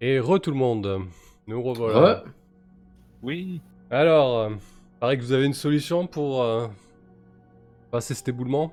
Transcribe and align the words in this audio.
Et 0.00 0.20
re 0.20 0.38
tout 0.40 0.50
le 0.50 0.56
monde. 0.56 1.02
Nous 1.46 1.62
revoilà. 1.62 2.00
Ouais. 2.24 2.30
Oui. 3.22 3.60
Alors, 3.90 4.38
euh, 4.38 4.50
paraît 5.00 5.16
que 5.18 5.22
vous 5.22 5.32
avez 5.32 5.44
une 5.46 5.54
solution 5.54 6.06
pour 6.06 6.42
euh, 6.42 6.68
passer 7.90 8.14
cet 8.14 8.28
éboulement? 8.28 8.72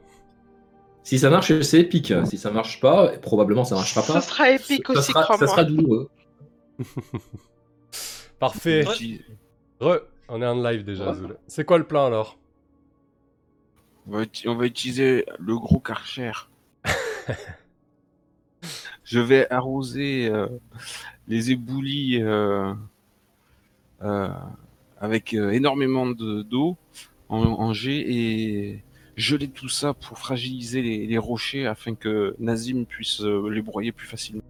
Si 1.04 1.20
ça 1.20 1.30
marche, 1.30 1.62
c'est 1.62 1.80
épique. 1.80 2.14
Si 2.26 2.38
ça 2.38 2.52
marche 2.52 2.80
pas, 2.80 3.14
et 3.14 3.18
probablement 3.20 3.64
ça 3.64 3.76
marchera 3.76 4.02
Ça 4.02 4.14
pas. 4.14 4.22
sera 4.22 4.50
épique 4.52 4.88
ça 4.88 4.94
aussi, 4.94 5.12
sera, 5.12 5.38
ça 5.38 5.48
sera 5.48 5.64
douloureux. 5.64 6.10
Parfait. 8.40 8.84
Re, 9.80 10.00
on 10.28 10.42
est 10.42 10.48
en 10.48 10.62
live 10.62 10.84
déjà. 10.84 11.12
Ouais. 11.12 11.16
Zoul. 11.16 11.38
C'est 11.48 11.64
quoi 11.64 11.78
le 11.78 11.86
plan 11.86 12.08
alors? 12.08 12.38
On 14.08 14.18
va, 14.18 14.24
on 14.48 14.56
va 14.56 14.66
utiliser 14.66 15.26
le 15.40 15.58
gros 15.58 15.80
karcher. 15.80 16.32
Je 19.06 19.20
vais 19.20 19.50
arroser 19.52 20.28
euh, 20.28 20.48
les 21.28 21.52
éboulis 21.52 22.22
euh, 22.22 22.74
euh, 24.02 24.30
avec 25.00 25.34
énormément 25.34 26.08
de- 26.08 26.42
d'eau 26.42 26.76
en, 27.30 27.44
en 27.44 27.72
jet 27.72 28.00
et 28.00 28.84
geler 29.16 29.48
tout 29.48 29.70
ça 29.70 29.94
pour 29.94 30.18
fragiliser 30.18 30.82
les, 30.82 31.08
les 31.08 31.18
rochers 31.18 31.68
afin 31.68 31.96
que 31.96 32.36
Nazim 32.40 32.84
puisse 32.86 33.22
les 33.22 33.62
broyer 33.62 33.92
plus 33.92 34.08
facilement. 34.08 34.42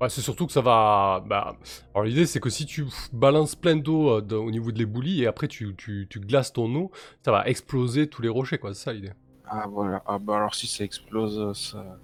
Ouais, 0.00 0.10
c'est 0.10 0.20
surtout 0.20 0.46
que 0.46 0.52
ça 0.52 0.60
va. 0.60 1.24
Bah, 1.26 1.56
alors 1.94 2.04
l'idée 2.04 2.26
c'est 2.26 2.40
que 2.40 2.50
si 2.50 2.66
tu 2.66 2.84
balances 3.12 3.54
plein 3.54 3.76
d'eau 3.76 4.20
au 4.20 4.50
niveau 4.50 4.70
de 4.70 4.78
l'éboulis 4.78 5.22
et 5.22 5.26
après 5.26 5.48
tu, 5.48 5.74
tu, 5.76 6.06
tu 6.10 6.20
glaces 6.20 6.52
ton 6.52 6.72
eau, 6.74 6.90
ça 7.24 7.32
va 7.32 7.48
exploser 7.48 8.06
tous 8.06 8.20
les 8.20 8.28
rochers 8.28 8.58
quoi. 8.58 8.74
C'est 8.74 8.84
ça 8.84 8.92
l'idée. 8.92 9.12
Ah 9.46 9.66
voilà, 9.68 10.02
ah 10.06 10.18
bah 10.18 10.36
alors 10.36 10.54
si 10.54 10.66
ça 10.66 10.84
explose, 10.84 11.56
ça... 11.58 11.98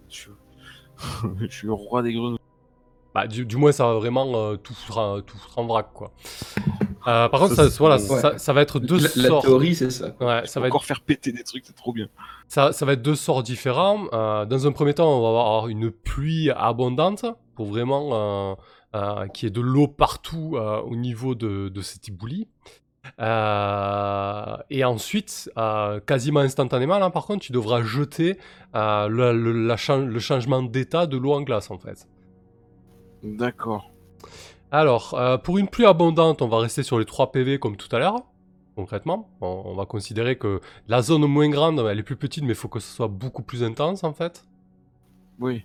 je 1.40 1.46
suis 1.48 1.66
le 1.66 1.72
roi 1.72 2.02
des 2.02 2.12
grenouilles. 2.12 2.38
Bah, 3.14 3.27
du, 3.27 3.45
du 3.45 3.56
moins 3.56 3.72
ça 3.72 3.86
va 3.86 3.95
vraiment 3.95 4.32
euh, 4.36 4.56
tout, 4.56 4.73
foutre 4.73 4.98
en- 4.98 5.20
tout 5.20 5.37
foutre 5.37 5.59
en 5.59 5.66
vrac 5.66 5.88
quoi. 5.92 6.12
Euh, 7.09 7.29
par 7.29 7.40
contre, 7.40 7.54
Ça, 7.54 7.66
voilà, 7.79 7.96
bon. 7.96 8.20
ça, 8.20 8.38
ça 8.38 8.52
va 8.52 8.60
être 8.60 8.79
deux 8.79 8.98
La, 8.98 9.09
la 9.16 9.29
sorts. 9.29 9.42
théorie, 9.42 9.74
c'est 9.74 9.90
ça. 9.90 10.15
Ouais, 10.20 10.42
Ça 10.46 10.60
va 10.60 10.65
va 10.65 10.66
être 10.68 10.74
encore 10.74 10.84
faire 10.84 11.01
péter 11.01 11.32
des 11.32 11.42
trucs, 11.42 11.65
c'est 11.65 11.74
trop 11.74 11.92
bien. 11.95 12.09
Ça, 12.46 12.73
ça 12.73 12.84
va 12.84 12.92
être 12.92 13.02
deux 13.02 13.15
sorts 13.16 13.42
différents. 13.42 14.04
Euh, 14.12 14.45
dans 14.45 14.66
un 14.66 14.73
premier 14.73 14.92
temps, 14.95 15.09
on 15.18 15.23
va 15.23 15.29
avoir 15.29 15.68
une 15.68 15.90
pluie 15.90 16.51
abondante 16.51 17.24
pour 17.57 17.66
vraiment 17.68 18.10
euh, 18.12 18.54
euh, 18.96 19.26
qu'il 19.29 19.46
y 19.46 19.48
ait 19.48 19.51
de 19.52 19.60
l'eau 19.62 19.88
partout 19.88 20.52
euh, 20.57 20.80
au 20.82 20.95
niveau 20.95 21.35
de, 21.35 21.68
de 21.70 21.80
cet 21.80 22.09
éboulis. 22.09 22.48
Euh, 23.20 24.56
et 24.70 24.84
ensuite, 24.84 25.51
euh, 25.59 26.01
quasiment 26.01 26.40
instantanément, 26.40 26.98
là 26.98 27.10
par 27.10 27.26
contre, 27.26 27.40
tu 27.45 27.52
devras 27.52 27.82
jeter 27.82 28.38
euh, 28.74 29.09
le, 29.09 29.32
le- 29.32 29.66
la 29.66 29.76
chan- 29.76 29.98
le 30.07 30.18
changement 30.20 30.62
d'état 30.62 31.07
de 31.07 31.16
l'eau 31.16 31.32
en 31.32 31.42
glace 31.42 31.70
en 31.70 31.79
fait. 31.79 32.07
D'accord. 33.23 33.90
Alors, 34.70 35.40
pour 35.42 35.59
une 35.59 35.68
pluie 35.68 35.87
abondante, 35.87 36.42
on 36.42 36.48
va 36.48 36.59
rester 36.59 36.82
sur 36.82 36.98
les 36.98 37.04
3 37.04 37.32
PV 37.32 37.59
comme 37.59 37.76
tout 37.76 37.95
à 37.95 37.98
l'heure. 37.98 38.24
Concrètement, 38.76 39.29
on, 39.40 39.62
on 39.66 39.74
va 39.74 39.85
considérer 39.87 40.38
que 40.38 40.60
la 40.88 41.02
zone 41.02 41.26
moins 41.26 41.48
grande, 41.48 41.80
elle 41.90 41.98
est 41.98 42.02
plus 42.04 42.16
petite, 42.16 42.45
mais 42.45 42.51
il 42.51 42.54
faut 42.54 42.68
que 42.68 42.80
ce 42.80 42.95
soit 42.95 43.09
beaucoup 43.09 43.42
plus 43.42 43.62
intense 43.64 44.04
en 44.04 44.12
fait. 44.12 44.46
Oui. 45.38 45.64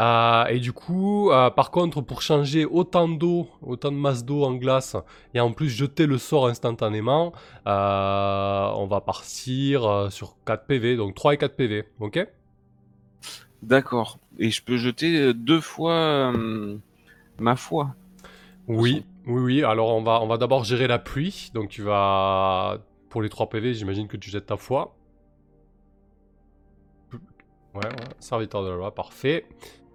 Euh, 0.00 0.46
et 0.46 0.58
du 0.58 0.72
coup, 0.72 1.30
euh, 1.30 1.50
par 1.50 1.70
contre, 1.70 2.00
pour 2.00 2.20
changer 2.20 2.64
autant 2.64 3.08
d'eau, 3.08 3.48
autant 3.62 3.92
de 3.92 3.96
masse 3.96 4.24
d'eau 4.24 4.42
en 4.42 4.54
glace, 4.54 4.96
et 5.34 5.40
en 5.40 5.52
plus 5.52 5.68
jeter 5.68 6.06
le 6.06 6.18
sort 6.18 6.48
instantanément, 6.48 7.32
euh, 7.66 8.68
on 8.76 8.86
va 8.86 9.00
partir 9.00 10.08
sur 10.10 10.36
4 10.46 10.66
PV, 10.66 10.96
donc 10.96 11.14
3 11.14 11.34
et 11.34 11.38
4 11.38 11.54
PV, 11.54 11.84
ok? 12.00 12.26
D'accord. 13.62 14.18
Et 14.38 14.50
je 14.50 14.62
peux 14.62 14.76
jeter 14.76 15.32
deux 15.32 15.60
fois 15.60 16.32
ma 17.38 17.56
foi? 17.56 17.94
Oui, 18.68 19.04
oui, 19.26 19.42
oui. 19.42 19.64
Alors 19.64 19.94
on 19.94 20.02
va, 20.02 20.20
on 20.22 20.26
va 20.26 20.38
d'abord 20.38 20.64
gérer 20.64 20.86
la 20.86 20.98
pluie. 20.98 21.50
Donc 21.54 21.68
tu 21.68 21.82
vas, 21.82 22.78
pour 23.10 23.22
les 23.22 23.28
3 23.28 23.48
PV, 23.48 23.74
j'imagine 23.74 24.08
que 24.08 24.16
tu 24.16 24.30
jettes 24.30 24.46
ta 24.46 24.56
foi. 24.56 24.96
Ouais, 27.74 27.86
ouais, 27.86 28.14
serviteur 28.20 28.62
de 28.62 28.70
la 28.70 28.76
loi, 28.76 28.94
parfait. 28.94 29.46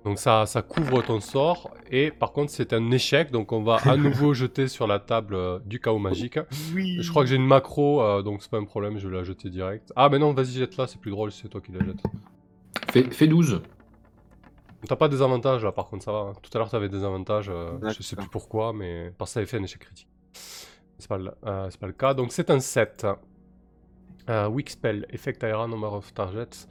Donc 0.05 0.17
ça, 0.17 0.45
ça 0.45 0.61
couvre 0.61 1.01
ton 1.01 1.19
sort. 1.19 1.71
Et 1.91 2.09
par 2.11 2.31
contre, 2.31 2.51
c'est 2.51 2.71
un 2.73 2.89
échec. 2.91 3.31
Donc 3.31 3.51
on 3.51 3.63
va 3.63 3.77
à 3.85 3.97
nouveau 3.97 4.33
jeter 4.33 4.67
sur 4.67 4.87
la 4.87 4.99
table 4.99 5.35
euh, 5.35 5.59
du 5.65 5.79
chaos 5.79 5.99
magique. 5.99 6.39
Oui. 6.73 6.97
Je 7.01 7.09
crois 7.09 7.23
que 7.23 7.29
j'ai 7.29 7.35
une 7.35 7.45
macro, 7.45 8.01
euh, 8.01 8.21
donc 8.21 8.41
c'est 8.41 8.49
pas 8.51 8.57
un 8.59 8.63
problème, 8.65 8.97
je 8.97 9.07
vais 9.07 9.17
la 9.17 9.23
jeter 9.23 9.49
direct. 9.49 9.91
Ah, 9.95 10.07
mais 10.09 10.17
non, 10.19 10.33
vas-y, 10.33 10.51
jette-la, 10.53 10.87
c'est 10.87 10.99
plus 10.99 11.11
drôle, 11.11 11.31
c'est 11.31 11.49
toi 11.49 11.59
qui 11.61 11.71
la 11.73 11.83
jettes. 11.85 12.01
Fais, 12.91 13.03
fais 13.11 13.27
12. 13.27 13.61
T'as 14.87 14.95
pas 14.95 15.09
des 15.09 15.21
avantages 15.21 15.65
là, 15.65 15.73
par 15.73 15.87
contre, 15.89 16.05
ça 16.05 16.11
va. 16.13 16.19
hein. 16.19 16.33
Tout 16.41 16.49
à 16.53 16.57
l'heure, 16.59 16.69
t'avais 16.69 16.87
des 16.87 17.03
avantages, 17.03 17.49
euh, 17.53 17.77
je 17.89 18.01
sais 18.01 18.15
plus 18.15 18.29
pourquoi, 18.29 18.71
mais 18.71 19.11
parce 19.17 19.31
que 19.31 19.33
ça 19.33 19.39
avait 19.41 19.47
fait 19.47 19.57
un 19.57 19.63
échec 19.63 19.81
critique. 19.81 20.07
C'est 20.97 21.09
pas, 21.09 21.17
le- 21.17 21.33
euh, 21.45 21.67
c'est 21.69 21.79
pas 21.79 21.87
le 21.87 21.93
cas. 21.93 22.13
Donc, 22.13 22.31
c'est 22.31 22.49
un 22.49 22.61
7. 22.61 23.05
Euh, 24.29 24.47
weak 24.47 24.69
spell, 24.69 25.05
effect 25.11 25.43
aera 25.43 25.67
number 25.67 25.91
of 25.91 26.13
targets 26.13 26.67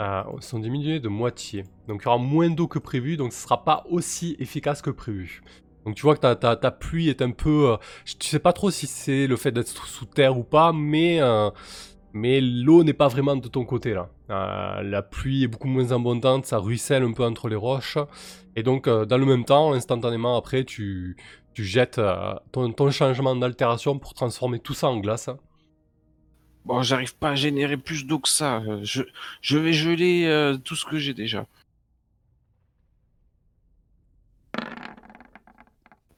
euh, 0.00 0.22
sont 0.40 0.58
diminués 0.58 1.00
de 1.00 1.08
moitié. 1.08 1.64
Donc, 1.88 2.02
il 2.02 2.04
y 2.06 2.08
aura 2.08 2.18
moins 2.18 2.50
d'eau 2.50 2.66
que 2.68 2.78
prévu, 2.78 3.16
donc 3.16 3.32
ce 3.32 3.42
sera 3.42 3.64
pas 3.64 3.84
aussi 3.90 4.36
efficace 4.38 4.82
que 4.82 4.90
prévu. 4.90 5.42
Donc, 5.86 5.94
tu 5.96 6.02
vois 6.02 6.14
que 6.16 6.20
ta, 6.20 6.34
ta, 6.56 6.70
pluie 6.70 7.08
est 7.08 7.22
un 7.22 7.30
peu. 7.30 7.72
euh, 7.72 7.76
je- 8.04 8.14
tu 8.16 8.28
sais 8.28 8.38
pas 8.38 8.52
trop 8.52 8.70
si 8.70 8.86
c'est 8.86 9.26
le 9.26 9.36
fait 9.36 9.52
d'être 9.52 9.68
sous 9.86 10.06
terre 10.06 10.38
ou 10.38 10.44
pas, 10.44 10.72
mais. 10.72 11.20
euh, 11.20 11.50
mais 12.12 12.40
l'eau 12.40 12.84
n'est 12.84 12.92
pas 12.92 13.08
vraiment 13.08 13.34
de 13.36 13.48
ton 13.48 13.64
côté 13.64 13.92
là. 13.92 14.08
Euh, 14.30 14.82
la 14.82 15.02
pluie 15.02 15.42
est 15.44 15.48
beaucoup 15.48 15.66
moins 15.68 15.90
abondante, 15.90 16.46
ça 16.46 16.58
ruisselle 16.58 17.02
un 17.02 17.12
peu 17.12 17.24
entre 17.24 17.48
les 17.48 17.56
roches. 17.56 17.98
Et 18.56 18.62
donc, 18.62 18.88
dans 18.88 19.18
le 19.18 19.26
même 19.26 19.44
temps, 19.44 19.72
instantanément 19.72 20.36
après, 20.36 20.62
tu, 20.64 21.16
tu 21.54 21.64
jettes 21.64 22.00
ton, 22.52 22.72
ton 22.72 22.90
changement 22.92 23.34
d'altération 23.34 23.98
pour 23.98 24.14
transformer 24.14 24.60
tout 24.60 24.74
ça 24.74 24.88
en 24.88 24.98
glace. 24.98 25.28
Bon, 26.64 26.82
j'arrive 26.82 27.14
pas 27.16 27.30
à 27.30 27.34
générer 27.34 27.76
plus 27.76 28.06
d'eau 28.06 28.18
que 28.18 28.28
ça. 28.28 28.58
Euh, 28.62 28.80
Je, 28.82 29.02
je 29.42 29.58
vais 29.58 29.72
geler 29.72 30.24
euh, 30.26 30.56
tout 30.56 30.76
ce 30.76 30.84
que 30.86 30.98
j'ai 30.98 31.12
déjà. 31.14 31.46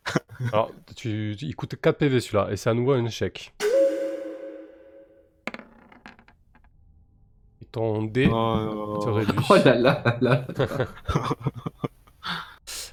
Alors, 0.52 0.70
tu, 0.94 1.34
tu- 1.38 1.44
il 1.46 1.56
coûte 1.56 1.74
4 1.80 1.98
PV 1.98 2.20
celui-là, 2.20 2.48
et 2.50 2.56
c'est 2.56 2.70
à 2.70 2.74
nouveau 2.74 2.92
un 2.92 3.04
échec. 3.04 3.52
Et 7.62 7.64
ton 7.72 8.02
dé 8.04 8.28
Oh, 8.30 9.00
se 9.02 9.08
réduit. 9.10 9.38
Oh 9.50 9.56
là 9.56 9.74
là 9.74 10.18
là. 10.20 10.46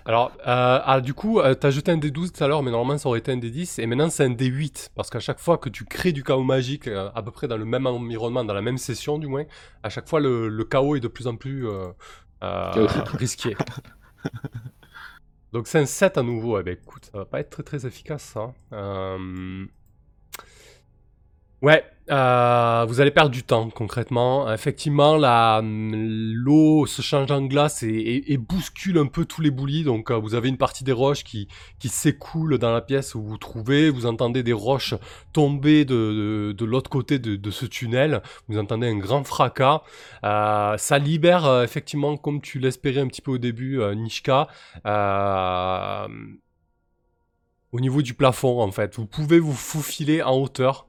Alors, 0.05 0.31
euh, 0.41 0.79
ah, 0.83 0.99
du 1.01 1.13
coup, 1.13 1.39
euh, 1.39 1.55
t'as 1.55 1.69
jeté 1.69 1.91
un 1.91 1.97
D12 1.97 2.31
tout 2.31 2.43
à 2.43 2.47
l'heure, 2.47 2.61
mais 2.61 2.71
normalement 2.71 2.97
ça 2.97 3.07
aurait 3.07 3.19
été 3.19 3.31
un 3.31 3.37
D10, 3.37 3.79
et 3.81 3.85
maintenant 3.85 4.09
c'est 4.09 4.25
un 4.25 4.31
D8, 4.31 4.89
parce 4.95 5.09
qu'à 5.09 5.19
chaque 5.19 5.39
fois 5.39 5.57
que 5.57 5.69
tu 5.69 5.85
crées 5.85 6.11
du 6.11 6.23
chaos 6.23 6.43
magique, 6.43 6.87
euh, 6.87 7.09
à 7.15 7.21
peu 7.23 7.31
près 7.31 7.47
dans 7.47 7.57
le 7.57 7.65
même 7.65 7.87
environnement, 7.87 8.43
dans 8.43 8.53
la 8.53 8.61
même 8.61 8.77
session 8.77 9.17
du 9.17 9.27
moins, 9.27 9.45
à 9.81 9.89
chaque 9.89 10.09
fois 10.09 10.19
le, 10.19 10.49
le 10.49 10.63
chaos 10.65 10.95
est 10.97 10.99
de 10.99 11.07
plus 11.07 11.27
en 11.27 11.37
plus 11.37 11.65
risqué. 13.13 13.55
Donc 15.53 15.67
c'est 15.67 15.79
un 15.79 15.85
7 15.85 16.17
à 16.17 16.23
nouveau, 16.23 16.59
eh 16.59 16.63
ben 16.63 16.73
écoute, 16.73 17.05
ça 17.11 17.19
va 17.19 17.25
pas 17.25 17.39
être 17.39 17.49
très 17.49 17.63
très 17.63 17.85
efficace 17.85 18.23
ça. 18.23 18.53
Euh, 18.73 19.65
Ouais, 21.61 21.83
euh, 22.11 22.85
vous 22.87 22.99
allez 22.99 23.11
perdre 23.11 23.31
du 23.31 23.43
temps 23.43 23.69
concrètement. 23.69 24.51
Effectivement, 24.51 25.15
l'eau 25.61 26.85
se 26.85 27.01
change 27.01 27.31
en 27.31 27.43
glace 27.43 27.83
et, 27.83 28.37
bouscule 28.37 28.97
un 28.97 29.05
peu 29.05 29.25
tous 29.25 29.41
les 29.41 29.51
boulis. 29.51 29.83
Donc, 29.83 30.11
euh, 30.11 30.17
vous 30.17 30.35
avez 30.35 30.49
une 30.49 30.57
partie 30.57 30.83
des 30.83 30.91
roches 30.91 31.23
qui, 31.23 31.47
s'écoule 31.85 32.57
dans 32.57 32.73
la 32.73 32.81
pièce 32.81 33.15
où 33.15 33.21
vous 33.21 33.29
vous 33.29 33.37
trouvez. 33.37 33.89
Vous 33.89 34.05
entendez 34.05 34.43
des 34.43 34.53
roches 34.53 34.95
tomber 35.31 35.85
de, 35.85 36.55
l'autre 36.65 36.89
côté 36.89 37.19
de, 37.19 37.51
ce 37.51 37.65
tunnel. 37.65 38.21
Vous 38.49 38.57
entendez 38.57 38.87
un 38.87 38.97
grand 38.97 39.23
fracas. 39.23 39.83
Euh, 40.25 40.77
ça 40.77 40.99
libère 40.99 41.61
effectivement, 41.63 42.17
comme 42.17 42.41
tu 42.41 42.59
l'espérais 42.59 43.01
un 43.01 43.07
petit 43.07 43.21
peu 43.21 43.31
au 43.31 43.37
début, 43.37 43.79
Nishka. 43.95 44.47
au 47.71 47.79
niveau 47.79 48.01
du 48.01 48.13
plafond, 48.13 48.61
en 48.61 48.71
fait, 48.71 48.95
vous 48.95 49.05
pouvez 49.05 49.39
vous 49.39 49.53
faufiler 49.53 50.21
en 50.21 50.35
hauteur. 50.35 50.85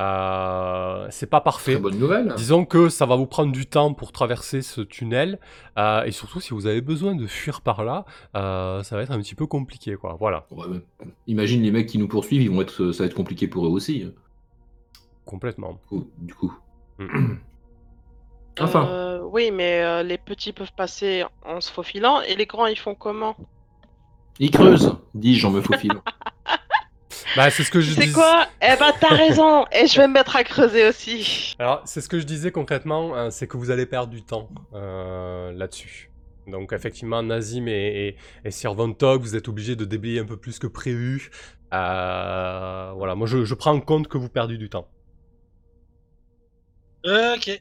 Euh, 0.00 1.06
c'est 1.10 1.28
pas 1.28 1.40
parfait. 1.40 1.72
Très 1.72 1.80
bonne 1.80 1.98
nouvelle. 1.98 2.32
Disons 2.36 2.64
que 2.64 2.88
ça 2.88 3.04
va 3.06 3.16
vous 3.16 3.26
prendre 3.26 3.52
du 3.52 3.66
temps 3.66 3.92
pour 3.92 4.12
traverser 4.12 4.62
ce 4.62 4.80
tunnel, 4.80 5.38
euh, 5.78 6.04
et 6.04 6.10
surtout 6.10 6.40
si 6.40 6.54
vous 6.54 6.66
avez 6.66 6.80
besoin 6.80 7.14
de 7.14 7.26
fuir 7.26 7.60
par 7.60 7.84
là, 7.84 8.06
euh, 8.34 8.82
ça 8.82 8.96
va 8.96 9.02
être 9.02 9.12
un 9.12 9.18
petit 9.20 9.34
peu 9.34 9.46
compliqué, 9.46 9.96
quoi. 9.96 10.16
Voilà, 10.18 10.46
Ouais, 10.50 10.64
mais 10.70 10.80
Imagine 11.26 11.62
les 11.62 11.70
mecs 11.70 11.86
qui 11.86 11.98
nous 11.98 12.08
poursuivent, 12.08 12.42
ils 12.42 12.50
vont 12.50 12.62
être, 12.62 12.92
ça 12.92 13.02
va 13.02 13.06
être 13.08 13.14
compliqué 13.14 13.46
pour 13.46 13.66
eux 13.66 13.70
aussi. 13.70 14.04
hein, 14.06 14.12
complètement. 15.26 15.72
du 15.74 15.86
coup- 15.88 16.10
Du 16.18 16.34
coup. 16.34 16.52
Mm. 16.98 17.34
Enfin. 18.60 18.86
Euh, 18.88 19.22
oui, 19.32 19.50
mais 19.52 19.82
euh, 19.82 20.02
les 20.02 20.18
petits 20.18 20.52
peuvent 20.52 20.72
passer 20.76 21.24
en 21.46 21.60
se 21.60 21.70
faufilant 21.70 22.20
et 22.20 22.34
les 22.34 22.46
grands 22.46 22.66
ils 22.66 22.78
font 22.78 22.94
comment? 22.94 23.36
Ils 24.38 24.50
creusent, 24.50 24.96
dis-je 25.14 25.46
en 25.46 25.50
me 25.50 25.60
faufile. 25.60 25.92
Bah, 27.36 27.50
c'est 27.50 27.64
ce 27.64 27.70
que 27.70 27.80
je 27.80 27.92
C'est 27.92 28.06
dis. 28.06 28.12
quoi 28.12 28.46
Eh 28.62 28.76
ben 28.78 28.92
t'as 29.00 29.14
raison 29.14 29.64
et 29.72 29.86
je 29.86 29.96
vais 30.00 30.08
me 30.08 30.14
mettre 30.14 30.36
à 30.36 30.44
creuser 30.44 30.88
aussi. 30.88 31.54
Alors, 31.58 31.82
c'est 31.84 32.00
ce 32.00 32.08
que 32.08 32.18
je 32.18 32.24
disais 32.24 32.50
concrètement, 32.50 33.14
hein, 33.16 33.30
c'est 33.30 33.46
que 33.46 33.56
vous 33.56 33.70
allez 33.70 33.86
perdre 33.86 34.12
du 34.12 34.22
temps 34.22 34.48
euh, 34.74 35.52
là-dessus. 35.52 36.10
Donc 36.46 36.72
effectivement, 36.72 37.22
Nazim 37.22 37.68
et, 37.68 38.16
et, 38.42 38.48
et 38.48 38.50
Sir 38.50 38.74
Von 38.74 38.92
Tog, 38.92 39.20
vous 39.22 39.36
êtes 39.36 39.48
obligés 39.48 39.76
de 39.76 39.84
déblayer 39.84 40.20
un 40.20 40.24
peu 40.24 40.36
plus 40.36 40.58
que 40.58 40.66
prévu. 40.66 41.30
Euh, 41.72 42.92
voilà, 42.96 43.14
moi 43.14 43.26
je, 43.26 43.44
je 43.44 43.54
prends 43.54 43.72
en 43.72 43.80
compte 43.80 44.08
que 44.08 44.18
vous 44.18 44.28
perdez 44.28 44.56
du 44.56 44.68
temps. 44.68 44.88
Ok. 47.04 47.60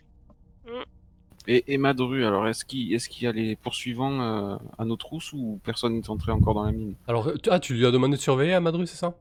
Et, 1.48 1.74
et 1.74 1.78
Madru, 1.78 2.26
alors 2.26 2.48
est-ce 2.48 2.64
qu'il 2.66 2.94
est 2.94 3.22
y 3.22 3.28
a 3.28 3.32
les 3.32 3.56
poursuivants 3.56 4.22
euh, 4.22 4.58
à 4.78 4.86
nos 4.86 4.98
trousses 4.98 5.34
ou 5.34 5.60
personne 5.64 5.94
n'est 5.96 6.10
entré 6.10 6.32
encore 6.32 6.54
dans 6.54 6.64
la 6.66 6.72
mine? 6.72 6.96
Alors, 7.08 7.32
tu- 7.42 7.50
ah, 7.50 7.60
tu 7.60 7.74
lui 7.74 7.86
as 7.86 7.92
demandé 7.92 8.18
de 8.18 8.22
surveiller 8.22 8.54
à 8.54 8.60
Madru, 8.60 8.86
c'est 8.86 8.98
ça? 8.98 9.16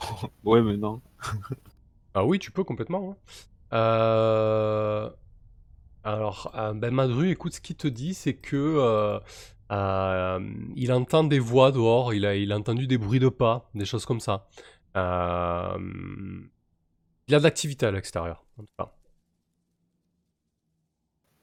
Ouais, 0.44 0.62
mais 0.62 0.76
non. 0.76 1.00
Ah 2.14 2.24
oui, 2.24 2.38
tu 2.38 2.50
peux 2.50 2.64
complètement. 2.64 3.12
hein. 3.12 3.16
Euh, 3.76 5.10
Alors, 6.04 6.52
euh, 6.56 6.74
ben 6.74 6.92
Madru, 6.94 7.30
écoute, 7.30 7.54
ce 7.54 7.60
qu'il 7.60 7.76
te 7.76 7.88
dit, 7.88 8.14
c'est 8.14 8.34
que 8.36 8.56
euh, 8.56 9.20
euh, 9.72 10.40
il 10.76 10.92
entend 10.92 11.24
des 11.24 11.38
voix 11.40 11.72
dehors, 11.72 12.14
il 12.14 12.26
a, 12.26 12.36
il 12.36 12.52
a 12.52 12.58
entendu 12.58 12.86
des 12.88 12.98
bruits 12.98 13.20
de 13.20 13.28
pas, 13.30 13.70
des 13.74 13.84
choses 13.86 14.06
comme 14.06 14.20
ça. 14.20 14.48
Euh, 14.96 15.78
Il 17.28 17.32
y 17.32 17.34
a 17.34 17.38
de 17.38 17.44
l'activité 17.44 17.86
à 17.86 17.90
l'extérieur, 17.92 18.44
en 18.58 18.62
tout 18.64 18.68
cas. 18.78 18.92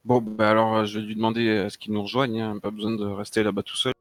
Bon, 0.02 0.20
bah 0.20 0.50
alors 0.50 0.84
je 0.86 0.98
vais 0.98 1.06
lui 1.06 1.14
demander 1.14 1.50
à 1.56 1.70
ce 1.70 1.78
qu'il 1.78 1.92
nous 1.92 2.02
rejoigne, 2.02 2.40
hein, 2.40 2.58
pas 2.58 2.72
besoin 2.72 2.96
de 2.96 3.04
rester 3.04 3.44
là-bas 3.44 3.62
tout 3.62 3.76
seul. 3.76 3.92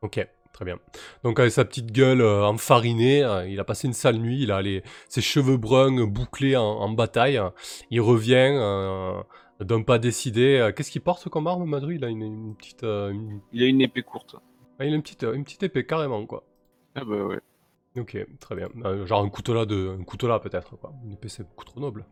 Ok, 0.00 0.18
très 0.52 0.64
bien. 0.64 0.78
Donc 1.24 1.38
avec 1.38 1.52
sa 1.52 1.64
petite 1.64 1.92
gueule 1.92 2.20
euh, 2.20 2.44
enfarinée, 2.44 3.22
euh, 3.22 3.46
il 3.48 3.60
a 3.60 3.64
passé 3.64 3.86
une 3.86 3.92
sale 3.94 4.16
nuit, 4.18 4.42
il 4.42 4.50
a 4.50 4.60
les, 4.62 4.82
ses 5.08 5.20
cheveux 5.20 5.56
bruns 5.56 6.04
bouclés 6.06 6.56
en, 6.56 6.62
en 6.64 6.88
bataille. 6.90 7.40
Il 7.90 8.00
revient 8.00 8.34
euh, 8.54 9.22
d'un 9.60 9.82
pas 9.82 9.98
décidé. 9.98 10.70
Qu'est-ce 10.76 10.90
qu'il 10.90 11.00
porte 11.02 11.28
comme 11.28 11.46
arme, 11.46 11.64
Madru 11.64 11.96
Il 11.96 12.04
a 12.04 12.08
une, 12.08 12.22
une 12.22 12.56
petite, 12.56 12.82
une- 12.82 13.40
Il 13.52 13.62
a 13.62 13.66
une 13.66 13.80
épée 13.80 14.02
courte. 14.02 14.36
ah, 14.78 14.84
il 14.84 14.92
a 14.92 14.96
une 14.96 15.02
petite, 15.02 15.22
une 15.24 15.44
petite 15.44 15.62
épée 15.62 15.86
carrément 15.86 16.24
quoi. 16.26 16.44
Ah 16.94 17.04
bah 17.04 17.24
ouais. 17.24 17.40
Ok, 17.96 18.16
très 18.40 18.54
bien. 18.56 18.68
Genre 19.06 19.22
un 19.24 19.28
couteau 19.28 19.54
là 19.54 19.64
de, 19.66 19.96
un 20.00 20.04
couteau 20.04 20.28
là 20.28 20.38
peut-être 20.40 20.76
quoi. 20.76 20.92
Une 21.04 21.12
épée 21.12 21.28
c'est 21.28 21.42
beaucoup 21.44 21.64
trop 21.64 21.80
noble. 21.80 22.04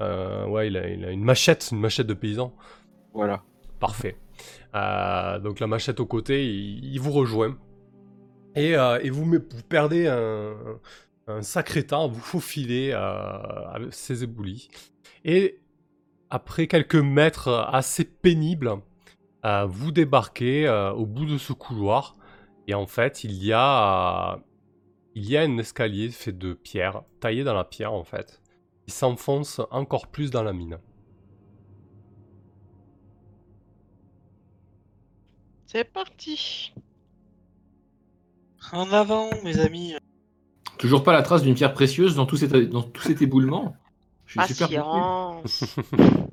Ouais, 0.00 0.68
il 0.68 0.76
a, 0.76 0.88
il 0.88 1.04
a 1.04 1.10
une 1.10 1.22
machette, 1.24 1.68
une 1.72 1.80
machette 1.80 2.06
de 2.06 2.14
paysan. 2.14 2.54
Voilà. 3.12 3.42
Parfait. 3.80 4.16
Euh, 4.74 5.38
donc 5.38 5.60
la 5.60 5.66
machette 5.66 6.00
au 6.00 6.06
côté, 6.06 6.46
il, 6.46 6.98
vous 7.00 7.12
rejoint. 7.12 7.58
Et, 8.54 8.76
euh, 8.76 8.98
vous, 9.10 9.38
perdez 9.68 10.06
un, 10.06 11.42
sacré 11.42 11.86
temps 11.86 12.08
vous 12.08 12.20
faufiler 12.20 12.90
euh, 12.92 13.90
ces 13.90 14.24
éboulis. 14.24 14.68
Et 15.24 15.60
après 16.30 16.66
quelques 16.66 16.96
mètres 16.96 17.68
assez 17.72 18.04
pénibles, 18.04 18.76
vous 19.68 19.92
débarquez 19.92 20.68
au 20.96 21.06
bout 21.06 21.26
de 21.26 21.38
ce 21.38 21.52
couloir. 21.52 22.16
Et 22.66 22.74
en 22.74 22.86
fait, 22.86 23.24
il 23.24 23.32
y 23.42 23.52
a, 23.52 24.38
il 25.14 25.28
y 25.28 25.36
a 25.36 25.42
un 25.42 25.58
escalier 25.58 26.10
fait 26.10 26.36
de 26.36 26.52
pierre, 26.52 27.02
taillé 27.20 27.42
dans 27.42 27.54
la 27.54 27.64
pierre 27.64 27.92
en 27.92 28.04
fait, 28.04 28.40
qui 28.86 28.92
s'enfonce 28.92 29.60
encore 29.70 30.06
plus 30.08 30.30
dans 30.30 30.42
la 30.42 30.52
mine. 30.52 30.78
C'est 35.72 35.84
parti. 35.84 36.72
En 38.72 38.90
avant, 38.92 39.30
mes 39.44 39.60
amis. 39.60 39.94
Toujours 40.78 41.04
pas 41.04 41.12
la 41.12 41.22
trace 41.22 41.44
d'une 41.44 41.54
pierre 41.54 41.74
précieuse 41.74 42.16
dans 42.16 42.26
tout 42.26 42.36
cet, 42.36 42.52
dans 42.52 42.82
tout 42.82 43.02
cet 43.02 43.22
éboulement. 43.22 43.76
Je 44.26 44.42
suis 44.42 44.54
super. 44.54 44.84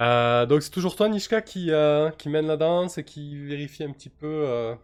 Euh, 0.00 0.44
donc 0.46 0.62
c'est 0.62 0.70
toujours 0.72 0.96
toi, 0.96 1.08
Nishka, 1.08 1.40
qui, 1.40 1.70
euh, 1.70 2.10
qui 2.10 2.28
mène 2.28 2.48
la 2.48 2.56
danse 2.56 2.98
et 2.98 3.04
qui 3.04 3.36
vérifie 3.36 3.84
un 3.84 3.92
petit 3.92 4.08
peu. 4.08 4.26
euh, 4.26 4.74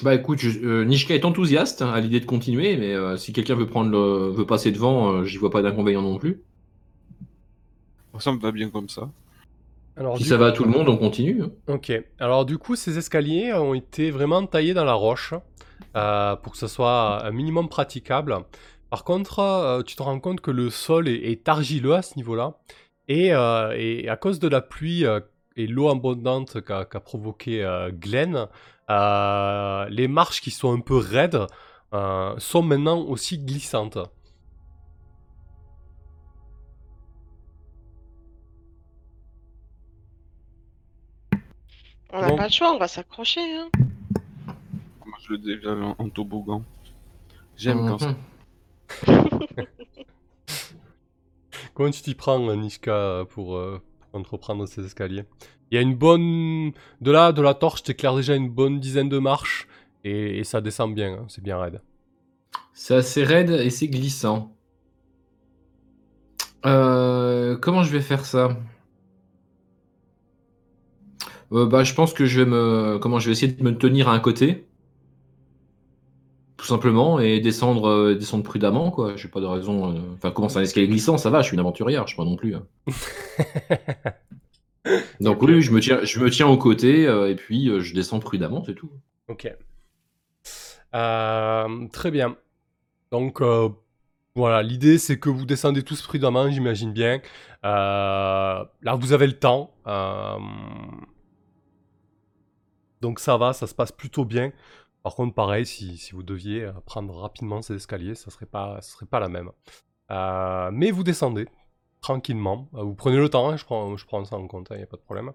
Bah 0.00 0.14
écoute, 0.14 0.38
je- 0.38 0.60
euh, 0.60 0.84
Nishka 0.84 1.12
est 1.16 1.24
enthousiaste 1.24 1.82
hein, 1.82 1.90
à 1.90 1.98
l'idée 2.00 2.20
de 2.20 2.24
continuer, 2.24 2.76
mais 2.76 2.94
euh, 2.94 3.16
si 3.16 3.32
quelqu'un 3.32 3.56
veut 3.56 3.66
prendre 3.66 3.90
le, 3.90 4.30
veut 4.30 4.46
passer 4.46 4.70
devant, 4.70 5.10
euh, 5.10 5.24
j'y 5.24 5.38
vois 5.38 5.50
pas 5.50 5.60
d'inconvénient 5.60 6.02
non 6.02 6.18
plus. 6.18 6.40
Ça 8.20 8.30
me 8.30 8.38
va 8.38 8.52
bien 8.52 8.70
comme 8.70 8.88
ça. 8.88 9.10
Alors, 9.98 10.16
Si 10.16 10.24
ça 10.24 10.36
coup- 10.36 10.40
va 10.42 10.46
à 10.48 10.52
tout 10.52 10.64
le 10.64 10.70
monde, 10.70 10.88
on 10.88 10.96
continue. 10.96 11.42
hein. 11.42 11.50
Ok. 11.66 11.92
Alors 12.20 12.44
du 12.44 12.56
coup, 12.58 12.76
ces 12.76 12.98
escaliers 12.98 13.52
ont 13.54 13.74
été 13.74 14.10
vraiment 14.10 14.46
taillés 14.46 14.74
dans 14.74 14.84
la 14.84 14.92
roche 14.94 15.34
euh, 15.96 16.36
pour 16.36 16.52
que 16.52 16.58
ce 16.58 16.68
soit 16.68 17.24
un 17.26 17.30
minimum 17.32 17.68
praticable. 17.68 18.36
Par 18.90 19.04
contre, 19.04 19.40
euh, 19.40 19.82
tu 19.82 19.96
te 19.96 20.02
rends 20.02 20.20
compte 20.20 20.40
que 20.40 20.50
le 20.52 20.70
sol 20.70 21.08
est, 21.08 21.16
est 21.30 21.48
argileux 21.48 21.94
à 21.94 22.02
ce 22.02 22.14
niveau-là. 22.16 22.54
Et, 23.08 23.34
euh, 23.34 23.74
et 23.76 24.08
à 24.08 24.16
cause 24.16 24.38
de 24.38 24.48
la 24.48 24.60
pluie 24.60 25.04
euh, 25.04 25.20
et 25.56 25.66
l'eau 25.66 25.88
abondante 25.88 26.60
qu'a 26.60 26.84
provoqué 27.00 27.64
euh, 27.64 27.90
Glenn, 27.90 28.46
euh, 28.90 29.86
les 29.90 30.08
marches 30.08 30.40
qui 30.40 30.50
sont 30.50 30.72
un 30.72 30.80
peu 30.80 30.96
raides 30.96 31.46
euh, 31.94 32.34
sont 32.38 32.62
maintenant 32.62 33.00
aussi 33.00 33.38
glissantes. 33.38 33.98
On 42.12 42.20
n'a 42.20 42.28
Bon. 42.28 42.36
pas 42.36 42.46
le 42.46 42.52
choix, 42.52 42.72
on 42.72 42.78
va 42.78 42.88
s'accrocher. 42.88 43.40
Hein. 43.40 43.68
Moi 45.04 45.16
je 45.22 45.32
le 45.32 45.38
dévale 45.38 45.82
en, 45.82 45.94
en 45.98 46.08
toboggan. 46.08 46.62
J'aime 47.56 47.86
quand 47.86 47.98
ça. 47.98 48.14
Comment 51.74 51.90
tu 51.90 52.02
t'y 52.02 52.14
prends, 52.14 52.38
Nishka, 52.56 53.24
pour, 53.30 53.56
euh, 53.56 53.80
pour 54.10 54.20
entreprendre 54.20 54.66
ces 54.66 54.84
escaliers? 54.84 55.24
Il 55.70 55.74
y 55.74 55.78
a 55.78 55.80
une 55.82 55.94
bonne... 55.94 56.72
De 57.00 57.10
là, 57.10 57.32
de 57.32 57.42
la 57.42 57.54
torche, 57.54 57.82
t'éclaires 57.82 58.16
déjà 58.16 58.34
une 58.34 58.48
bonne 58.48 58.80
dizaine 58.80 59.08
de 59.08 59.18
marches, 59.18 59.68
et, 60.02 60.38
et 60.38 60.44
ça 60.44 60.60
descend 60.60 60.94
bien, 60.94 61.12
hein, 61.12 61.24
c'est 61.28 61.42
bien 61.42 61.58
raide. 61.58 61.80
C'est 62.72 62.94
assez 62.96 63.22
raide 63.24 63.50
et 63.50 63.70
c'est 63.70 63.88
glissant. 63.88 64.54
Euh, 66.66 67.56
comment 67.58 67.82
je 67.84 67.90
vais 67.92 68.00
faire 68.00 68.24
ça? 68.24 68.56
Euh, 71.52 71.66
Bah, 71.66 71.84
je 71.84 71.92
pense 71.94 72.12
que 72.14 72.24
je 72.26 72.40
vais 72.40 72.46
me, 72.50 72.98
comment 72.98 73.18
je 73.18 73.26
vais 73.26 73.32
essayer 73.32 73.52
de 73.52 73.62
me 73.62 73.76
tenir 73.76 74.08
à 74.08 74.14
un 74.14 74.20
côté, 74.20 74.66
tout 76.56 76.66
simplement, 76.66 77.20
et 77.20 77.38
descendre, 77.40 77.86
euh, 77.88 78.14
descendre 78.16 78.42
prudemment, 78.42 78.90
quoi. 78.90 79.16
J'ai 79.16 79.28
pas 79.28 79.40
de 79.40 79.46
raison. 79.46 79.94
euh, 79.94 80.00
Enfin, 80.14 80.32
comment 80.32 80.48
c'est 80.48 80.58
un 80.58 80.62
escalier 80.62 80.88
glissant, 80.88 81.16
ça 81.16 81.30
va. 81.30 81.40
Je 81.40 81.46
suis 81.48 81.54
une 81.54 81.60
aventurière, 81.60 82.02
je 82.06 82.08
suis 82.08 82.16
pas 82.16 82.24
non 82.24 82.34
plus. 82.36 82.56
hein. 82.56 82.64
Donc 85.20 85.42
oui, 85.42 85.60
je 85.62 85.72
me 85.72 85.80
tiens, 85.80 86.00
je 86.04 86.20
me 86.20 86.30
tiens 86.30 86.46
au 86.48 86.56
côté 86.56 87.06
euh, 87.06 87.30
et 87.30 87.34
puis 87.36 87.68
euh, 87.68 87.80
je 87.80 87.94
descends 87.94 88.18
prudemment, 88.20 88.62
c'est 88.64 88.74
tout. 88.74 88.90
Ok. 89.28 89.46
Euh, 90.94 91.88
très 91.92 92.10
bien. 92.10 92.36
Donc, 93.12 93.42
euh, 93.42 93.70
voilà, 94.36 94.62
l'idée 94.62 94.98
c'est 94.98 95.18
que 95.20 95.30
vous 95.30 95.46
descendez 95.46 95.84
tous 95.84 96.02
prudemment, 96.02 96.50
j'imagine 96.50 96.92
bien. 96.92 97.20
Euh, 97.64 98.64
là, 98.82 98.94
vous 98.96 99.12
avez 99.12 99.26
le 99.26 99.38
temps. 99.38 99.74
euh, 99.86 100.36
donc 103.00 103.20
ça 103.20 103.36
va, 103.36 103.52
ça 103.52 103.66
se 103.66 103.74
passe 103.74 103.92
plutôt 103.92 104.24
bien. 104.24 104.52
Par 105.02 105.14
contre, 105.14 105.34
pareil, 105.34 105.64
si, 105.64 106.10
vous 106.12 106.22
deviez 106.22 106.64
euh, 106.64 106.72
prendre 106.84 107.14
rapidement 107.14 107.62
ces 107.62 107.74
escaliers, 107.74 108.14
ça 108.14 108.30
serait 108.30 108.48
serait 108.82 109.06
pas 109.06 109.20
la 109.20 109.28
même. 109.28 109.50
Euh, 110.10 110.70
mais 110.72 110.90
vous 110.90 111.04
descendez 111.04 111.48
tranquillement. 112.00 112.68
Euh, 112.74 112.82
Vous 112.82 112.94
prenez 112.94 113.16
le 113.16 113.28
temps, 113.28 113.48
hein, 113.50 113.56
je, 113.56 113.64
prends, 113.64 113.96
je 113.96 114.06
prends 114.06 114.24
ça 114.24 114.36
en 114.36 114.46
compte, 114.46 114.68
il 114.70 114.76
n'y 114.76 114.82
a 114.82 114.86
pas 114.86 114.96
de 114.96 115.02
problème. 115.02 115.32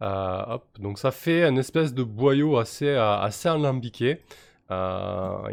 Hop, 0.00 0.66
donc 0.78 0.98
ça 0.98 1.10
fait 1.12 1.44
une 1.48 1.58
espèce 1.58 1.94
de 1.94 2.02
boyau 2.02 2.58
assez, 2.58 2.90
assez 2.90 3.48
Il 3.48 3.54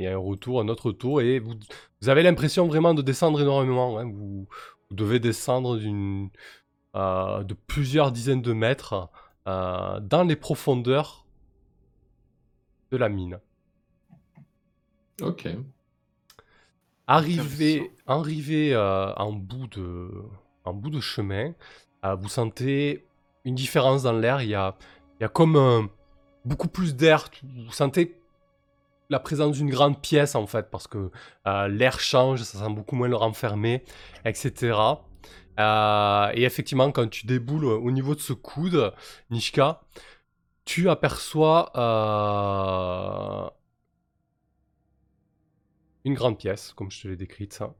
y 0.03 0.07
a 0.07 0.13
un 0.13 0.17
retour, 0.17 0.61
un 0.61 0.67
autre 0.67 0.87
retour, 0.87 1.21
et 1.21 1.39
vous, 1.39 1.53
vous 2.01 2.09
avez 2.09 2.23
l'impression 2.23 2.67
vraiment 2.67 2.93
de 2.93 3.01
descendre 3.01 3.41
énormément. 3.41 3.99
hein. 3.99 4.11
Vous, 4.11 4.47
devez 4.91 5.19
descendre 5.19 5.77
de 5.77 7.53
plusieurs 7.67 8.11
dizaines 8.11 8.41
de 8.41 8.53
mètres 8.53 9.09
dans 9.45 10.25
les 10.27 10.35
profondeurs 10.35 11.26
de 12.91 12.97
la 12.97 13.09
mine. 13.09 13.39
Ok. 15.21 15.47
Arrivé, 17.07 17.91
arrivé 18.05 18.73
euh, 18.73 19.13
en, 19.13 19.31
bout 19.31 19.67
de, 19.67 20.11
en 20.65 20.73
bout 20.73 20.89
de 20.89 20.99
chemin, 20.99 21.53
euh, 22.05 22.15
vous 22.15 22.29
sentez 22.29 23.05
une 23.45 23.55
différence 23.55 24.03
dans 24.03 24.13
l'air. 24.13 24.41
Il 24.41 24.49
y 24.49 24.55
a, 24.55 24.75
il 25.19 25.23
y 25.23 25.25
a 25.25 25.29
comme 25.29 25.89
beaucoup 26.45 26.67
plus 26.67 26.95
d'air. 26.95 27.29
Vous 27.43 27.71
sentez 27.71 28.17
la 29.09 29.19
présence 29.19 29.57
d'une 29.57 29.69
grande 29.69 30.01
pièce 30.01 30.35
en 30.35 30.47
fait, 30.47 30.69
parce 30.69 30.87
que 30.87 31.11
euh, 31.47 31.67
l'air 31.67 31.99
change, 31.99 32.43
ça 32.43 32.59
sent 32.59 32.73
beaucoup 32.73 32.95
moins 32.95 33.07
le 33.07 33.15
renfermé, 33.15 33.83
etc. 34.25 34.77
Euh, 35.59 36.31
et 36.33 36.43
effectivement, 36.43 36.91
quand 36.91 37.09
tu 37.09 37.25
déboules 37.25 37.65
au 37.65 37.91
niveau 37.91 38.15
de 38.15 38.19
ce 38.19 38.33
coude, 38.33 38.93
Nishka, 39.31 39.81
tu 40.67 40.89
aperçois 40.89 41.71
euh, 41.77 43.49
une 46.03 46.13
grande 46.13 46.37
pièce, 46.37 46.73
comme 46.73 46.91
je 46.91 47.01
te 47.01 47.07
l'ai 47.07 47.15
décrite, 47.15 47.53
ça. 47.53 47.73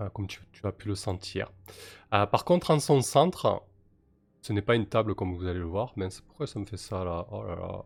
Euh, 0.00 0.08
comme 0.10 0.26
tu, 0.26 0.40
as 0.64 0.72
pu 0.72 0.88
le 0.88 0.96
sentir. 0.96 1.50
Euh, 2.12 2.26
par 2.26 2.44
contre, 2.44 2.72
en 2.72 2.80
son 2.80 3.00
centre 3.00 3.62
ce 4.42 4.52
n'est 4.52 4.62
pas 4.62 4.76
une 4.76 4.86
table 4.86 5.14
comme 5.14 5.34
vous 5.34 5.46
allez 5.46 5.58
le 5.58 5.66
voir. 5.66 5.92
Mais 5.96 6.08
pourquoi 6.26 6.46
ça 6.46 6.58
me 6.58 6.64
fait 6.64 6.76
ça 6.76 7.04
là? 7.04 7.26
Oh 7.30 7.42
là. 7.44 7.84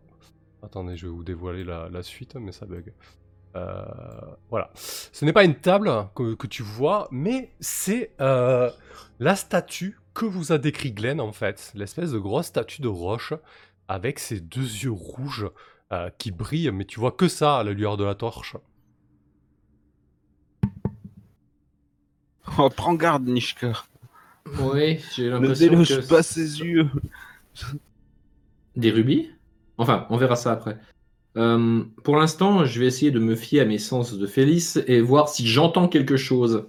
Attendez, 0.63 0.97
je 0.97 1.07
vais 1.07 1.13
vous 1.13 1.25
dévoiler 1.25 1.65
la, 1.65 2.03
suite, 2.03 2.35
mais 2.37 2.53
ça 2.53 2.67
bug. 2.67 2.93
Voilà. 4.51 4.71
Ce 4.75 5.25
n'est 5.25 5.33
pas 5.33 5.45
une 5.45 5.57
table 5.57 5.91
que, 6.15 6.47
tu 6.47 6.63
vois, 6.63 7.09
mais 7.11 7.53
c'est 7.61 8.13
la 8.19 9.37
statue 9.37 9.99
que 10.15 10.27
vous 10.27 10.53
a 10.53 10.59
décrit 10.59 10.93
Glenn 10.93 11.21
en 11.21 11.33
fait. 11.33 11.73
L'espèce 11.75 12.13
de 12.13 12.19
grosse 12.19 12.47
statue 12.47 12.83
de 12.83 12.89
roche 12.89 13.33
avec 13.93 14.19
ses 14.19 14.41
deux 14.41 14.61
yeux 14.61 14.91
rouges 14.91 15.51
euh, 15.93 16.09
qui 16.17 16.31
brillent, 16.31 16.71
mais 16.71 16.87
tu 16.87 16.99
vois 16.99 17.13
que 17.13 17.29
ça 17.29 17.59
à 17.59 17.65
la 17.65 17.73
lueur 17.73 17.99
de 17.99 18.05
la 18.05 18.15
torche. 18.15 18.57
Oh, 22.59 22.71
prends 22.71 22.95
garde, 22.95 23.27
Nishka. 23.29 23.73
Oui, 24.61 24.99
j'ai 25.15 25.27
Ne 25.27 25.31
l'impression 25.31 25.69
déloge 25.69 26.01
que... 26.01 26.09
pas 26.09 26.23
ses 26.23 26.61
yeux. 26.61 26.89
Des 28.77 28.91
rubis? 28.91 29.31
Enfin, 29.77 30.07
on 30.09 30.17
verra 30.17 30.37
ça 30.37 30.53
après. 30.53 30.79
Euh, 31.37 31.85
pour 32.03 32.17
l'instant, 32.17 32.65
je 32.65 32.81
vais 32.81 32.87
essayer 32.87 33.11
de 33.11 33.19
me 33.19 33.37
fier 33.37 33.61
à 33.61 33.65
mes 33.67 33.79
sens 33.79 34.15
de 34.15 34.27
Félix 34.27 34.79
et 34.87 35.03
voir 35.03 35.29
si 35.29 35.47
j'entends 35.47 35.89
quelque 35.89 36.17
chose. 36.17 36.67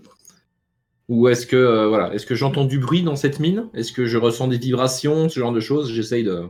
Ou 1.08 1.30
est-ce 1.30 1.48
que 1.48 1.56
euh, 1.56 1.88
voilà, 1.88 2.13
est-ce 2.13 2.25
que 2.25 2.36
j'entends 2.36 2.65
du 2.65 2.80
bruit 2.80 3.03
dans 3.03 3.15
cette 3.15 3.39
mine? 3.39 3.70
Est-ce 3.74 3.94
que 3.94 4.06
je 4.06 4.18
ressens 4.18 4.50
des 4.50 4.58
vibrations, 4.58 5.30
ce 5.30 5.39
genre 5.39 5.53
de 5.53 5.62
choses? 5.62 5.89
J'essaye 5.89 6.24
de 6.25 6.50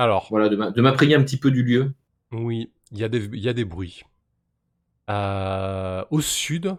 Alors, 0.00 0.26
voilà 0.30 0.48
de 0.48 0.80
m'imprégner 0.82 1.14
un 1.14 1.22
petit 1.22 1.36
peu 1.38 1.52
du 1.52 1.62
lieu. 1.62 1.94
oui, 2.32 2.72
il 2.90 2.98
y, 2.98 3.04
a 3.04 3.08
des- 3.08 3.26
il 3.26 3.38
y 3.38 3.48
a 3.48 3.52
des 3.52 3.64
bruits. 3.64 4.02
Euh, 5.10 6.04
au 6.10 6.20
sud, 6.20 6.76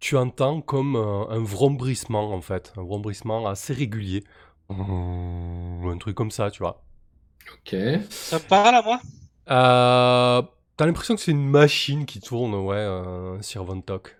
tu 0.00 0.16
entends 0.16 0.60
comme 0.62 0.96
euh, 0.96 1.28
un 1.30 1.42
vrombrissement 1.44 2.32
en 2.34 2.42
fait, 2.42 2.72
un 2.76 2.82
vrombrissement 2.82 3.46
assez 3.48 3.74
régulier. 3.74 4.24
Un 4.70 5.96
truc 5.98 6.14
comme 6.16 6.30
ça, 6.30 6.50
tu 6.50 6.60
vois. 6.62 6.84
Ok. 7.52 7.74
Ça 8.24 8.38
me 8.38 8.44
parle 8.44 8.74
à 8.76 8.82
moi? 8.82 9.00
Euh, 9.50 10.42
T'as 10.76 10.86
l'impression 10.86 11.14
que 11.14 11.20
c'est 11.20 11.32
une 11.32 11.48
machine 11.48 12.06
qui 12.06 12.20
tourne, 12.20 12.54
ouais, 12.54 12.76
euh, 12.76 13.36
un 13.38 13.42
Sirventok. 13.42 14.16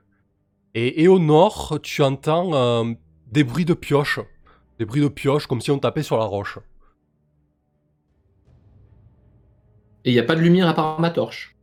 Et, 0.75 1.03
et 1.05 1.09
au 1.09 1.19
nord, 1.19 1.79
tu 1.83 2.03
entends 2.03 2.55
euh, 2.55 2.95
des 3.29 3.45
bruits 3.45 3.65
de 3.67 3.75
pioche. 3.75 4.21
Des 4.79 4.85
bruits 4.87 5.03
de 5.03 5.09
pioche, 5.09 5.47
comme 5.47 5.61
si 5.63 5.71
on 5.71 5.79
tapait 5.79 6.03
sur 6.05 6.19
la 6.19 6.25
roche. 6.27 6.59
Et 10.05 10.11
il 10.11 10.15
n'y 10.15 10.19
a 10.19 10.25
pas 10.25 10.37
de 10.37 10.41
lumière 10.41 10.69
à 10.69 10.75
part 10.75 11.01
ma 11.01 11.11
torche. 11.11 11.57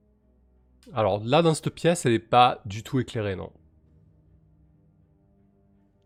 Alors 0.94 1.22
là, 1.24 1.42
dans 1.42 1.54
cette 1.54 1.70
pièce, 1.70 2.06
elle 2.06 2.14
n'est 2.14 2.20
pas 2.20 2.62
du 2.66 2.84
tout 2.84 3.00
éclairée, 3.00 3.36
non. 3.36 3.52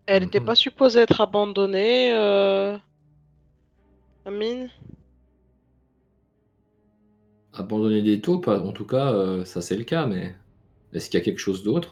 Elle 0.05 0.23
n'était 0.23 0.41
pas 0.41 0.55
supposée 0.55 1.01
être 1.01 1.21
abandonnée, 1.21 2.11
euh... 2.13 2.77
la 4.25 4.31
mine 4.31 4.69
Abandonner 7.53 8.01
des 8.01 8.21
taupes, 8.21 8.47
en 8.47 8.71
tout 8.71 8.85
cas, 8.85 9.13
euh, 9.13 9.45
ça 9.45 9.61
c'est 9.61 9.77
le 9.77 9.83
cas, 9.83 10.05
mais 10.05 10.35
est-ce 10.93 11.09
qu'il 11.09 11.19
y 11.19 11.21
a 11.21 11.25
quelque 11.25 11.39
chose 11.39 11.63
d'autre? 11.63 11.91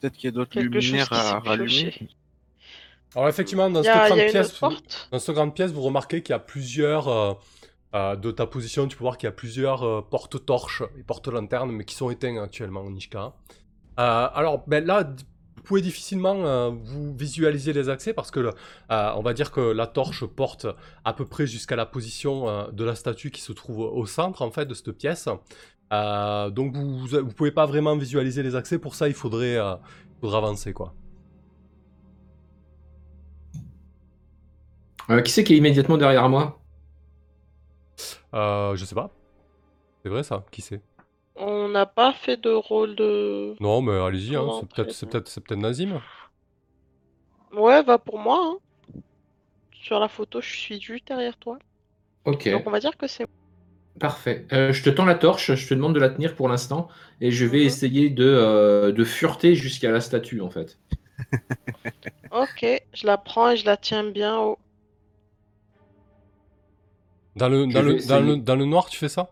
Peut-être 0.00 0.14
qu'il 0.14 0.24
y 0.24 0.28
a 0.28 0.32
d'autres 0.32 0.58
luminaires 0.60 1.08
qui 1.08 1.14
à 1.14 1.38
rallumer. 1.38 2.08
Alors 3.14 3.28
effectivement, 3.28 3.72
cette 3.82 3.84
grande 3.84 4.18
pièce, 4.18 4.60
dans 5.10 5.18
cette 5.18 5.34
grande 5.34 5.54
pièce, 5.54 5.70
vous 5.70 5.82
remarquez 5.82 6.22
qu'il 6.22 6.32
y 6.32 6.36
a 6.36 6.38
plusieurs 6.38 7.08
euh, 7.08 7.34
euh, 7.94 8.16
de 8.16 8.30
ta 8.30 8.46
position. 8.46 8.86
Tu 8.88 8.96
peux 8.96 9.04
voir 9.04 9.18
qu'il 9.18 9.26
y 9.26 9.28
a 9.28 9.32
plusieurs 9.32 9.82
euh, 9.82 10.00
porte-torches 10.02 10.82
et 10.98 11.02
porte-lanternes, 11.02 11.72
mais 11.72 11.84
qui 11.84 11.94
sont 11.94 12.10
éteints 12.10 12.42
actuellement 12.42 12.82
au 12.82 12.90
Nishka. 12.90 13.34
Euh, 13.98 14.28
alors 14.34 14.64
ben 14.66 14.84
là, 14.84 15.04
vous 15.56 15.62
pouvez 15.62 15.82
difficilement 15.82 16.36
euh, 16.44 16.70
vous 16.70 17.14
visualiser 17.14 17.72
les 17.72 17.88
accès 17.88 18.14
parce 18.14 18.30
que 18.30 18.50
on 18.88 19.22
va 19.22 19.34
dire 19.34 19.50
que 19.50 19.60
la 19.60 19.86
torche 19.86 20.24
porte 20.24 20.66
à 21.04 21.12
peu 21.12 21.26
près 21.26 21.46
jusqu'à 21.46 21.76
la 21.76 21.86
position 21.86 22.68
de 22.72 22.84
la 22.84 22.94
statue 22.94 23.30
qui 23.30 23.42
se 23.42 23.52
trouve 23.52 23.80
au 23.80 24.06
centre 24.06 24.42
en 24.42 24.50
fait 24.50 24.66
de 24.66 24.74
cette 24.74 24.92
pièce. 24.92 25.28
Donc 25.90 26.74
vous, 26.74 27.06
vous 27.06 27.32
pouvez 27.36 27.50
pas 27.50 27.66
vraiment 27.66 27.94
visualiser 27.96 28.42
les 28.42 28.56
accès. 28.56 28.78
Pour 28.78 28.94
ça, 28.94 29.08
il 29.08 29.14
faudrait, 29.14 29.58
euh, 29.58 29.74
faudrait 30.22 30.38
avancer 30.38 30.72
quoi. 30.72 30.94
Qui 35.24 35.30
c'est 35.30 35.44
qui 35.44 35.52
est 35.52 35.58
immédiatement 35.58 35.98
derrière 35.98 36.28
moi? 36.30 36.61
Euh, 38.34 38.76
je 38.76 38.84
sais 38.84 38.94
pas. 38.94 39.10
C'est 40.04 40.10
vrai 40.10 40.22
ça 40.22 40.46
Qui 40.52 40.62
c'est 40.62 40.82
On 41.36 41.68
n'a 41.68 41.84
pas 41.84 42.14
fait 42.14 42.38
de 42.38 42.48
rôle 42.48 42.96
de... 42.96 43.54
Non, 43.60 43.80
mais 43.80 43.92
allez-y, 43.98 44.36
hein, 44.36 44.50
c'est 44.50 44.68
peut-être, 44.68 44.92
c'est 44.92 45.06
peut-être 45.40 45.54
Nazim. 45.60 46.02
Ouais, 47.52 47.82
va 47.84 47.98
pour 47.98 48.18
moi. 48.18 48.40
hein. 48.42 48.58
Sur 49.74 49.98
la 49.98 50.08
photo, 50.08 50.40
je 50.40 50.48
suis 50.50 50.80
juste 50.80 51.08
derrière 51.08 51.36
toi. 51.36 51.58
Ok, 52.24 52.48
Donc 52.50 52.66
on 52.66 52.70
va 52.70 52.80
dire 52.80 52.96
que 52.96 53.06
c'est... 53.06 53.26
parfait. 54.00 54.46
Euh, 54.52 54.72
je 54.72 54.82
te 54.82 54.90
tends 54.90 55.04
la 55.04 55.14
torche, 55.14 55.54
je 55.54 55.68
te 55.68 55.74
demande 55.74 55.94
de 55.94 56.00
la 56.00 56.08
tenir 56.10 56.34
pour 56.34 56.48
l'instant, 56.48 56.88
et 57.20 57.30
je 57.30 57.44
vais 57.46 57.62
Mhm. 57.62 57.64
essayer 57.64 58.10
de, 58.10 58.24
euh, 58.24 58.92
de 58.92 59.04
fureter 59.04 59.54
jusqu'à 59.54 59.90
la 59.90 60.00
statue 60.00 60.40
en 60.40 60.50
fait. 60.50 60.78
Ok, 62.32 62.64
je 62.94 63.06
la 63.06 63.16
prends 63.16 63.50
et 63.50 63.56
je 63.56 63.64
la 63.64 63.76
tiens 63.76 64.02
bien 64.10 64.36
haut. 64.40 64.58
Dans 67.36 67.48
le, 67.48 67.66
Je 67.68 67.74
dans, 67.74 67.82
le, 67.82 67.92
vais 67.94 68.06
dans, 68.06 68.20
le, 68.20 68.26
essayer. 68.28 68.40
dans 68.42 68.56
le 68.56 68.64
noir, 68.64 68.88
tu 68.88 68.98
fais 68.98 69.08
ça? 69.08 69.30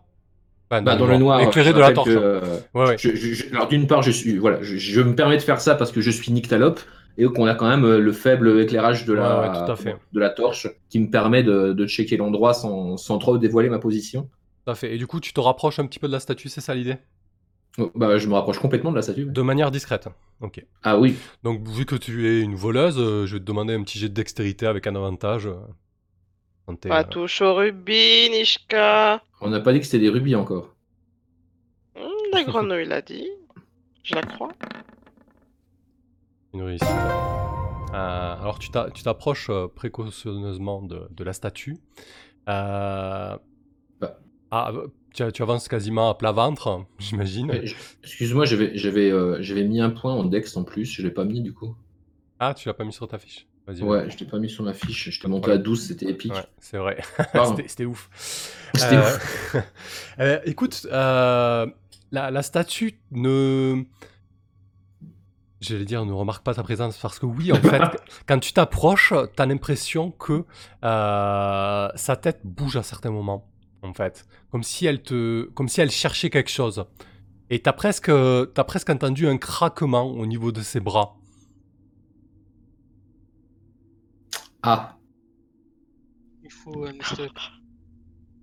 Enfin, 0.69 0.81
Bah, 0.81 0.95
dans 0.95 1.05
le 1.05 1.17
noir, 1.17 1.41
Éclairé 1.41 1.73
de 1.73 1.79
la 1.79 1.91
torche. 1.93 2.07
que, 2.09 2.15
euh, 2.17 2.39
Ouais, 2.73 2.87
ouais. 2.87 2.97
Je- 2.97 3.15
je- 3.15 3.33
je- 3.33 3.49
alors 3.53 3.67
d'une 3.67 3.87
part, 3.87 4.01
je 4.01 4.11
suis 4.11 4.37
voilà, 4.37 4.61
je, 4.61 4.77
je 4.77 5.01
me 5.01 5.15
permets 5.15 5.37
de 5.37 5.41
faire 5.41 5.59
ça 5.61 5.75
parce 5.75 5.91
que 5.91 6.01
je 6.01 6.09
suis 6.11 6.31
nyctalope 6.31 6.79
et 7.17 7.25
qu'on 7.25 7.45
a 7.45 7.55
quand 7.55 7.67
même 7.67 7.83
euh, 7.83 7.99
le 7.99 8.11
faible 8.13 8.59
éclairage 8.61 9.05
de 9.05 9.13
la, 9.13 9.67
Ouais, 9.67 9.95
de 10.13 10.27
torche 10.35 10.67
qui 10.89 10.99
me 10.99 11.09
permet 11.11 11.43
de, 11.43 11.73
de 11.73 11.87
checker 11.87 12.15
l'endroit 12.17 12.53
sans, 12.53 12.95
sans 12.97 13.17
trop 13.17 13.37
dévoiler 13.37 13.69
ma 13.69 13.79
position. 13.79 14.29
Tout 14.65 14.71
à 14.71 14.75
fait. 14.75 14.95
Et 14.95 14.97
du 14.97 15.07
coup, 15.07 15.19
tu 15.19 15.33
te 15.33 15.39
rapproches 15.41 15.79
un 15.79 15.87
petit 15.87 15.99
peu 15.99 16.07
de 16.07 16.13
la 16.13 16.19
statue, 16.21 16.47
c'est 16.47 16.61
ça 16.61 16.73
l'idée? 16.73 16.97
Oh, 17.77 17.91
Bah, 17.95 18.17
je 18.17 18.27
me 18.27 18.33
rapproche 18.33 18.59
complètement 18.59 18.91
de 18.91 18.95
la 18.95 19.01
statue. 19.01 19.25
De 19.25 19.41
manière 19.41 19.71
discrète. 19.71 20.07
Ok. 20.39 20.65
Ah 20.83 20.97
oui, 20.97 21.15
Donc, 21.43 21.67
vu 21.67 21.85
que 21.85 21.95
tu 21.95 22.27
es 22.27 22.41
une 22.41 22.55
voleuse, 22.55 22.97
euh, 22.97 23.25
je 23.25 23.33
vais 23.35 23.39
te 23.39 23.45
demander 23.45 23.73
un 23.73 23.83
petit 23.83 23.99
jet 23.99 24.09
de 24.09 24.13
dextérité 24.13 24.65
avec 24.67 24.87
un 24.87 24.95
avantage. 24.95 25.49
Euh, 26.69 26.75
Pas 26.89 27.01
euh, 27.01 27.03
touche 27.03 27.41
au 27.41 27.53
rubis, 27.55 28.29
Nishka. 28.31 29.21
on 29.41 29.49
n'a 29.49 29.59
pas 29.59 29.73
dit 29.73 29.79
que 29.79 29.85
c'était 29.85 29.99
des 29.99 30.09
rubis 30.09 30.35
encore. 30.35 30.75
Hmm, 31.95 32.07
la 32.33 32.43
grenouille 32.43 32.85
l'a 32.85 33.01
dit. 33.01 33.27
Je 34.03 34.15
la 34.15 34.21
crois. 34.23 34.51
une 36.53 36.63
réussite. 36.63 36.87
Euh, 37.93 38.35
alors, 38.41 38.57
tu 38.59 38.69
t'a- 38.71 38.89
tu 38.91 39.03
t'approches 39.03 39.49
euh, 39.49 39.67
précautionneusement 39.67 40.81
de, 40.81 41.07
de 41.11 41.23
la 41.23 41.33
statue. 41.33 41.77
Euh, 42.49 43.37
Bah. 43.99 44.19
Ah, 44.49 44.71
tu, 45.13 45.23
tu 45.31 45.41
avances 45.43 45.67
quasiment 45.67 46.09
à 46.09 46.15
plat 46.15 46.31
ventre, 46.31 46.85
j'imagine. 46.99 47.51
Je- 47.65 47.75
Excuse-moi, 48.03 48.45
euh, 48.51 49.37
j'avais 49.41 49.63
mis 49.63 49.81
un 49.81 49.89
point 49.91 50.13
en 50.13 50.23
dex 50.23 50.55
en 50.57 50.63
plus, 50.63 50.85
je 50.85 51.01
l'ai 51.03 51.11
pas 51.11 51.25
mis 51.25 51.41
du 51.41 51.53
coup. 51.53 51.75
Ah, 52.39 52.53
tu 52.53 52.67
l'as 52.67 52.73
pas 52.73 52.85
mis 52.85 52.93
sur 52.93 53.07
ta 53.07 53.17
fiche. 53.19 53.45
Vas-y. 53.67 53.83
Ouais, 53.83 53.99
vas-y. 53.99 54.11
je 54.11 54.17
l'ai 54.19 54.25
pas 54.25 54.39
mis 54.39 54.49
sur 54.49 54.63
ma 54.63 54.73
fiche, 54.73 55.09
je 55.11 55.19
t'ai 55.19 55.27
monté 55.27 55.45
à 55.45 55.47
problème. 55.55 55.63
12, 55.63 55.87
c'était 55.87 56.07
épique. 56.09 56.33
Ouais, 56.33 56.45
c'est 56.59 56.77
vrai. 56.77 57.01
C'était 57.45 57.67
c'était 57.67 57.85
ouf. 57.85 58.09
C'était 58.73 58.95
Euh, 58.95 59.01
ouf. 59.15 59.55
euh, 60.19 60.39
écoute, 60.45 60.87
euh, 60.91 61.67
la, 62.11 62.31
la 62.31 62.41
statue 62.43 62.99
ne. 63.11 63.83
J'allais 65.59 65.85
dire, 65.85 66.03
ne 66.05 66.11
remarque 66.11 66.43
pas 66.43 66.55
ta 66.55 66.63
présence 66.63 66.97
parce 66.97 67.19
que 67.19 67.27
oui, 67.27 67.51
en 67.51 67.55
fait, 67.61 67.81
quand 68.27 68.39
tu 68.39 68.51
t'approches, 68.51 69.13
t'as 69.35 69.45
l'impression 69.45 70.09
que 70.11 70.43
sa 70.81 72.15
tête 72.19 72.39
bouge 72.43 72.77
à 72.77 72.83
certains 72.83 73.11
moments, 73.11 73.47
en 73.83 73.93
fait, 73.93 74.25
comme 74.51 74.63
si 74.63 74.87
elle 74.87 75.03
te, 75.03 75.43
comme 75.53 75.69
si 75.69 75.81
elle 75.81 75.91
cherchait 75.91 76.31
quelque 76.31 76.49
chose. 76.49 76.83
Et 77.51 77.59
t'as 77.61 77.73
presque, 77.73 78.09
t'as 78.55 78.63
presque 78.63 78.89
entendu 78.89 79.27
un 79.27 79.37
craquement 79.37 80.05
au 80.09 80.25
niveau 80.25 80.51
de 80.51 80.61
ses 80.61 80.79
bras. 80.79 81.17
Ah, 84.63 84.97
Il 86.43 86.51
faut 86.51 86.85
un 86.85 86.93
historique. 86.93 87.51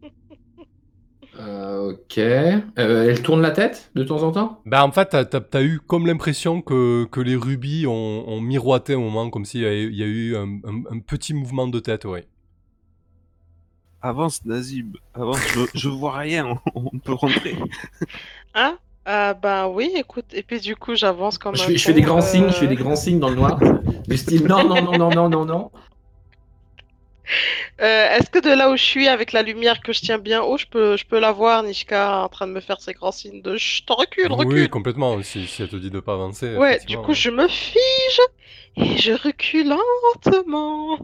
euh, 1.39 1.93
ok. 1.93 2.19
Euh, 2.19 2.63
elle 2.79 3.23
tourne 3.23 3.43
la 3.43 3.51
tête 3.51 3.91
de 3.95 4.03
temps 4.05 4.23
en 4.23 4.33
temps? 4.33 4.61
Ben 4.67 4.83
en 4.83 4.93
fait, 4.93 5.07
t'as, 5.07 5.25
t'as- 5.25 5.41
t'as 5.41 5.63
eu 5.63 5.81
comme 5.81 6.07
l'impression 6.07 6.63
que, 6.63 7.05
que 7.07 7.21
les 7.21 7.37
rubis 7.37 7.87
ont, 7.87 8.29
ont 8.29 8.41
miroité 8.41 8.95
un 8.95 8.99
moment, 8.99 9.31
comme 9.31 9.45
s'il 9.45 9.63
y 9.63 9.67
a, 9.67 9.73
eu- 9.75 9.91
il 9.91 9.97
y 9.97 10.03
a 10.03 10.07
eu 10.07 10.37
un, 10.37 10.49
un- 10.65 10.85
un 10.97 10.99
petit 11.01 11.35
mouvement 11.35 11.69
de 11.69 11.79
tête, 11.81 12.05
oui. 12.05 12.21
Avance, 14.01 14.45
Nazib. 14.45 14.97
Avance, 15.15 15.41
je, 15.55 15.61
je 15.75 15.89
vois 15.89 16.17
rien. 16.19 16.61
On 16.75 16.99
peut 16.99 17.15
rentrer. 17.15 17.57
Hein 18.55 18.79
Ah 19.05 19.35
bah 19.35 19.69
oui, 19.69 19.91
écoute. 19.97 20.27
Et 20.33 20.43
puis 20.43 20.61
du 20.61 20.77
coup, 20.77 20.95
j'avance 20.95 21.39
comme 21.39 21.57
je 21.57 21.63
un 21.63 21.67
fais, 21.67 21.79
je 21.79 21.85
fais 21.85 21.95
des 21.95 22.03
grands 22.03 22.19
euh, 22.19 22.21
signes, 22.21 22.49
je 22.51 22.57
fais 22.57 22.67
des 22.69 22.77
grands 22.77 22.97
signes 22.97 23.19
dans 23.21 23.31
le 23.31 23.37
noir. 23.37 23.59
Du 24.07 24.17
style 24.17 24.45
non, 24.47 24.65
non, 24.69 24.83
non, 24.83 24.99
non, 24.99 25.11
non, 25.11 25.29
non, 25.29 25.45
non. 25.45 25.71
euh, 27.81 28.17
Est-ce 28.17 28.31
que 28.31 28.39
de 28.39 28.51
là 28.51 28.71
où 28.71 28.77
je 28.77 28.83
suis, 28.83 29.09
avec 29.09 29.33
la 29.33 29.43
lumière 29.43 29.81
que 29.81 29.93
je 29.93 30.01
tiens 30.01 30.19
bien 30.19 30.43
haut, 30.43 30.57
je 30.59 30.67
peux, 30.67 30.97
je 30.97 31.05
peux 31.07 31.19
la 31.19 31.33
voir, 31.33 31.63
Nishka, 31.63 32.23
en 32.25 32.29
train 32.29 32.47
de 32.47 32.53
me 32.53 32.61
faire 32.61 32.81
ses 32.81 32.93
grands 32.95 33.13
signes 33.13 33.43
de 33.43 33.57
Chut, 33.57 33.85
recule, 33.91 34.33
recule. 34.33 34.53
Oui, 34.63 34.69
complètement. 34.69 35.23
Si, 35.23 35.47
si 35.47 35.63
elle 35.63 35.69
te 35.69 35.77
dit 35.77 35.91
de 35.91 36.01
pas 36.01 36.15
avancer. 36.15 36.57
Ouais, 36.57 36.81
du 36.87 36.97
coup, 36.99 37.15
je 37.15 37.31
me 37.31 37.47
fige 37.49 38.21
et 38.77 38.97
je 38.99 39.13
recule 39.13 39.69
lentement. 39.69 40.99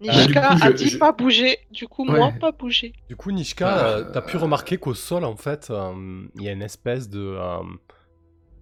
Nishka 0.00 0.26
du 0.26 0.32
coup, 0.34 0.64
a 0.64 0.70
je- 0.70 0.76
dit 0.76 0.88
je- 0.90 0.98
pas 0.98 1.10
bouger, 1.10 1.58
du 1.72 1.88
coup, 1.88 2.04
moi, 2.04 2.30
pas 2.40 2.52
bouger. 2.52 2.92
Du 3.08 3.16
coup, 3.16 3.32
Nishka, 3.32 3.68
Ah. 3.68 3.86
euh, 3.88 4.04
t'as 4.12 4.22
pu 4.22 4.36
remarquer 4.36 4.76
qu'au 4.78 4.94
sol, 4.94 5.24
en 5.24 5.36
fait, 5.36 5.68
euh, 5.70 5.92
il 6.36 6.42
y 6.44 6.48
a 6.48 6.52
une 6.52 6.62
espèce 6.62 7.08
de, 7.08 7.18
euh, 7.18 7.58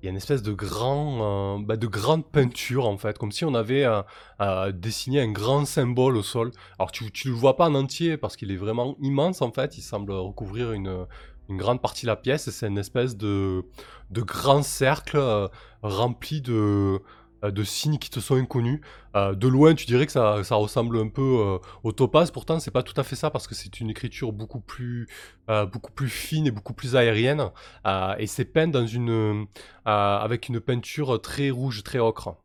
y 0.07 0.09
a 0.09 0.11
une 0.11 0.17
espèce 0.17 0.43
de 0.43 0.53
grand, 0.53 1.59
euh, 1.59 1.63
bah, 1.63 1.77
de 1.77 1.87
grande 1.87 2.25
peinture, 2.27 2.87
en 2.87 2.97
fait, 2.97 3.19
comme 3.19 3.33
si 3.33 3.45
on 3.45 3.55
avait 3.55 3.85
euh, 3.85 4.03
euh, 4.41 4.73
dessiné 4.73 5.21
un 5.21 5.31
grand 5.31 5.65
symbole 5.65 6.17
au 6.17 6.23
sol. 6.23 6.53
Alors, 6.79 6.93
tu, 6.93 7.11
tu 7.11 7.29
le 7.29 7.35
vois 7.35 7.57
pas 7.57 7.69
en 7.69 7.75
entier 7.75 8.17
parce 8.17 8.37
qu'il 8.37 8.51
est 8.51 8.57
vraiment 8.57 8.97
immense, 9.01 9.43
en 9.43 9.51
fait. 9.51 9.77
Il 9.79 9.83
semble 9.83 10.13
recouvrir 10.13 10.73
une, 10.73 11.07
grande 11.51 11.81
partie 11.81 12.03
de 12.03 12.09
la 12.09 12.17
pièce. 12.17 12.49
C'est 12.51 12.67
une 12.67 12.79
espèce 12.79 13.17
de, 13.17 13.65
grand 14.11 14.63
cercle 14.63 15.49
rempli 15.83 16.41
de, 16.41 17.01
de 17.43 17.63
signes 17.65 17.99
qui 17.99 18.11
te 18.11 18.21
sont 18.21 18.37
inconnus. 18.37 18.81
Euh, 19.15 19.35
de 19.35 19.49
loin, 19.49 19.75
tu 19.75 19.87
dirais 19.87 20.07
que 20.07 20.13
ça, 20.13 20.43
ressemble 20.55 20.99
un 20.99 21.09
peu 21.09 21.23
euh, 21.23 21.59
au 21.85 21.93
topaz. 21.93 22.31
Pourtant, 22.31 22.61
c'est 22.61 22.71
pas 22.71 22.83
tout 22.83 22.99
à 23.01 23.03
fait 23.03 23.17
ça 23.17 23.31
parce 23.31 23.47
que 23.47 23.55
c'est 23.55 23.81
une 23.81 23.91
écriture 23.91 24.33
beaucoup 24.33 24.61
plus, 24.61 25.07
euh, 25.51 25.67
fine 26.07 26.47
et 26.47 26.51
beaucoup 26.51 26.75
plus 26.75 26.97
aérienne. 26.97 27.51
Euh, 27.87 28.15
et 28.19 28.27
c'est 28.27 28.45
peint 28.45 28.69
dans 28.69 28.87
une, 28.87 29.11
euh, 29.11 29.45
avec 29.85 30.49
une 30.49 30.61
peinture 30.61 31.21
très 31.21 31.51
rouge, 31.51 31.83
très 31.83 31.99
ocre. 31.99 32.37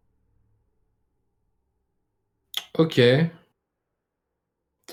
Ok. 2.77 2.99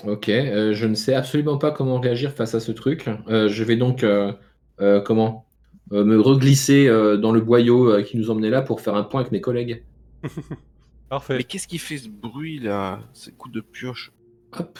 Ok, 0.05 0.29
euh, 0.29 0.73
je 0.73 0.85
ne 0.85 0.95
sais 0.95 1.13
absolument 1.13 1.57
pas 1.57 1.71
comment 1.71 1.99
réagir 1.99 2.31
face 2.31 2.55
à 2.55 2.59
ce 2.61 2.71
truc. 2.71 3.09
Euh, 3.27 3.49
je 3.49 3.63
vais 3.65 3.75
donc, 3.75 4.03
euh, 4.03 4.31
euh, 4.79 5.01
comment, 5.01 5.45
euh, 5.91 6.05
me 6.05 6.19
reglisser 6.19 6.87
euh, 6.87 7.17
dans 7.17 7.31
le 7.31 7.41
boyau 7.41 7.89
euh, 7.91 8.03
qui 8.03 8.17
nous 8.17 8.29
emmenait 8.29 8.49
là 8.49 8.61
pour 8.61 8.79
faire 8.81 8.95
un 8.95 9.03
point 9.03 9.21
avec 9.21 9.31
mes 9.31 9.41
collègues. 9.41 9.83
Parfait. 11.09 11.37
Mais 11.37 11.43
qu'est-ce 11.43 11.67
qui 11.67 11.77
fait 11.79 11.97
ce 11.97 12.09
bruit 12.09 12.59
là 12.59 13.01
Ces 13.13 13.31
coups 13.31 13.53
de 13.55 13.61
pioche? 13.61 14.11
Hop. 14.57 14.79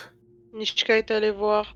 Nishka 0.54 0.96
est 1.00 1.10
allé 1.10 1.32
voir. 1.32 1.76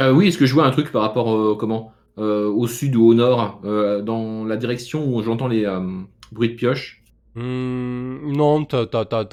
Euh, 0.00 0.12
oui, 0.12 0.28
est-ce 0.28 0.38
que 0.38 0.46
je 0.46 0.54
vois 0.54 0.66
un 0.66 0.70
truc 0.70 0.90
par 0.92 1.02
rapport 1.02 1.30
euh, 1.32 1.56
comment, 1.56 1.92
euh, 2.18 2.48
au 2.50 2.66
sud 2.66 2.96
ou 2.96 3.04
au 3.06 3.14
nord, 3.14 3.60
euh, 3.64 4.02
dans 4.02 4.44
la 4.44 4.56
direction 4.56 5.06
où 5.14 5.22
j'entends 5.22 5.48
les 5.48 5.64
euh, 5.64 5.80
bruits 6.32 6.50
de 6.50 6.54
pioche? 6.54 7.04
Hmm, 7.34 8.32
non, 8.32 8.64
t'as 8.64 8.84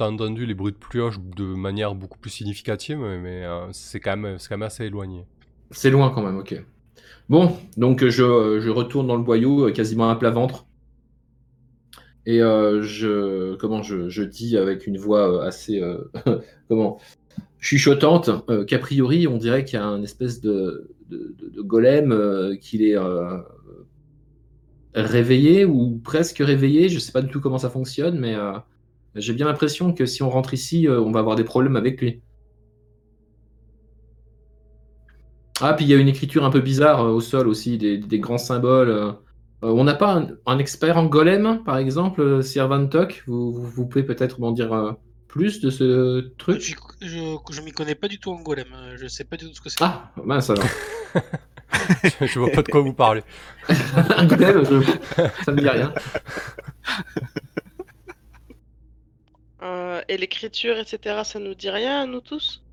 entendu 0.08 0.44
les 0.46 0.54
bruits 0.54 0.72
de 0.72 0.78
pioche 0.78 1.18
de 1.20 1.44
manière 1.44 1.94
beaucoup 1.94 2.18
plus 2.18 2.30
significative, 2.30 2.98
mais, 2.98 3.18
mais, 3.18 3.44
euh, 3.44 3.72
c'est 3.72 4.00
quand, 4.00 4.16
même- 4.16 4.38
c'est 4.38 4.48
quand 4.48 4.56
même 4.58 4.66
assez 4.66 4.84
éloigné. 4.86 5.24
C'est 5.72 5.90
loin 5.90 6.10
quand 6.10 6.22
même, 6.22 6.38
ok. 6.38 6.54
Bon, 7.28 7.56
donc 7.76 8.04
je, 8.06 8.60
je 8.60 8.70
retourne 8.70 9.06
dans 9.08 9.16
le 9.16 9.22
boyau 9.24 9.72
quasiment 9.72 10.10
à 10.10 10.16
plat 10.16 10.30
ventre. 10.30 10.66
Et 12.24 12.40
euh, 12.40 12.82
je, 12.82 13.56
comment 13.56 13.82
je, 13.82 14.22
dis 14.22 14.56
avec 14.56 14.86
une 14.86 14.96
voix 14.96 15.32
euh, 15.32 15.46
assez 15.46 15.80
euh, 15.80 15.98
comment 16.68 16.98
chuchotante 17.58 18.30
qu'a 18.66 18.78
priori 18.78 19.28
on 19.28 19.38
dirait 19.38 19.64
qu'il 19.64 19.78
y 19.78 19.82
a 19.82 19.86
un 19.86 20.02
espèce 20.02 20.40
de, 20.40 20.90
de, 21.10 21.62
golem 21.62 22.56
qu'il 22.60 22.82
est 22.82 22.96
réveillé 24.94 25.64
ou 25.64 26.00
presque 26.02 26.38
réveillé. 26.38 26.88
Je 26.88 26.98
sais 26.98 27.12
pas 27.12 27.22
du 27.22 27.28
tout 27.28 27.40
comment 27.40 27.58
ça 27.58 27.70
fonctionne, 27.70 28.18
mais 28.18 28.34
j'ai 29.14 29.32
bien 29.32 29.46
l'impression 29.46 29.92
que 29.92 30.06
si 30.06 30.24
on 30.24 30.30
rentre 30.30 30.54
ici, 30.54 30.88
on 30.88 31.12
va 31.12 31.20
avoir 31.20 31.36
des 31.36 31.44
problèmes 31.44 31.76
avec 31.76 32.00
lui. 32.00 32.20
Ah, 35.60 35.74
puis 35.74 35.84
il 35.84 35.88
y 35.88 35.94
a 35.94 35.98
une 35.98 36.08
écriture 36.08 36.44
un 36.44 36.50
peu 36.50 36.60
bizarre 36.60 37.04
au 37.04 37.20
sol 37.20 37.46
aussi, 37.46 37.78
des 37.78 38.18
grands 38.18 38.38
symboles. 38.38 39.16
Euh. 39.64 39.68
On 39.68 39.84
n'a 39.84 39.94
pas 39.94 40.14
un, 40.14 40.28
un 40.46 40.58
expert 40.58 40.96
en 40.96 41.06
golem, 41.06 41.62
par 41.64 41.78
exemple, 41.78 42.20
euh, 42.20 42.42
Sir 42.42 42.68
Van 42.68 42.86
Tok 42.86 43.22
vous, 43.26 43.52
vous, 43.52 43.62
vous 43.66 43.86
pouvez 43.86 44.04
peut-être 44.04 44.40
m'en 44.40 44.52
dire 44.52 44.72
euh, 44.72 44.92
plus 45.28 45.60
de 45.60 45.70
ce 45.70 46.20
truc? 46.38 46.60
Je, 46.60 46.74
je, 47.06 47.36
je 47.50 47.60
m'y 47.62 47.72
connais 47.72 47.94
pas 47.94 48.08
du 48.08 48.18
tout 48.18 48.30
en 48.32 48.40
golem. 48.40 48.68
Je 48.96 49.06
sais 49.06 49.24
pas 49.24 49.36
du 49.36 49.46
tout 49.48 49.54
ce 49.54 49.60
que 49.60 49.68
c'est. 49.70 49.82
Ah, 49.82 50.12
mince 50.24 50.50
alors. 50.50 50.66
je 52.20 52.38
vois 52.38 52.50
pas 52.50 52.62
de 52.62 52.68
quoi 52.68 52.80
vous 52.80 52.92
parlez. 52.94 53.22
un 54.16 54.26
golem, 54.26 54.64
je- 54.64 55.22
ça 55.44 55.52
me 55.52 55.60
dit 55.60 55.68
rien. 55.68 55.92
Euh, 59.62 60.02
et 60.08 60.16
l'écriture, 60.16 60.76
etc., 60.78 61.22
ça 61.24 61.38
nous 61.38 61.54
dit 61.54 61.70
rien 61.70 62.02
à 62.02 62.06
nous 62.06 62.20
tous? 62.20 62.64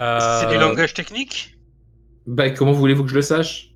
C'est 0.00 0.46
du 0.48 0.56
Euh, 0.56 0.58
langage 0.58 0.94
technique? 0.94 1.58
Bah, 2.26 2.50
comment 2.50 2.72
voulez-vous 2.72 3.04
que 3.04 3.10
je 3.10 3.14
le 3.16 3.22
sache? 3.22 3.71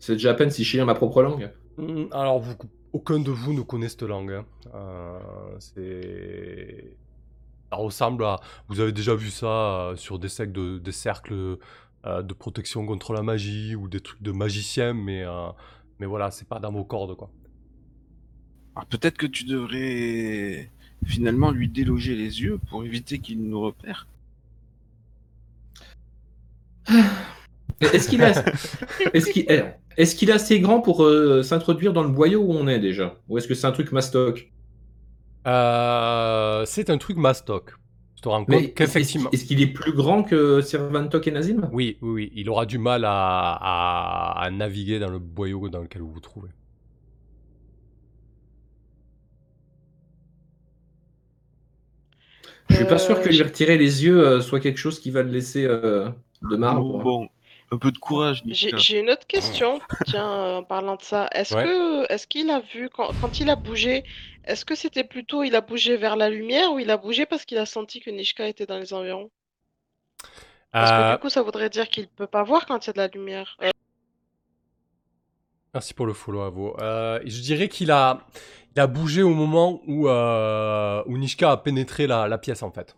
C'est 0.00 0.12
déjà 0.14 0.30
à 0.30 0.34
peine 0.34 0.50
si 0.50 0.64
je 0.64 0.76
sais 0.78 0.84
ma 0.84 0.94
propre 0.94 1.22
langue. 1.22 1.50
Hmm, 1.76 2.04
Alors, 2.12 2.38
vous- 2.40 2.54
aucun 2.92 3.18
de 3.20 3.30
vous 3.30 3.52
ne 3.52 3.62
connaît 3.62 3.88
cette 3.88 4.02
langue. 4.02 4.32
hein. 4.32 4.44
Euh, 4.74 5.18
c'est... 5.58 6.96
Ça 7.70 7.76
ressemble 7.76 8.24
à... 8.24 8.40
Vous 8.68 8.80
avez 8.80 8.92
déjà 8.92 9.14
vu 9.14 9.30
ça 9.30 9.46
euh, 9.90 9.96
sur 9.96 10.18
des, 10.18 10.28
cercles 10.28 10.52
de, 10.52 10.78
des 10.78 10.92
cercles 10.92 11.58
euh, 12.06 12.22
de 12.22 12.32
protection 12.34 12.86
contre 12.86 13.12
la 13.12 13.22
magie 13.22 13.74
ou 13.74 13.88
des 13.88 14.00
trucs 14.00 14.22
de 14.22 14.32
magiciens, 14.32 14.94
mais, 14.94 15.22
euh, 15.24 15.48
mais 15.98 16.06
voilà, 16.06 16.30
c'est 16.30 16.48
pas 16.48 16.60
dans 16.60 16.72
vos 16.72 16.84
cordes, 16.84 17.14
quoi. 17.16 17.30
Alors 18.76 18.86
peut-être 18.86 19.18
que 19.18 19.26
tu 19.26 19.44
devrais 19.44 20.70
finalement 21.04 21.50
lui 21.50 21.68
déloger 21.68 22.14
les 22.14 22.40
yeux 22.42 22.58
pour 22.70 22.84
éviter 22.84 23.18
qu'il 23.18 23.42
nous 23.42 23.60
repère. 23.60 24.06
Est-ce 27.80 28.08
qu'il 28.08 28.22
est, 28.22 28.34
est-ce 29.14 29.30
qu'il 29.30 29.50
est, 29.50 29.76
est-ce 29.98 30.16
qu'il 30.16 30.30
est 30.30 30.32
assez 30.32 30.60
grand 30.60 30.80
pour 30.80 31.04
euh, 31.04 31.42
s'introduire 31.42 31.92
dans 31.92 32.02
le 32.02 32.08
boyau 32.10 32.40
où 32.42 32.52
on 32.54 32.66
est 32.68 32.78
déjà? 32.80 33.20
Ou 33.28 33.36
est-ce 33.38 33.48
que 33.48 33.54
c'est 33.54 33.66
un 33.66 33.72
truc 33.72 33.92
mastoc? 33.92 34.52
Euh, 35.46 36.64
c'est 36.66 36.90
un 36.90 36.98
truc 36.98 37.16
mastoc. 37.16 37.72
Tu 38.16 38.22
te 38.22 38.28
rends 38.28 38.44
compte 38.44 38.48
Mais 38.48 38.74
est-ce 38.80 38.96
qu'effectivement... 38.96 39.30
qu'il- 39.30 39.30
est-ce 39.32 39.44
qu'il 39.44 39.60
est 39.62 39.68
plus 39.72 39.92
grand 39.92 40.24
que 40.24 40.60
Sir 40.60 40.88
Van 40.90 41.06
Tok 41.06 41.28
et 41.28 41.30
Nazim? 41.30 41.72
Oui, 41.72 41.98
oui, 42.02 42.10
oui, 42.10 42.32
il 42.34 42.48
aura 42.50 42.66
du 42.66 42.78
mal 42.78 43.04
à, 43.06 43.10
à- 43.52 44.42
à 44.42 44.50
naviguer 44.50 44.98
dans 44.98 45.10
le 45.10 45.18
boyau 45.18 45.68
dans 45.70 45.80
lequel 45.80 46.02
vous 46.02 46.12
vous 46.12 46.20
trouvez. 46.20 46.50
Je 52.68 52.74
suis 52.76 52.84
pas 52.84 52.98
sûr 52.98 53.20
que 53.20 53.28
Euh, 53.28 53.32
lui 53.32 53.42
retirer 53.42 53.78
les 53.78 54.04
yeux 54.04 54.40
soit 54.40 54.60
quelque 54.60 54.78
chose 54.78 55.00
qui 55.00 55.10
va 55.10 55.22
le 55.22 55.30
laisser 55.30 55.64
euh, 55.66 56.08
de 56.42 56.56
marbre. 56.56 57.02
Bon, 57.02 57.28
un 57.70 57.78
peu 57.78 57.92
de 57.92 57.98
courage, 57.98 58.42
J'ai 58.46 58.98
une 58.98 59.10
autre 59.10 59.26
question, 59.26 59.80
tiens, 60.06 60.56
en 60.56 60.62
parlant 60.62 60.96
de 60.96 61.02
ça. 61.02 61.28
Est-ce 61.32 61.54
Ouais. 61.54 61.64
que, 61.64 62.12
est-ce 62.12 62.26
qu'il 62.26 62.50
a 62.50 62.60
vu, 62.60 62.88
quand, 62.88 63.10
quand 63.20 63.40
il 63.40 63.50
a 63.50 63.56
bougé, 63.56 64.04
est-ce 64.44 64.64
que 64.64 64.74
c'était 64.74 65.04
plutôt 65.04 65.42
il 65.42 65.54
a 65.54 65.60
bougé 65.60 65.96
vers 65.96 66.16
la 66.16 66.30
lumière 66.30 66.72
ou 66.72 66.78
il 66.78 66.90
a 66.90 66.96
bougé 66.96 67.26
parce 67.26 67.44
qu'il 67.44 67.58
a 67.58 67.66
senti 67.66 68.00
que 68.00 68.10
Nishka 68.10 68.48
était 68.48 68.64
dans 68.66 68.78
les 68.78 68.92
environs? 68.94 69.30
Parce 70.72 70.90
que 70.90 70.96
Euh, 70.96 71.12
du 71.14 71.18
coup, 71.20 71.28
ça 71.28 71.42
voudrait 71.42 71.70
dire 71.70 71.88
qu'il 71.88 72.08
peut 72.08 72.26
pas 72.26 72.42
voir 72.42 72.64
quand 72.66 72.84
il 72.84 72.88
y 72.88 72.90
a 72.90 72.92
de 72.94 72.98
la 72.98 73.08
lumière. 73.08 73.56
Euh, 73.62 73.70
Merci 75.74 75.92
pour 75.94 76.06
le 76.06 76.14
follow, 76.14 76.40
Avo. 76.42 76.76
Euh, 76.80 77.20
je 77.24 77.40
dirais 77.42 77.68
qu'il 77.68 77.90
a, 77.90 78.26
il 78.74 78.80
a 78.80 78.86
bougé 78.86 79.22
au 79.22 79.34
moment 79.34 79.80
où, 79.86 80.08
euh, 80.08 81.02
où 81.06 81.18
Nishka 81.18 81.52
a 81.52 81.56
pénétré 81.58 82.06
la, 82.06 82.26
la 82.28 82.38
pièce, 82.38 82.62
en 82.62 82.70
fait. 82.70 82.96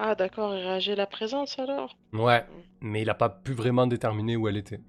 Ah, 0.00 0.14
d'accord, 0.14 0.54
il 0.54 0.60
réagit 0.62 0.92
à 0.92 0.96
la 0.96 1.06
présence 1.06 1.58
alors? 1.58 1.96
Ouais, 2.12 2.44
mais 2.80 3.02
il 3.02 3.10
a 3.10 3.14
pas 3.14 3.28
pu 3.28 3.52
vraiment 3.52 3.86
déterminer 3.88 4.36
où 4.36 4.46
elle 4.46 4.56
était. 4.56 4.80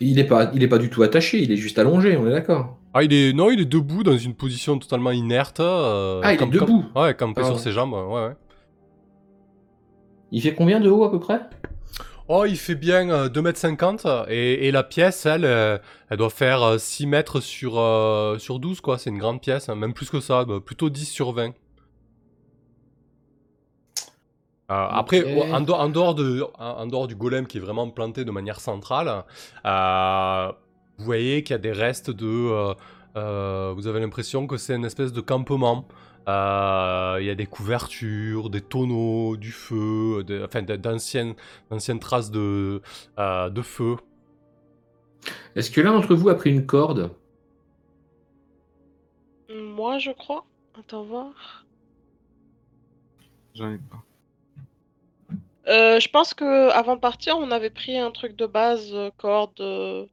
Il 0.00 0.18
est 0.18 0.24
pas, 0.24 0.50
il 0.54 0.62
est 0.62 0.68
pas 0.68 0.78
du 0.78 0.90
tout 0.90 1.02
attaché, 1.02 1.42
il 1.42 1.50
est 1.50 1.56
juste 1.56 1.78
allongé, 1.78 2.16
on 2.16 2.26
est 2.26 2.30
d'accord. 2.30 2.76
Ah, 2.94 3.02
il 3.02 3.12
est, 3.14 3.32
non, 3.32 3.50
il 3.50 3.60
est 3.60 3.64
debout 3.64 4.02
dans 4.02 4.16
une 4.18 4.34
position 4.34 4.78
totalement 4.78 5.10
inerte. 5.10 5.60
euh, 5.60 6.20
Ah, 6.22 6.32
il 6.32 6.34
est 6.34 6.38
comme- 6.38 6.50
debout. 6.50 6.84
ouais, 6.94 7.14
campé 7.14 7.40
Ah, 7.42 7.46
sur 7.46 7.54
ouais. 7.54 7.60
ses 7.60 7.72
jambes, 7.72 7.94
ouais, 7.94 8.14
ouais. 8.14 8.32
Il 10.30 10.42
fait 10.42 10.54
combien 10.54 10.80
de 10.80 10.90
haut 10.90 11.04
à 11.04 11.10
peu 11.10 11.18
près? 11.20 11.40
Oh, 12.28 12.44
il 12.46 12.56
fait 12.56 12.74
bien 12.74 13.08
euh, 13.10 13.28
2m50 13.28 14.06
et, 14.28 14.68
et 14.68 14.70
la 14.70 14.82
pièce, 14.82 15.26
elle, 15.26 15.44
euh, 15.44 15.78
elle 16.10 16.18
doit 16.18 16.30
faire 16.30 16.62
euh, 16.62 16.78
6 16.78 17.06
mètres 17.06 17.40
sur, 17.40 17.78
euh, 17.78 18.38
sur 18.38 18.58
12, 18.58 18.80
quoi. 18.80 18.98
C'est 18.98 19.10
une 19.10 19.18
grande 19.18 19.40
pièce, 19.40 19.68
hein, 19.68 19.74
même 19.74 19.92
plus 19.94 20.08
que 20.10 20.20
ça, 20.20 20.44
bah, 20.44 20.60
plutôt 20.64 20.90
10 20.90 21.06
sur 21.06 21.32
20. 21.32 21.52
Euh, 24.72 24.88
Après, 24.90 25.20
en, 25.52 25.60
dehors- 25.60 25.80
en 25.80 25.88
dehors 25.90 26.14
de, 26.14 26.44
en, 26.58 26.86
dehors 26.86 27.06
du 27.06 27.14
golem 27.14 27.46
qui 27.46 27.58
est 27.58 27.60
vraiment 27.60 27.88
planté 27.90 28.24
de 28.24 28.30
manière 28.30 28.60
centrale, 28.60 29.24
euh, 29.66 30.52
vous 30.98 31.04
voyez 31.04 31.42
qu'il 31.42 31.54
y 31.54 31.58
a 31.58 31.58
des 31.58 31.72
restes 31.72 32.10
de... 32.10 32.26
euh, 32.26 32.74
euh, 33.16 33.72
vous 33.76 33.86
avez 33.86 34.00
l'impression 34.00 34.46
que 34.46 34.56
c'est 34.56 34.74
une 34.76 34.84
espèce 34.86 35.12
de 35.12 35.20
campement. 35.20 35.86
Euh, 36.28 37.18
Il 37.20 37.26
y 37.26 37.30
a 37.30 37.34
des 37.34 37.46
couvertures, 37.46 38.48
des 38.48 38.60
tonneaux, 38.62 39.36
du 39.36 39.52
feu, 39.52 40.24
enfin 40.44 40.62
d'anciennes 40.62 41.34
d'anciennes 41.70 41.98
traces 41.98 42.30
de, 42.30 42.80
euh, 43.18 43.50
de 43.50 43.62
feu. 43.62 43.96
Est-ce 45.56 45.70
que 45.70 45.80
l'un 45.80 45.92
d'entre 45.92 46.14
vous 46.14 46.28
a 46.28 46.34
pris 46.36 46.50
une 46.50 46.66
corde? 46.66 47.10
Moi, 49.54 49.98
je 49.98 50.10
crois. 50.10 50.44
Attends 50.78 51.04
voir. 51.04 51.64
J'en 53.54 53.70
ai 53.72 53.78
pas. 53.78 54.04
Euh, 55.68 56.00
je 56.00 56.08
pense 56.08 56.34
que 56.34 56.70
avant 56.70 56.96
de 56.96 57.00
partir, 57.00 57.36
on 57.38 57.50
avait 57.50 57.70
pris 57.70 57.96
un 57.98 58.10
truc 58.10 58.34
de 58.36 58.46
base, 58.46 58.90
euh, 58.92 59.10
corde. 59.16 59.60
euh, 59.60 60.06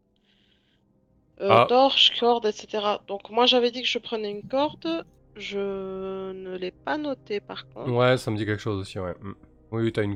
Ah. 1.42 1.66
Torche, 1.70 2.20
corde, 2.20 2.46
etc. 2.46 2.84
Donc 3.08 3.30
moi 3.30 3.46
j'avais 3.46 3.72
dit 3.72 3.82
que 3.82 3.88
je 3.88 3.98
prenais 3.98 4.30
une 4.30 4.44
corde. 4.44 5.06
Je 5.38 6.32
ne 6.34 6.58
l'ai 6.58 6.72
pas 6.72 6.98
noté 6.98 7.40
par 7.40 7.68
contre. 7.70 7.92
Ouais, 7.92 8.18
ça 8.18 8.30
me 8.30 8.36
dit 8.38 8.46
quelque 8.46 8.62
chose 8.62 8.78
aussi, 8.80 9.00
ouais. 9.00 9.14
Mm. 9.22 9.34
Oui, 9.72 9.84
oui, 9.84 9.92
t'as 9.94 10.04
une 10.04 10.16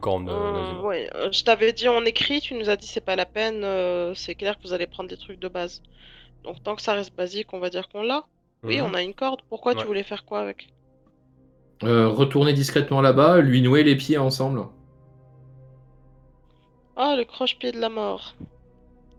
ouais, 0.84 1.10
euh, 1.16 1.32
je 1.32 1.44
t'avais 1.44 1.72
dit 1.74 1.88
en 1.88 2.04
écrit, 2.06 2.42
tu 2.42 2.56
nous 2.56 2.70
as 2.70 2.76
dit 2.76 2.88
c'est 2.88 3.06
pas 3.06 3.16
la 3.16 3.26
peine, 3.28 3.64
euh, 3.64 4.14
c'est 4.16 4.34
clair 4.36 4.58
que 4.58 4.64
vous 4.64 4.74
allez 4.74 4.88
prendre 4.88 5.08
des 5.10 5.16
trucs 5.18 5.40
de 5.40 5.48
base. 5.48 5.82
Donc 6.44 6.62
tant 6.64 6.76
que 6.76 6.82
ça 6.82 6.94
reste 6.94 7.16
basique, 7.16 7.54
on 7.54 7.60
va 7.60 7.70
dire 7.70 7.88
qu'on 7.88 8.02
l'a. 8.04 8.26
Oui, 8.64 8.82
Mhm. 8.82 8.88
on 8.90 8.94
a 8.94 9.02
une 9.04 9.14
corde. 9.14 9.42
Pourquoi 9.50 9.74
Ouais. 9.74 9.82
tu 9.82 9.86
voulais 9.88 10.04
faire 10.04 10.26
quoi 10.26 10.40
avec? 10.42 10.70
Euh, 11.84 12.08
retourner 12.10 12.54
discrètement 12.54 13.02
là-bas, 13.02 13.40
lui 13.42 13.62
nouer 13.62 13.84
les 13.84 13.96
pieds 13.96 14.18
ensemble. 14.18 14.66
Ah, 16.96 17.16
le 17.16 17.24
croche-pied 17.24 17.72
de 17.72 17.80
la 17.80 17.90
mort. 17.90 18.36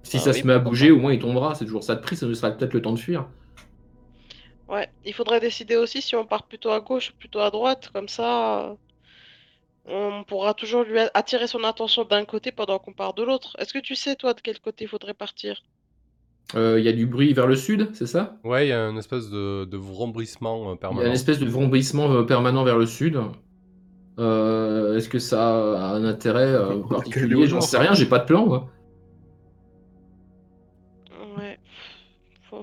Si 0.05 0.19
Ah 0.19 0.21
ça 0.21 0.33
oui, 0.33 0.35
se 0.35 0.47
met 0.47 0.53
à 0.53 0.61
bouger, 0.61 0.93
au 0.93 0.99
moins 1.01 1.13
il 1.13 1.19
tombera. 1.19 1.55
C'est 1.57 1.65
toujours 1.65 1.83
ça 1.83 1.97
de 1.97 2.01
prix, 2.01 2.17
ça 2.17 2.27
nous 2.27 2.35
sera 2.35 2.53
peut-être 2.53 2.75
le 2.75 2.83
temps 2.83 2.93
de 2.93 2.99
fuir. 3.01 3.27
Ouais, 4.69 4.91
il 5.05 5.15
faudrait 5.15 5.41
décider 5.41 5.77
aussi 5.77 6.03
si 6.03 6.15
on 6.17 6.27
part 6.27 6.47
plutôt 6.47 6.71
à 6.71 6.81
gauche 6.81 7.11
ou 7.11 7.15
plutôt 7.17 7.41
à 7.41 7.51
droite, 7.51 7.89
comme 7.95 8.09
ça 8.09 8.77
on 9.87 10.25
pourra 10.25 10.53
toujours 10.53 10.83
lui 10.85 10.99
attirer 11.15 11.47
son 11.47 11.65
attention 11.65 12.05
d'un 12.05 12.27
côté 12.27 12.53
pendant 12.53 12.79
qu'on 12.79 12.93
part 12.93 13.15
de 13.15 13.23
l'autre. 13.23 13.57
Est-ce 13.59 13.73
que 13.73 13.79
tu 13.79 13.95
sais 13.95 14.15
toi 14.15 14.35
de 14.35 14.43
quel 14.43 14.61
côté 14.61 14.85
il 14.85 14.89
faudrait 14.89 15.15
partir? 15.15 15.63
Euh, 16.55 16.79
Il 16.79 16.85
y 16.85 16.89
a 16.89 16.93
du 16.93 17.07
bruit 17.07 17.33
vers 17.33 17.47
le 17.47 17.57
sud, 17.57 17.91
c'est 17.95 18.07
ça? 18.07 18.39
Ouais, 18.45 18.67
il 18.67 18.69
y 18.71 18.73
a 18.73 18.89
une 18.89 18.99
espèce 18.99 19.29
de, 19.31 19.65
de 19.65 19.77
vrombrissement 19.77 20.71
euh, 20.71 20.77
Il 20.91 20.97
y 20.97 21.03
a 21.03 21.07
permanent. 21.07 21.07
une 21.07 21.13
espèce 21.15 21.39
de 21.39 21.47
vrombissement 21.47 22.11
euh, 22.13 22.23
permanent 22.25 22.65
vers 22.65 22.79
le 22.79 22.87
sud. 22.87 23.19
Euh, 24.19 24.97
Est-ce 24.97 25.09
que 25.09 25.19
ça 25.19 25.43
a 25.51 25.95
un 25.95 26.05
intérêt 26.05 26.47
euh, 26.47 26.79
particulier? 26.89 27.47
J'en 27.47 27.61
sais 27.61 27.79
rien, 27.79 27.95
j'ai 27.95 28.07
pas 28.07 28.21
de 28.21 28.27
plan. 28.27 28.47
moi. 28.47 28.71
Ouais. 31.37 31.59
Faut- 32.49 32.63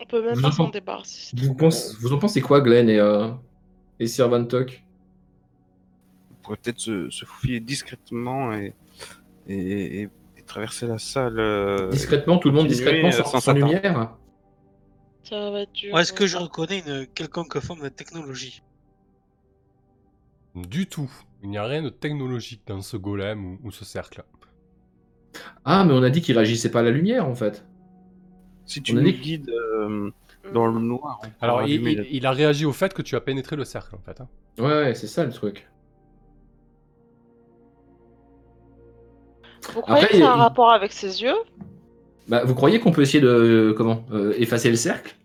On 0.00 0.06
peut 0.06 0.22
même 0.24 0.34
Vous 0.34 0.42
pas 0.42 0.50
s'en 0.52 0.68
débarrasser. 0.68 1.36
Vous, 1.36 1.54
pense- 1.54 1.96
vous 2.00 2.12
en 2.12 2.18
pensez 2.18 2.40
quoi, 2.40 2.60
Glenn 2.60 2.88
et, 2.88 2.98
euh, 2.98 3.28
et 4.00 4.06
Sir 4.08 4.28
Van 4.28 4.44
Tuck 4.44 4.82
On 6.32 6.34
pourrait 6.42 6.56
peut-être 6.60 6.80
se, 6.80 7.08
se 7.10 7.24
faufiler 7.24 7.60
discrètement 7.60 8.52
et, 8.52 8.74
et, 9.46 10.00
et- 10.02 10.08
et 10.36 10.42
traverser 10.42 10.88
la 10.88 10.98
salle. 10.98 11.38
euh, 11.38 11.88
Discrètement, 11.90 12.38
tout 12.38 12.48
le 12.48 12.54
monde 12.56 12.66
discrètement, 12.66 13.12
sans, 13.12 13.18
sans 13.24 13.30
sans 13.30 13.40
s'attendre. 13.40 13.66
lumière? 13.66 14.16
Ça 15.22 15.50
va 15.52 15.60
être 15.60 15.72
dur. 15.72 15.94
Ou 15.94 15.98
est-ce 15.98 16.12
que 16.12 16.26
je 16.26 16.36
reconnais 16.36 16.80
une 16.84 17.06
quelconque 17.06 17.60
forme 17.60 17.82
de 17.82 17.88
technologie? 17.88 18.60
Du 20.54 20.86
tout. 20.86 21.10
Il 21.42 21.50
n'y 21.50 21.58
a 21.58 21.64
rien 21.64 21.82
de 21.82 21.88
technologique 21.88 22.62
dans 22.66 22.80
ce 22.82 22.96
golem 22.96 23.44
ou, 23.44 23.58
ou 23.64 23.70
ce 23.70 23.84
cercle. 23.84 24.22
Ah, 25.64 25.84
mais 25.84 25.92
on 25.94 26.02
a 26.02 26.10
dit 26.10 26.20
qu'il 26.20 26.36
réagissait 26.36 26.70
pas 26.70 26.80
à 26.80 26.82
la 26.82 26.90
lumière 26.90 27.26
en 27.26 27.34
fait. 27.34 27.64
Si 28.66 28.82
tu 28.82 28.92
On 28.94 28.98
a 28.98 29.00
nous 29.00 29.10
dit- 29.10 29.18
guides 29.18 29.50
euh, 29.50 30.10
dans 30.52 30.66
le 30.66 30.78
noir, 30.80 31.20
Alors, 31.40 31.62
il, 31.62 32.26
a 32.26 32.30
réagi 32.32 32.64
au 32.64 32.72
fait 32.72 32.92
que 32.94 33.02
tu 33.02 33.16
as 33.16 33.20
pénétré 33.20 33.56
le 33.56 33.64
cercle, 33.64 33.94
en 33.96 33.98
fait. 34.00 34.20
hein. 34.20 34.28
Ouais, 34.58 34.64
ouais, 34.66 34.94
c'est 34.94 35.06
ça 35.06 35.24
le 35.24 35.32
truc. 35.32 35.68
Vous 39.72 39.80
croyez 39.80 40.04
Après, 40.04 40.18
que 40.18 40.22
ça 40.22 40.30
a 40.30 40.32
un 40.34 40.36
il- 40.36 40.40
rapport 40.40 40.72
avec 40.72 40.92
ses 40.92 41.22
yeux? 41.22 41.34
Bah, 42.28 42.44
vous 42.44 42.54
croyez 42.54 42.78
qu'on 42.80 42.92
peut 42.92 43.02
essayer 43.02 43.20
de 43.20 43.28
euh, 43.28 43.74
comment 43.74 44.04
euh, 44.12 44.34
effacer 44.38 44.70
le 44.70 44.76
cercle? 44.76 45.16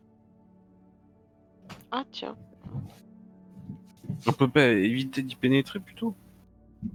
Ah 1.92 2.04
tiens. 2.12 2.36
On 4.26 4.32
peut 4.34 4.48
pas 4.48 4.66
éviter 4.68 5.22
d'y 5.22 5.36
pénétrer 5.36 5.80
plutôt 5.80 6.16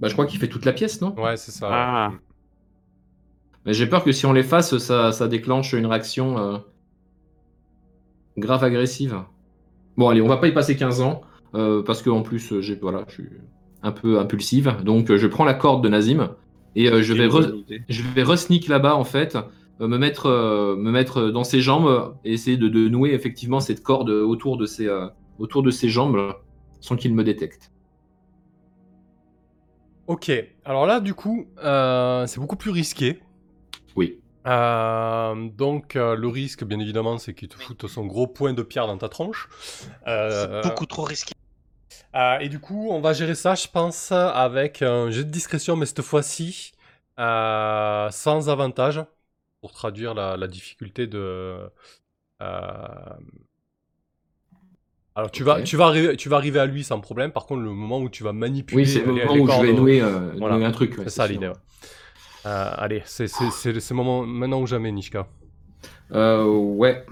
Bah, 0.01 0.09
je 0.09 0.13
crois 0.15 0.27
qu'il 0.27 0.41
fait 0.41 0.49
toute 0.49 0.65
la 0.65 0.73
pièce, 0.73 1.01
non 1.01 1.15
Ouais, 1.21 1.37
c'est 1.37 1.53
ça. 1.53 1.69
Ah. 1.71 2.11
ouais. 2.11 2.17
Mais 3.67 3.73
j'ai 3.75 3.87
peur 3.87 4.03
que 4.03 4.11
si 4.13 4.27
on 4.27 4.33
l'efface, 4.33 4.77
ça, 4.79 5.13
ça 5.13 5.29
déclenche 5.29 5.73
une 5.73 5.87
réaction 5.87 6.37
euh, 6.39 6.59
grave 8.37 8.65
agressive. 8.65 9.23
Bon, 9.97 10.09
allez, 10.09 10.21
on 10.23 10.29
va 10.29 10.37
pas 10.39 10.49
y 10.49 10.53
passer 10.53 10.77
15 10.77 11.01
ans, 11.01 11.21
euh, 11.55 11.83
parce 11.83 12.03
qu'en 12.03 12.23
plus, 12.23 12.53
euh, 12.53 12.61
j'ai, 12.61 12.75
voilà, 12.77 13.05
je 13.09 13.13
suis 13.15 13.29
un 13.83 13.93
peu 13.93 14.19
impulsive. 14.19 14.77
Donc, 14.85 15.11
euh, 15.11 15.19
je 15.19 15.27
prends 15.27 15.45
la 15.45 15.55
corde 15.55 15.85
de 15.85 15.89
Nazim 15.89 16.31
et 16.75 16.89
euh, 16.89 17.03
je, 17.03 17.13
vais 17.13 17.29
re- 17.29 17.47
bonne 17.47 17.57
idée. 17.59 17.83
je 17.89 18.03
vais 18.03 18.23
re-sneak 18.25 18.69
là-bas, 18.69 18.97
en 18.97 19.05
fait, 19.05 19.37
euh, 19.81 19.87
me, 19.87 19.99
mettre, 19.99 20.27
euh, 20.27 20.77
me 20.77 20.91
mettre 20.91 21.29
dans 21.31 21.45
ses 21.45 21.61
jambes 21.61 22.15
et 22.25 22.33
essayer 22.33 22.57
de, 22.57 22.69
de 22.69 22.89
nouer 22.89 23.11
effectivement 23.13 23.61
cette 23.61 23.83
corde 23.83 24.11
autour 24.11 24.57
de 24.57 24.67
ses, 24.67 24.89
euh, 24.89 25.07
autour 25.39 25.63
de 25.63 25.71
ses 25.71 25.89
jambes 25.89 26.35
sans 26.83 26.97
qu'il 26.97 27.15
me 27.15 27.25
détecte. 27.25 27.73
Ok, 30.07 30.31
alors 30.65 30.87
là, 30.87 31.01
du 31.01 31.15
coup, 31.15 31.47
euh, 31.63 32.27
c'est 32.27 32.41
beaucoup 32.41 32.57
plus 32.57 32.71
risqué. 32.71 33.21
Oui. 33.97 34.23
Euh, 34.47 35.49
donc, 35.51 35.97
euh, 35.97 36.17
le 36.17 36.29
risque, 36.29 36.65
bien 36.65 36.81
évidemment, 36.81 37.19
c'est 37.19 37.35
qu'il 37.35 37.49
te 37.49 37.57
foute 37.57 37.87
son 37.87 38.07
gros 38.07 38.27
point 38.27 38.53
de 38.53 38.63
pierre 38.63 38.89
dans 38.89 38.99
ta 38.99 39.09
tronche. 39.09 39.49
Euh, 40.09 40.63
C'est 40.63 40.69
beaucoup 40.69 40.87
trop 40.87 41.05
risqué. 41.05 41.33
Euh, 42.15 42.39
et 42.41 42.49
du 42.49 42.61
coup, 42.61 42.89
on 42.91 43.01
va 43.01 43.13
gérer 43.13 43.35
ça, 43.35 43.55
je 43.55 43.69
pense, 43.69 44.13
avec 44.13 44.83
un 44.83 45.11
jet 45.11 45.25
de 45.25 45.31
discrétion, 45.31 45.77
mais 45.77 45.87
cette 45.87 46.03
fois-ci, 46.03 46.73
euh, 47.19 48.11
sans 48.11 48.49
avantage, 48.51 49.05
pour 49.61 49.73
traduire 49.73 50.15
la, 50.15 50.37
la 50.37 50.49
difficulté 50.49 51.07
de... 51.07 51.71
euh, 55.17 55.19
Alors, 55.21 55.31
tu, 55.31 55.43
vas, 55.45 55.63
tu, 55.63 55.77
vas 55.77 55.87
arriver, 55.87 56.17
tu 56.17 56.29
vas 56.29 56.37
arriver 56.37 56.59
à 56.61 56.67
lui 56.67 56.85
sans 56.85 57.01
problème, 57.01 57.33
par 57.33 57.47
contre, 57.47 57.61
le 57.63 57.71
moment 57.71 57.99
où 58.01 58.09
tu 58.09 58.25
vas 58.25 58.33
manipuler 58.33 58.83
Oui, 58.83 58.89
c'est 58.89 59.01
le 59.01 59.07
moment 59.07 59.35
les 59.35 59.41
où 59.41 59.51
je 59.51 59.61
vais 59.61 59.73
nouer, 59.73 60.01
euh, 60.01 60.33
Voilà. 60.39 60.57
nouer 60.57 60.65
un 60.67 60.73
truc. 60.73 60.97
ouais, 60.99 61.05
C'est 61.05 61.11
ça 61.11 61.27
l'idée, 61.27 61.49
ouais. 61.49 61.55
Euh, 62.45 62.71
allez, 62.77 63.03
c'est 63.07 63.27
le 63.67 63.95
moment 63.95 64.27
maintenant 64.27 64.61
ou 64.61 64.67
jamais, 64.67 64.91
Nishka. 64.91 65.29
Euh, 66.13 66.45
ouais. 66.45 67.07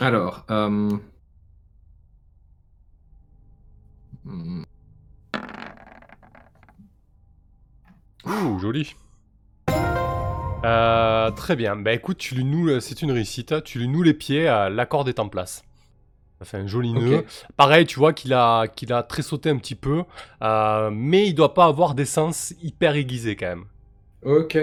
Alors. 0.00 0.44
Euh... 0.50 0.90
hmm, 4.24 4.64
Ouh, 8.26 8.58
joli. 8.58 8.96
Euh, 10.64 11.30
très 11.32 11.56
bien. 11.56 11.76
Bah 11.76 11.92
écoute, 11.92 12.16
tu 12.18 12.34
lui 12.34 12.44
noues, 12.44 12.80
c'est 12.80 13.02
une 13.02 13.12
réussite. 13.12 13.62
Tu 13.64 13.78
lui 13.78 13.88
noues 13.88 14.02
les 14.02 14.14
pieds, 14.14 14.48
euh, 14.48 14.70
la 14.70 14.86
corde 14.86 15.08
est 15.08 15.18
en 15.18 15.28
place. 15.28 15.62
Ça 16.38 16.44
fait 16.44 16.56
un 16.56 16.66
joli 16.66 16.92
nœud. 16.92 17.24
Pareil, 17.56 17.86
tu 17.86 17.98
vois 17.98 18.12
qu'il 18.12 18.32
a, 18.32 18.66
qu'il 18.66 18.92
a 18.92 19.02
très 19.02 19.22
sauté 19.22 19.50
un 19.50 19.56
petit 19.56 19.76
peu, 19.76 20.02
euh, 20.42 20.90
mais 20.92 21.26
il 21.26 21.34
doit 21.34 21.54
pas 21.54 21.66
avoir 21.66 21.94
des 21.94 22.04
sens 22.04 22.54
hyper 22.62 22.96
aiguisés 22.96 23.36
quand 23.36 23.46
même. 23.46 23.64
Ok. 24.24 24.58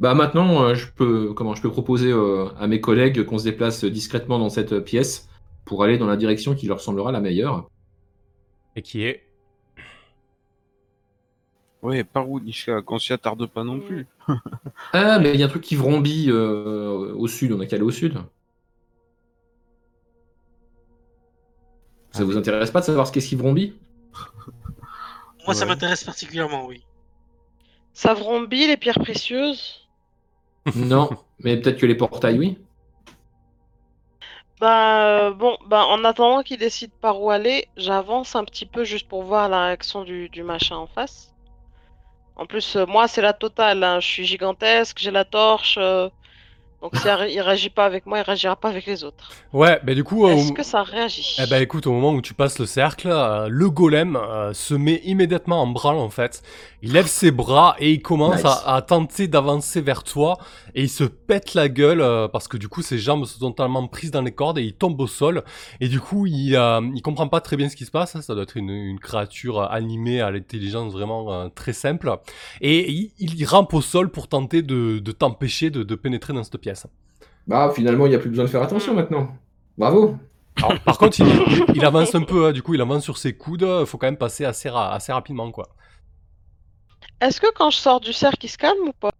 Bah 0.00 0.14
maintenant, 0.14 0.62
euh, 0.62 0.74
je 0.74 0.86
peux, 0.90 1.34
comment, 1.34 1.54
je 1.54 1.60
peux 1.60 1.70
proposer 1.70 2.10
euh, 2.10 2.48
à 2.58 2.66
mes 2.66 2.80
collègues 2.80 3.24
qu'on 3.24 3.38
se 3.38 3.44
déplace 3.44 3.84
discrètement 3.84 4.38
dans 4.38 4.48
cette 4.48 4.80
pièce 4.80 5.28
pour 5.66 5.84
aller 5.84 5.98
dans 5.98 6.06
la 6.06 6.16
direction 6.16 6.54
qui 6.54 6.66
leur 6.66 6.80
semblera 6.80 7.12
la 7.12 7.20
meilleure. 7.20 7.68
Et 8.76 8.82
qui 8.82 9.02
est? 9.02 9.26
Ouais, 11.82 12.04
par 12.04 12.28
où, 12.30 12.40
Nishka 12.40 12.82
Qu'on 12.82 12.98
s'y 12.98 13.12
attarde 13.12 13.46
pas 13.46 13.64
non 13.64 13.80
plus. 13.80 14.06
Ah, 14.92 15.18
mais 15.18 15.34
il 15.34 15.40
y 15.40 15.42
a 15.42 15.46
un 15.46 15.48
truc 15.48 15.62
qui 15.62 15.76
vrombit 15.76 16.26
euh, 16.28 17.14
au 17.14 17.26
sud. 17.28 17.52
On 17.52 17.60
a 17.60 17.66
qu'à 17.66 17.76
aller 17.76 17.84
au 17.84 17.90
sud. 17.90 18.18
Ça 22.12 22.24
vous 22.24 22.36
intéresse 22.36 22.70
pas 22.70 22.80
de 22.80 22.84
savoir 22.86 23.06
ce 23.06 23.12
qu'est-ce 23.12 23.28
qui 23.28 23.36
vrombit 23.36 23.74
Moi, 25.44 25.52
ça 25.54 25.66
Ouais. 25.66 25.66
m'intéresse 25.66 26.02
particulièrement, 26.04 26.64
oui. 26.64 26.86
Ça 27.92 28.14
vrombit 28.14 28.66
les 28.66 28.76
pierres 28.76 28.98
précieuses? 28.98 29.88
Non, 30.74 31.10
mais 31.38 31.60
peut-être 31.60 31.78
que 31.78 31.86
les 31.86 31.94
portails, 31.96 32.38
oui. 32.38 32.58
Bah 34.60 35.06
euh, 35.28 35.32
bon, 35.32 35.56
bah 35.66 35.86
en 35.86 36.04
attendant 36.04 36.42
qu'il 36.42 36.58
décide 36.58 36.92
par 37.00 37.20
où 37.20 37.30
aller, 37.30 37.68
j'avance 37.76 38.36
un 38.36 38.44
petit 38.44 38.66
peu 38.66 38.84
juste 38.84 39.08
pour 39.08 39.22
voir 39.24 39.48
la 39.48 39.66
réaction 39.66 40.04
du, 40.04 40.28
du 40.28 40.42
machin 40.44 40.76
en 40.76 40.86
face. 40.86 41.34
En 42.36 42.46
plus, 42.46 42.74
euh, 42.76 42.86
moi 42.86 43.06
c'est 43.08 43.22
la 43.22 43.32
totale, 43.34 43.84
hein. 43.84 44.00
Je 44.00 44.06
suis 44.08 44.24
gigantesque, 44.26 44.98
j'ai 44.98 45.10
la 45.12 45.24
torche, 45.24 45.76
euh, 45.78 46.08
donc 46.82 46.96
si 46.96 47.06
il 47.06 47.40
réagit 47.40 47.70
pas 47.70 47.84
avec 47.84 48.06
moi, 48.06 48.18
il 48.18 48.22
réagira 48.22 48.56
pas 48.56 48.68
avec 48.70 48.86
les 48.86 49.04
autres. 49.04 49.30
Ouais, 49.52 49.78
bah 49.84 49.94
du 49.94 50.02
coup. 50.04 50.26
Est-ce 50.28 50.52
que 50.52 50.62
ça 50.62 50.82
réagit? 50.82 51.36
Eh 51.42 51.46
ben 51.46 51.60
écoute, 51.60 51.86
au 51.86 51.92
moment 51.92 52.12
où 52.12 52.22
tu 52.22 52.34
passes 52.34 52.58
le 52.58 52.66
cercle, 52.66 53.08
euh, 53.10 53.48
le 53.48 53.68
golem 53.68 54.16
euh, 54.16 54.52
se 54.54 54.74
met 54.74 55.00
immédiatement 55.04 55.60
en 55.62 55.66
branle 55.66 55.96
en 55.98 56.08
fait. 56.10 56.42
Il 56.82 56.92
lève 56.92 57.06
ses 57.06 57.30
bras 57.30 57.76
et 57.78 57.92
il 57.92 58.00
commence 58.00 58.36
Nice. 58.36 58.46
à, 58.46 58.76
à 58.76 58.80
tenter 58.82 59.28
d'avancer 59.28 59.82
vers 59.82 60.02
toi 60.02 60.38
et 60.74 60.84
il 60.84 60.88
se 60.88 61.04
pète 61.04 61.52
la 61.52 61.68
gueule 61.68 62.00
euh, 62.00 62.28
parce 62.28 62.48
que 62.48 62.56
du 62.56 62.68
coup 62.68 62.80
ses 62.80 62.98
jambes 62.98 63.26
sont 63.26 63.50
totalement 63.52 63.86
prises 63.86 64.10
dans 64.10 64.22
les 64.22 64.32
cordes 64.32 64.56
et 64.56 64.62
il 64.62 64.72
tombe 64.72 64.98
au 65.00 65.06
sol 65.06 65.44
et 65.80 65.88
du 65.88 66.00
coup 66.00 66.24
il, 66.26 66.56
euh, 66.56 66.80
il 66.94 67.02
comprend 67.02 67.28
pas 67.28 67.42
très 67.42 67.56
bien 67.58 67.68
ce 67.68 67.76
qui 67.76 67.84
se 67.84 67.90
passe. 67.90 68.16
hein. 68.16 68.22
Ça 68.22 68.32
doit 68.34 68.44
être 68.44 68.56
une, 68.56 68.70
une 68.70 68.98
créature 68.98 69.60
animée 69.70 70.22
à 70.22 70.30
l'intelligence 70.30 70.94
vraiment 70.94 71.30
euh, 71.30 71.48
très 71.54 71.74
simple 71.74 72.16
et 72.62 72.90
il, 72.90 73.12
il 73.18 73.44
rampe 73.44 73.74
au 73.74 73.82
sol 73.82 74.10
pour 74.10 74.28
tenter 74.28 74.62
de, 74.62 74.98
de 75.00 75.12
t'empêcher 75.12 75.68
de, 75.68 75.82
de 75.82 75.94
pénétrer 75.94 76.32
dans 76.32 76.42
cette 76.44 76.56
pièce. 76.56 76.69
Bah 77.46 77.72
finalement, 77.74 78.06
il 78.06 78.10
n'y 78.10 78.14
a 78.14 78.18
plus 78.18 78.30
besoin 78.30 78.44
de 78.44 78.50
faire 78.50 78.62
attention 78.62 78.94
maintenant. 78.94 79.36
Bravo. 79.76 80.16
Alors, 80.56 80.78
par 80.80 80.98
contre, 80.98 81.18
il, 81.74 81.84
avance 81.84 82.14
un 82.14 82.22
peu, 82.22 82.46
hein, 82.46 82.52
du 82.52 82.62
coup, 82.62 82.74
il 82.74 82.80
avance 82.80 83.02
sur 83.02 83.16
ses 83.16 83.34
coudes. 83.34 83.66
Il 83.80 83.86
faut 83.86 83.98
quand 83.98 84.06
même 84.06 84.16
passer 84.16 84.44
assez, 84.44 84.68
ra- 84.68 84.92
assez 84.92 85.12
rapidement, 85.12 85.50
quoi. 85.50 85.68
Est-ce 87.20 87.40
que 87.40 87.52
quand 87.54 87.70
je 87.70 87.78
sors 87.78 88.00
du 88.00 88.12
cercle, 88.12 88.44
il 88.44 88.48
se 88.48 88.58
calme 88.58 88.88
ou 88.88 88.92
pas? 88.92 89.10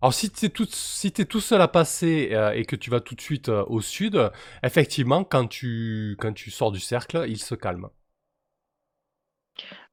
Alors 0.00 0.14
si 0.14 0.30
tu 0.30 0.46
es 0.46 0.52
si 0.72 1.12
tout 1.12 1.40
seul 1.40 1.60
à 1.60 1.68
passer 1.68 2.30
euh, 2.32 2.50
et 2.50 2.64
que 2.64 2.74
tu 2.74 2.90
vas 2.90 3.00
tout 3.00 3.14
de 3.14 3.20
suite 3.20 3.48
euh, 3.48 3.64
au 3.68 3.80
sud, 3.80 4.32
effectivement, 4.64 5.22
quand 5.22 5.46
tu, 5.46 6.16
quand 6.18 6.32
tu 6.32 6.50
sors 6.50 6.72
du 6.72 6.80
cercle, 6.80 7.24
il 7.28 7.38
se 7.38 7.54
calme. 7.54 7.88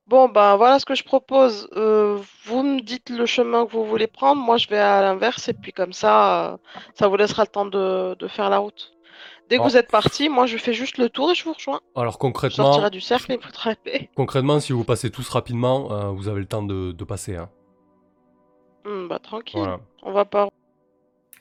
Bon, 0.10 0.28
bah 0.28 0.56
voilà 0.56 0.80
ce 0.80 0.86
que 0.86 0.96
je 0.96 1.04
propose. 1.04 1.70
Euh, 1.76 2.18
vous 2.46 2.64
me 2.64 2.82
dites 2.82 3.10
le 3.12 3.26
chemin 3.28 3.66
que 3.66 3.72
vous 3.72 3.86
voulez 3.86 4.08
prendre, 4.08 4.42
moi 4.42 4.58
je 4.58 4.68
vais 4.68 4.78
à 4.80 5.02
l'inverse, 5.02 5.48
et 5.50 5.54
puis 5.54 5.72
comme 5.72 5.94
ça, 5.94 6.54
euh, 6.54 6.58
ça 6.96 7.08
vous 7.08 7.16
laissera 7.16 7.44
le 7.44 7.48
temps 7.50 7.66
de, 7.66 8.16
de 8.16 8.28
faire 8.28 8.50
la 8.50 8.58
route. 8.58 8.92
Dès 9.50 9.58
que 9.58 9.64
vous 9.64 9.78
êtes 9.78 9.90
parti, 9.90 10.30
moi 10.30 10.46
je 10.46 10.58
fais 10.58 10.74
juste 10.74 10.98
le 11.00 11.10
tour 11.10 11.32
et 11.32 11.36
je 11.36 11.44
vous 11.44 11.54
rejoins. 11.54 11.80
Alors 11.96 12.14
Je 12.14 12.18
concrètement, 12.20 12.66
sortirai 12.66 12.90
du 12.92 13.02
cercle 13.02 13.32
et 13.34 13.38
vous 13.38 13.48
attraper. 13.48 14.10
concrètement, 14.16 14.60
si 14.60 14.74
vous 14.74 14.84
passez 14.84 15.10
tous 15.12 15.28
rapidement, 15.30 15.92
euh, 15.92 16.10
vous 16.10 16.28
avez 16.28 16.40
le 16.40 16.46
temps 16.48 16.62
de, 16.64 16.92
de 16.92 17.04
passer. 17.04 17.36
hein. 17.36 17.50
Hmm, 18.86 19.08
bah 19.08 19.20
tranquille, 19.20 19.60
Voilà. 19.60 19.80
on 20.04 20.12
va 20.12 20.26
pas. 20.26 20.50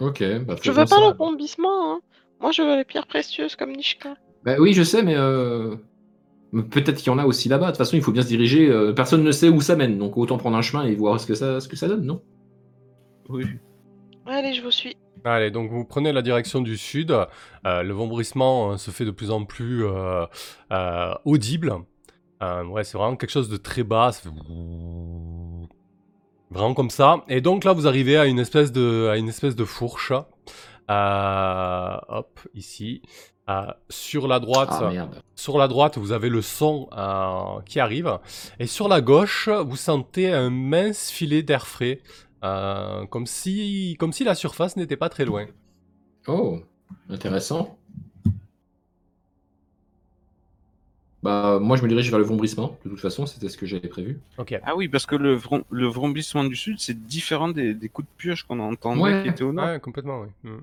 Ok, 0.01 0.23
bah 0.47 0.57
Je 0.63 0.71
veux 0.71 0.85
pas 0.85 0.97
ça. 0.97 1.01
l'embondissement, 1.01 1.93
hein. 1.95 2.01
Moi 2.41 2.51
je 2.53 2.63
veux 2.63 2.77
les 2.77 2.85
pierres 2.85 3.07
précieuses 3.07 3.57
comme 3.57 3.73
Nishka. 3.73 4.15
Bah 4.45 4.57
oui, 4.59 4.73
je 4.73 4.83
sais, 4.83 5.03
mais 5.03 5.15
euh, 5.17 5.75
mais 5.75 5.77
peut-être 6.53 6.97
qu'il 6.97 7.07
y 7.09 7.11
en 7.11 7.19
a 7.19 7.27
aussi 7.27 7.49
là-bas. 7.49 7.67
De 7.67 7.71
toute 7.73 7.79
façon, 7.79 7.97
il 7.97 8.03
faut 8.03 8.13
bien 8.13 8.23
se 8.23 8.29
diriger. 8.29 8.69
euh, 8.69 8.93
personne 8.93 9.23
ne 9.23 9.33
sait 9.33 9.49
où 9.49 9.61
ça 9.61 9.77
mène, 9.77 9.99
donc 9.99 10.17
autant 10.17 10.39
prendre 10.39 10.57
un 10.57 10.63
chemin 10.63 10.85
et 10.85 10.95
voir 10.95 11.21
ce 11.21 11.27
que 11.27 11.35
ça, 11.35 11.61
ce 11.61 11.69
que 11.69 11.77
ça 11.77 11.89
donne, 11.89 12.05
non? 12.05 12.23
Oui. 13.29 13.45
Allez, 14.27 14.55
je 14.55 14.63
vous 14.63 14.71
suis. 14.71 14.97
Allez, 15.25 15.51
donc 15.51 15.71
vous 15.71 15.85
prenez 15.85 16.13
la 16.13 16.23
direction 16.23 16.61
du 16.61 16.77
sud. 16.77 17.11
Euh, 17.11 17.83
le 17.83 17.93
vombrissement 17.93 18.73
euh, 18.73 18.77
se 18.77 18.91
fait 18.91 19.05
de 19.05 19.11
plus 19.11 19.31
en 19.31 19.45
plus 19.45 19.85
euh, 19.85 20.25
euh, 20.73 21.15
audible. 21.25 21.75
Euh, 22.43 22.65
ouais, 22.65 22.85
c'est 22.85 22.97
vraiment 22.97 23.17
quelque 23.17 23.31
chose 23.31 23.49
de 23.49 23.57
très 23.57 23.83
bas. 23.83 24.13
ça 24.13 24.23
fait 24.23 24.31
Vraiment 26.51 26.73
comme 26.75 26.91
ça. 26.91 27.25
Et 27.29 27.41
donc 27.41 27.65
là, 27.65 27.73
vous 27.73 27.87
arrivez 27.87 28.17
à 28.17 28.27
une 28.27 28.39
espèce 28.39 28.73
de, 28.73 29.09
à 29.11 29.17
une 29.19 29.29
espèce 29.29 29.55
de 29.57 29.65
fourche. 29.65 30.13
Euh, 30.91 31.97
hop, 32.09 32.41
ici. 32.55 33.03
Euh, 33.49 33.67
sur 33.89 34.29
la 34.29 34.41
droite, 34.41 34.69
Ah 34.73 35.09
sur 35.35 35.57
la 35.57 35.69
droite, 35.69 35.97
vous 35.97 36.13
avez 36.13 36.29
le 36.29 36.43
son 36.43 36.89
euh, 36.97 37.61
qui 37.65 37.81
arrive. 37.81 38.19
Et 38.59 38.67
sur 38.67 38.89
la 38.89 39.01
gauche, 39.01 39.49
vous 39.49 39.77
sentez 39.77 40.31
un 40.33 40.51
mince 40.51 41.11
filet 41.11 41.43
d'air 41.43 41.67
frais. 41.67 42.01
euh, 42.45 43.07
comme, 43.07 43.27
si, 43.27 43.97
comme 43.99 44.13
si 44.13 44.23
la 44.25 44.35
surface 44.35 44.77
n'était 44.77 44.97
pas 44.99 45.09
très 45.09 45.25
loin. 45.25 45.47
Oh, 46.27 46.61
intéressant. 47.09 47.79
Bah, 51.23 51.59
moi, 51.61 51.77
je 51.77 51.83
me 51.83 51.89
dirige 51.89 52.11
vers 52.11 52.19
le 52.19 52.25
vombrissement. 52.25 52.79
De 52.85 52.91
toute 52.91 53.01
façon, 53.01 53.27
c'était 53.27 53.49
ce 53.49 53.57
que 53.57 53.67
j'avais 53.67 53.89
prévu. 53.89 54.21
Ok. 54.39 54.59
Ah 54.65 54.77
oui, 54.77 54.89
parce 54.89 55.05
que 55.05 55.17
le, 55.17 55.37
vrom- 55.37 55.65
le 55.71 55.87
vrombissement 55.89 56.45
du 56.45 56.55
sud, 56.55 56.79
c'est 56.79 57.07
différent 57.07 57.49
des, 57.49 57.75
des 57.75 57.89
coups 57.89 58.07
de 58.07 58.13
pioche 58.17 58.45
qu'on 58.45 58.61
entendait 58.61 59.01
Ouais. 59.03 59.23
qui 59.25 59.29
étaient 59.31 59.43
au 59.43 59.53
nord. 59.53 59.67
Ouais, 59.67 59.81
complètement, 59.81 60.21
oui. 60.21 60.29
Mm. 60.45 60.59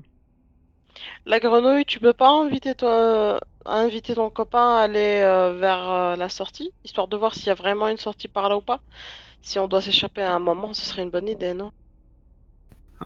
La 1.25 1.39
grenouille, 1.39 1.85
tu 1.85 1.99
peux 1.99 2.13
pas 2.13 2.29
inviter, 2.29 2.73
toi, 2.75 3.39
inviter 3.65 4.15
ton 4.15 4.29
copain 4.29 4.77
à 4.77 4.81
aller 4.83 5.21
euh, 5.23 5.53
vers 5.53 5.89
euh, 5.91 6.15
la 6.15 6.29
sortie, 6.29 6.71
histoire 6.83 7.07
de 7.07 7.17
voir 7.17 7.33
s'il 7.35 7.47
y 7.47 7.49
a 7.51 7.55
vraiment 7.55 7.87
une 7.87 7.97
sortie 7.97 8.27
par 8.27 8.49
là 8.49 8.57
ou 8.57 8.61
pas. 8.61 8.81
Si 9.41 9.59
on 9.59 9.67
doit 9.67 9.81
s'échapper 9.81 10.23
à 10.23 10.33
un 10.35 10.39
moment, 10.39 10.73
ce 10.73 10.85
serait 10.85 11.03
une 11.03 11.11
bonne 11.11 11.29
idée, 11.29 11.53
non? 11.53 11.71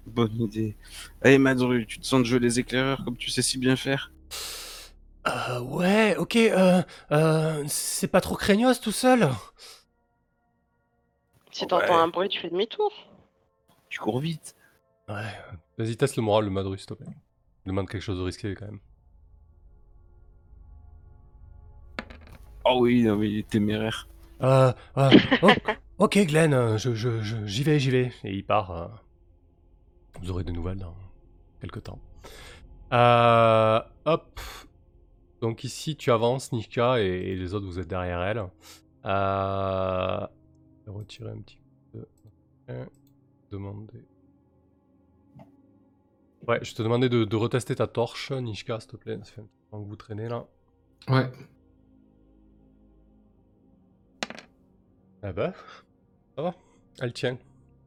Bonne 0.05 0.35
idée. 0.41 0.75
Allez, 1.21 1.37
Madru, 1.37 1.85
tu 1.87 1.99
te 1.99 2.05
sens 2.05 2.19
de 2.21 2.25
jouer 2.25 2.39
les 2.39 2.59
éclaireurs 2.59 3.03
comme 3.05 3.17
tu 3.17 3.29
sais 3.29 3.41
si 3.41 3.57
bien 3.57 3.75
faire? 3.75 4.11
Euh, 5.27 5.59
ouais, 5.61 6.15
ok, 6.17 6.35
euh, 6.37 6.81
euh, 7.11 7.63
c'est 7.67 8.07
pas 8.07 8.21
trop 8.21 8.35
craignos 8.35 8.79
tout 8.81 8.91
seul? 8.91 9.29
Si 11.51 11.67
Ouais. 11.67 11.67
t'entends 11.67 11.99
un 11.99 12.07
bruit, 12.07 12.27
tu 12.27 12.39
fais 12.39 12.49
demi-tour. 12.49 12.91
Tu 13.89 13.99
cours 13.99 14.19
vite. 14.19 14.55
Ouais, 15.09 15.33
vas-y, 15.77 15.97
teste 15.97 16.17
le 16.17 16.23
moral, 16.23 16.45
le 16.45 16.51
Madru, 16.51 16.77
s'il 16.77 16.87
te 16.87 16.93
plaît. 16.95 17.07
Demande 17.65 17.87
quelque 17.89 18.01
chose 18.01 18.17
de 18.19 18.23
risqué 18.23 18.55
quand 18.55 18.65
même. 18.65 18.79
Oh 22.65 22.79
oui, 22.81 23.03
non, 23.03 23.15
mais 23.17 23.29
il 23.29 23.37
est 23.39 23.49
téméraire. 23.49 24.07
Euh, 24.41 24.71
euh, 24.97 25.09
oh, 25.41 25.49
ok, 25.99 26.17
Glenn, 26.27 26.53
euh, 26.53 26.77
je, 26.77 26.93
je, 26.93 27.21
je- 27.21 27.45
j'y 27.45 27.63
vais, 27.63 27.79
j'y 27.79 27.89
vais. 27.91 28.11
Et 28.23 28.33
il 28.33 28.45
part. 28.45 28.71
euh, 28.71 28.87
Vous 30.21 30.29
aurez 30.31 30.43
des 30.43 30.51
nouvelles 30.51 30.77
dans 30.77 30.95
quelques 31.61 31.83
temps. 31.83 31.99
Euh, 32.93 33.79
hop. 34.05 34.39
Donc 35.41 35.63
ici, 35.63 35.95
tu 35.95 36.11
avances, 36.11 36.51
Nika, 36.51 37.01
et, 37.01 37.05
et 37.05 37.35
les 37.35 37.53
autres, 37.53 37.65
vous 37.65 37.79
êtes 37.79 37.87
derrière 37.87 38.21
elle. 38.21 38.43
Euh... 39.05 40.27
je 40.85 40.91
vais 40.91 40.97
Retirer 40.97 41.29
un 41.31 41.41
petit 41.41 41.59
peu. 41.93 42.05
Demander. 43.51 44.05
Ouais, 46.47 46.59
je 46.63 46.73
te 46.73 46.81
demandais 46.81 47.09
de, 47.09 47.25
de 47.25 47.35
retester 47.35 47.75
ta 47.75 47.87
torche, 47.87 48.31
Nishka, 48.31 48.79
s'il 48.79 48.89
te 48.91 48.97
plaît. 48.97 49.19
Ça 49.23 49.31
fait 49.33 49.41
un 49.41 49.45
petit 49.45 49.61
moment 49.71 49.83
que 49.83 49.89
vous 49.89 49.95
traînez 49.95 50.27
là. 50.29 50.45
Ouais. 51.07 51.29
Ah 55.21 55.33
bah, 55.33 55.53
ça 56.35 56.41
va, 56.41 56.55
elle 57.01 57.13
tient. 57.13 57.37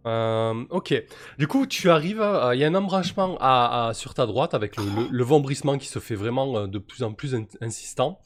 Euh, 0.05 0.65
ok, 0.71 0.95
du 1.39 1.47
coup 1.47 1.65
tu 1.67 1.89
arrives, 1.89 2.21
euh, 2.21 2.55
il 2.57 2.59
y 2.61 2.65
a 2.65 2.67
un 2.67 2.75
embranchement 2.75 3.39
à, 3.41 3.89
à- 3.89 3.95
sur 3.95 4.15
ta 4.15 4.27
droite 4.27 4.53
avec 4.53 4.77
le, 4.77 4.83
le- 4.85 5.09
le 5.09 5.25
vombrissement 5.25 5.79
qui 5.79 5.87
se 5.87 6.01
fait 6.01 6.17
vraiment 6.17 6.57
euh, 6.59 6.67
de 6.67 6.79
plus 6.81 7.05
en 7.05 7.13
plus 7.13 7.35
in- 7.37 7.47
insistant. 7.61 8.19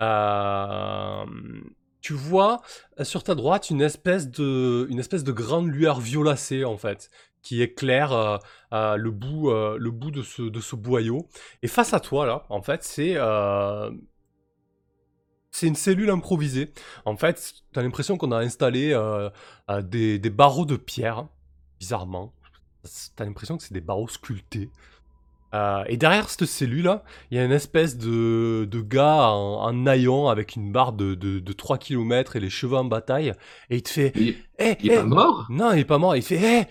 Euh, 0.00 1.24
tu 2.00 2.14
vois 2.14 2.62
sur 3.02 3.22
ta 3.24 3.34
droite 3.34 3.68
une 3.70 3.82
espèce 3.82 4.30
de, 4.30 4.86
une 4.90 4.98
espèce 4.98 5.22
de 5.22 5.32
grande 5.32 5.68
lueur 5.68 6.00
violacée 6.00 6.64
en 6.64 6.78
fait, 6.78 7.10
qui 7.48 7.62
éclaire 7.62 8.12
euh, 8.12 8.36
euh, 8.74 8.96
le, 8.96 9.10
bout, 9.10 9.50
euh, 9.50 9.78
le 9.80 9.90
bout 9.90 10.10
de 10.10 10.22
ce, 10.22 10.42
de 10.42 10.60
ce 10.60 10.76
boyau. 10.76 11.26
Et 11.62 11.66
face 11.66 11.94
à 11.94 12.00
toi 12.00 12.26
là, 12.26 12.44
en 12.50 12.60
fait, 12.60 12.84
c'est 12.84 13.16
c'est 15.50 15.66
une 15.66 15.74
cellule 15.76 16.10
improvisée. 16.10 16.72
En 17.06 17.16
fait, 17.16 17.54
t'as 17.72 17.82
l'impression 17.82 18.18
qu'on 18.18 18.32
a 18.32 18.36
installé 18.36 18.92
euh, 18.92 19.30
des, 19.82 20.18
des 20.18 20.30
barreaux 20.30 20.66
de 20.66 20.76
pierre, 20.76 21.26
bizarrement. 21.80 22.34
T'as 23.16 23.24
l'impression 23.24 23.56
que 23.56 23.62
c'est 23.62 23.72
des 23.72 23.80
barreaux 23.80 24.08
sculptés. 24.08 24.68
Euh, 25.54 25.82
et 25.86 25.96
derrière 25.96 26.28
cette 26.28 26.44
cellule, 26.44 27.00
il 27.30 27.38
y 27.38 27.40
a 27.40 27.44
une 27.44 27.52
espèce 27.52 27.96
de, 27.96 28.68
de 28.70 28.80
gars 28.82 29.30
en, 29.30 29.62
en 29.62 29.72
naillon 29.72 30.28
avec 30.28 30.56
une 30.56 30.70
barbe 30.70 30.96
de, 30.98 31.14
de, 31.14 31.38
de 31.38 31.52
3 31.54 31.78
km 31.78 32.36
et 32.36 32.40
les 32.40 32.50
cheveux 32.50 32.76
en 32.76 32.84
bataille. 32.84 33.32
Et 33.70 33.76
il 33.76 33.82
te 33.82 33.88
fait 33.88 34.12
Il, 34.14 34.36
Eh, 34.58 34.76
il 34.82 34.90
est 34.90 34.94
eh, 34.94 34.96
pas 34.96 35.04
mort? 35.04 35.46
Non, 35.48 35.72
il 35.72 35.80
est 35.80 35.84
pas 35.86 35.98
mort. 35.98 36.16
Il 36.16 36.22
fait 36.22 36.40
eh, 36.62 36.66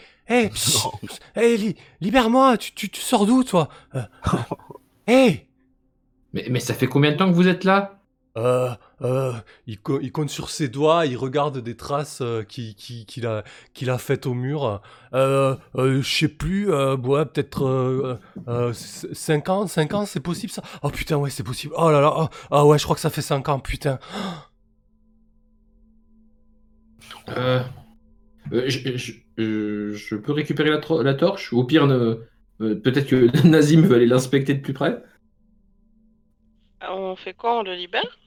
psst, 0.49 0.87
eh, 1.35 1.57
li- 1.57 1.75
libère-moi, 2.01 2.57
tu, 2.57 2.73
tu, 2.73 2.89
tu 2.89 3.01
sors 3.01 3.25
d'où, 3.25 3.43
toi? 3.43 3.69
Euh, 3.95 4.01
Eh! 5.07 5.47
Mais, 6.33 6.47
mais 6.49 6.59
ça 6.59 6.73
fait 6.73 6.87
combien 6.87 7.11
de 7.13 7.17
temps 7.17 7.29
que 7.29 7.35
vous 7.35 7.47
êtes 7.47 7.63
là? 7.63 7.93
Euh, 8.37 8.69
euh, 9.01 9.33
il, 9.65 9.79
co- 9.79 9.99
il 9.99 10.11
compte 10.11 10.29
sur 10.29 10.51
ses 10.51 10.67
doigts, 10.67 11.07
il 11.07 11.17
regarde 11.17 11.57
des 11.57 11.75
traces 11.75 12.19
euh, 12.21 12.43
qui- 12.43 12.75
qui- 12.75 13.05
qu'il 13.07 13.25
a, 13.25 13.43
qu'il 13.73 13.89
a 13.89 13.97
faites 13.97 14.27
au 14.27 14.35
mur. 14.35 14.81
Euh, 15.13 15.55
euh, 15.75 16.01
je 16.03 16.15
sais 16.19 16.27
plus, 16.27 16.71
euh, 16.71 16.95
ouais, 16.97 17.25
peut-être 17.25 17.65
euh, 17.65 18.19
euh, 18.47 18.73
5 18.73 19.49
ans, 19.49 19.65
5 19.65 19.93
ans, 19.95 20.05
c'est 20.05 20.19
possible 20.19 20.51
ça? 20.51 20.61
Oh 20.83 20.89
putain, 20.91 21.15
ouais, 21.15 21.31
c'est 21.31 21.41
possible. 21.43 21.73
Oh 21.77 21.89
là 21.89 21.99
là, 22.01 22.13
oh, 22.15 22.27
ah 22.51 22.65
ouais, 22.65 22.77
je 22.77 22.83
crois 22.83 22.95
que 22.95 23.01
ça 23.01 23.09
fait 23.09 23.23
5 23.23 23.49
ans, 23.49 23.59
putain. 23.59 23.97
euh, 27.29 27.63
euh, 28.53 28.69
je, 28.69 28.97
je- 28.97 29.13
euh, 29.39 29.93
je 29.93 30.15
peux 30.15 30.31
récupérer 30.31 30.69
la, 30.69 30.77
tro- 30.79 31.01
la 31.03 31.13
torche 31.13 31.51
Ou 31.53 31.59
au 31.59 31.63
pire, 31.65 31.87
ne- 31.87 32.19
euh, 32.61 32.75
peut-être 32.81 33.07
que 33.07 33.47
Nazim 33.47 33.81
veut 33.81 33.95
aller 33.95 34.05
l'inspecter 34.07 34.53
de 34.53 34.61
plus 34.61 34.73
près 34.73 35.01
On 36.81 37.15
fait 37.15 37.35
quoi? 37.35 37.59
On 37.59 37.61
le 37.61 37.75
libère? 37.75 38.17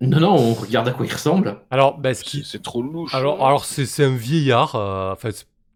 Non, 0.00 0.20
non, 0.20 0.34
on 0.34 0.54
regarde 0.54 0.88
à 0.88 0.92
quoi 0.92 1.06
il 1.06 1.12
ressemble. 1.12 1.60
Alors, 1.70 1.98
ben, 1.98 2.14
ce 2.14 2.24
C'est 2.24 2.24
qui... 2.24 2.44
c'est 2.44 2.62
trop 2.62 2.82
louche. 2.82 3.28
alors, 3.28 3.44
alors 3.46 3.64
c'est, 3.64 3.86
c'est 3.86 4.04
un 4.04 4.16
vieillard. 4.16 4.74
euh, 4.76 5.14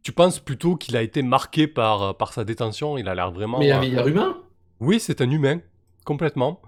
tu 0.03 0.13
penses 0.13 0.41
plutôt 0.41 0.77
qu'il 0.77 0.97
a 0.97 1.03
été 1.03 1.23
marqué 1.23 1.67
par, 1.69 2.17
par 2.17 2.33
sa 2.33 2.45
détention? 2.45 2.99
Il 2.99 3.09
a 3.09 3.15
l'air 3.15 3.31
vraiment. 3.33 3.63
Mais 3.63 3.73
un 3.73 3.79
euh, 3.79 3.81
vieillard 3.81 4.07
humain? 4.07 4.43
Oui, 4.81 5.01
c'est 5.01 5.21
un 5.21 5.31
humain, 5.31 5.61
complètement. 6.05 6.61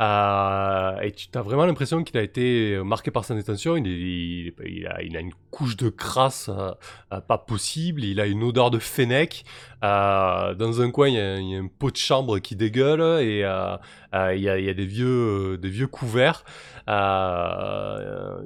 Euh, 0.00 1.00
et 1.00 1.12
tu 1.12 1.28
as 1.34 1.42
vraiment 1.42 1.66
l'impression 1.66 2.02
qu'il 2.04 2.16
a 2.18 2.22
été 2.22 2.80
marqué 2.84 3.10
par 3.10 3.24
sa 3.24 3.34
détention. 3.34 3.76
Il, 3.76 3.86
est- 3.86 3.90
il, 3.90 4.54
il 4.78 4.86
a, 4.86 5.02
il 5.02 5.16
a 5.16 5.20
une 5.20 5.32
couche 5.50 5.76
de 5.76 5.88
crasse 5.90 6.48
euh, 6.48 6.70
euh, 7.12 7.20
pas 7.20 7.38
possible. 7.38 8.02
Il 8.04 8.20
a 8.20 8.26
une 8.26 8.42
odeur 8.42 8.70
de 8.70 8.78
fennec. 8.78 9.44
Euh, 9.84 10.54
dans 10.54 10.80
un 10.80 10.90
coin, 10.90 11.08
il 11.08 11.14
y, 11.14 11.20
a, 11.20 11.38
y 11.40 11.56
a 11.56 11.58
un 11.58 11.66
pot 11.68 11.90
de 11.90 11.96
chambre 11.96 12.38
qui 12.38 12.56
dégueule 12.56 13.00
et 13.22 13.38
il, 13.40 13.40
y 13.40 14.48
a, 14.48 14.58
il 14.58 14.64
y 14.64 14.68
a 14.70 14.74
des 14.74 14.86
vieux, 14.86 15.58
des 15.58 15.68
vieux 15.70 15.86
couverts. 15.86 16.44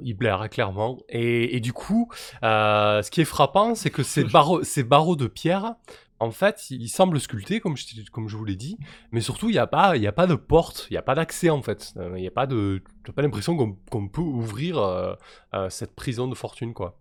Il 0.01 0.13
blaire 0.17 0.49
clairement. 0.49 0.97
Et, 1.09 1.55
et 1.55 1.59
du 1.59 1.73
coup, 1.73 2.09
ce 2.41 3.09
qui 3.09 3.21
est 3.21 3.25
frappant, 3.25 3.75
c'est 3.75 3.89
que 3.91 4.03
ces 4.03 4.23
barreaux, 4.33 4.63
ces 4.63 4.83
barreaux 4.83 5.15
de 5.15 5.27
pierre, 5.27 5.75
en 6.23 6.31
fait, 6.31 6.69
ils 6.71 6.89
semblent 6.89 7.19
sculptés, 7.19 7.59
comme 7.59 7.77
je, 7.77 7.85
t'ai- 7.87 8.03
comme 8.11 8.27
je 8.29 8.37
vous 8.37 8.45
l'ai 8.45 8.55
dit, 8.55 8.77
mais 9.11 9.21
surtout, 9.21 9.49
il 9.49 9.53
n'y 9.53 9.59
a, 9.59 9.67
pas- 9.67 9.95
il 9.97 10.03
y 10.03 10.07
a 10.07 10.11
pas 10.11 10.27
de 10.27 10.35
porte, 10.35 10.87
il 10.89 10.93
n'y 10.93 10.97
a 10.97 11.01
pas 11.03 11.15
d'accès, 11.15 11.49
en 11.49 11.61
fait. 11.61 11.93
Euh, 11.97 12.13
Il 12.17 12.21
n'y 12.21 12.27
a 12.27 12.31
pas 12.31 12.47
de... 12.47 12.81
Tu 13.03 13.11
n'as 13.11 13.13
pas 13.15 13.21
l'impression 13.21 13.55
qu'on 13.91 14.07
peut 14.07 14.21
ouvrir 14.21 14.77
euh, 14.77 15.15
euh, 15.53 15.69
cette 15.69 15.95
prison 15.95 16.27
de 16.27 16.35
fortune, 16.35 16.73
quoi. 16.73 16.97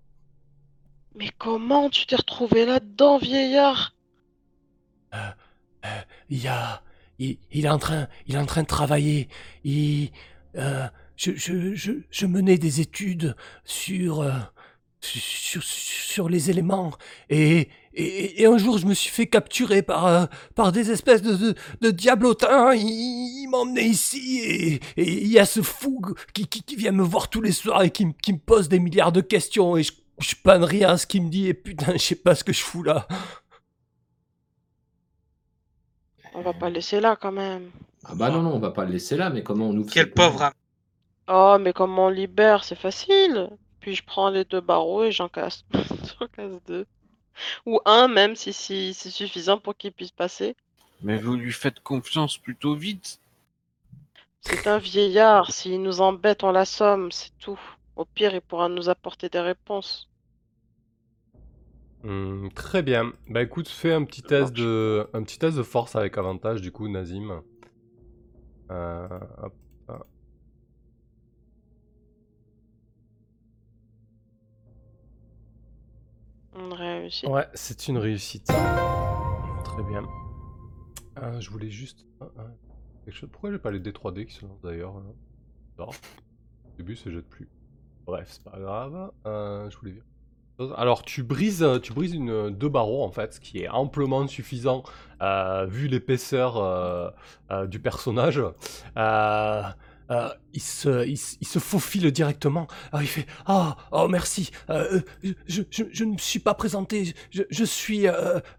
Mais 1.15 1.31
comment 1.39 1.91
tu 1.91 2.07
t'es 2.07 2.17
retrouvé 2.17 2.65
là-dedans, 2.67 3.19
vieillard? 3.19 3.95
euh, 5.15 5.31
il 6.29 6.43
y 6.43 6.49
a, 6.49 6.83
il, 7.19 7.39
il 7.51 7.67
est 7.67 7.69
en 7.69 7.79
train, 7.79 8.09
il 8.27 8.35
est 8.35 8.39
en 8.39 8.47
train 8.47 8.63
de 8.63 8.67
travailler. 8.67 9.29
Il, 9.65 10.11
je, 10.55 11.33
je, 11.37 11.75
je, 11.75 11.93
je 12.11 12.27
menais 12.27 12.59
des 12.59 12.81
études 12.81 13.37
sur, 13.65 14.25
sur, 15.01 15.63
sur 15.63 16.29
les 16.29 16.51
éléments 16.51 16.93
et, 17.31 17.69
et, 17.95 18.43
et 18.43 18.47
un 18.47 18.59
jour 18.59 18.79
je 18.79 18.87
me 18.87 18.95
suis 18.95 19.11
fait 19.11 19.27
capturer 19.27 19.83
par, 19.83 20.07
euh, 20.07 20.27
par 20.55 20.73
des 20.73 20.91
espèces 20.91 21.23
de, 21.23 21.35
de, 21.37 21.55
de 21.81 21.91
diablotins. 21.91 22.75
Ils, 22.75 22.83
ils 23.45 23.49
m'ont 23.49 23.59
emmené 23.63 23.83
ici 23.83 24.41
et 24.45 24.75
et 24.97 25.23
il 25.23 25.29
y 25.29 25.39
a 25.39 25.45
ce 25.47 25.63
fou 25.63 26.01
qui, 26.35 26.47
qui, 26.47 26.63
qui 26.63 26.77
vient 26.77 26.93
me 26.93 27.03
voir 27.03 27.29
tous 27.31 27.41
les 27.43 27.53
soirs 27.53 27.83
et 27.83 27.91
qui, 27.91 28.07
me- 28.07 28.13
qui 28.23 28.33
me 28.33 28.39
pose 28.39 28.69
des 28.69 28.79
milliards 28.79 29.13
de 29.13 29.21
questions 29.21 29.77
et 29.77 29.83
je, 29.83 29.93
je 30.21 30.35
panne 30.43 30.65
rien 30.65 30.91
à 30.91 30.97
ce 30.99 31.07
qu'il 31.07 31.23
me 31.25 31.31
dit 31.31 31.49
et 31.49 31.55
putain 31.55 31.93
je 31.95 31.99
sais 31.99 32.15
pas 32.17 32.35
ce 32.35 32.45
que 32.45 32.53
je 32.53 32.61
fous 32.63 32.83
là. 32.83 33.07
On 36.35 36.43
va 36.43 36.53
pas 36.53 36.69
le 36.69 36.75
laisser 36.75 37.01
là 37.01 37.17
quand 37.17 37.33
même. 37.33 37.71
Ah 38.05 38.15
bah 38.15 38.31
non, 38.31 38.43
non, 38.43 38.55
on 38.55 38.59
va 38.61 38.71
pas 38.71 38.85
le 38.85 38.93
laisser 38.93 39.17
là, 39.17 39.31
mais 39.31 39.43
comment 39.43 39.69
on 39.69 39.77
ouvre 39.77 39.91
Quel 39.91 40.13
pauvre 40.13 40.43
âme. 40.43 40.53
Oh, 41.29 41.57
mais 41.61 41.73
comment 41.73 42.07
on 42.07 42.11
libère, 42.11 42.65
c'est 42.65 42.77
facile. 42.79 43.51
Puis 43.81 43.95
je 43.97 44.05
prends 44.05 44.31
les 44.31 44.45
deux 44.45 44.61
barreaux 44.61 45.05
et 45.05 45.13
j'en 45.13 45.29
casse. 45.29 45.65
j'en 45.75 46.29
casse 46.29 46.63
deux. 46.67 46.87
Ou 47.67 47.81
un 47.85 48.09
même 48.09 48.37
si, 48.37 48.53
si 48.53 48.95
c'est 48.95 49.11
suffisant 49.11 49.59
pour 49.59 49.77
qu'il 49.77 49.93
puisse 49.93 50.11
passer. 50.11 50.57
Mais 51.03 51.19
vous 51.19 51.37
lui 51.37 51.53
faites 51.53 51.81
confiance 51.81 52.39
plutôt 52.39 52.75
vite. 52.75 53.21
C'est 54.41 54.67
un 54.67 54.79
vieillard, 54.79 55.53
s'il 55.53 55.83
nous 55.83 56.01
embête, 56.01 56.43
on 56.43 56.51
l'assomme, 56.51 57.13
c'est 57.13 57.31
tout. 57.39 57.61
Au 57.95 58.05
pire, 58.05 58.35
il 58.35 58.41
pourra 58.41 58.69
nous 58.69 58.89
apporter 58.89 59.29
des 59.29 59.41
réponses. 59.41 60.09
Hum, 62.05 62.51
très 62.55 62.83
bien. 62.83 63.13
Bah 63.29 63.43
écoute, 63.43 63.69
fais 63.69 63.93
un 63.93 64.05
petit 64.05 64.23
test 64.23 64.53
de, 64.53 65.07
un 65.13 65.23
petit 65.23 65.39
test 65.39 65.57
de 65.57 65.63
force 65.63 65.95
avec 65.95 66.19
avantage 66.19 66.61
du 66.61 66.73
coup, 66.73 66.89
Nazim. 66.89 67.43
Euh, 68.71 69.09
hop, 69.43 69.55
hop. 76.55 76.63
On 76.63 76.75
réussit. 76.75 77.29
Ouais, 77.29 77.47
c'est 77.55 77.89
une 77.89 77.99
réussite. 77.99 78.47
Très 78.47 79.83
bien. 79.89 80.03
Euh, 81.23 81.41
je 81.41 81.51
voulais 81.51 81.71
juste. 81.71 82.07
quelque 83.05 83.15
chose- 83.15 83.29
Pourquoi 83.33 83.51
j'ai 83.53 83.59
pas 83.59 83.71
les 83.71 83.81
D3D 83.81 84.27
qui 84.27 84.35
se 84.35 84.45
lancent 84.47 84.61
d'ailleurs 84.63 84.95
Bizarre. 85.73 85.89
Au 85.89 86.77
début, 86.79 86.97
ça 86.97 87.11
jette 87.11 87.29
plus. 87.29 87.49
Bref, 88.07 88.29
c'est 88.31 88.43
pas 88.45 88.59
grave. 88.59 89.11
Euh, 89.27 89.69
je 89.71 89.79
voulais 89.79 89.93
dire. 89.93 90.03
Alors, 90.77 91.03
tu 91.03 91.23
brises, 91.23 91.67
tu 91.83 91.93
brises 91.93 92.15
une, 92.15 92.51
deux 92.51 92.69
barreaux 92.69 93.03
en 93.03 93.11
fait, 93.11 93.35
ce 93.35 93.41
qui 93.41 93.59
est 93.63 93.69
amplement 93.69 94.27
suffisant 94.29 94.85
euh, 95.21 95.67
vu 95.67 95.89
l'épaisseur 95.89 96.57
euh, 96.59 97.11
euh, 97.51 97.67
du 97.67 97.81
personnage. 97.81 98.41
Euh, 100.11 100.29
il, 100.53 100.61
se, 100.61 101.07
il, 101.07 101.17
se- 101.17 101.37
il 101.41 101.47
se 101.47 101.59
faufile 101.59 102.11
directement. 102.11 102.67
Alors, 102.93 103.03
il 103.03 103.07
fait 103.09 103.27
Ah, 103.47 103.77
oh 103.93 104.09
merci, 104.09 104.51
euh, 104.69 105.01
euh, 105.25 105.33
je, 105.47 106.05
ne 106.05 106.13
me 106.13 106.19
suis 106.19 106.39
pas 106.41 106.55
présenté, 106.55 107.15
je, 107.31 107.65
suis 107.65 108.07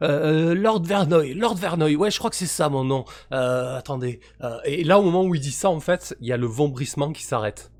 Lord 0.01 0.83
Verneuil. 0.83 1.33
Lord 1.33 1.55
Verneuil, 1.55 1.95
ouais, 1.95 2.11
je 2.11 2.17
crois 2.17 2.29
que 2.29 2.35
c'est 2.35 2.45
ça 2.45 2.69
mon 2.69 2.83
nom. 2.83 3.05
Attendez. 3.31 4.19
Et 4.65 4.83
là, 4.83 4.99
au 4.99 5.03
moment 5.03 5.23
où 5.23 5.35
il 5.35 5.41
dit 5.41 5.51
ça, 5.51 5.69
en 5.69 5.79
fait, 5.79 6.15
il 6.21 6.27
y 6.27 6.31
a 6.31 6.37
le 6.37 6.47
vombrissement 6.47 7.11
qui 7.11 7.23
s'arrête. 7.23 7.71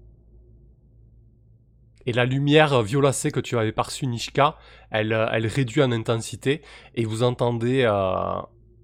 Et 2.06 2.12
la 2.12 2.26
lumière 2.26 2.82
violacée 2.84 3.32
que 3.32 3.40
tu 3.40 3.58
avais 3.58 3.72
perçue, 3.72 4.08
Nishka, 4.08 4.58
elle, 4.92 5.14
elle 5.32 5.48
réduit 5.48 5.82
en 5.82 5.92
intensité 5.92 6.62
et 6.96 7.06
vous 7.06 7.24
entendez, 7.24 7.86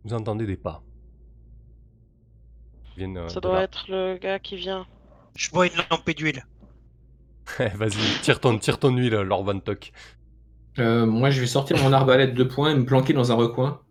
vous 0.05 0.13
entendez 0.13 0.45
des 0.45 0.57
pas. 0.57 0.81
Viennent, 2.99 3.17
euh, 3.17 3.29
Ça 3.29 3.35
de 3.35 3.47
doit 3.47 3.55
là. 3.55 3.63
être 3.63 3.85
le 3.87 4.17
gars 4.17 4.39
qui 4.39 4.57
vient. 4.57 4.85
Je 5.35 5.49
bois 5.51 5.67
une 5.67 5.73
lampe 5.89 6.09
d'huile. 6.11 6.45
Vas-y, 7.75 8.21
tire 8.21 8.39
ton, 8.41 8.57
tire 8.59 8.77
ton 8.77 8.95
huile, 8.95 9.15
Lord 9.15 9.45
Van 9.45 9.59
Tuck. 9.59 9.91
Euh, 10.79 11.05
moi, 11.05 11.29
je 11.29 11.39
vais 11.39 11.47
sortir 11.47 11.81
mon 11.81 11.93
arbalète 11.93 12.33
de 12.33 12.43
poing 12.43 12.71
et 12.71 12.75
me 12.75 12.85
planquer 12.85 13.13
dans 13.13 13.31
un 13.31 13.35
recoin. 13.35 13.81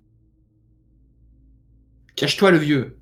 Cache-toi, 2.16 2.50
le 2.50 2.58
vieux. 2.58 2.98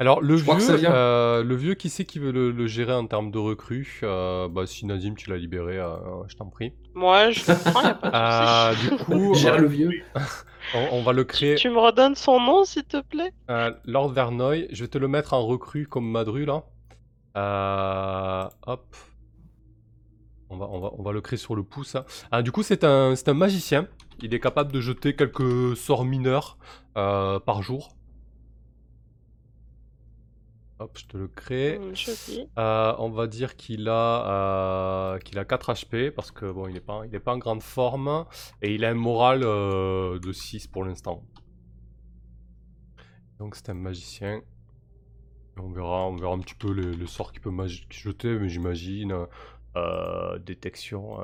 Alors, 0.00 0.22
le 0.22 0.36
Je 0.38 0.44
vieux, 0.44 0.88
euh, 0.90 1.44
le 1.44 1.54
vieux, 1.54 1.74
qui 1.74 1.90
c'est 1.90 2.06
qui 2.06 2.18
veut 2.18 2.32
le, 2.32 2.50
le 2.52 2.66
gérer 2.66 2.94
en 2.94 3.06
termes 3.06 3.30
de 3.30 3.38
recrues 3.38 4.00
Euh, 4.02 4.48
Bah, 4.48 4.66
si 4.66 4.86
Nadim, 4.86 5.14
tu 5.14 5.28
l'as 5.28 5.36
libéré, 5.36 5.78
euh, 5.78 5.94
je 6.26 6.36
t'en 6.36 6.46
prie. 6.48 6.72
Moi, 6.94 7.30
je 7.32 7.52
le 7.52 7.70
prends, 7.70 7.82
y 7.82 7.86
a 7.86 7.94
pas 7.94 8.10
de 8.10 8.16
Euh, 8.16 8.74
souci. 8.76 8.88
du 8.96 9.04
coup, 9.04 9.34
Gère 9.42 9.54
euh, 9.54 9.58
le 9.58 9.66
vieux. 9.68 9.90
on, 10.74 10.88
on 10.92 11.02
va 11.02 11.12
le 11.12 11.24
Tu, 11.24 11.28
créer. 11.28 11.54
tu 11.56 11.68
me 11.68 11.78
redonnes 11.78 12.14
son 12.14 12.40
nom, 12.40 12.64
s'il 12.64 12.84
te 12.84 13.02
plaît? 13.02 13.30
Euh, 13.50 13.72
Lord 13.84 14.08
Verneuil, 14.12 14.68
je 14.72 14.82
vais 14.84 14.88
te 14.88 14.96
le 14.96 15.06
mettre 15.06 15.34
en 15.34 15.46
recrue 15.46 15.86
comme 15.86 16.10
Madru 16.10 16.46
là. 16.46 16.64
Euh, 17.36 18.48
hop. 18.66 18.96
On 20.48 20.56
va, 20.56 20.66
on, 20.70 20.80
va, 20.80 20.90
on 20.98 21.02
va 21.02 21.12
le 21.12 21.20
créer 21.20 21.36
sur 21.38 21.54
le 21.54 21.62
pouce. 21.62 21.94
hein. 21.94 22.04
Ah, 22.32 22.40
du 22.42 22.50
coup, 22.52 22.62
c'est 22.62 22.84
un, 22.84 23.14
c'est 23.16 23.28
un 23.28 23.34
magicien. 23.34 23.86
Il 24.22 24.34
est 24.34 24.40
capable 24.40 24.72
de 24.72 24.80
jeter 24.80 25.14
quelques 25.14 25.76
sorts 25.76 26.04
mineurs 26.06 26.56
euh, 26.96 27.38
par 27.38 27.62
jour. 27.62 27.90
Hop, 30.80 30.96
je 30.96 31.04
te 31.04 31.18
le 31.18 31.28
crée. 31.28 31.78
Joli. 31.92 32.48
Euh, 32.58 32.94
on 32.98 33.10
va 33.10 33.26
dire 33.26 33.54
qu'il 33.56 33.86
a, 33.90 35.14
euh, 35.14 35.18
qu'il 35.18 35.38
a 35.38 35.44
4 35.44 35.74
HP 35.74 36.10
parce 36.10 36.30
que 36.30 36.50
bon, 36.50 36.68
il 36.68 36.72
n'est 36.72 36.80
pas, 36.80 37.02
il 37.06 37.14
est 37.14 37.20
pas 37.20 37.34
en 37.34 37.38
grande 37.38 37.62
forme 37.62 38.24
et 38.62 38.74
il 38.74 38.86
a 38.86 38.88
un 38.88 38.94
moral 38.94 39.42
euh, 39.44 40.18
de 40.18 40.32
6 40.32 40.68
pour 40.68 40.84
l'instant. 40.84 41.22
Donc 43.38 43.56
c'est 43.56 43.68
un 43.68 43.74
magicien. 43.74 44.40
On 45.58 45.70
verra, 45.70 46.06
on 46.06 46.16
verra 46.16 46.32
un 46.32 46.38
petit 46.38 46.54
peu 46.54 46.72
les, 46.72 46.94
les 46.94 47.06
sorts 47.06 47.32
qu'il 47.32 47.42
peut 47.42 47.52
jeter, 47.90 48.38
mais 48.38 48.48
j'imagine 48.48 49.26
détection, 50.46 51.18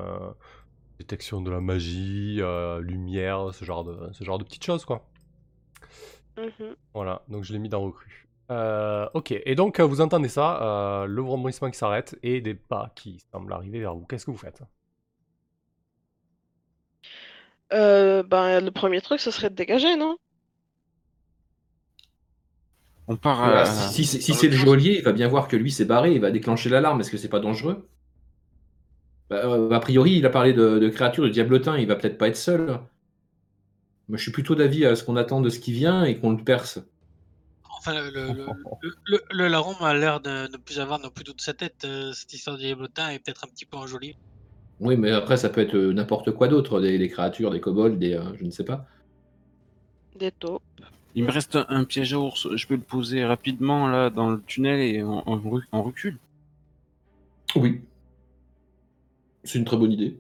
détection 0.99 1.41
de 1.41 1.51
la 1.51 1.63
magie, 1.63 2.43
lumière, 2.81 3.55
ce 3.55 3.65
genre 3.65 3.85
de, 3.85 4.13
ce 4.13 4.23
genre 4.23 4.37
de 4.37 4.45
petites 4.45 4.65
choses 4.65 4.85
quoi. 4.85 5.09
Mhm. 6.37 6.77
Voilà, 6.93 7.23
donc 7.29 7.45
je 7.45 7.55
l'ai 7.55 7.59
mis 7.59 7.71
dans 7.71 7.81
recrue. 7.81 8.26
Euh, 8.51 9.09
ok, 9.15 9.33
et 9.33 9.55
donc 9.57 9.81
euh, 9.81 9.85
vous 9.85 10.01
entendez 10.01 10.29
ça, 10.29 10.63
euh, 11.03 11.07
le 11.07 11.21
vombrissement 11.23 11.69
qui 11.71 11.79
s'arrête 11.79 12.17
et 12.23 12.41
des 12.41 12.55
pas 12.55 12.93
qui 12.95 13.19
semblent 13.33 13.53
arriver 13.53 13.81
vers 13.81 13.95
vous. 13.97 14.07
Qu'est-ce 14.07 14.25
que 14.27 14.31
vous 14.31 14.37
faites? 14.37 14.63
Euh, 17.73 18.23
ben, 18.25 18.61
le 18.61 18.71
premier 18.73 19.01
truc, 19.01 19.21
ce 19.21 19.31
serait 19.31 19.51
de 19.51 19.55
dégager, 19.55 19.97
non? 19.97 20.17
On 23.09 23.17
part 23.17 23.43
Voilà, 23.43 23.65
à... 23.65 23.65
si 23.65 24.05
si 24.05 24.05
c'est 24.05 24.21
si 24.21 24.35
dans 24.35 24.35
c'est 24.35 24.49
le 24.49 24.57
geôlier, 24.57 24.97
il 24.99 25.03
va 25.05 25.13
bien 25.13 25.29
voir 25.29 25.49
que 25.49 25.57
lui 25.57 25.71
s'est 25.73 25.85
barré, 25.87 26.13
il 26.15 26.21
va 26.21 26.31
déclencher 26.31 26.69
l'alarme. 26.69 27.01
Est-ce 27.01 27.11
que 27.11 27.17
c'est 27.17 27.29
pas 27.31 27.41
dangereux? 27.41 27.89
Bah, 29.31 29.69
A 29.77 29.81
priori, 29.81 30.17
il 30.19 30.27
a 30.27 30.31
parlé 30.31 30.53
de, 30.53 30.79
de 30.81 30.89
créatures, 30.89 31.23
de 31.25 31.29
diablotins, 31.29 31.79
il 31.79 31.87
va 31.87 31.95
peut-être 31.97 32.19
pas 32.19 32.27
être 32.29 32.37
seul. 32.37 32.81
Moi, 34.09 34.19
je 34.19 34.23
suis 34.25 34.33
plutôt 34.33 34.57
d'avis 34.57 34.85
à 34.85 34.97
ce 34.97 35.05
qu'on 35.05 35.15
attend 35.15 35.41
de 35.41 35.49
ce 35.49 35.61
qui 35.61 35.73
vient 35.73 36.03
et 36.05 36.19
qu'on 36.19 36.33
le 36.33 36.43
perce. 36.43 36.81
Enfin, 37.79 37.95
le, 37.95 38.11
le, 38.11 38.33
le, 38.33 38.47
le- 38.81 38.95
le- 39.07 39.25
le 39.31 39.49
larron 39.49 39.75
a 39.85 39.95
l'air 39.95 40.21
de 40.21 40.49
ne 40.51 40.57
plus 40.57 40.81
avoir 40.81 40.99
non 40.99 41.11
plus 41.11 41.25
toute 41.25 41.41
sa 41.41 41.55
tête. 41.55 41.85
euh, 41.85 42.13
cette 42.13 42.33
histoire 42.33 42.57
de 42.57 42.63
diablotin 42.63 43.11
est 43.11 43.19
peut-être 43.19 43.45
un 43.45 43.49
petit 43.49 43.67
peu 43.67 43.77
enjolie. 43.77 44.17
Oui, 44.81 44.97
mais 44.97 45.11
après, 45.11 45.37
ça 45.37 45.49
peut 45.51 45.61
être 45.61 45.77
euh, 45.77 45.93
n'importe 45.93 46.33
quoi 46.33 46.49
d'autre, 46.49 46.81
des, 46.81 46.99
des 46.99 47.09
créatures, 47.09 47.51
des 47.51 47.61
kobolds, 47.61 47.99
des, 47.99 48.15
euh, 48.15 48.35
je 48.37 48.45
ne 48.45 48.51
sais 48.51 48.65
pas. 48.65 48.87
Des 50.19 50.33
taupes. 50.33 50.63
Il 51.15 51.25
me 51.25 51.31
reste 51.31 51.57
un, 51.57 51.67
un 51.69 51.85
piège 51.85 52.13
à 52.15 52.19
ours. 52.19 52.49
Je 52.55 52.67
peux 52.67 52.75
le 52.75 52.81
poser 52.81 53.25
rapidement 53.25 53.89
là 53.89 54.11
dans 54.11 54.31
le 54.31 54.43
tunnel 54.43 54.81
et 54.81 55.03
on, 55.03 55.23
on 55.27 55.61
on 55.73 55.83
recule. 55.83 56.19
Oui. 57.55 57.83
C'est 59.45 59.59
une 59.59 59.65
très 59.65 59.77
bonne 59.77 59.93
idée. 59.93 60.19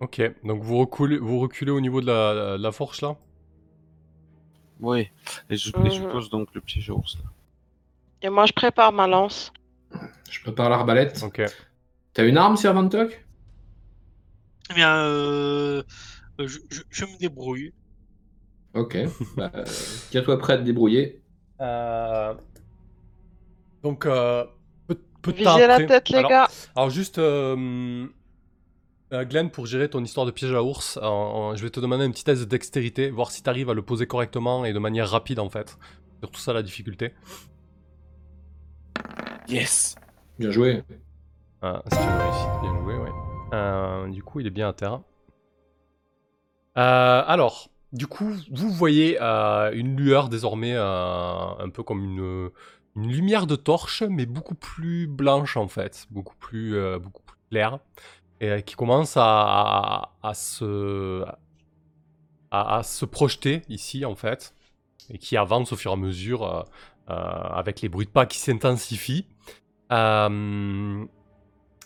Ok, 0.00 0.20
donc 0.44 0.62
vous 0.62 0.78
reculez, 0.78 1.18
vous 1.18 1.40
reculez 1.40 1.70
au 1.70 1.80
niveau 1.80 2.00
de 2.00 2.06
la, 2.06 2.56
de 2.58 2.62
la 2.62 2.72
fourche 2.72 3.00
là? 3.00 3.16
Ouais. 4.80 5.10
Et 5.50 5.56
je, 5.56 5.70
et 5.84 5.90
je 5.90 6.02
Mhm. 6.02 6.10
pose 6.12 6.30
donc 6.30 6.54
le 6.54 6.60
piège 6.60 6.90
à 6.90 6.94
ours. 6.94 7.16
Là. 7.16 7.30
Et 8.22 8.28
moi, 8.28 8.46
je 8.46 8.52
prépare 8.52 8.92
ma 8.92 9.06
lance. 9.06 9.52
Je 10.30 10.40
prépare 10.42 10.68
l'arbalète. 10.70 11.22
Ok. 11.24 11.42
T'as 12.12 12.26
une 12.26 12.36
arme, 12.36 12.56
Servantoc 12.56 13.24
Eh 14.70 14.74
bien, 14.74 14.96
euh, 14.98 15.82
je, 16.38 16.58
je- 16.70 16.82
je 16.90 17.04
me 17.04 17.18
débrouille. 17.18 17.72
Ok. 18.74 18.96
bah, 19.36 19.50
euh, 19.54 19.64
Tiens-toi 20.10 20.38
prêt 20.38 20.54
à 20.54 20.58
te 20.58 20.62
débrouiller. 20.62 21.22
Euh, 21.60 22.34
Donc, 23.82 24.04
euh, 24.06 24.44
peu, 24.86 24.98
peu 25.22 25.32
de 25.32 25.42
temps 25.44 25.54
Visez 25.54 25.66
la 25.66 25.74
après- 25.74 25.86
tête, 25.86 26.08
les 26.10 26.18
alors, 26.18 26.30
gars. 26.30 26.48
Alors 26.76 26.90
juste, 26.90 27.18
euh, 29.12 29.20
euh, 29.20 29.24
Glenn, 29.24 29.50
pour 29.50 29.66
gérer 29.66 29.88
ton 29.88 30.02
histoire 30.02 30.26
de 30.26 30.30
piège 30.30 30.52
à 30.52 30.62
ours, 30.62 30.96
en- 30.98 31.06
en- 31.06 31.56
je 31.56 31.62
vais 31.62 31.70
te 31.70 31.80
demander 31.80 32.04
un 32.04 32.10
petit 32.10 32.24
test 32.24 32.40
de 32.42 32.46
dextérité, 32.46 33.10
voir 33.10 33.30
si 33.30 33.42
tu 33.42 33.50
arrives 33.50 33.70
à 33.70 33.74
le 33.74 33.82
poser 33.82 34.06
correctement 34.06 34.64
et 34.64 34.72
de 34.72 34.78
manière 34.78 35.08
rapide 35.08 35.38
en 35.40 35.48
fait. 35.50 35.78
C'est 36.20 36.26
Surtout 36.26 36.40
ça 36.40 36.52
la 36.52 36.62
difficulté. 36.62 37.12
Yes 39.48 39.94
Bien 40.38 40.50
joué. 40.50 40.82
Ah, 41.62 41.82
c'est 41.90 41.96
une 41.96 42.08
réussite, 42.08 42.60
bien 42.62 42.80
joué, 42.82 42.94
ouais. 42.96 43.10
Euh, 43.54 44.08
du 44.08 44.22
coup, 44.22 44.40
il 44.40 44.46
est 44.46 44.50
bien 44.50 44.68
à 44.68 44.72
terre. 44.72 45.00
Euh, 46.76 47.22
alors, 47.26 47.70
du 47.92 48.06
coup, 48.06 48.32
vous 48.52 48.70
voyez 48.70 49.18
euh, 49.20 49.72
une 49.72 49.96
lueur 49.96 50.28
désormais, 50.28 50.74
euh, 50.74 51.48
un 51.58 51.68
peu 51.70 51.82
comme 51.82 52.04
une, 52.04 52.50
une 52.96 53.10
lumière 53.10 53.46
de 53.46 53.56
torche, 53.56 54.02
mais 54.08 54.26
beaucoup 54.26 54.54
plus 54.54 55.06
blanche 55.08 55.56
en 55.56 55.66
fait, 55.66 56.06
beaucoup 56.10 56.36
plus, 56.36 56.76
euh, 56.76 56.98
beaucoup 56.98 57.22
plus 57.22 57.38
claire, 57.50 57.78
et 58.40 58.50
euh, 58.50 58.60
qui 58.60 58.74
commence 58.74 59.14
à, 59.16 60.10
se, 60.34 61.24
à, 62.50 62.82
se 62.82 63.04
projeter 63.04 63.62
ici 63.68 64.04
en 64.04 64.14
fait, 64.14 64.54
et 65.10 65.18
qui 65.18 65.36
avance 65.36 65.72
au 65.72 65.76
fur 65.76 65.90
et 65.90 65.94
à 65.94 65.96
mesure 65.96 66.42
euh, 66.42 66.62
euh, 67.10 67.14
avec 67.14 67.80
les 67.80 67.88
bruits 67.88 68.06
de 68.06 68.10
pas 68.10 68.26
qui 68.26 68.38
s'intensifient. 68.38 69.26
On 69.90 71.08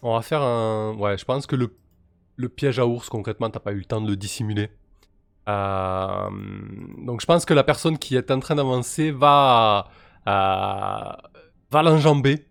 va 0.02 0.22
faire 0.22 0.42
un, 0.42 0.94
ouais, 0.94 1.16
je 1.16 1.24
pense 1.24 1.46
que 1.46 1.54
le, 1.54 1.76
le 2.36 2.48
piège 2.48 2.80
à 2.80 2.86
ours 2.86 3.08
concrètement, 3.08 3.50
t'as 3.50 3.60
pas 3.60 3.72
eu 3.72 3.78
le 3.78 3.84
temps 3.84 4.00
de 4.00 4.08
le 4.08 4.16
dissimuler. 4.16 4.70
Donc 5.46 7.20
je 7.20 7.26
pense 7.26 7.44
que 7.44 7.54
la 7.54 7.64
personne 7.64 7.98
qui 7.98 8.16
est 8.16 8.30
en 8.30 8.40
train 8.40 8.56
d'avancer 8.56 9.12
va, 9.12 9.88
va 10.24 11.82
l'enjamber 11.82 12.46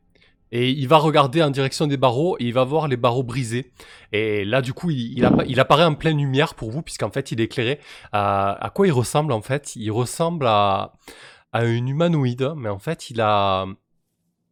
et 0.52 0.70
il 0.70 0.88
va 0.88 0.98
regarder 0.98 1.42
en 1.42 1.50
direction 1.50 1.88
des 1.88 1.98
barreaux 1.98 2.38
et 2.40 2.46
il 2.46 2.54
va 2.54 2.64
voir 2.64 2.88
les 2.88 2.98
barreaux 2.98 3.24
brisés. 3.24 3.72
Et 4.12 4.44
là 4.46 4.62
du 4.62 4.74
coup 4.74 4.90
il, 4.90 5.18
il, 5.18 5.24
appa- 5.24 5.46
il 5.48 5.60
apparaît 5.60 5.86
en 5.86 5.96
pleine 5.96 6.18
lumière 6.18 6.56
pour 6.56 6.72
vous 6.72 6.82
puisqu'en 6.82 7.10
fait 7.10 7.32
il 7.32 7.40
est 7.42 7.46
éclairé. 7.46 7.80
À 8.12 8.72
quoi 8.74 8.88
il 8.88 8.92
ressemble 8.92 9.32
en 9.32 9.42
fait? 9.42 9.76
Il 9.76 9.92
ressemble 9.92 10.48
à, 10.48 10.94
un 11.54 11.86
humanoïde 11.86 12.54
mais 12.56 12.70
en 12.70 12.80
fait 12.80 13.10
il 13.10 13.22
a, 13.22 13.66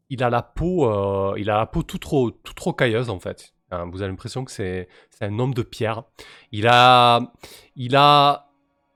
il 0.10 0.24
a 0.24 0.30
la 0.30 0.42
peau, 0.42 0.90
euh, 0.90 1.36
il 1.38 1.50
a 1.50 1.58
la 1.58 1.66
peau 1.66 1.84
toute, 1.84 2.06
ro- 2.06 2.32
toute 2.32 2.60
rocailleuse 2.60 3.10
en 3.10 3.20
fait. 3.20 3.54
Hein, 3.72 3.88
vous 3.92 4.02
avez 4.02 4.10
l'impression 4.10 4.46
que 4.46 4.52
c'est 4.52 4.88
c'est 5.12 5.26
un 5.26 5.38
homme 5.38 5.54
de 5.54 5.62
pierre. 5.62 6.04
Il 6.52 6.68
a, 6.68 7.34
il 7.76 7.96
a, 7.96 8.50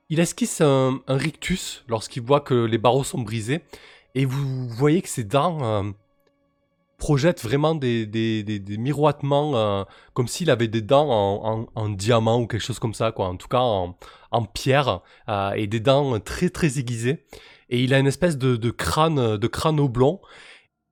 il 0.08 0.18
esquisse 0.18 0.60
un, 0.60 1.00
un 1.06 1.16
rictus 1.16 1.84
lorsqu'il 1.86 2.22
voit 2.22 2.40
que 2.40 2.54
les 2.54 2.78
barreaux 2.78 3.04
sont 3.04 3.20
brisés, 3.20 3.62
et 4.16 4.24
vous 4.24 4.68
voyez 4.68 5.00
que 5.00 5.08
ses 5.08 5.22
dents 5.22 5.58
euh, 5.62 5.90
projettent 6.98 7.42
vraiment 7.42 7.74
des, 7.74 8.06
des, 8.06 8.42
des, 8.42 8.76
miroitements, 8.78 9.56
euh, 9.56 9.84
comme 10.12 10.28
s'il 10.28 10.50
avait 10.50 10.68
des 10.68 10.82
dents 10.82 11.66
en, 11.74 11.88
diamant 11.88 12.40
ou 12.40 12.46
quelque 12.46 12.62
chose 12.62 12.78
comme 12.78 12.94
ça, 12.94 13.12
quoi. 13.12 13.28
En 13.28 13.36
tout 13.36 13.48
cas 13.48 13.60
en, 13.60 14.44
pierre, 14.52 15.00
euh, 15.28 15.52
et 15.52 15.66
des 15.66 15.80
dents 15.80 16.18
très 16.20 16.50
très 16.50 16.78
aiguisées. 16.78 17.24
Et 17.70 17.82
il 17.82 17.94
a 17.94 17.98
une 17.98 18.06
espèce 18.06 18.38
de, 18.38 18.70
crâne, 18.70 19.36
de 19.36 19.46
crâne 19.46 19.80
oblong. 19.80 20.20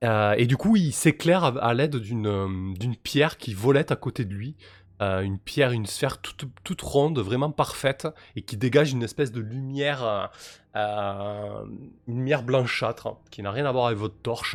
Euh, 0.04 0.34
et 0.36 0.46
du 0.46 0.56
coup, 0.56 0.76
il 0.76 0.92
s'éclaire 0.92 1.44
à, 1.44 1.74
l'aide 1.74 1.96
d'une 1.96 2.74
d'une 2.74 2.96
pierre 2.96 3.38
qui 3.38 3.54
volette 3.54 3.92
à 3.92 3.96
côté 3.96 4.24
de 4.24 4.34
lui. 4.34 4.56
Euh, 5.00 5.22
une 5.22 5.38
pierre, 5.38 5.72
une 5.72 5.86
sphère 5.86 6.18
toute, 6.20 6.44
toute 6.62 6.80
ronde, 6.82 7.18
vraiment 7.18 7.50
parfaite, 7.50 8.06
et 8.36 8.42
qui 8.42 8.56
dégage 8.56 8.92
une 8.92 9.02
espèce 9.02 9.32
de 9.32 9.40
lumière, 9.40 10.04
euh, 10.04 10.26
euh, 10.76 11.64
une 12.06 12.18
lumière 12.18 12.44
blanchâtre, 12.44 13.16
qui 13.30 13.42
n'a 13.42 13.50
rien 13.50 13.66
à 13.66 13.72
voir 13.72 13.86
avec 13.86 13.98
votre 13.98 14.14
torche. 14.22 14.54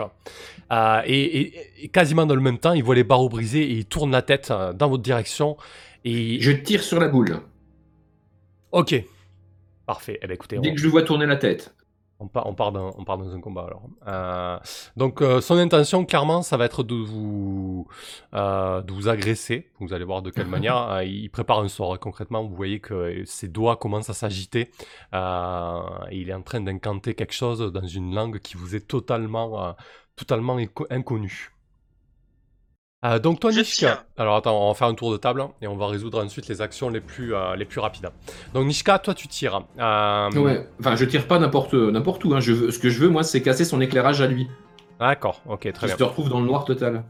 Euh, 0.71 1.01
et, 1.05 1.39
et- 1.41 1.83
et 1.83 1.87
quasiment 1.89 2.25
dans 2.25 2.35
le 2.35 2.41
même 2.41 2.59
temps, 2.59 2.71
il 2.73 2.83
voit 2.83 2.95
les 2.95 3.03
barreaux 3.03 3.27
brisés 3.29 3.63
et 3.63 3.73
il 3.73 3.85
tourne 3.85 4.11
la 4.11 4.21
tête 4.21 4.53
dans 4.75 4.87
votre 4.89 5.03
direction. 5.03 5.57
Et 6.05 6.39
Je 6.39 6.51
tire 6.51 6.81
sur 6.83 6.99
la 7.01 7.09
boule. 7.09 7.41
ok, 8.71 9.03
parfait. 9.85 10.19
Eh 10.21 10.27
ben 10.27 10.33
écoutez, 10.35 10.57
Dès 10.59 10.69
on- 10.69 10.73
que 10.73 10.79
je 10.79 10.85
le 10.85 10.91
vois 10.91 11.01
tourner 11.03 11.25
la 11.25 11.35
tête. 11.37 11.73
On 12.19 12.27
part, 12.27 12.47
on, 12.47 12.55
part 12.55 12.71
dans, 12.71 12.95
on 12.97 13.03
part 13.03 13.19
dans 13.19 13.31
un 13.35 13.39
combat 13.39 13.65
alors. 13.67 13.83
Euh, 14.07 14.57
donc 14.95 15.21
euh, 15.21 15.39
son 15.39 15.55
intention 15.57 16.03
clairement 16.03 16.41
ça 16.41 16.57
va 16.57 16.65
être 16.65 16.81
de 16.83 16.95
vous, 16.95 17.87
euh, 18.33 18.81
de 18.81 18.91
vous 18.91 19.07
agresser. 19.07 19.69
Vous 19.79 19.93
allez 19.93 20.03
voir 20.03 20.23
de 20.23 20.31
quelle 20.31 20.47
manière. 20.57 21.03
Il 21.03 21.29
prépare 21.29 21.59
un 21.59 21.67
sort. 21.67 21.99
Concrètement 21.99 22.43
vous 22.43 22.55
voyez 22.55 22.79
que 22.79 23.23
ses 23.25 23.47
doigts 23.47 23.75
commencent 23.77 24.09
à 24.09 24.15
s'agiter. 24.15 24.71
Il 25.13 26.29
est 26.29 26.33
en 26.33 26.41
train 26.41 26.61
d'incanter 26.61 27.13
quelque 27.13 27.33
chose 27.33 27.59
dans 27.71 27.85
une 27.85 28.15
langue 28.15 28.39
qui 28.39 28.57
vous 28.57 28.75
est 28.75 28.87
totalement, 28.87 29.75
totalement 30.15 30.57
inco- 30.57 30.87
inconnue. 30.89 31.51
Euh, 33.05 33.19
donc 33.19 33.39
toi 33.39 33.51
Je 33.51 33.59
Nishka, 33.59 33.75
tire. 33.95 34.05
alors 34.17 34.37
attends, 34.37 34.59
on 34.59 34.69
va 34.69 34.73
faire 34.73 34.87
un 34.87 34.95
tour 34.95 35.11
de 35.11 35.17
table 35.17 35.41
hein, 35.41 35.51
et 35.61 35.67
on 35.67 35.77
va 35.77 35.85
résoudre 35.85 36.23
ensuite 36.23 36.47
les 36.47 36.61
actions 36.63 36.89
les 36.89 36.99
plus, 36.99 37.35
euh, 37.35 37.55
les 37.55 37.65
plus 37.65 37.79
rapides. 37.79 38.09
Donc 38.55 38.65
Nishka, 38.65 38.97
toi 38.97 39.13
tu 39.13 39.27
tires. 39.27 39.61
Euh, 39.77 40.31
Ouais. 40.31 40.67
Enfin, 40.79 40.95
je 40.95 41.05
tire 41.05 41.27
pas 41.27 41.37
n'importe 41.37 41.75
n'importe 41.75 42.25
où. 42.25 42.33
Hein. 42.33 42.39
Je 42.39 42.53
veux, 42.53 42.71
ce 42.71 42.79
que 42.79 42.89
je 42.89 42.99
veux, 42.99 43.09
moi, 43.09 43.23
c'est 43.23 43.41
casser 43.43 43.65
son 43.65 43.81
éclairage 43.81 44.19
à 44.21 44.25
lui. 44.27 44.47
D'accord, 44.99 45.41
ok, 45.47 45.71
très 45.73 45.87
bien. 45.87 45.95
se 45.97 46.03
retrouve 46.03 46.29
dans 46.29 46.39
le 46.39 46.47
noir 46.47 46.65
total. 46.65 47.03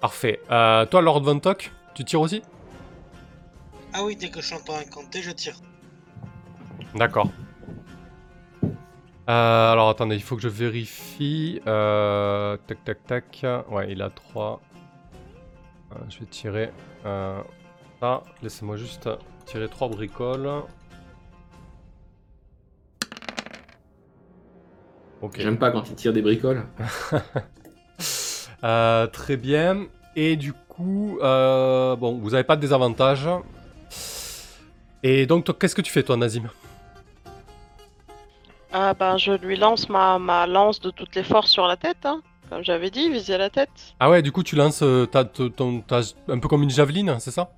Parfait. 0.00 0.40
Euh, 0.50 0.86
toi, 0.86 1.00
Lord 1.00 1.22
Von 1.22 1.38
Tock, 1.38 1.70
tu 1.94 2.04
tires 2.04 2.20
aussi? 2.20 2.42
Ah 3.92 4.02
oui, 4.04 4.16
dès 4.16 4.28
que 4.28 4.40
j'entends 4.42 4.74
un 4.76 4.90
compter, 4.90 5.22
je 5.22 5.30
tire. 5.30 5.54
D'accord. 6.96 7.28
Euh, 9.30 9.72
alors 9.72 9.88
attendez, 9.88 10.16
il 10.16 10.22
faut 10.22 10.34
que 10.34 10.42
je 10.42 10.48
vérifie. 10.48 11.60
Euh, 11.68 12.56
tac, 12.66 12.82
tac, 12.82 13.06
tac. 13.06 13.46
Ouais, 13.70 13.92
il 13.92 14.02
a 14.02 14.10
3. 14.10 14.60
Je 16.08 16.20
vais 16.20 16.26
tirer. 16.26 16.70
Euh, 17.06 17.40
ça, 18.00 18.22
laissez-moi 18.42 18.76
juste 18.76 19.08
tirer 19.46 19.68
3 19.68 19.88
bricoles. 19.88 20.48
Ok. 25.20 25.34
J'aime 25.38 25.58
pas 25.58 25.70
quand 25.70 25.88
il 25.88 25.94
tire 25.94 26.12
des 26.12 26.22
bricoles. 26.22 26.64
Euh, 28.64 29.08
très 29.08 29.36
bien. 29.36 29.86
Et 30.14 30.36
du 30.36 30.52
coup, 30.52 31.18
euh, 31.20 31.96
bon, 31.96 32.18
vous 32.18 32.32
avez 32.32 32.44
pas 32.44 32.54
de 32.54 32.60
désavantage. 32.60 33.28
Et 35.02 35.26
donc, 35.26 35.58
qu'est-ce 35.58 35.74
que 35.74 35.82
tu 35.82 35.90
fais, 35.90 36.04
toi, 36.04 36.16
Nazim? 36.16 36.48
Ah 38.72 38.94
ben, 38.94 39.18
je 39.18 39.32
lui 39.32 39.56
lance 39.56 39.88
ma, 39.88 40.20
ma 40.20 40.46
lance 40.46 40.80
de 40.80 40.90
toutes 40.90 41.16
les 41.16 41.24
forces 41.24 41.50
sur 41.50 41.66
la 41.66 41.76
tête, 41.76 42.04
hein. 42.04 42.22
Comme 42.52 42.62
j'avais 42.64 42.90
dit, 42.90 43.08
viser 43.10 43.38
la 43.38 43.48
tête. 43.48 43.70
Ah 43.98 44.10
ouais, 44.10 44.20
du 44.20 44.30
coup, 44.30 44.42
tu 44.42 44.56
lances 44.56 44.82
euh, 44.82 45.06
ta- 45.06 45.24
ta- 45.24 45.48
ton, 45.48 45.80
ta- 45.80 46.00
un 46.28 46.38
peu 46.38 46.48
comme 46.48 46.62
une 46.62 46.68
javeline, 46.68 47.16
c'est 47.18 47.30
ça? 47.30 47.50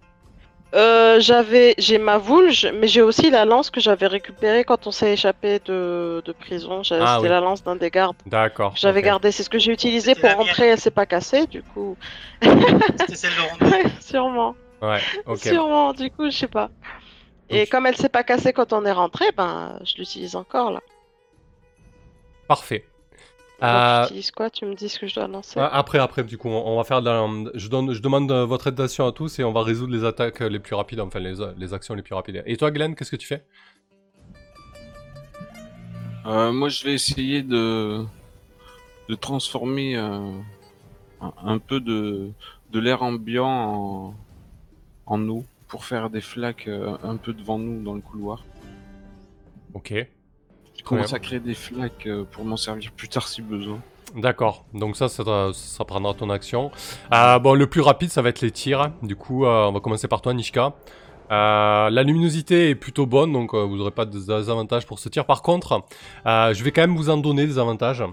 Euh, 0.72 1.18
j'avais, 1.18 1.74
j'ai 1.78 1.99
ma 1.99 2.16
voulge, 2.18 2.68
mais 2.72 2.86
j'ai 2.86 3.03
aussi 3.03 3.28
la 3.28 3.45
lance 3.45 3.70
que 3.70 3.80
j'avais 3.80 4.07
récupérée 4.07 4.62
quand 4.62 4.86
on 4.86 4.92
s'est 4.92 5.12
échappé 5.12 5.59
de, 5.64 6.22
de 6.24 6.30
prison. 6.32 6.84
J'ai- 6.84 6.95
Ah 7.01 7.14
C'était 7.16 7.22
oui. 7.24 7.28
la 7.28 7.40
lance 7.40 7.64
d'un 7.64 7.74
des 7.74 7.90
gardes. 7.90 8.14
D'accord. 8.26 8.74
J'avais 8.76 9.03
gardé, 9.03 9.32
c'est 9.32 9.42
ce 9.42 9.51
que 9.51 9.59
j'ai 9.59 9.72
utilisé 9.72 10.14
C'était 10.14 10.30
pour 10.30 10.38
rentrer, 10.47 10.68
elle 10.68 10.78
s'est 10.78 10.92
pas 10.92 11.07
cassée, 11.07 11.49
du 11.49 11.64
coup. 11.64 11.97
C'était 12.40 13.16
celle 13.16 13.30
de. 13.32 13.64
Ouais, 13.70 13.82
sûrement. 14.01 14.55
Ouais, 14.80 15.01
ok. 15.26 15.38
Sûrement, 15.38 15.92
du 15.92 16.09
coup, 16.12 16.30
je 16.30 16.36
sais 16.36 16.47
pas. 16.47 16.70
Et 17.51 17.61
Donc- 17.62 17.70
comme 17.70 17.86
elle 17.86 17.97
s'est 17.97 18.09
pas 18.09 18.22
cassée 18.22 18.53
quand 18.53 18.72
on 18.72 18.84
est 18.84 18.92
rentré, 18.92 19.24
ben, 19.36 19.80
je 19.84 19.97
l'utilise 19.99 20.36
encore 20.36 20.70
là. 20.70 20.80
Parfait. 22.47 22.84
Euh, 23.65 24.07
quoi 24.37 24.51
Tu 24.51 24.67
me 24.67 24.75
dis 24.75 24.89
ce 24.89 24.99
que 24.99 25.07
je 25.07 25.15
dois 25.15 25.27
lancer 25.27 25.59
Après, 25.61 25.99
après, 25.99 26.23
du 26.25 26.39
coup, 26.39 26.49
on, 26.49 26.77
va 26.77 26.85
faire 26.85 27.01
de 27.01 27.07
la... 27.09 27.27
je, 27.55 27.69
donne, 27.69 27.93
je 27.93 28.01
demande 28.01 28.31
euh, 28.31 28.45
votre 28.45 28.67
attention 28.69 29.07
à 29.07 29.12
tous 29.12 29.39
et 29.39 29.45
on 29.45 29.53
va 29.53 29.62
résoudre 29.62 29.93
les 29.93 30.05
attaques 30.05 30.41
les 30.41 30.59
plus 30.59 30.75
rapides, 30.75 31.01
enfin 31.01 31.21
les, 31.21 31.35
les 31.57 31.75
actions 31.75 31.95
les 31.95 32.03
plus 32.03 32.15
rapides. 32.15 32.43
Et 32.47 32.57
toi, 32.57 32.71
Glenn, 32.71 32.95
qu'est-ce 32.95 33.11
que 33.11 33.17
tu 33.17 33.27
fais? 33.27 33.45
Euh, 36.27 36.53
moi, 36.53 36.69
je 36.69 36.85
vais 36.85 36.95
essayer 36.95 37.43
de, 37.43 38.05
de 39.09 39.15
transformer 39.15 39.97
euh, 39.97 40.31
un, 41.21 41.59
peu 41.59 41.81
de, 41.81 42.31
de 42.71 42.81
l'air 42.81 43.03
ambiant 43.03 43.47
en, 43.47 44.15
en 45.07 45.29
eau 45.29 45.45
pour 45.69 45.85
faire 45.85 46.09
des 46.09 46.23
flaques 46.23 46.69
euh, 46.69 46.97
un 47.03 47.17
peu 47.17 47.35
devant 47.35 47.59
nous 47.59 47.83
dans 47.83 47.95
le 47.95 48.01
couloir. 48.01 48.45
Ok. 49.75 49.95
Je 50.85 50.89
commence 50.89 51.14
à 51.14 51.18
créer 51.18 51.41
des 51.41 51.55
flaques 51.55 52.07
euh, 52.07 52.24
pour 52.30 52.45
m'en 52.45 52.59
servir 52.59 52.93
plus 52.93 53.09
tard 53.09 53.26
si 53.26 53.41
besoin. 53.41 53.80
D'accord, 54.14 54.64
donc 54.72 54.97
ça, 54.97 55.09
ça, 55.09 55.51
ça 55.53 55.85
prendra 55.85 56.14
ton 56.14 56.30
action. 56.30 56.70
Euh, 57.12 57.41
bon, 57.41 57.55
le 57.55 57.66
plus 57.66 57.80
rapide, 57.80 58.11
ça 58.11 58.22
va 58.22 58.28
être 58.28 58.43
les 58.43 58.53
tirs. 58.53 58.93
Du 59.03 59.16
coup, 59.16 59.45
euh, 59.45 59.66
on 59.66 59.72
va 59.72 59.80
commencer 59.80 60.07
par 60.07 60.22
toi, 60.22 60.32
Nishka. 60.32 60.72
Euh, 61.32 61.91
la 61.91 62.03
luminosité 62.05 62.70
est 62.70 62.76
plutôt 62.76 63.07
bonne, 63.07 63.32
donc 63.32 63.55
vous 63.55 63.76
n'aurez 63.76 63.91
pas 63.91 64.05
de 64.05 64.12
désavantages 64.12 64.87
pour 64.87 65.01
ce 65.01 65.09
tir. 65.09 65.24
Par 65.24 65.43
contre, 65.43 65.82
je 66.24 66.62
vais 66.62 66.70
quand 66.70 66.82
même 66.82 66.97
vous 66.97 67.11
en 67.11 67.16
donner 67.16 67.45
des 67.47 67.59
avantages. 67.59 68.05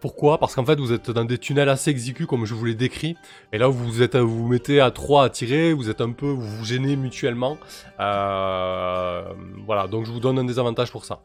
Pourquoi? 0.00 0.38
Parce 0.38 0.54
qu'en 0.54 0.64
fait, 0.64 0.80
vous 0.80 0.92
êtes 0.92 1.10
dans 1.10 1.24
des 1.24 1.36
tunnels 1.36 1.68
assez 1.68 1.90
exigus, 1.90 2.26
comme 2.26 2.46
je 2.46 2.54
vous 2.54 2.64
l'ai 2.64 2.74
décrit. 2.74 3.16
Et 3.52 3.58
là, 3.58 3.68
vous 3.68 4.00
êtes, 4.00 4.16
vous 4.16 4.44
vous 4.44 4.48
mettez 4.48 4.80
à 4.80 4.90
3 4.90 5.24
à 5.24 5.28
tirer, 5.28 5.74
vous 5.74 5.90
êtes 5.90 6.00
un 6.00 6.12
peu, 6.12 6.28
vous 6.28 6.48
vous 6.48 6.64
gênez 6.64 6.96
mutuellement. 6.96 7.58
Voilà, 7.98 9.26
donc 9.90 10.06
je 10.06 10.12
vous 10.12 10.20
donne 10.20 10.38
un 10.38 10.44
désavantage 10.44 10.90
pour 10.90 11.04
ça. 11.04 11.20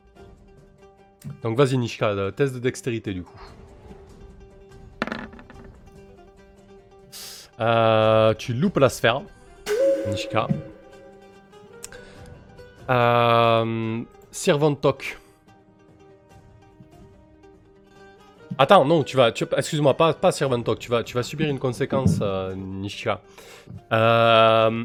Donc 1.44 1.58
vas-y, 1.58 1.78
Nishka, 1.78 2.08
euh, 2.10 2.32
test 2.32 2.54
de 2.54 2.60
dextérité 2.60 3.14
du 3.14 3.24
coup. 3.24 3.40
Euh, 7.60 8.34
tu 8.36 8.54
loupes 8.54 8.78
la 8.78 8.90
sphère, 8.90 9.22
Nishka. 10.08 10.48
Euh. 12.90 14.04
Attends, 18.58 18.84
non, 18.84 19.04
tu 19.04 19.16
vas, 19.16 19.30
excuse-moi, 19.30 19.94
pas, 19.96 20.14
pas 20.14 20.32
tu 20.32 20.90
vas, 20.90 21.04
tu 21.04 21.14
vas 21.14 21.24
subir 21.24 21.50
une 21.50 21.60
conséquence, 21.60 22.20
euh, 22.22 22.54
Nishka. 22.56 23.22
Euh, 23.94 24.84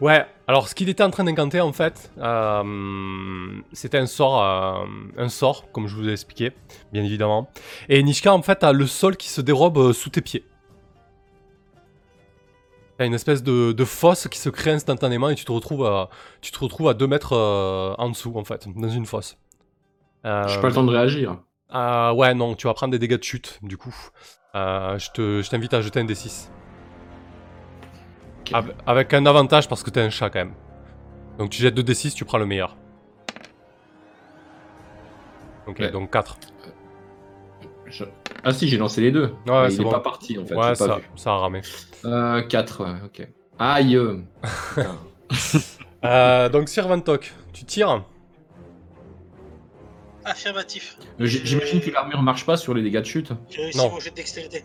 Ouais, 0.00 0.24
alors 0.46 0.68
ce 0.68 0.74
qu'il 0.76 0.88
était 0.88 1.02
en 1.02 1.10
train 1.10 1.24
d'incanter 1.24 1.60
en 1.60 1.72
fait, 1.72 2.12
euh, 2.18 3.60
c'était 3.72 3.98
un 3.98 4.06
sort, 4.06 4.40
euh, 4.42 4.84
un 5.16 5.28
sort, 5.28 5.70
comme 5.72 5.88
je 5.88 5.96
vous 5.96 6.08
ai 6.08 6.12
expliqué, 6.12 6.52
bien 6.92 7.02
évidemment. 7.02 7.50
Et 7.88 8.00
Nishka 8.04 8.32
en 8.32 8.42
fait 8.42 8.62
a 8.62 8.72
le 8.72 8.86
sol 8.86 9.16
qui 9.16 9.28
se 9.28 9.40
dérobe 9.40 9.76
euh, 9.78 9.92
sous 9.92 10.10
tes 10.10 10.20
pieds. 10.20 10.44
T'as 12.96 13.06
une 13.06 13.14
espèce 13.14 13.42
de, 13.42 13.72
de 13.72 13.84
fosse 13.84 14.28
qui 14.28 14.38
se 14.38 14.48
crée 14.50 14.70
instantanément 14.72 15.30
et 15.30 15.34
tu 15.34 15.44
te 15.44 15.52
retrouves 15.52 15.84
à, 15.86 16.10
tu 16.42 16.52
te 16.52 16.58
retrouves 16.60 16.88
à 16.88 16.94
2 16.94 17.06
mètres 17.08 17.32
euh, 17.34 17.94
en 17.98 18.08
dessous 18.10 18.32
en 18.36 18.44
fait, 18.44 18.66
dans 18.76 18.88
une 18.88 19.06
fosse. 19.06 19.36
Euh, 20.24 20.46
J'ai 20.48 20.60
pas 20.60 20.68
le 20.68 20.74
temps 20.74 20.84
de 20.84 20.90
réagir. 20.92 21.38
ah 21.70 22.12
ouais, 22.14 22.34
non, 22.34 22.54
tu 22.54 22.66
vas 22.68 22.74
prendre 22.74 22.92
des 22.92 22.98
dégâts 23.00 23.18
de 23.18 23.22
chute, 23.24 23.58
du 23.62 23.76
coup. 23.76 23.94
Je 24.54 25.10
te- 25.12 25.42
je 25.42 25.48
t'invite 25.50 25.74
à 25.74 25.80
jeter 25.80 26.00
un 26.00 26.04
D6. 26.04 26.48
Ok. 28.52 28.64
Avec 28.86 29.14
un 29.14 29.26
avantage 29.26 29.68
parce 29.68 29.82
que 29.82 29.90
t'es 29.90 30.00
un 30.00 30.10
chat 30.10 30.30
quand 30.30 30.38
même. 30.40 30.54
Donc 31.38 31.50
tu 31.50 31.60
jettes 31.62 31.74
2 31.74 31.82
D6, 31.82 32.14
tu 32.14 32.24
prends 32.24 32.38
le 32.38 32.46
meilleur. 32.46 32.76
Ok, 35.66 35.78
Ouais. 35.80 35.90
donc 35.90 36.10
4. 36.12 36.38
Je- 37.86 38.04
Ah 38.44 38.52
si, 38.52 38.68
j'ai 38.68 38.76
lancé 38.78 39.00
les 39.00 39.10
deux. 39.12 39.34
Ouais, 39.46 39.62
Mais 39.64 39.70
c'est 39.70 39.76
il 39.76 39.80
est 39.80 39.84
bon. 39.84 39.90
pas 39.90 40.00
parti 40.00 40.38
en 40.38 40.44
fait. 40.46 40.54
ouais, 40.54 40.62
j'ai 40.62 40.68
pas 40.70 40.74
ça, 40.74 40.96
vu. 40.96 41.02
ça 41.16 41.30
a 41.32 41.36
ramé. 41.38 41.62
Euh, 42.04 42.42
4, 42.42 42.84
ouais, 42.84 42.96
ok. 43.04 43.28
Aïe 43.58 43.96
euh. 43.96 44.18
Putain. 44.74 44.96
Euh, 46.04 46.48
donc 46.48 46.68
Sirvantok, 46.68 47.32
tu 47.52 47.64
tires 47.64 48.04
Affirmatif. 50.24 50.96
J- 51.18 51.40
J'imagine 51.44 51.80
que 51.80 51.90
l'armure 51.90 52.22
marche 52.22 52.44
pas 52.44 52.56
sur 52.56 52.74
les 52.74 52.82
dégâts 52.82 52.98
de 53.00 53.04
chute. 53.04 53.32
J'ai 53.50 53.62
réussi 53.62 53.78
Non. 53.78 53.90
mon 53.90 53.98
jet 54.00 54.10
de 54.10 54.14
dextérité. 54.16 54.64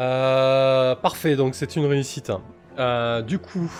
Euh, 0.00 0.94
parfait, 0.96 1.36
donc 1.36 1.54
c'est 1.54 1.76
une 1.76 1.84
réussite. 1.86 2.32
Euh, 2.78 3.22
du 3.22 3.38
coup, 3.38 3.70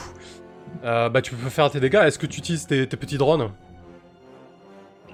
euh, 0.84 1.08
bah, 1.08 1.22
tu 1.22 1.34
peux 1.34 1.48
faire 1.50 1.70
tes 1.70 1.80
dégâts. 1.80 2.02
Est-ce 2.04 2.18
que 2.18 2.26
tu 2.26 2.38
utilises 2.38 2.66
tes, 2.66 2.86
tes 2.88 2.96
petits 2.96 3.18
drones? 3.18 3.50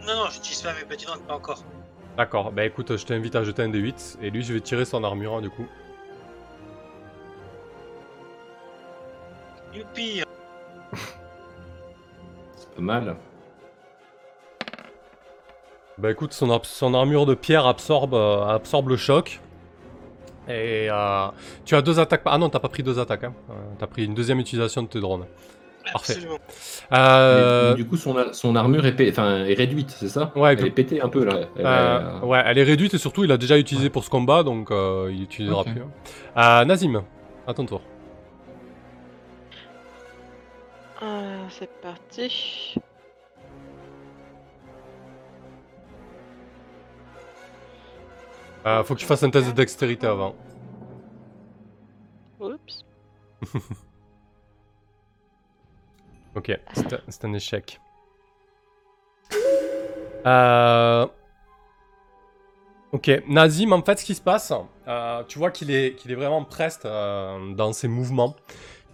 Non, 0.07 0.17
non, 0.17 0.31
j'utilise 0.31 0.63
pas 0.63 0.73
mes 0.75 0.85
petits 0.85 1.07
dents, 1.07 1.19
pas 1.27 1.35
encore. 1.35 1.65
D'accord, 2.17 2.53
bah 2.53 2.65
écoute, 2.65 2.97
je 2.97 3.05
t'invite 3.05 3.35
à 3.35 3.43
jeter 3.43 3.63
un 3.63 3.71
D8 3.71 4.19
et 4.23 4.31
lui 4.31 4.43
je 4.45 4.53
vais 4.53 4.61
tirer 4.61 4.85
son 4.85 5.03
armure 5.03 5.43
du 5.43 5.51
coup. 5.51 5.67
Youpi 9.75 10.23
C'est 12.57 12.71
pas 12.77 12.83
mal. 12.83 13.17
Bah 15.99 16.11
écoute, 16.13 16.33
son 16.33 16.95
armure 16.95 17.27
de 17.27 17.35
pierre 17.35 17.67
absorbe, 17.67 18.15
euh, 18.15 18.47
absorbe 18.47 18.91
le 18.91 18.97
choc. 18.97 19.41
Et 20.49 20.89
euh, 20.91 21.27
tu 21.65 21.75
as 21.75 21.83
deux 21.83 21.99
attaques. 21.99 22.23
Ah 22.27 22.37
non, 22.39 22.49
t'as 22.51 22.61
pas 22.61 22.69
pris 22.69 22.83
deux 22.83 22.99
attaques. 22.99 23.25
Hein. 23.25 23.35
Euh, 23.51 23.55
t'as 23.79 23.87
pris 23.87 24.05
une 24.05 24.15
deuxième 24.15 24.41
utilisation 24.41 24.83
de 24.83 24.89
tes 24.89 25.01
drones. 25.01 25.25
Parfait. 25.93 26.15
Absolument. 26.15 26.39
Euh, 26.93 27.71
Mais 27.71 27.77
du 27.77 27.87
coup, 27.87 27.97
son, 27.99 28.17
son 28.33 28.57
armure 28.57 28.87
est, 28.87 28.95
réduite, 29.55 29.91
c'est 29.91 30.09
ça? 30.09 30.33
Ouais, 30.35 30.55
Elle 30.59 30.67
est 30.67 30.71
pétée 30.71 31.03
un 31.03 31.09
peu 31.11 31.25
là. 31.25 31.41
Elle 31.59 31.67
euh, 31.67 32.21
est- 32.21 32.25
ouais, 32.25 32.43
elle 32.47 32.57
est 32.59 32.63
réduite 32.63 32.95
et 32.95 32.99
surtout 32.99 33.23
il 33.25 33.31
a 33.33 33.37
déjà 33.37 33.59
utilisé 33.59 33.91
pour 33.91 34.03
ce 34.03 34.09
combat 34.09 34.43
donc 34.43 34.71
euh, 34.71 35.11
il 35.13 35.25
utilisera 35.25 35.63
plus. 35.63 35.83
hein. 35.83 35.91
Euh, 36.63 36.65
Nazim, 36.65 37.03
à 37.47 37.53
ton 37.53 37.67
tour. 37.67 37.83
Euh, 41.03 41.45
c'est 41.51 41.71
parti. 41.83 42.75
Euh, 48.67 48.83
faut 48.85 48.95
que 48.95 49.01
tu 49.01 49.07
fasses 49.07 49.23
un 49.23 49.31
test 49.31 49.47
de 49.49 49.53
dextérité 49.53 50.07
avant. 50.07 50.35
Oups. 52.41 52.85
Ok, 56.37 56.51
c'est 57.09 57.25
un- 57.25 57.33
échec. 57.35 57.81
Euh... 60.27 61.07
Ok, 62.91 63.09
Nazim, 63.29 63.73
en 63.73 63.83
fait, 63.83 64.01
ce 64.01 64.05
qui 64.05 64.17
se 64.17 64.21
passe, 64.21 64.53
euh, 64.89 65.23
tu 65.29 65.39
vois 65.39 65.53
qu'il 65.53 65.71
est, 65.71 65.95
qu'il 65.95 66.11
est 66.11 66.17
vraiment 66.17 66.45
preste 66.45 66.87
euh, 66.87 67.55
dans 67.55 67.73
ses 67.73 67.87
mouvements. 67.87 68.35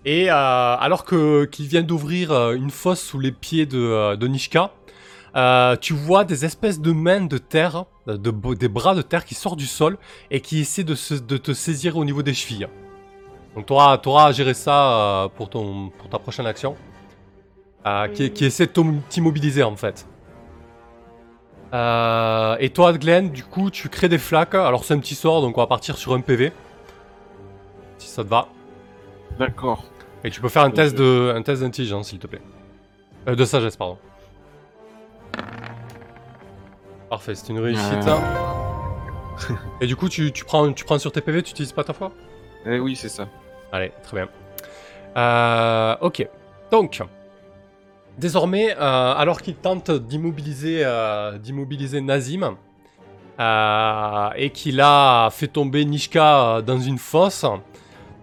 Et 0.05 0.29
alors 0.29 1.05
que 1.05 1.45
qu'il 1.47 1.67
vient 1.67 1.83
d'ouvrir 1.83 2.53
une 2.53 2.71
fosse 2.71 3.01
sous 3.03 3.19
les 3.19 3.33
pieds 3.33 3.65
de, 3.67 4.17
de 4.17 4.27
Nishka, 4.27 4.73
euh, 5.37 5.77
tu 5.77 5.93
vois 5.95 6.25
des 6.25 6.45
espèces 6.45 6.81
de 6.81 6.93
mains 6.93 7.23
de 7.27 7.39
terre, 7.39 7.85
de, 8.07 8.17
de- 8.17 8.55
des 8.55 8.69
bras 8.69 8.95
de 8.95 9.03
terre 9.03 9.25
qui 9.25 9.35
sortent 9.35 9.59
du 9.59 9.67
sol 9.67 9.99
et 10.31 10.41
qui 10.41 10.61
essaient 10.61 10.85
de, 10.85 10.95
se- 10.95 11.15
de 11.15 11.37
te 11.37 11.53
saisir 11.53 11.97
au 11.97 12.05
niveau 12.05 12.23
des 12.23 12.35
chevilles. 12.35 12.67
Donc 13.55 13.67
tu 13.67 13.73
auras, 13.73 13.99
à 14.27 14.33
gérer 14.33 14.55
ça 14.55 15.25
euh, 15.25 15.29
pour, 15.29 15.51
ton, 15.51 15.91
pour 15.99 16.09
ta 16.09 16.19
prochaine 16.19 16.47
action. 16.47 16.77
Euh, 17.87 18.09
qui, 18.09 18.31
qui 18.31 18.45
essaie 18.45 18.67
de 18.67 18.73
t'im- 18.73 19.01
t'immobiliser 19.09 19.63
en 19.63 19.75
fait. 19.77 20.07
Euh, 21.73 22.57
et 22.59 22.71
toi, 22.71 22.93
Glenn, 22.93 23.31
du 23.31 23.45
coup, 23.45 23.71
tu 23.71 23.89
crées 23.89 24.09
des 24.09 24.19
flaques. 24.19 24.55
Alors 24.55 24.85
c'est 24.85 24.95
un 24.95 24.99
petit 24.99 25.15
sort, 25.15 25.41
donc 25.41 25.57
on 25.57 25.61
va 25.61 25.67
partir 25.67 25.97
sur 25.97 26.13
un 26.15 26.21
PV. 26.21 26.53
Si 27.99 28.09
ça 28.09 28.25
te 28.25 28.29
va. 28.29 28.49
D'accord. 29.39 29.85
Et 30.25 30.31
tu 30.31 30.41
peux 30.41 30.49
faire 30.49 30.63
un 30.65 30.71
test 30.71 30.97
de, 30.97 31.33
un 31.35 31.43
test 31.43 31.63
d'intelligence, 31.63 32.09
s'il 32.09 32.19
te 32.19 32.27
plaît. 32.27 32.43
Euh, 33.29 33.35
de 33.37 33.45
sagesse, 33.45 33.77
pardon. 33.77 33.99
Parfait, 37.09 37.35
c'est 37.35 37.49
une 37.49 37.59
réussite. 37.59 38.07
Euh. 38.07 39.55
Et 39.81 39.87
du 39.87 39.97
coup, 39.97 40.09
tu, 40.09 40.33
tu 40.33 40.45
prends, 40.45 40.73
tu 40.73 40.85
prends 40.85 40.99
sur 40.99 41.13
tes 41.13 41.21
PV, 41.21 41.43
tu 41.43 41.51
utilises 41.51 41.73
pas 41.73 41.85
ta 41.85 41.93
foi? 41.93 42.13
Eh 42.67 42.79
oui, 42.79 42.95
c'est 42.95 43.09
ça. 43.09 43.27
Allez, 43.73 43.93
très 44.03 44.17
bien. 44.17 44.29
Euh, 45.17 45.97
ok. 46.01 46.29
Donc, 46.71 47.03
désormais, 48.19 48.77
euh, 48.77 49.15
alors 49.15 49.41
qu'il 49.43 49.57
tente 49.57 49.91
d'immobiliser, 49.91 50.83
euh, 50.85 51.39
d'immobiliser 51.39 52.01
Nazim, 52.01 52.57
et 54.37 54.51
qu'il 54.51 54.81
a 54.83 55.31
fait 55.31 55.49
tomber 55.49 55.85
Nishka 55.87 56.61
dans 56.61 56.79
une 56.79 56.99
fosse, 56.99 57.45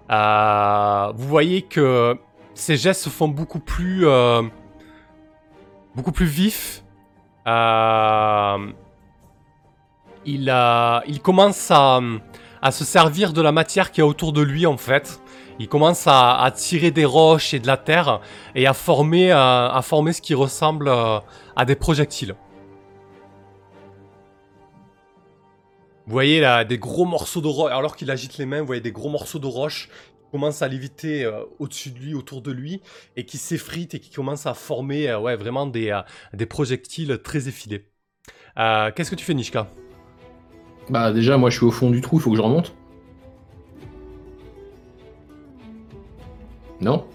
vous 0.10 1.28
voyez 1.28 1.64
que 1.64 2.16
ses 2.54 2.78
gestes 2.78 3.02
se 3.02 3.10
font 3.10 3.28
beaucoup 3.28 3.60
plus, 3.60 4.06
beaucoup 5.96 6.12
plus 6.12 6.28
vifs. 6.28 6.84
Euh, 7.48 8.58
il, 10.26 11.22
commence 11.22 11.72
à, 11.72 12.02
se 12.72 12.84
servir 12.84 13.32
de 13.32 13.42
la 13.42 13.52
matière 13.52 13.92
qui 13.92 14.02
est 14.02 14.04
autour 14.04 14.34
de 14.34 14.42
lui 14.42 14.66
en 14.66 14.78
fait. 14.78 15.22
Il 15.60 15.68
commence 15.70 16.06
à, 16.06 16.40
à 16.40 16.52
tirer 16.52 16.92
des 16.92 17.06
roches 17.06 17.54
et 17.54 17.60
de 17.60 17.68
la 17.68 17.78
terre 17.78 18.20
et 18.54 18.68
à 18.68 18.74
former, 18.74 19.32
euh, 19.32 19.70
à 19.70 19.82
former 19.82 20.14
ce 20.14 20.22
qui 20.22 20.34
ressemble 20.34 20.88
euh, 20.88 21.20
à 21.56 21.66
des 21.66 21.76
projectiles. 21.76 22.36
Vous 26.06 26.14
voyez 26.14 26.40
là 26.40 26.64
des 26.64 26.78
gros 26.78 27.06
morceaux 27.06 27.42
de 27.42 27.48
roche, 27.48 27.72
alors 27.72 27.96
qu'il 27.96 28.12
agite 28.12 28.38
les 28.38 28.46
mains, 28.46 28.62
vous 28.62 28.68
voyez 28.68 28.82
des 28.82 28.92
gros 28.92 29.10
morceaux 29.10 29.40
de 29.40 29.48
roche 29.48 29.90
qui 30.28 30.32
commencent 30.32 30.62
à 30.62 30.68
léviter 30.68 31.24
euh, 31.24 31.44
au-dessus 31.60 31.92
de 31.92 32.00
lui, 32.00 32.14
autour 32.14 32.42
de 32.42 32.52
lui, 32.52 32.82
et 33.16 33.26
qui 33.26 33.38
s'effritent 33.38 33.94
et 33.96 34.00
qui 34.00 34.10
commencent 34.12 34.46
à 34.46 34.54
former 34.54 35.10
euh, 35.10 35.20
ouais, 35.20 35.36
vraiment 35.36 35.66
des, 35.66 35.90
euh, 35.92 36.02
des 36.34 36.46
projectiles 36.46 37.20
très 37.24 37.48
effilés. 37.48 37.86
Euh, 38.60 38.92
Qu'est-ce 38.96 39.10
que 39.12 39.16
tu 39.16 39.24
fais 39.26 39.34
Nishka? 39.34 39.70
Bah 40.90 41.12
déjà, 41.12 41.38
moi 41.38 41.50
je 41.50 41.58
suis 41.58 41.66
au 41.66 41.72
fond 41.72 41.90
du 41.90 42.02
trou, 42.02 42.18
il 42.18 42.22
faut 42.22 42.32
que 42.32 42.38
je 42.38 42.42
remonte. 42.42 42.74
Non? 46.82 47.06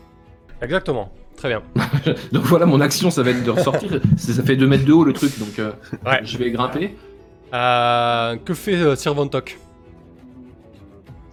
Exactement, 0.61 1.13
très 1.37 1.49
bien. 1.49 1.63
Donc 2.33 2.45
voilà, 2.45 2.67
mon 2.67 2.81
action, 2.81 3.11
ça 3.11 3.23
va 3.23 3.31
être 3.31 3.45
de 3.45 3.51
ressortir. 3.51 4.01
Ça 4.17 4.43
fait 4.43 4.57
2 4.57 4.67
mètres 4.67 4.85
de 4.85 4.93
haut 4.93 5.05
le 5.05 5.13
truc, 5.13 5.39
donc 5.39 5.59
euh, 5.59 5.73
Ouais. 6.05 6.21
je 6.25 6.37
vais 6.39 6.51
grimper. 6.51 6.97
Euh, 7.55 8.37
que 8.37 8.55
fait 8.55 8.75
euh, 8.77 8.97
Sir 8.97 9.15
Vontok 9.15 9.59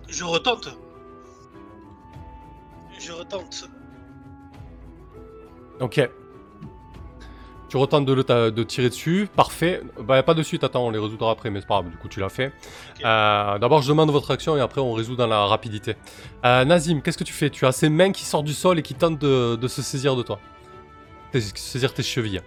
Je 0.09 0.23
retente. 0.23 0.77
Je 3.00 3.12
retente. 3.14 3.70
Ok. 5.80 6.10
Tu 7.70 7.78
retentes 7.78 8.06
de, 8.06 8.14
le 8.14 8.24
ta- 8.24 8.50
de 8.50 8.64
tirer 8.64 8.89
dessus, 8.89 9.30
parfait. 9.36 9.82
Bah 10.02 10.24
pas 10.24 10.34
de 10.34 10.41
suite, 10.41 10.64
attends, 10.64 10.88
on 10.88 10.89
les 10.89 10.97
résoudra 10.97 11.30
après, 11.32 11.52
mais 11.52 11.62
c'est 11.62 11.68
pas 11.68 11.76
grave, 11.82 11.91
du 11.91 11.97
coup 11.97 12.08
tu 12.08 12.20
l'as 12.20 12.30
fait. 12.30 12.52
Euh, 13.06 13.60
D'abord 13.60 13.84
je 13.84 13.89
demande 13.89 14.10
votre 14.10 14.32
action 14.32 14.58
et 14.58 14.60
après 14.60 14.82
on 14.82 14.91
résout 14.93 15.16
dans 15.16 15.28
la 15.28 15.45
rapidité. 15.45 15.95
Euh, 16.45 16.66
Nazim, 16.66 17.02
qu'est-ce 17.02 17.18
que 17.18 17.24
tu 17.24 17.32
fais? 17.34 17.52
Tu 17.52 17.68
as 17.68 17.72
ces 17.72 17.89
mains 17.89 18.12
qui 18.12 18.26
sortent 18.26 18.45
du 18.45 18.54
sol 18.56 18.80
et 18.80 18.82
qui 18.82 18.95
tentent 18.95 19.20
de, 19.20 19.56
de 19.56 19.68
se 19.68 19.84
saisir 19.84 20.16
de 20.16 20.24
toi. 20.24 20.39
Tes- 21.32 21.41
saisir 21.41 21.93
tes 21.93 22.02
chevilles. 22.02 22.41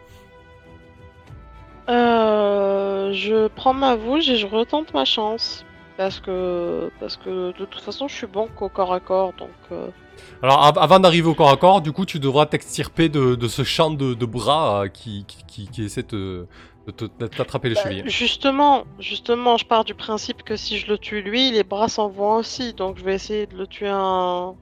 Euh, 1.89 3.13
je 3.13 3.47
prends 3.49 3.75
ma 3.75 3.97
bouche 3.97 4.29
et 4.29 4.37
je 4.37 4.47
retente 4.47 4.93
ma 4.93 5.05
chance. 5.05 5.65
Parce 5.97 6.21
que, 6.21 6.91
parce 6.99 7.17
que 7.17 7.53
de 7.59 7.65
toute 7.65 7.81
façon, 7.83 8.09
je 8.09 8.15
suis 8.15 8.27
bon 8.27 8.49
qu'au 8.49 8.69
corps 8.69 8.93
à 8.95 8.99
corps. 8.99 9.33
Donc, 9.35 9.51
euh, 9.71 9.89
Alors 10.43 10.65
av- 10.65 10.79
avant 10.79 10.99
d'arriver 11.01 11.29
au 11.29 11.35
corps 11.35 11.51
à 11.51 11.57
corps, 11.57 11.81
du 11.81 11.93
coup 11.93 12.05
tu 12.05 12.19
devras 12.19 12.47
t'extirper 12.47 13.09
de, 13.09 13.35
de 13.37 13.49
ce 13.49 13.63
champ 13.65 13.91
de, 13.91 14.15
de 14.15 14.27
bras 14.27 14.85
euh, 14.85 14.89
qui, 14.89 15.25
qui, 15.27 15.45
qui, 15.47 15.69
qui 15.69 15.85
essaie 15.85 16.03
de 16.03 16.47
t'attraper 17.37 17.69
les 17.69 17.75
bah, 17.75 17.81
chevilles. 17.83 18.03
justement, 18.05 18.85
justement, 18.99 19.57
je 19.57 19.65
pars 19.65 19.85
du 19.85 19.95
principe 19.95 20.43
que 20.43 20.57
si 20.57 20.79
je 20.79 20.87
le 20.89 20.99
tue 20.99 21.23
lui, 21.23 21.51
les 21.51 21.63
bras 21.65 21.89
s'en 21.89 22.09
vont 22.09 22.37
aussi. 22.37 22.75
Donc, 22.75 22.99
je 22.99 23.05
vais 23.05 23.15
essayer 23.15 23.47
de 23.47 23.57
le 23.57 23.67
tuer 23.67 23.89
un. 23.89 24.55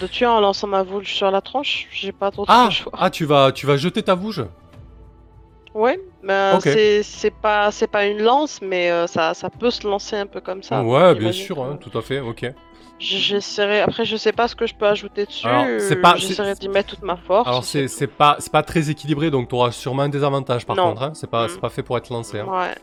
de 0.00 0.06
tuer 0.06 0.26
en 0.26 0.40
lançant 0.40 0.68
ma 0.68 0.82
vouge 0.82 1.14
sur 1.14 1.30
la 1.30 1.40
tranche. 1.40 1.88
J'ai 1.92 2.12
pas 2.12 2.30
trop 2.30 2.44
Ah, 2.48 2.66
de 2.68 2.72
choix. 2.72 2.92
ah 2.98 3.10
tu, 3.10 3.24
vas, 3.24 3.52
tu 3.52 3.66
vas 3.66 3.76
jeter 3.76 4.02
ta 4.02 4.14
vouge? 4.14 4.44
Ouais, 5.74 5.98
mais 6.22 6.54
Ok. 6.56 6.62
c'est 6.64 7.02
c'est 7.02 7.30
pas 7.30 7.70
c'est 7.70 7.86
pas 7.86 8.06
une 8.06 8.22
lance, 8.22 8.60
mais 8.62 8.90
euh, 8.90 9.06
ça 9.06 9.34
ça 9.34 9.50
peut 9.50 9.70
se 9.70 9.86
lancer 9.86 10.16
un 10.16 10.26
peu 10.26 10.40
comme 10.40 10.62
ça. 10.62 10.82
Ouais, 10.82 11.14
bien 11.14 11.30
sûr, 11.32 11.56
que- 11.56 11.60
hein, 11.60 11.76
tout 11.80 11.96
à 11.96 12.02
fait, 12.02 12.20
ok. 12.20 12.46
J'essaierai. 12.98 13.80
Après, 13.80 14.04
je 14.04 14.16
sais 14.16 14.32
pas 14.32 14.48
ce 14.48 14.56
que 14.56 14.66
je 14.66 14.74
peux 14.74 14.86
ajouter 14.86 15.24
dessus. 15.26 15.46
J'essaierai 16.16 16.54
d'y 16.54 16.68
mettre 16.68 16.90
toute 16.96 17.02
ma 17.02 17.16
force. 17.16 17.46
Alors 17.48 17.64
c'est 17.64 17.86
c'est 17.88 18.06
pas, 18.08 18.36
c'est 18.40 18.50
pas 18.52 18.62
très 18.64 18.90
équilibré, 18.90 19.30
donc 19.30 19.48
tu 19.48 19.54
auras 19.54 19.70
sûrement 19.70 20.02
un 20.02 20.08
désavantage 20.08 20.66
par 20.66 20.74
Non. 20.76 20.88
contre. 20.90 21.02
Hein. 21.02 21.12
C'est 21.14 21.30
pas, 21.30 21.46
Mm. 21.46 21.48
c'est 21.50 21.60
pas 21.60 21.68
fait 21.70 21.82
pour 21.84 21.96
être 21.96 22.10
lancé. 22.12 22.40
hein. 22.40 22.46
Ouais, 22.46 22.74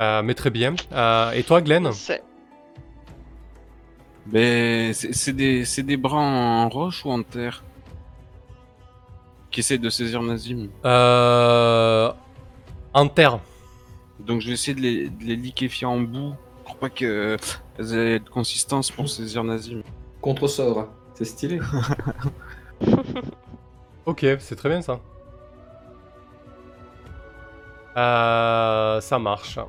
Euh, 0.00 0.22
mais 0.22 0.34
très 0.34 0.50
bien. 0.50 0.74
Euh, 0.92 1.30
et 1.32 1.42
toi, 1.42 1.60
Glenn? 1.62 1.90
Ben, 4.26 4.92
c'est 4.94 5.12
c'est 5.14 5.32
des, 5.32 5.64
c'est 5.64 5.82
des 5.82 5.96
bras 5.96 6.18
en 6.20 6.68
roche 6.68 7.04
ou 7.04 7.10
en 7.10 7.22
terre? 7.22 7.64
Qui 9.50 9.60
essaient 9.60 9.78
de 9.78 9.90
saisir 9.90 10.22
Nazim. 10.22 10.68
euh, 10.84 12.10
En 12.94 13.08
terre. 13.08 13.38
Donc 14.20 14.40
je 14.40 14.46
vais 14.48 14.52
essayer 14.52 14.74
de 14.74 14.80
les, 14.80 15.08
de 15.08 15.24
les 15.24 15.36
liquéfier 15.36 15.86
en 15.86 15.98
bout 15.98 16.34
pour 16.72 16.80
pas 16.80 16.90
qu'elles 16.90 17.38
aient 17.78 18.18
de 18.18 18.28
consistance 18.28 18.90
pour 18.90 19.08
saisir 19.08 19.44
Nazim. 19.44 19.82
Contre-sort. 20.20 20.88
C'est 21.14 21.24
stylé. 21.24 21.60
Ok, 24.04 24.26
c'est 24.40 24.56
très 24.56 24.68
bien 24.68 24.82
ça. 24.82 24.98
Euh, 27.96 29.00
ça 29.00 29.18
marche. 29.20 29.60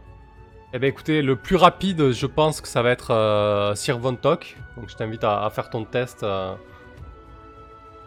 Eh 0.74 0.80
bien 0.80 0.90
écoutez, 0.90 1.22
le 1.22 1.36
plus 1.36 1.56
rapide, 1.56 2.12
je 2.12 2.26
pense 2.26 2.60
que 2.60 2.68
ça 2.68 2.82
va 2.82 2.90
être 2.90 3.12
euh, 3.12 3.76
Sir 3.76 4.00
Von 4.00 4.16
Tock. 4.16 4.58
Donc 4.76 4.90
je 4.90 4.96
t'invite 4.96 5.24
à, 5.24 5.46
à 5.46 5.50
faire 5.52 5.70
ton 5.70 5.86
test. 5.86 6.24
euh. 6.24 6.56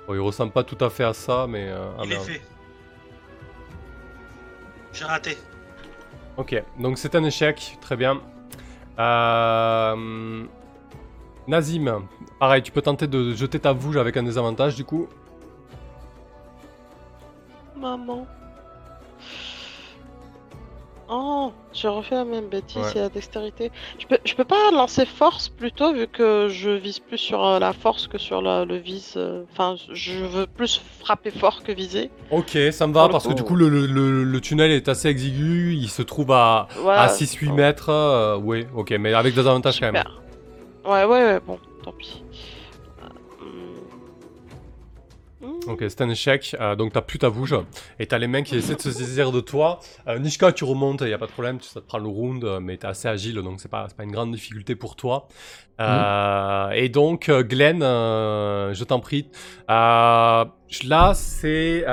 Bon, 0.09 0.14
il 0.14 0.20
ressemble 0.20 0.51
pas 0.53 0.64
tout 0.64 0.84
à 0.84 0.90
fait 0.90 1.05
à 1.05 1.12
ça, 1.12 1.47
mais... 1.49 1.68
euh, 1.68 1.86
ah, 1.97 2.03
Il 2.05 2.12
est 2.14 2.18
fait. 2.18 2.42
J'ai 4.92 5.05
raté. 5.05 5.38
Ok, 6.36 6.61
donc 6.80 6.99
c'est 6.99 7.14
un 7.14 7.22
échec, 7.22 7.78
très 7.80 7.97
bien. 7.97 8.20
Euh... 8.99 10.44
Nazim, 11.47 12.03
pareil, 12.40 12.62
tu 12.62 12.72
peux 12.72 12.82
tenter 12.82 13.07
de 13.07 13.32
jeter 13.34 13.61
ta 13.61 13.72
vouge 13.72 13.97
avec 13.97 14.16
un 14.16 14.22
désavantage 14.22 14.74
du 14.74 14.84
coup. 14.84 15.07
Maman. 17.76 18.26
Oh, 21.09 21.53
j'ai 21.73 21.87
refait 21.87 22.17
la 22.17 22.25
même 22.25 22.49
bêtise, 22.49 22.79
Ouais. 22.79 22.91
c'est 22.93 22.99
la 22.99 23.09
dextérité. 23.09 23.71
Je 23.99 24.07
peux, 24.07 24.19
je 24.25 24.35
peux 24.35 24.45
pas 24.45 24.73
lancer 24.73 25.07
force 25.07 25.49
plutôt, 25.49 25.93
vu 25.95 26.09
que 26.09 26.49
je 26.49 26.71
vise 26.71 26.99
plus 26.99 27.19
sur 27.19 27.45
euh, 27.47 27.59
la 27.61 27.73
force 27.73 28.09
que 28.09 28.19
sur 28.19 28.43
la- 28.43 28.65
le 28.65 28.77
vise. 28.77 29.15
euh, 29.17 29.45
Enfin, 29.53 29.77
je 29.93 30.25
veux 30.25 30.47
plus 30.49 30.81
frapper 31.01 31.31
fort 31.31 31.63
que 31.63 31.71
viser. 31.71 32.11
Ok, 32.33 32.59
ça 32.73 32.89
me 32.89 32.93
va 32.93 33.09
parce 33.09 33.29
que 33.29 33.35
du 33.35 33.45
coup 33.45 33.55
le, 33.55 33.69
le- 33.69 33.87
le- 33.87 34.25
le 34.25 34.41
tunnel 34.41 34.73
est 34.73 34.89
assez 34.89 35.07
exigu, 35.09 35.75
il 35.75 35.89
se 35.89 36.03
trouve 36.03 36.33
à, 36.33 36.67
Voilà. 36.83 37.03
à 37.03 37.09
6-8 37.09 37.53
mètres. 37.53 37.89
euh, 37.91 38.37
ouais, 38.37 38.67
ok, 38.75 38.91
mais 38.99 39.15
avec 39.15 39.35
des 39.35 39.47
avantages 39.47 39.79
quand 39.79 39.93
même. 39.93 40.03
Ouais, 40.85 41.05
ouais, 41.05 41.25
ouais, 41.25 41.41
bon, 41.47 41.59
tant 41.85 41.93
pis. 41.93 42.23
Ok, 45.67 45.85
c'est 45.89 46.01
un 46.01 46.09
échec, 46.09 46.57
euh, 46.61 46.77
donc 46.77 46.93
t'as 46.93 47.01
plus 47.01 47.19
ta 47.19 47.29
vouge, 47.29 47.57
et 47.99 48.07
t'as 48.07 48.19
les 48.19 48.29
mains 48.29 48.43
qui 48.43 48.57
essaient 48.57 48.77
de 48.77 48.81
se 48.81 48.93
saisir 48.93 49.33
de 49.33 49.41
toi. 49.41 49.81
Euh, 50.07 50.19
Nishka, 50.19 50.53
tu 50.53 50.64
remontes, 50.64 51.01
y 51.01 51.12
a 51.12 51.19
pas 51.19 51.27
de 51.27 51.33
problème, 51.33 51.61
ça 51.61 51.81
te 51.81 51.87
prend 51.87 51.99
le 51.99 52.09
round, 52.09 52.45
euh, 52.45 52.61
mais 52.61 52.77
t'es 52.77 52.87
assez 52.87 53.09
agile, 53.09 53.37
donc 53.37 53.61
c'est 53.61 53.71
pas, 53.71 53.89
pas 53.97 54.05
une 54.05 54.12
grande 54.12 54.33
difficulté 54.33 54.77
pour 54.77 54.95
toi. 54.95 55.29
Et 55.81 56.89
donc, 56.89 57.31
Glenn, 57.31 57.81
je 57.81 58.85
t'en 58.85 59.01
prie, 59.01 59.29
là, 59.69 61.12
c'est... 61.14 61.85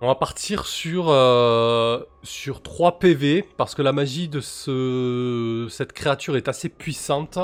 on 0.00 0.06
va 0.06 0.14
partir 0.14 0.66
sur, 0.66 1.06
euh, 1.08 2.00
sur 2.22 2.62
3 2.62 2.98
PV, 3.00 3.44
parce 3.56 3.74
que 3.74 3.82
la 3.82 3.92
magie 3.92 4.28
de 4.28 4.40
ce, 4.40 5.66
cette 5.70 5.92
créature 5.92 6.36
est 6.36 6.46
assez 6.48 6.68
puissante, 6.68 7.38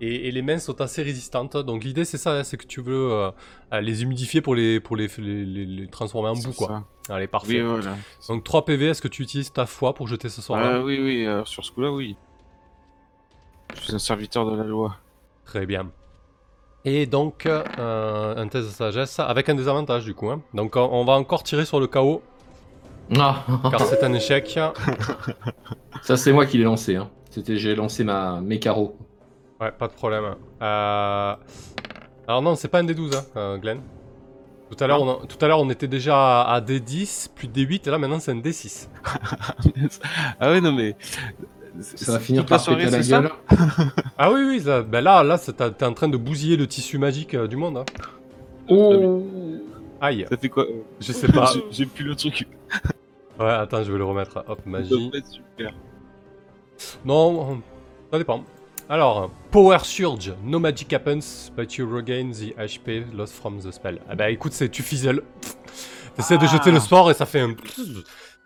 et, 0.00 0.28
et 0.28 0.30
les 0.30 0.42
mains 0.42 0.58
sont 0.58 0.80
assez 0.82 1.02
résistantes. 1.02 1.56
Donc 1.56 1.82
l'idée 1.84 2.04
c'est 2.04 2.18
ça, 2.18 2.32
hein, 2.38 2.44
c'est 2.44 2.56
que 2.58 2.66
tu 2.66 2.82
veux 2.82 3.10
euh, 3.12 3.30
les 3.80 4.02
humidifier 4.02 4.40
pour 4.42 4.54
les, 4.54 4.80
pour 4.80 4.96
les, 4.96 5.08
les, 5.18 5.44
les- 5.46 5.64
les 5.66 5.86
transformer 5.88 6.28
en 6.28 6.34
boue, 6.34 6.52
quoi. 6.52 6.84
ça. 7.06 7.14
Allez, 7.14 7.26
parfait. 7.26 7.60
Oui, 7.62 7.66
voilà. 7.68 7.96
Donc 8.28 8.44
3 8.44 8.64
PV, 8.66 8.88
est-ce 8.88 9.00
que 9.02 9.08
tu 9.08 9.22
utilises 9.22 9.52
ta 9.52 9.64
foi 9.66 9.94
pour 9.94 10.06
jeter 10.06 10.28
ce 10.28 10.42
soir-là 10.42 10.72
Ah, 10.76 10.80
oui, 10.80 10.98
oui, 11.02 11.24
euh, 11.26 11.44
sur 11.46 11.64
ce 11.64 11.70
coup-là, 11.72 11.90
oui. 11.90 12.16
Je 13.76 13.80
suis 13.80 13.94
un 13.94 13.98
serviteur 13.98 14.50
de 14.50 14.56
la 14.56 14.64
loi. 14.64 14.96
Très 15.46 15.66
bien. 15.66 15.90
Et 16.84 17.06
donc, 17.06 17.46
euh, 17.46 18.34
un 18.36 18.46
test 18.48 18.66
de 18.68 18.72
sagesse 18.72 19.18
avec 19.18 19.48
un 19.48 19.54
désavantage 19.54 20.04
du 20.04 20.14
coup. 20.14 20.30
hein. 20.30 20.42
Donc 20.52 20.76
on, 20.76 20.82
on 20.82 21.04
va 21.04 21.14
encore 21.14 21.42
tirer 21.42 21.64
sur 21.64 21.80
le 21.80 21.86
chaos, 21.86 22.22
Ah, 23.18 23.44
car 23.70 23.84
c'est 23.86 24.02
un 24.04 24.12
échec. 24.12 24.58
ça 26.02 26.16
c'est 26.16 26.32
moi 26.32 26.46
qui 26.46 26.58
l'ai 26.58 26.64
lancé. 26.64 26.96
Hein. 26.96 27.10
C'était 27.30 27.56
j'ai 27.56 27.74
lancé 27.74 28.04
ma 28.04 28.40
mes 28.40 28.58
carreaux. 28.58 28.96
Ouais, 29.60 29.72
pas 29.72 29.88
de 29.88 29.92
problème. 29.94 30.24
Euh, 30.62 31.34
Alors 32.26 32.42
non, 32.42 32.54
c'est 32.54 32.68
pas 32.68 32.80
un 32.80 32.84
D12, 32.84 33.16
hein, 33.16 33.24
euh, 33.36 33.56
Glenn. 33.58 33.80
Tout 34.70 34.82
à 34.82 34.86
l'heure, 34.86 35.02
on, 35.02 35.10
a- 35.22 35.26
tout 35.26 35.42
à 35.44 35.48
l'heure, 35.48 35.60
on 35.60 35.70
était 35.70 35.86
déjà 35.88 36.42
à, 36.42 36.54
à 36.54 36.60
D10, 36.60 37.28
puis 37.34 37.48
D8, 37.48 37.86
et 37.86 37.90
là 37.90 37.98
maintenant 37.98 38.18
c'est 38.18 38.32
un 38.32 38.40
D6. 38.40 38.88
ah 40.40 40.50
ouais, 40.50 40.60
non 40.60 40.72
mais. 40.72 40.96
Ça 41.80 42.12
va 42.12 42.20
finir 42.20 42.46
par 42.46 42.64
péter 42.64 42.84
la 42.90 43.02
ça 43.02 43.20
gueule. 43.20 43.30
Ah 44.18 44.30
oui, 44.32 44.42
oui, 44.46 44.60
là, 44.64 44.82
ben 44.82 45.00
là, 45.00 45.22
là 45.24 45.38
t'es 45.38 45.84
en 45.84 45.92
train 45.92 46.08
de 46.08 46.16
bousiller 46.16 46.56
le 46.56 46.66
tissu 46.68 46.98
magique 46.98 47.34
euh, 47.34 47.48
du 47.48 47.56
monde. 47.56 47.78
hein. 47.78 47.84
Oh. 48.68 49.22
Aïe, 50.00 50.26
Ça 50.30 50.36
fait 50.36 50.48
quoi 50.48 50.64
euh, 50.64 50.82
je 51.00 51.12
sais 51.12 51.28
pas. 51.28 51.50
j'ai- 51.70 51.86
plus 51.86 52.04
le 52.04 52.14
truc. 52.14 52.46
Ouais, 53.40 53.50
attends, 53.50 53.82
je 53.82 53.90
vais 53.90 53.98
le 53.98 54.04
remettre. 54.04 54.44
Hop, 54.46 54.60
Ça 54.62 54.70
magie. 54.70 55.10
être 55.14 55.26
super. 55.26 55.72
Non, 57.04 57.60
ça 58.12 58.18
dépend. 58.18 58.44
Alors, 58.88 59.30
Power 59.50 59.78
Surge, 59.82 60.34
no 60.44 60.58
magic 60.58 60.92
happens, 60.92 61.50
but 61.56 61.74
you 61.76 61.88
regain 61.90 62.30
the 62.32 62.54
HP 62.58 63.04
lost 63.14 63.34
from 63.34 63.58
the 63.60 63.70
spell. 63.72 63.98
Ah 64.08 64.14
bah 64.14 64.30
écoute, 64.30 64.52
c'est 64.52 64.68
tu 64.68 64.82
fizzles. 64.82 65.22
T'essaies 66.16 66.36
de 66.38 66.44
Ah. 66.44 66.52
jeter 66.52 66.70
le 66.70 66.78
sport 66.80 67.10
et 67.10 67.14
ça 67.14 67.26
fait 67.26 67.40
un... 67.40 67.54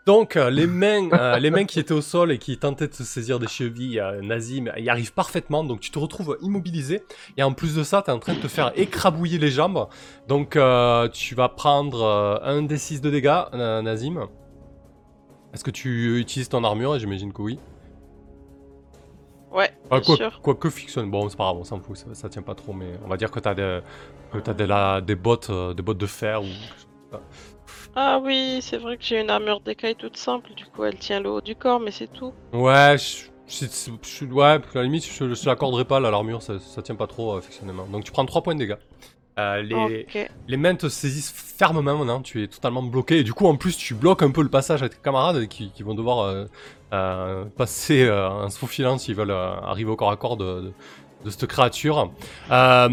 Donc, 0.09 0.37
euh, 0.37 0.49
les 0.49 0.67
mains, 0.67 1.11
euh, 1.13 1.39
les 1.39 1.51
mains 1.51 1.67
qui 1.67 1.79
étaient 1.79 1.93
au 1.93 2.01
sol 2.01 2.33
et 2.33 2.39
qui 2.39 2.57
tentaient 2.57 2.89
de 2.89 2.95
se 2.95 3.05
saisir 3.05 3.39
des 3.39 3.47
chevilles, 3.47 4.01
euh, 4.01 4.23
Nazim, 4.23 4.73
y 4.79 4.89
arrivent 4.89 5.13
parfaitement, 5.13 5.65
donc 5.65 5.81
tu 5.81 5.91
te 5.91 5.99
retrouves 5.99 6.39
immobilisé. 6.41 7.03
Et 7.37 7.43
en 7.43 7.53
plus 7.53 7.75
de 7.75 7.83
ça, 7.83 8.01
t'es 8.01 8.11
en 8.11 8.19
train 8.19 8.33
de 8.33 8.41
te 8.41 8.49
faire 8.49 8.73
écrabouiller 8.75 9.37
les 9.37 9.51
jambes. 9.51 9.87
Donc, 10.27 10.57
euh, 10.57 11.09
tu 11.11 11.35
vas 11.35 11.51
prendre 11.51 12.41
un 12.43 12.63
des 12.63 12.79
6 12.79 13.03
de 13.03 13.11
dégâts, 13.11 13.43
Nazim. 13.53 14.29
Est-ce 15.53 15.63
que 15.63 15.71
tu 15.71 16.19
utilises 16.19 16.49
ton 16.49 16.65
armure? 16.65 16.99
J'imagine 16.99 17.31
que 17.31 17.43
oui. 17.43 17.59
Ouais, 19.53 19.71
Ah, 19.91 20.01
quoi, 20.01 20.17
sûr. 20.17 20.41
quoi 20.41 20.55
que 20.55 20.71
fictionne, 20.71 21.11
bon 21.11 21.29
c'est 21.29 21.37
pas 21.37 21.45
grave, 21.45 21.57
on 21.59 21.65
s'en 21.65 21.81
fout, 21.81 21.99
ça, 21.99 22.07
ça 22.15 22.31
tient 22.31 22.41
pas 22.43 22.55
trop, 22.55 22.73
mais 22.73 22.99
on 23.05 23.09
va 23.09 23.19
dire 23.19 23.31
que 23.31 23.41
t'as 23.41 23.55
des, 23.55 23.81
que 24.33 24.39
t'as 24.39 24.55
des, 24.55 24.67
la- 24.67 25.03
des 25.03 25.17
bottes, 25.17 25.51
des 25.77 25.83
bottes 25.83 25.99
de 25.99 26.07
fer 26.07 26.43
ou. 26.43 26.47
Ah 28.01 28.21
oui, 28.23 28.61
c'est 28.63 28.77
vrai 28.77 28.97
que 28.97 29.03
j'ai 29.03 29.21
une 29.21 29.29
armure 29.29 29.61
d'écaille 29.61 29.97
toute 29.97 30.17
simple, 30.17 30.55
du 30.55 30.65
coup 30.67 30.85
elle 30.85 30.97
tient 30.97 31.19
le 31.19 31.31
haut 31.31 31.41
du 31.41 31.57
corps, 31.57 31.81
mais 31.81 31.91
c'est 31.91 32.07
tout. 32.07 32.33
Ouais, 32.53 32.97
je, 32.97 33.25
je- 33.49 34.25
ouais, 34.27 34.45
à 34.45 34.61
la 34.75 34.83
limite 34.85 35.05
je, 35.05 35.35
je 35.35 35.47
l'accorderai 35.47 35.85
pas 35.85 35.99
là, 35.99 36.13
l'armure, 36.13 36.41
ça, 36.41 36.61
ça 36.61 36.81
tient 36.81 36.95
pas 36.95 37.09
trop 37.09 37.35
euh, 37.37 37.41
fictionnement. 37.41 37.87
Donc 37.87 38.05
tu 38.05 38.13
prends 38.13 38.25
3 38.25 38.43
points 38.43 38.55
de 38.55 38.61
dégâts. 38.61 38.77
Euh, 39.41 39.63
les, 39.63 40.07
les 40.47 40.57
mains 40.57 40.77
te 40.77 40.89
saisissent 40.89 41.33
fermement 41.33 41.97
maintenant, 41.99 42.23
tu 42.23 42.45
es 42.45 42.47
totalement 42.47 42.85
bloqué, 42.85 43.19
et 43.19 43.25
du 43.25 43.35
coup 43.35 43.47
en 43.49 43.57
plus 43.57 43.77
tu 43.77 43.95
bloques 43.95 44.23
un 44.23 44.31
peu 44.31 44.43
le 44.43 44.49
passage 44.49 44.85
à 44.85 44.89
tes 44.89 44.97
camarades 45.03 45.49
qui, 45.49 45.73
qui 45.73 45.83
vont 45.83 45.95
devoir 45.95 46.21
euh, 46.21 46.45
euh, 46.93 47.45
passer 47.57 48.09
en 48.09 48.49
se 48.49 48.59
faufilant 48.61 48.97
s'ils 48.99 49.17
veulent 49.17 49.33
arriver 49.33 49.91
au 49.91 49.97
corps 49.97 50.13
à 50.13 50.17
corps 50.17 50.37
de, 50.37 50.45
de, 50.63 50.73
de 51.25 51.31
cette 51.31 51.47
créature. 51.47 52.11
Euh, 52.51 52.89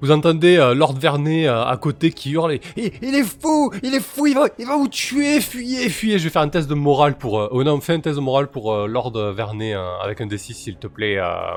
vous 0.00 0.10
entendez 0.10 0.56
euh, 0.56 0.74
Lord 0.74 0.94
Vernet 0.94 1.46
euh, 1.46 1.64
à 1.64 1.76
côté 1.76 2.12
qui 2.12 2.32
hurle 2.32 2.58
il, 2.76 2.92
il 3.02 3.14
est 3.14 3.24
fou 3.24 3.72
Il 3.82 3.94
est 3.94 4.00
fou 4.00 4.26
il 4.26 4.34
va, 4.34 4.48
il 4.58 4.66
va 4.66 4.76
vous 4.76 4.88
tuer 4.88 5.40
Fuyez 5.40 5.88
Fuyez 5.88 6.18
Je 6.18 6.24
vais 6.24 6.30
faire 6.30 6.42
un 6.42 6.48
test 6.48 6.68
de 6.68 6.74
morale 6.74 7.16
pour... 7.16 7.40
Euh, 7.40 7.48
oh 7.50 7.64
non, 7.64 7.80
fais 7.80 7.94
un 7.94 8.00
test 8.00 8.16
de 8.16 8.20
morale 8.20 8.48
pour 8.48 8.72
euh, 8.72 8.86
Lord 8.86 9.12
Vernet 9.32 9.74
euh, 9.74 9.98
avec 9.98 10.20
un 10.20 10.26
D6 10.26 10.52
s'il 10.52 10.76
te 10.76 10.86
plaît, 10.86 11.18
euh, 11.18 11.56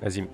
Nazim. 0.00 0.26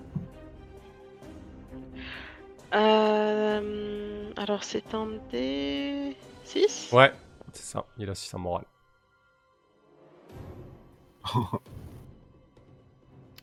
Euh, 2.73 4.29
alors 4.37 4.63
c'est 4.63 4.93
un 4.93 5.07
D6 5.33 6.95
Ouais, 6.95 7.11
c'est 7.53 7.63
ça, 7.63 7.85
il 7.97 8.09
a 8.09 8.15
6 8.15 8.33
en 8.33 8.39
morale. 8.39 8.65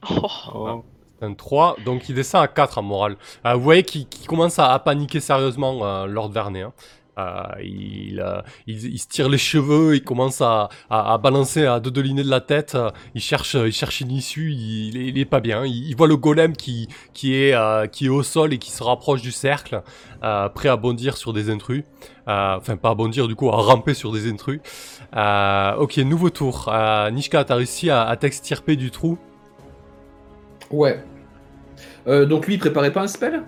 Oh. 0.08 0.26
Oh. 0.54 0.84
Un 1.22 1.32
3, 1.32 1.76
donc 1.84 2.08
il 2.10 2.14
descend 2.14 2.42
à 2.42 2.48
4 2.48 2.78
en 2.78 2.82
morale. 2.82 3.16
Euh, 3.46 3.54
vous 3.54 3.62
voyez 3.62 3.82
qu'il 3.82 4.06
commence 4.26 4.58
à, 4.58 4.78
paniquer 4.78 5.20
sérieusement, 5.20 5.86
euh, 5.86 6.06
Lord 6.06 6.30
Vernet. 6.30 6.62
hein. 6.62 6.72
Euh, 7.18 7.42
il, 8.66 9.00
se 9.00 9.08
tire 9.08 9.30
les 9.30 9.38
cheveux, 9.38 9.96
il 9.96 10.04
commence 10.04 10.42
à, 10.42 10.68
balancer 10.90 11.64
à 11.64 11.80
dolinés 11.80 12.22
de 12.22 12.28
la 12.28 12.42
tête. 12.42 12.76
il 13.14 13.22
cherche, 13.22 13.54
une 13.54 14.10
issue. 14.10 14.52
Il, 14.52 14.96
il 14.96 15.18
est 15.18 15.24
pas 15.24 15.40
bien. 15.40 15.64
Il, 15.64 15.88
il 15.88 15.96
voit 15.96 16.08
le 16.08 16.18
golem 16.18 16.54
qui, 16.54 16.88
est, 17.24 17.54
au 18.08 18.22
sol 18.22 18.52
et 18.52 18.58
qui 18.58 18.70
se 18.70 18.82
rapproche 18.82 19.22
du 19.22 19.32
cercle, 19.32 19.82
prêt 20.20 20.68
à 20.68 20.76
bondir 20.76 21.16
sur 21.16 21.32
des 21.32 21.48
intrus. 21.48 21.84
Enfin, 22.26 22.76
pas 22.76 22.90
à 22.90 22.94
bondir, 22.94 23.28
du 23.28 23.34
coup, 23.34 23.48
à 23.48 23.56
ramper 23.56 23.94
sur 23.94 24.12
des 24.12 24.30
intrus. 24.30 24.60
Ok, 25.14 25.96
nouveau 25.96 26.28
tour. 26.28 26.70
Nishka, 27.12 27.44
t'as 27.44 27.54
réussi 27.54 27.88
à, 27.88 28.02
à 28.02 28.16
t'extirper 28.16 28.76
du 28.76 28.90
trou. 28.90 29.16
Ouais. 30.70 31.02
Euh, 32.06 32.24
donc 32.26 32.46
lui, 32.46 32.54
il 32.54 32.58
préparait 32.58 32.92
pas 32.92 33.02
un 33.02 33.06
spell 33.06 33.42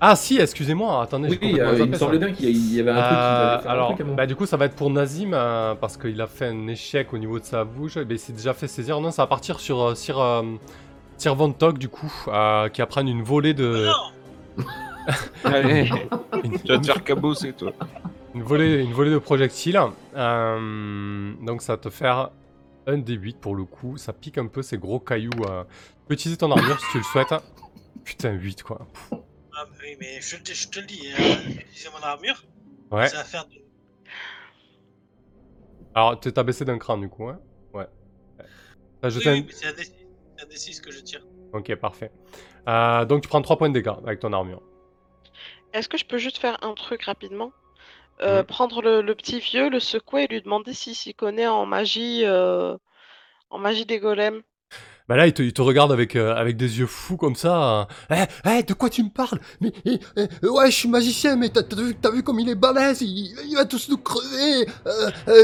Ah 0.00 0.14
si, 0.16 0.38
excusez-moi, 0.38 1.02
attendez. 1.02 1.38
Oui, 1.42 1.58
euh, 1.60 1.76
il 1.78 1.90
me 1.90 1.96
semblait 1.96 2.18
bien 2.18 2.32
qu'il 2.32 2.50
y 2.74 2.80
avait 2.80 2.90
un 2.90 2.94
truc 2.94 3.08
qui 3.08 3.14
Euh, 3.14 3.58
fait 3.60 3.66
un 3.68 3.70
alors, 3.70 3.94
truc 3.94 4.06
bah, 4.16 4.26
du 4.26 4.36
coup, 4.36 4.46
ça 4.46 4.56
va 4.56 4.66
être 4.66 4.76
pour 4.76 4.90
Nazim 4.90 5.30
euh, 5.34 5.74
parce 5.74 5.96
qu'il 5.96 6.20
a 6.20 6.26
fait 6.26 6.46
un 6.46 6.68
échec 6.68 7.12
au 7.12 7.18
niveau 7.18 7.38
de 7.40 7.44
sa 7.44 7.64
bouche. 7.64 7.96
Et 7.96 8.06
il 8.08 8.18
s'est 8.18 8.32
déjà 8.32 8.54
fait 8.54 8.68
saisir. 8.68 9.00
Non, 9.00 9.10
ça 9.10 9.22
va 9.22 9.26
partir 9.26 9.58
sur 9.60 9.82
euh, 9.82 9.94
Sir, 9.94 10.18
euh, 10.20 10.42
Sir 11.16 11.34
Von 11.34 11.52
Tog, 11.52 11.78
du 11.78 11.88
coup, 11.88 12.12
euh, 12.28 12.68
qui 12.68 12.80
va 12.80 12.86
prendre 12.86 13.10
une 13.10 13.22
volée 13.22 13.54
de. 13.54 13.86
Non 13.86 14.64
Allez, 15.44 15.90
une, 16.44 16.60
tu 16.60 16.68
vas 16.72 16.78
te 16.78 16.86
faire 16.86 17.02
cabosser, 17.02 17.52
toi. 17.52 17.72
une 18.34 18.42
volée, 18.42 18.82
une 18.82 18.92
volée 18.92 19.10
de 19.10 19.18
projectiles. 19.18 19.80
Euh, 20.16 21.32
donc, 21.42 21.62
ça 21.62 21.74
va 21.74 21.76
te 21.78 21.88
faire 21.90 22.30
un 22.88 22.98
D8 22.98 23.36
pour 23.38 23.54
le 23.54 23.64
coup. 23.64 23.96
Ça 23.96 24.12
pique 24.12 24.38
un 24.38 24.46
peu 24.48 24.62
ces 24.62 24.78
gros 24.78 24.98
cailloux. 24.98 25.30
euh. 25.48 25.62
Tu 25.64 26.06
peux 26.08 26.14
utiliser 26.14 26.36
ton 26.38 26.50
armure 26.50 26.80
si 26.80 26.86
tu 26.92 26.98
le 26.98 27.04
souhaites. 27.04 27.32
Putain, 28.04 28.32
8 28.32 28.62
quoi. 28.62 28.86
Ah, 29.12 29.16
bah 29.64 29.66
oui, 29.82 29.96
mais 30.00 30.20
je, 30.20 30.36
te- 30.36 30.52
je 30.52 30.68
te 30.68 30.80
le 30.80 30.86
dis, 30.86 31.12
euh, 31.12 31.50
utiliser 31.60 31.88
mon 31.92 32.02
armure, 32.02 32.42
Ouais. 32.90 33.08
ça 33.08 33.18
va 33.18 33.24
faire 33.24 33.46
de... 33.46 33.54
Alors, 35.94 36.18
tu 36.20 36.32
t'as 36.32 36.42
baissé 36.42 36.64
d'un 36.64 36.78
cran 36.78 36.96
du 36.98 37.08
coup, 37.08 37.28
hein 37.28 37.40
Ouais. 37.74 37.86
T'as 39.00 39.08
Oui, 39.08 39.14
jeté 39.14 39.28
un- 39.30 39.32
oui, 39.34 39.44
mais 39.46 39.52
c'est 39.52 39.66
un 39.66 39.72
D6 39.72 39.92
c'est 40.36 40.44
un 40.44 40.48
D6 40.48 40.80
que 40.80 40.90
je 40.92 41.00
tire. 41.00 41.26
Ok, 41.52 41.74
parfait. 41.76 42.12
Euh, 42.68 43.04
donc, 43.04 43.22
tu 43.22 43.28
prends 43.28 43.42
3 43.42 43.58
points 43.58 43.68
de 43.68 43.74
dégâts 43.74 43.92
avec 44.06 44.20
ton 44.20 44.32
armure. 44.32 44.62
Est-ce 45.72 45.88
que 45.88 45.98
je 45.98 46.04
peux 46.04 46.18
juste 46.18 46.38
faire 46.38 46.56
un 46.64 46.74
truc 46.74 47.02
rapidement? 47.04 47.52
Euh, 48.22 48.38
Mhm. 48.40 48.44
Prendre 48.46 48.82
le, 48.82 49.00
le 49.02 49.14
petit 49.14 49.38
vieux, 49.40 49.68
le 49.70 49.80
secouer 49.80 50.24
et 50.24 50.26
lui 50.28 50.42
demander 50.42 50.72
s'il 50.74 50.94
s'y 50.94 51.14
connaît 51.14 51.46
en 51.46 51.66
magie, 51.66 52.22
euh, 52.24 52.76
en 53.50 53.58
magie 53.58 53.86
des 53.86 53.98
golems. 53.98 54.42
Bah 55.08 55.16
là, 55.16 55.26
il 55.26 55.32
te, 55.32 55.40
il 55.42 55.54
te 55.54 55.62
regarde 55.62 55.90
avec, 55.90 56.16
euh, 56.16 56.34
avec 56.34 56.58
des 56.58 56.80
yeux 56.80 56.86
fous 56.86 57.16
comme 57.16 57.34
ça. 57.34 57.88
euh. 58.10 58.24
Eh, 58.44 58.50
eh, 58.58 58.62
de 58.62 58.74
quoi 58.74 58.90
tu 58.90 59.02
me 59.02 59.08
parles? 59.08 59.38
Mais 59.62 59.72
eh, 59.86 59.98
eh, 60.16 60.46
ouais, 60.46 60.70
je 60.70 60.76
suis 60.76 60.88
magicien, 60.88 61.34
mais 61.36 61.48
t'as 61.48 61.62
t'as 61.62 61.76
vu, 61.76 61.94
t'as 61.94 62.10
vu 62.10 62.22
comme 62.22 62.38
il 62.40 62.48
est 62.50 62.54
balèze? 62.54 63.00
Il, 63.00 63.34
il 63.48 63.54
va 63.54 63.64
tous 63.64 63.88
nous 63.88 63.96
crever. 63.96 64.66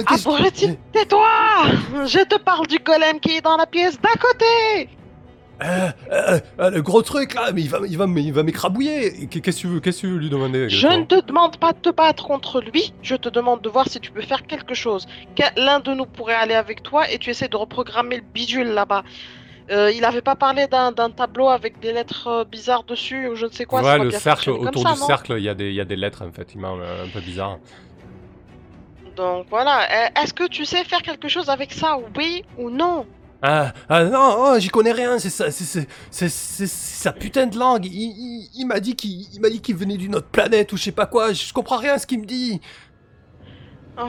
Qu'est-ce- 0.06 0.28
Abruti, 0.28 0.76
tais-toi 0.92 1.26
Je 2.04 2.22
te 2.26 2.36
parle 2.36 2.66
du 2.66 2.78
golem 2.78 3.18
qui 3.20 3.36
est 3.36 3.40
dans 3.40 3.56
la 3.56 3.64
pièce 3.66 3.98
d'à 4.00 4.12
côté 4.20 4.88
Euh, 5.62 5.88
euh, 6.10 6.40
euh, 6.58 6.70
le 6.70 6.82
gros 6.82 7.02
truc 7.02 7.34
là, 7.34 7.52
mais 7.52 7.62
il 7.62 7.68
va, 7.70 7.78
il 7.86 7.96
va, 7.96 8.06
il 8.06 8.32
va 8.32 8.42
m'écrabouiller. 8.42 9.26
Qu'est- 9.28 9.40
Qu'est-ce 9.40 9.56
que 9.58 9.60
tu 9.62 9.66
veux, 9.68 9.80
qu'est-ce 9.80 9.98
que 10.02 10.06
tu 10.08 10.12
veux 10.12 10.18
lui 10.18 10.28
demander 10.30 10.68
Je 10.68 10.86
ne 10.88 11.04
te 11.04 11.20
demande 11.24 11.56
pas 11.58 11.72
de 11.72 11.78
te 11.78 11.90
battre 11.90 12.24
contre 12.26 12.60
lui, 12.60 12.92
je 13.02 13.14
te 13.14 13.28
demande 13.28 13.60
de 13.62 13.68
voir 13.68 13.88
si 13.88 14.00
tu 14.00 14.10
peux 14.10 14.20
faire 14.22 14.46
quelque 14.46 14.74
chose. 14.74 15.06
L'un 15.56 15.78
de 15.80 15.94
nous 15.94 16.06
pourrait 16.06 16.34
aller 16.34 16.54
avec 16.54 16.82
toi 16.82 17.08
et 17.10 17.18
tu 17.18 17.30
essaies 17.30 17.48
de 17.48 17.56
reprogrammer 17.56 18.16
le 18.16 18.22
bidule 18.34 18.68
là-bas. 18.68 19.04
Euh, 19.70 19.90
il 19.94 20.04
avait 20.04 20.20
pas 20.20 20.34
parlé 20.36 20.66
d'un 20.66 20.92
tableau 20.92 21.48
avec 21.48 21.80
des 21.80 21.92
lettres 21.92 22.26
euh, 22.26 22.44
bizarres 22.44 22.82
dessus 22.84 23.28
ou 23.28 23.34
je 23.36 23.46
ne 23.46 23.50
sais 23.52 23.64
quoi. 23.64 23.80
Ouais, 23.82 23.98
le 23.98 24.10
cercle, 24.10 24.50
autour 24.50 24.82
ça, 24.82 24.92
du 24.92 24.98
cercle, 24.98 25.34
il 25.38 25.44
y, 25.44 25.48
a 25.48 25.54
des- 25.54 25.68
il 25.70 25.74
y 25.74 25.80
a 25.80 25.86
des 25.86 25.96
lettres 25.96 26.22
effectivement 26.28 26.76
euh, 26.78 27.04
un 27.04 27.08
peu 27.08 27.20
bizarres. 27.20 27.58
Donc 29.16 29.46
voilà, 29.48 29.86
est-ce 30.20 30.34
que 30.34 30.46
tu 30.48 30.64
sais 30.64 30.82
faire 30.84 31.00
quelque 31.02 31.28
chose 31.28 31.48
avec 31.48 31.72
ça, 31.72 31.96
oui 32.16 32.44
ou 32.58 32.68
non? 32.70 33.06
Ah, 33.42 33.72
ah 33.90 34.04
non, 34.04 34.36
oh, 34.38 34.58
j'y 34.58 34.68
connais 34.68 34.92
rien, 34.92 35.18
c'est 35.18 35.28
ça, 35.30 35.46
sa 35.50 37.12
putain 37.12 37.46
de 37.46 37.58
langue. 37.58 37.84
Il, 37.84 37.92
il- 37.92 38.50
il 38.54 38.64
m'a 38.66 38.80
dit 38.80 38.96
qu'il, 38.96 39.26
il 39.34 39.40
m'a 39.40 39.50
dit 39.50 39.60
qu'il 39.60 39.76
venait 39.76 39.96
d'une 39.98 40.14
autre 40.14 40.28
planète 40.28 40.72
ou 40.72 40.76
je 40.78 40.84
sais 40.84 40.92
pas 40.92 41.04
quoi. 41.06 41.32
Je 41.34 41.52
comprends 41.52 41.76
rien 41.76 41.94
à 41.94 41.98
ce 41.98 42.06
qu'il 42.06 42.20
me 42.20 42.24
dit. 42.26 42.60
Oh. 44.00 44.08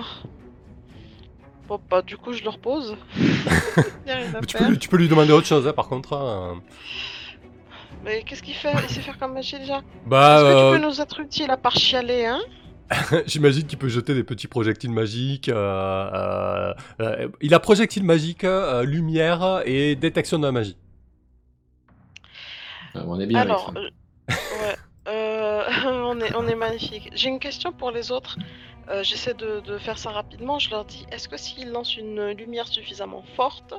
Bon 1.67 1.79
bah 1.89 2.01
du 2.01 2.15
coup 2.15 2.31
je 2.31 2.43
le 2.43 2.49
repose. 2.49 2.95
Tu, 4.47 4.55
peux, 4.57 4.65
lui- 4.69 4.77
tu 4.79 4.87
peux 4.89 4.97
lui 4.97 5.07
demander 5.09 5.31
autre 5.33 5.47
chose, 5.47 5.67
hein, 5.67 5.73
par 5.73 5.87
contre. 5.87 6.13
hein. 6.13 6.61
Mais 8.03 8.23
qu'est-ce 8.23 8.43
qu'il 8.43 8.53
fait? 8.53 8.71
Il 8.87 8.93
sait 8.93 9.01
faire 9.01 9.17
comme 9.17 9.33
magie 9.33 9.57
déjà? 9.57 9.81
Bah, 10.05 10.35
Est-ce 10.35 10.43
que 10.43 10.47
euh, 10.47 10.73
tu 10.75 10.79
peux 10.79 10.85
nous 10.87 11.01
être 11.01 11.19
utile 11.19 11.49
à 11.51 11.57
part 11.57 11.75
chialer, 11.75 12.25
hein? 12.25 12.39
J'imagine 13.25 13.65
qu'il 13.65 13.77
peut 13.79 13.87
jeter 13.87 14.13
des 14.13 14.23
petits 14.23 14.47
projectiles 14.47 14.91
magiques. 14.91 15.49
euh, 15.49 15.55
euh, 16.13 16.73
euh, 16.99 17.27
il 17.41 17.53
a 17.53 17.59
projectile 17.59 18.03
magique, 18.03 18.43
euh, 18.43 18.83
lumière 18.83 19.61
et 19.65 19.95
détection 19.95 20.37
de 20.39 20.45
la 20.45 20.51
magie. 20.51 20.77
On 22.95 23.19
est 23.19 23.25
bien 23.25 23.39
Alors, 23.41 23.71
avec 23.75 23.91
ça. 24.29 24.35
euh, 24.61 24.63
ouais, 24.63 24.75
euh, 25.07 25.63
on, 25.85 26.19
est, 26.21 26.35
on 26.35 26.47
est 26.47 26.55
magnifique. 26.55 27.09
J'ai 27.13 27.29
une 27.29 27.39
question 27.39 27.71
pour 27.71 27.91
les 27.91 28.11
autres. 28.11 28.37
Euh, 28.89 29.03
J'essaie 29.03 29.33
de, 29.33 29.61
de 29.61 29.77
faire 29.79 29.97
ça 29.97 30.11
rapidement. 30.11 30.59
Je 30.59 30.69
leur 30.69 30.85
dis 30.85 31.05
est-ce 31.11 31.27
que 31.27 31.37
s'ils 31.37 31.71
lancent 31.71 31.97
une 31.97 32.29
lumière 32.31 32.67
suffisamment 32.67 33.23
forte, 33.35 33.73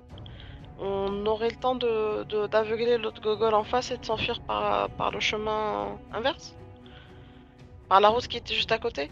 on 0.79 1.25
aurait 1.27 1.49
le 1.51 1.57
temps 1.57 1.77
de- 1.77 2.25
de- 2.25 2.47
d'aveugler 2.49 2.99
l'autre 2.99 3.23
gogol 3.23 3.55
en 3.55 3.65
face 3.65 3.91
et 3.93 3.97
de 3.99 4.05
s'enfuir 4.05 4.41
par, 4.41 4.91
par 4.91 5.11
le 5.13 5.21
chemin 5.21 5.97
inverse? 6.13 6.55
Par 7.89 8.01
la 8.01 8.09
route 8.09 8.26
qui 8.26 8.37
était 8.37 8.55
juste 8.55 8.72
à 8.72 8.78
côté 8.78 9.11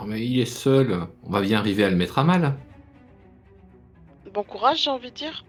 Oh, 0.00 0.04
mais 0.06 0.24
il 0.26 0.40
est 0.40 0.44
seul. 0.46 1.06
On 1.22 1.30
va 1.30 1.40
bien 1.40 1.58
arriver 1.58 1.84
à 1.84 1.90
le 1.90 1.96
mettre 1.96 2.18
à 2.18 2.24
mal. 2.24 2.56
Bon 4.32 4.42
courage, 4.42 4.82
j'ai 4.84 4.90
envie 4.90 5.10
de 5.10 5.14
dire. 5.16 5.44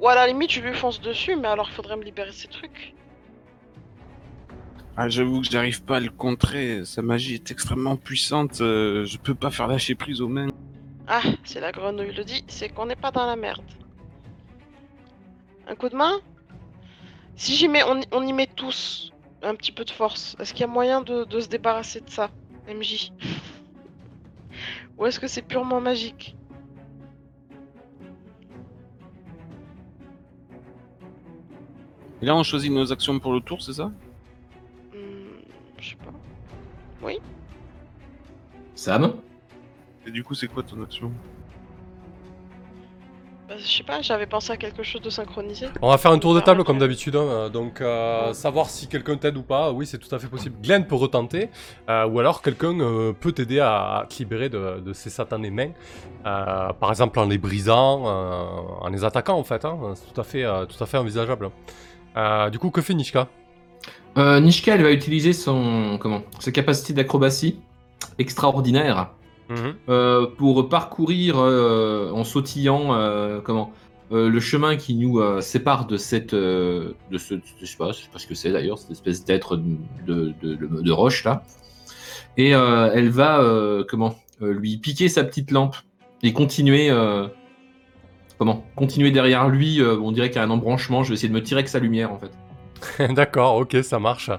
Ou 0.00 0.08
à 0.08 0.14
la 0.14 0.26
limite, 0.26 0.50
je 0.52 0.60
lui 0.60 0.74
fonce 0.74 1.00
dessus, 1.00 1.36
mais 1.36 1.48
alors 1.48 1.68
il 1.70 1.74
faudrait 1.74 1.96
me 1.96 2.02
libérer 2.04 2.32
ces 2.32 2.48
trucs. 2.48 2.94
Ah, 4.98 5.08
j'avoue 5.08 5.40
que 5.42 5.46
j'arrive 5.50 5.82
pas 5.82 5.96
à 5.98 6.00
le 6.00 6.10
contrer. 6.10 6.84
Sa 6.84 7.02
magie 7.02 7.34
est 7.34 7.50
extrêmement 7.50 7.96
puissante. 7.96 8.60
euh, 8.60 9.04
je 9.06 9.18
peux 9.18 9.34
pas 9.34 9.50
faire 9.50 9.66
lâcher 9.68 9.94
prise 9.94 10.20
aux 10.20 10.28
mains. 10.28 10.48
Ah, 11.06 11.22
c'est 11.44 11.60
la 11.60 11.72
grenouille 11.72 12.12
le 12.14 12.24
dit, 12.24 12.44
c'est 12.48 12.68
qu'on 12.68 12.86
n'est 12.86 12.96
pas 12.96 13.10
dans 13.12 13.26
la 13.26 13.36
merde. 13.36 13.62
Un 15.68 15.74
coup 15.74 15.88
de 15.88 15.96
main? 15.96 16.18
Si 17.36 17.54
j'y 17.54 17.68
mets, 17.68 17.82
on, 17.84 18.00
y- 18.00 18.06
on 18.12 18.26
y 18.26 18.32
met 18.32 18.46
tous 18.46 19.12
un 19.42 19.54
petit 19.54 19.72
peu 19.72 19.84
de 19.84 19.90
force. 19.90 20.36
Est-ce 20.40 20.52
qu'il 20.52 20.62
y 20.62 20.64
a 20.64 20.68
moyen 20.68 21.00
de, 21.02 21.24
de 21.24 21.40
se 21.40 21.48
débarrasser 21.48 22.00
de 22.00 22.10
ça, 22.10 22.30
MJ 22.68 23.12
Ou 24.98 25.06
est-ce 25.06 25.20
que 25.20 25.28
c'est 25.28 25.42
purement 25.42 25.80
magique? 25.80 26.36
Et 32.22 32.26
là, 32.26 32.34
on 32.34 32.42
choisit 32.42 32.72
nos 32.72 32.92
actions 32.92 33.18
pour 33.18 33.32
le 33.34 33.40
tour, 33.40 33.60
c'est 33.62 33.74
ça? 33.74 33.92
Hmm, 34.92 35.42
Je 35.78 35.90
sais 35.90 35.96
pas. 35.96 36.12
Sam? 38.74 39.14
Et 40.06 40.10
du 40.10 40.22
coup, 40.24 40.34
c'est 40.34 40.48
quoi 40.48 40.62
ton 40.62 40.82
action? 40.82 41.12
Je 43.58 43.76
sais 43.76 43.82
pas, 43.82 44.02
j'avais 44.02 44.26
pensé 44.26 44.52
à 44.52 44.56
quelque 44.56 44.82
chose 44.82 45.00
de 45.00 45.10
synchronisé. 45.10 45.66
On 45.82 45.90
va 45.90 45.98
faire 45.98 46.10
un 46.12 46.18
tour 46.18 46.34
de 46.34 46.40
Ah, 46.40 46.42
table 46.42 46.64
comme 46.64 46.78
d'habitude, 46.78 47.16
hein, 47.16 47.50
donc 47.50 47.80
euh, 47.80 48.32
savoir 48.32 48.70
si 48.70 48.86
quelqu'un 48.88 49.16
t'aide 49.16 49.36
ou 49.36 49.42
pas, 49.42 49.72
oui 49.72 49.86
c'est 49.86 49.98
tout 49.98 50.14
à 50.14 50.18
fait 50.18 50.28
possible. 50.28 50.56
Glenn 50.62 50.86
peut 50.86 50.94
retenter, 50.94 51.50
euh, 51.88 52.06
ou 52.06 52.20
alors 52.20 52.42
quelqu'un 52.42 52.78
euh, 52.80 53.12
peut 53.12 53.32
t'aider 53.32 53.60
à, 53.60 53.98
à 53.98 54.06
te 54.06 54.16
libérer 54.18 54.48
de, 54.48 54.80
de 54.80 54.92
ces 54.92 55.10
satanées 55.10 55.50
mains, 55.50 55.70
euh, 56.26 56.72
par 56.72 56.90
exemple 56.90 57.18
en 57.18 57.26
les 57.26 57.38
brisant, 57.38 58.04
euh, 58.06 58.44
en 58.80 58.88
les 58.88 59.04
attaquant 59.04 59.36
en 59.38 59.44
fait, 59.44 59.64
hein, 59.64 59.78
c'est 59.94 60.12
tout 60.12 60.20
à 60.20 60.24
fait, 60.24 60.44
euh, 60.44 60.66
tout 60.66 60.82
à 60.82 60.86
fait 60.86 60.98
envisageable. 60.98 61.50
Euh, 62.16 62.48
du 62.50 62.58
coup, 62.58 62.70
que 62.70 62.80
fait 62.80 62.94
Nishka? 62.94 63.28
Euh, 64.16 64.40
Nishka, 64.40 64.74
elle 64.74 64.82
va 64.82 64.92
utiliser 64.92 65.34
son 65.34 65.98
comment 66.00 66.22
sa 66.38 66.50
capacité 66.50 66.94
d'acrobatie 66.94 67.60
extraordinaire 68.18 69.10
Mhm. 69.48 69.74
euh, 69.88 70.26
pour 70.26 70.68
parcourir 70.68 71.36
euh, 71.38 72.10
en 72.12 72.24
sautillant 72.24 72.94
euh, 72.94 73.40
comment 73.40 73.72
euh, 74.12 74.28
le 74.28 74.40
chemin 74.40 74.76
qui 74.76 74.94
nous 74.94 75.18
euh, 75.20 75.40
sépare 75.40 75.86
de 75.86 75.96
cette 75.96 76.34
euh, 76.34 76.94
de 77.10 77.18
ce 77.18 77.34
je 77.60 77.66
sais 77.66 77.76
pas, 77.76 77.92
je 77.92 77.98
sais 78.02 78.08
pas 78.12 78.18
ce 78.18 78.26
que 78.26 78.34
c'est 78.34 78.50
d'ailleurs 78.52 78.78
cette 78.78 78.90
espèce 78.90 79.24
d'être 79.24 79.56
de, 79.56 79.64
de, 80.06 80.32
de- 80.42 80.80
de 80.82 80.92
roche 80.92 81.22
là 81.24 81.42
et 82.36 82.54
euh, 82.54 82.90
elle 82.94 83.08
va 83.10 83.40
euh, 83.40 83.84
comment 83.88 84.16
euh, 84.42 84.52
lui 84.52 84.78
piquer 84.78 85.08
sa 85.08 85.22
petite 85.24 85.50
lampe 85.52 85.76
et 86.22 86.32
continuer 86.32 86.90
euh, 86.90 87.28
comment 88.38 88.64
continuer 88.76 89.10
derrière 89.10 89.48
lui 89.48 89.80
euh, 89.80 89.96
on 90.00 90.12
dirait 90.12 90.28
qu'il 90.30 90.36
y 90.36 90.40
a 90.40 90.44
un 90.44 90.50
embranchement 90.50 91.02
je 91.04 91.10
vais 91.10 91.14
essayer 91.14 91.28
de 91.28 91.34
me 91.34 91.42
tirer 91.42 91.60
avec 91.60 91.68
sa 91.68 91.78
lumière 91.78 92.10
en 92.12 92.18
fait 92.18 92.32
D'accord, 93.14 93.56
ok, 93.56 93.78
ça 93.82 93.98
marche. 93.98 94.30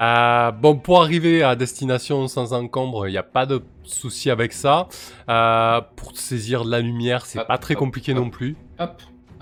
Euh, 0.00 0.50
bon, 0.52 0.76
pour 0.76 1.02
arriver 1.02 1.42
à 1.42 1.56
destination 1.56 2.26
sans 2.26 2.52
encombre, 2.54 3.06
il 3.06 3.10
n'y 3.12 3.18
a 3.18 3.22
pas 3.22 3.44
de 3.46 3.60
souci 3.82 4.30
avec 4.30 4.52
ça. 4.52 4.88
Euh, 5.28 5.80
pour 5.96 6.16
saisir 6.16 6.64
de 6.64 6.70
la 6.70 6.80
lumière, 6.80 7.26
c'est 7.26 7.44
pas 7.46 7.58
très 7.58 7.74
hop, 7.74 7.80
compliqué 7.80 8.12
hop. 8.12 8.18
non 8.18 8.30
plus. 8.30 8.56
hop 8.78 8.90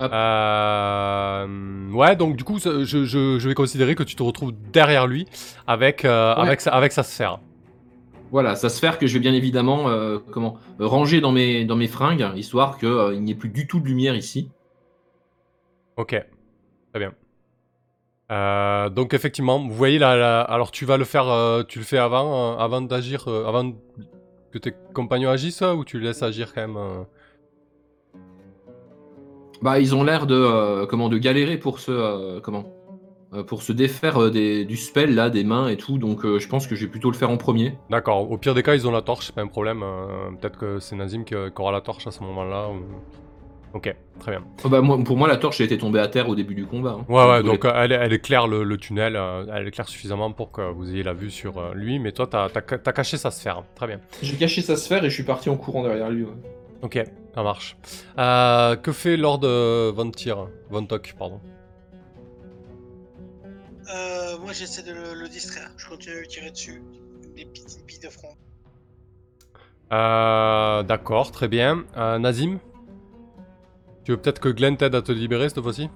Hop. 0.01 0.11
Euh, 0.13 1.91
ouais, 1.91 2.15
donc 2.15 2.37
du 2.37 2.43
coup, 2.45 2.57
je, 2.57 2.83
je- 2.85 3.03
je 3.05 3.47
vais 3.47 3.53
considérer 3.53 3.95
que 3.95 4.03
tu 4.03 4.15
te 4.15 4.23
retrouves 4.23 4.53
derrière 4.71 5.07
lui 5.07 5.25
avec, 5.67 6.03
Ouais. 6.05 6.09
avec, 6.09 6.61
sa, 6.61 6.71
avec 6.71 6.91
sa 6.93 7.03
sphère. 7.03 7.39
Voilà, 8.31 8.55
sa 8.55 8.69
sphère 8.69 8.97
que 8.97 9.07
je 9.07 9.13
vais 9.15 9.19
bien 9.19 9.33
évidemment 9.33 9.87
comment 10.31 10.55
ranger 10.79 11.19
dans 11.19 11.31
mes, 11.33 11.65
dans 11.65 11.75
mes 11.75 11.87
fringues, 11.87 12.25
histoire 12.37 12.77
qu'il 12.77 13.19
n'y 13.21 13.31
ait 13.31 13.35
plus 13.35 13.49
du 13.49 13.67
tout 13.67 13.79
de 13.81 13.87
lumière 13.87 14.15
ici. 14.15 14.49
Ok, 15.97 16.11
très 16.91 16.99
bien. 16.99 17.11
Euh, 18.31 18.89
donc 18.89 19.13
effectivement, 19.13 19.59
vous 19.59 19.73
voyez 19.73 19.97
là, 19.97 20.15
là- 20.15 20.41
alors 20.41 20.69
tu 20.71 20.85
vas 20.85 20.97
le 20.97 21.05
faire, 21.05 21.27
euh, 21.29 21.63
tu 21.67 21.79
le 21.79 21.85
fais 21.85 21.97
avant, 21.97 22.53
euh, 22.53 22.57
avant 22.57 22.81
d'agir, 22.81 23.27
avant 23.27 23.71
que 24.51 24.57
tes 24.59 24.73
compagnons 24.93 25.29
agissent 25.31 25.61
ou 25.63 25.83
tu 25.83 25.97
le 25.99 26.05
laisses 26.05 26.21
agir 26.23 26.53
quand 26.53 26.61
même 26.67 26.77
Bah, 29.61 29.79
ils 29.79 29.95
ont 29.95 30.03
l'air 30.03 30.25
de 30.27 30.85
comment 30.85 31.09
de 31.09 31.17
galérer 31.17 31.57
pour 31.57 31.79
se 31.79 32.39
comment 32.39 32.65
pour 33.45 33.61
se 33.61 33.71
défaire 33.73 34.31
des, 34.31 34.65
du 34.65 34.75
spell 34.77 35.13
là, 35.13 35.29
des 35.29 35.43
mains 35.43 35.67
et 35.67 35.77
tout. 35.77 35.97
Donc 35.97 36.25
je 36.25 36.47
pense 36.47 36.65
que 36.67 36.75
je 36.75 36.85
vais 36.85 36.91
plutôt 36.91 37.11
le 37.11 37.17
faire 37.17 37.29
en 37.29 37.37
premier. 37.37 37.77
D'accord. 37.89 38.29
Au 38.31 38.37
pire 38.37 38.53
des 38.55 38.63
cas, 38.63 38.73
ils 38.75 38.87
ont 38.87 38.91
la 38.91 39.01
torche, 39.01 39.27
c'est 39.27 39.35
pas 39.35 39.41
un 39.41 39.47
problème. 39.47 39.83
Peut-être 40.39 40.57
que 40.57 40.79
c'est 40.79 40.95
Nazim 40.95 41.23
qui, 41.23 41.33
qui 41.35 41.61
aura 41.61 41.71
la 41.71 41.81
torche 41.81 42.05
à 42.07 42.11
ce 42.11 42.23
moment-là. 42.23 42.69
ou- 42.69 42.85
Ok, 43.73 43.95
très 44.19 44.31
bien. 44.31 44.43
Oh, 44.63 44.69
bah, 44.69 44.81
moi, 44.81 44.97
pour 45.03 45.15
moi, 45.15 45.27
la 45.27 45.37
torche 45.37 45.61
a 45.61 45.63
été 45.63 45.77
tombée 45.77 45.99
à 45.99 46.07
terre 46.07 46.27
au 46.27 46.35
début 46.35 46.55
du 46.55 46.65
combat. 46.65 46.97
hein. 46.99 47.05
Ouais, 47.07 47.29
ouais. 47.29 47.43
Donc 47.43 47.65
euh, 47.65 47.71
elle, 47.75 47.91
elle 47.91 48.13
éclaire 48.13 48.47
le, 48.47 48.63
le 48.63 48.77
tunnel, 48.77 49.15
euh, 49.15 49.45
elle 49.53 49.67
éclaire 49.67 49.87
suffisamment 49.87 50.31
pour 50.31 50.51
que 50.51 50.61
vous 50.71 50.89
ayez 50.91 51.03
la 51.03 51.13
vue 51.13 51.29
sur 51.29 51.59
euh, 51.59 51.73
lui. 51.75 51.99
Mais 51.99 52.11
toi, 52.11 52.25
t'as 52.25 52.45
as, 52.45 52.91
caché 52.93 53.17
sa 53.17 53.29
sphère. 53.29 53.63
Très 53.75 53.85
bien. 53.85 53.99
J'ai 54.23 54.37
caché 54.37 54.61
sa 54.63 54.75
sphère 54.75 55.03
et 55.05 55.09
je 55.09 55.13
suis 55.13 55.23
parti 55.23 55.49
en 55.49 55.55
courant 55.57 55.83
derrière 55.83 56.09
lui. 56.09 56.23
ouais. 56.23 56.31
Ok, 56.81 56.97
ça 57.35 57.43
marche. 57.43 57.77
Euh, 58.17 58.75
que 58.75 58.91
fait 58.91 59.17
Lord 59.17 59.41
Von 59.41 60.11
Tyr 60.11 60.47
Von 60.71 60.85
Tok, 60.85 61.13
pardon? 61.19 61.39
Euh, 63.93 64.37
moi, 64.39 64.51
j'essaie 64.53 64.83
de 64.83 64.93
le, 64.93 65.13
le 65.13 65.27
distraire. 65.27 65.69
Je 65.77 65.87
continue 65.89 66.15
à 66.15 66.19
lui 66.21 66.27
tirer 66.27 66.51
dessus. 66.51 66.81
Des 67.35 67.45
petites 67.45 67.85
billes 67.85 67.99
de 67.99 68.09
front. 68.09 68.35
Euh, 69.91 70.83
D'accord, 70.83 71.31
très 71.31 71.47
bien. 71.47 71.83
Euh, 71.97 72.17
Nazim? 72.19 72.59
Tu 74.03 74.11
veux 74.11 74.17
peut-être 74.17 74.39
que 74.39 74.49
Glenn 74.49 74.77
t'aide 74.77 74.95
à 74.95 75.01
te 75.01 75.11
libérer 75.11 75.49
cette 75.49 75.61
fois-ci 75.61 75.89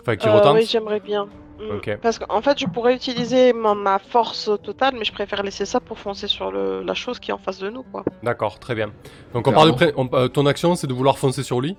Enfin, 0.00 0.16
qui 0.16 0.28
Euh, 0.28 0.32
retente 0.34 0.56
oui, 0.56 0.66
j'aimerais 0.68 1.00
bien. 1.00 1.26
Mm. 1.58 1.70
Ok. 1.76 1.98
Parce 2.02 2.18
qu'en 2.18 2.42
fait, 2.42 2.58
je 2.60 2.66
pourrais 2.66 2.94
utiliser 2.94 3.52
ma, 3.52 3.74
ma 3.74 3.98
force 3.98 4.50
totale, 4.62 4.94
mais 4.98 5.04
je 5.04 5.12
préfère 5.12 5.42
laisser 5.42 5.64
ça 5.64 5.80
pour 5.80 5.98
foncer 5.98 6.28
sur 6.28 6.52
le, 6.52 6.82
la 6.82 6.94
chose 6.94 7.18
qui 7.18 7.30
est 7.30 7.34
en 7.34 7.38
face 7.38 7.58
de 7.58 7.70
nous, 7.70 7.82
quoi. 7.82 8.04
D'accord, 8.22 8.58
très 8.58 8.74
bien. 8.74 8.92
Donc 9.32 9.48
on 9.48 9.52
part 9.52 9.66
de 9.66 9.92
on- 9.96 10.08
euh, 10.12 10.28
ton 10.28 10.44
action, 10.46 10.74
c'est 10.74 10.86
de 10.86 10.92
vouloir 10.92 11.18
foncer 11.18 11.42
sur 11.42 11.60
lui 11.60 11.76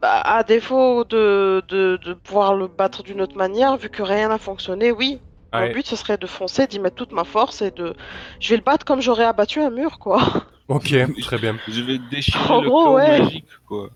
Bah, 0.00 0.20
à 0.20 0.44
défaut 0.44 1.04
de, 1.04 1.62
de, 1.68 1.98
de 2.04 2.14
pouvoir 2.14 2.54
le 2.54 2.68
battre 2.68 3.02
d'une 3.02 3.20
autre 3.20 3.36
manière, 3.36 3.76
vu 3.76 3.88
que 3.90 4.02
rien 4.02 4.28
n'a 4.28 4.38
fonctionné, 4.38 4.92
oui. 4.92 5.20
Mon 5.52 5.72
but, 5.72 5.86
ce 5.86 5.96
serait 5.96 6.18
de 6.18 6.26
foncer, 6.26 6.66
d'y 6.66 6.78
mettre 6.78 6.94
toute 6.96 7.10
ma 7.12 7.24
force 7.24 7.62
et 7.62 7.70
de... 7.70 7.94
Je 8.38 8.50
vais 8.50 8.56
le 8.58 8.62
battre 8.62 8.84
comme 8.84 9.00
j'aurais 9.00 9.24
abattu 9.24 9.60
un 9.60 9.70
mur, 9.70 9.98
quoi. 9.98 10.20
Ok, 10.68 10.94
très 11.22 11.38
bien. 11.38 11.56
Je 11.68 11.80
vais 11.82 11.98
déchirer 11.98 12.48
En 12.50 12.60
le 12.62 12.68
gros, 12.68 12.94
ouais. 12.94 13.20
magique, 13.20 13.46
quoi. 13.66 13.90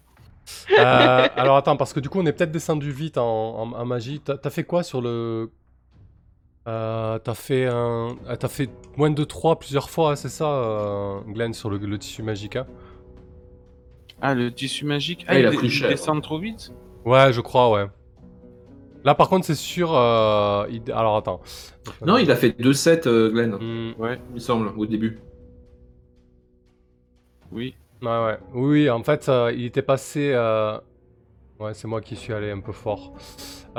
Euh, 0.79 1.29
alors 1.37 1.57
attends, 1.57 1.77
parce 1.77 1.93
que 1.93 2.01
du 2.01 2.09
coup, 2.09 2.19
on 2.21 2.27
est 2.27 2.33
peut-être 2.33 2.51
descendu 2.53 2.91
vite 2.91 3.17
en, 3.19 3.25
en- 3.61 3.73
en 3.73 3.85
magie. 3.85 4.21
T'as 4.21 4.51
fait 4.51 4.65
quoi 4.65 4.83
sur 4.83 5.01
le... 5.01 5.51
Euh, 6.69 7.19
t'as 7.19 7.35
fait 7.35 7.67
un... 7.67 8.17
ah, 8.29 8.37
T'as 8.37 8.49
fait 8.49 8.71
moins 8.97 9.11
de 9.11 9.25
3 9.25 9.59
plusieurs 9.59 9.91
fois, 9.91 10.15
c'est 10.17 10.29
ça, 10.29 10.47
euh, 10.49 11.21
Glenn, 11.27 11.55
sur 11.55 11.71
le, 11.71 11.79
le 11.79 11.99
tissu 11.99 12.23
magique 12.23 12.55
hein? 12.57 12.67
Ah, 14.21 14.35
le 14.35 14.53
tissu 14.53 14.85
magique? 14.85 15.25
Ah, 15.29 15.39
il 15.39 15.47
a 15.47 15.51
dé- 15.51 15.57
pris 15.57 15.71
cher. 15.71 15.89
descend 15.89 16.23
trop 16.23 16.39
vite? 16.39 16.73
Ouais, 17.05 17.33
je 17.33 17.41
crois, 17.41 17.71
ouais. 17.73 17.87
Là, 19.05 19.17
par 19.17 19.29
contre, 19.29 19.45
c'est 19.45 19.57
sûr... 19.57 19.93
euh, 19.93 20.65
il- 20.71 20.93
Alors 20.93 21.17
attends. 21.17 21.41
Non, 22.07 22.17
il 22.19 22.31
a 22.31 22.37
fait 22.37 22.51
2-7, 22.61 23.09
euh, 23.09 23.31
Glenn, 23.31 23.55
Hmm, 23.55 24.01
Ouais, 24.01 24.21
il 24.31 24.35
me 24.35 24.39
semble, 24.41 24.69
au 24.77 24.87
début. 24.87 25.19
Oui. 27.53 27.75
Ouais, 28.03 28.09
ouais. 28.09 28.39
Oui, 28.55 28.71
oui, 28.83 28.91
en 28.91 29.03
fait, 29.05 29.29
euh, 29.29 29.53
il 29.55 29.65
était 29.67 29.83
passé. 29.83 30.33
euh, 30.35 30.79
Ouais, 31.61 31.75
c'est 31.75 31.87
moi 31.87 32.01
qui 32.01 32.17
suis 32.17 32.33
allé 32.33 32.51
un 32.51 32.59
peu 32.59 32.73
fort. 32.73 33.13
Euh, 33.77 33.79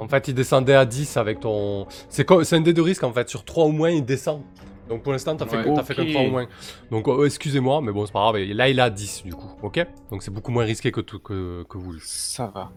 en 0.00 0.08
fait, 0.08 0.28
il 0.28 0.34
descendait 0.34 0.74
à 0.74 0.84
10 0.84 1.16
avec 1.16 1.40
ton. 1.40 1.86
C'est 2.08 2.24
co- 2.24 2.44
c'est 2.44 2.56
un 2.56 2.60
dé 2.60 2.72
de 2.72 2.80
risque 2.82 3.04
en 3.04 3.12
fait. 3.12 3.28
Sur 3.28 3.44
3 3.44 3.64
ou 3.66 3.72
moins, 3.72 3.90
il 3.90 4.04
descend. 4.04 4.42
Donc 4.88 5.02
pour 5.02 5.12
l'instant, 5.12 5.34
t'as 5.34 5.46
fait, 5.46 5.56
Ouais. 5.56 5.64
que- 5.64 5.74
t'as 5.76 5.82
fait 5.82 5.94
que 5.94 6.02
Ok. 6.02 6.10
3 6.10 6.22
ou 6.24 6.30
moins. 6.30 6.46
Donc 6.90 7.08
euh, 7.08 7.24
excusez-moi, 7.24 7.80
mais 7.80 7.90
bon, 7.92 8.04
c'est 8.04 8.12
pas 8.12 8.20
grave. 8.30 8.36
Là, 8.36 8.68
il 8.68 8.78
est 8.78 8.82
à 8.82 8.90
10 8.90 9.22
du 9.24 9.32
coup. 9.34 9.50
Ok? 9.62 9.84
Donc 10.10 10.22
c'est 10.22 10.30
beaucoup 10.30 10.50
moins 10.52 10.64
risqué 10.64 10.92
que, 10.92 11.00
tout, 11.00 11.18
que, 11.20 11.64
que 11.68 11.78
voulu. 11.78 12.00
Ça 12.04 12.52
va. 12.54 12.70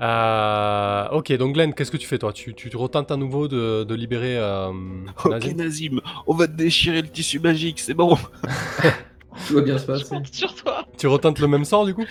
Euh, 0.00 1.08
ok, 1.12 1.32
donc 1.38 1.54
Glenn, 1.54 1.72
qu'est-ce 1.74 1.90
que 1.90 1.96
tu 1.96 2.06
fais 2.06 2.18
toi? 2.18 2.32
Tu, 2.32 2.54
tu 2.54 2.74
retentes 2.76 3.10
à 3.10 3.16
nouveau 3.16 3.48
de, 3.48 3.84
de 3.84 3.94
libérer. 3.94 4.36
euh, 4.38 4.68
Ok, 5.24 5.30
Nazim? 5.32 5.56
Nazim, 5.56 6.00
on 6.26 6.34
va 6.34 6.46
te 6.46 6.52
déchirer 6.52 7.02
le 7.02 7.08
tissu 7.08 7.40
magique, 7.40 7.80
c'est 7.80 7.94
bon. 7.94 8.16
Tout 9.48 9.54
va 9.54 9.60
bien 9.62 9.78
se 9.78 9.82
Je 9.82 9.86
passer. 9.86 10.04
compte 10.08 10.26
sur 10.32 10.54
toi. 10.54 10.84
Tu 10.98 11.06
retentes 11.06 11.38
le 11.38 11.48
même 11.48 11.64
sort 11.64 11.84
du 11.86 11.94
coup? 11.94 12.04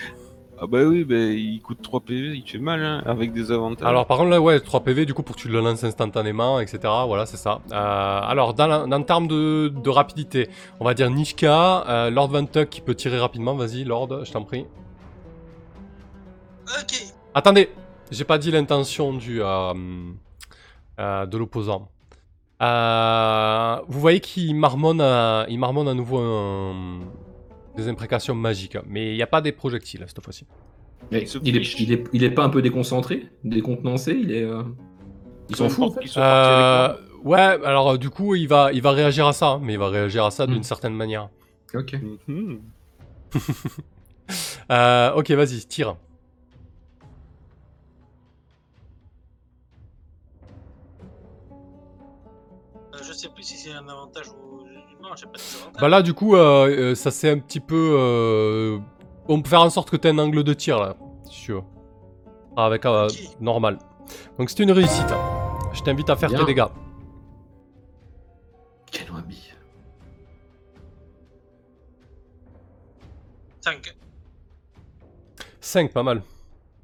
Ah 0.58 0.66
bah 0.66 0.84
oui, 0.84 1.04
bah, 1.04 1.16
il 1.16 1.60
coûte 1.60 1.82
3 1.82 2.00
PV, 2.00 2.34
il 2.34 2.42
fait 2.50 2.56
mal, 2.58 2.82
hein, 2.82 3.02
avec 3.04 3.32
des 3.34 3.52
avantages. 3.52 3.86
Alors 3.86 4.06
par 4.06 4.16
contre 4.16 4.30
là 4.30 4.40
ouais 4.40 4.58
3 4.58 4.80
PV 4.80 5.04
du 5.04 5.12
coup 5.12 5.22
pour 5.22 5.36
que 5.36 5.40
tu 5.42 5.48
le 5.48 5.60
lances 5.60 5.84
instantanément 5.84 6.60
etc 6.60 6.78
voilà 7.06 7.26
c'est 7.26 7.36
ça. 7.36 7.60
Euh, 7.72 7.74
alors 8.22 8.54
dans, 8.54 8.66
la- 8.66 8.86
dans 8.86 8.96
le 8.98 9.04
terme 9.04 9.28
de, 9.28 9.68
de 9.68 9.90
rapidité 9.90 10.48
on 10.80 10.86
va 10.86 10.94
dire 10.94 11.10
Nishka, 11.10 11.84
euh, 11.88 12.10
Lord 12.10 12.28
Van 12.28 12.46
Tuck 12.46 12.70
qui 12.70 12.80
peut 12.80 12.94
tirer 12.94 13.18
rapidement 13.18 13.54
vas-y 13.54 13.84
Lord 13.84 14.24
je 14.24 14.32
t'en 14.32 14.44
prie. 14.44 14.64
Ok. 16.68 17.15
Attendez 17.36 17.68
j'ai 18.10 18.24
pas 18.24 18.38
dit 18.38 18.50
l'intention 18.50 19.12
du 19.12 19.42
euh, 19.42 19.74
euh, 21.00 21.26
de 21.26 21.36
l'opposant. 21.36 21.90
Euh, 22.62 23.76
vous 23.88 24.00
voyez 24.00 24.20
qu'il 24.20 24.54
marmonne, 24.56 25.00
à, 25.02 25.44
il 25.50 25.58
marmonne 25.58 25.86
à 25.88 25.92
nouveau 25.94 26.18
un- 26.18 27.00
des 27.76 27.88
imprécations 27.88 28.34
magiques 28.34 28.78
mais 28.88 29.10
il 29.12 29.16
n'y 29.16 29.22
a 29.22 29.26
pas 29.26 29.42
des 29.42 29.52
projectiles 29.52 30.02
cette 30.06 30.22
fois-ci. 30.24 30.46
Mais 31.12 31.24
Il 31.42 31.56
est, 31.56 31.60
fiche. 31.60 31.80
il, 31.80 31.92
est, 31.92 32.04
il 32.14 32.24
est 32.24 32.30
pas 32.30 32.42
un 32.44 32.48
peu 32.48 32.62
déconcentré 32.62 33.28
Décontenancé 33.44 34.12
Il 34.18 34.32
est. 34.32 34.42
euh, 34.42 34.62
Il 35.50 35.56
s'en 35.56 35.68
fout 35.68 35.84
en 35.84 35.90
fait 35.90 36.08
Euh, 36.18 36.94
ouais 37.22 37.38
alors 37.66 37.98
du 37.98 38.08
coup 38.08 38.34
il 38.34 38.48
va, 38.48 38.72
il 38.72 38.80
va 38.80 38.92
réagir 38.92 39.26
à 39.26 39.34
ça 39.34 39.48
hein, 39.48 39.60
mais 39.62 39.74
il 39.74 39.78
va 39.78 39.88
réagir 39.90 40.24
à 40.24 40.30
ça 40.30 40.46
d'une 40.46 40.60
Hmm. 40.60 40.62
certaine 40.62 40.94
manière. 40.94 41.28
Ok. 41.74 41.96
Mhm. 42.28 42.60
Euh, 44.72 45.12
ok, 45.12 45.30
vas-y, 45.30 45.64
tire. 45.66 45.94
Sais 53.16 53.28
plus 53.28 53.42
si 53.42 53.56
c'est 53.56 53.72
un 53.72 53.88
avantage 53.88 54.28
ou. 54.30 54.62
Non, 55.02 55.10
j'ai 55.16 55.26
pas 55.26 55.32
de. 55.32 55.78
Bah 55.80 55.88
là, 55.88 56.02
du 56.02 56.14
coup, 56.14 56.36
euh, 56.36 56.68
euh, 56.68 56.94
ça 56.94 57.10
c'est 57.10 57.30
un 57.30 57.38
petit 57.38 57.60
peu. 57.60 57.96
euh, 57.98 58.78
On 59.28 59.42
peut 59.42 59.48
faire 59.50 59.60
en 59.62 59.70
sorte 59.70 59.90
que 59.90 59.96
tu 59.96 60.08
aies 60.08 60.10
un 60.10 60.18
angle 60.18 60.42
de 60.44 60.52
tir 60.54 60.78
là, 60.80 60.96
si 61.30 61.42
tu 61.44 61.52
veux. 61.52 61.62
Avec 62.56 62.86
euh, 62.86 63.08
normal. 63.40 63.78
Donc 64.38 64.48
c'est 64.50 64.62
une 64.62 64.72
réussite. 64.72 65.12
Je 65.74 65.82
t'invite 65.82 66.08
à 66.10 66.16
faire 66.16 66.30
Bien. 66.30 66.38
tes 66.40 66.46
dégâts. 66.46 66.64
Quel 68.90 69.10
wabi. 69.10 69.42
5. 73.60 73.94
5, 75.60 75.92
pas 75.92 76.02
mal. 76.02 76.22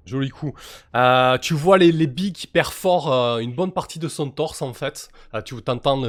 Joli 0.06 0.30
coup. 0.30 0.52
Euh, 0.94 1.38
tu 1.38 1.54
vois 1.54 1.78
les, 1.78 1.92
les 1.92 2.06
billes 2.06 2.32
qui 2.32 2.46
perforent 2.46 3.12
euh, 3.12 3.38
une 3.38 3.52
bonne 3.52 3.72
partie 3.72 3.98
de 3.98 4.08
son 4.08 4.30
torse 4.30 4.62
en 4.62 4.72
fait. 4.72 5.08
Euh, 5.34 5.42
tu 5.42 5.54
t'entends 5.62 6.02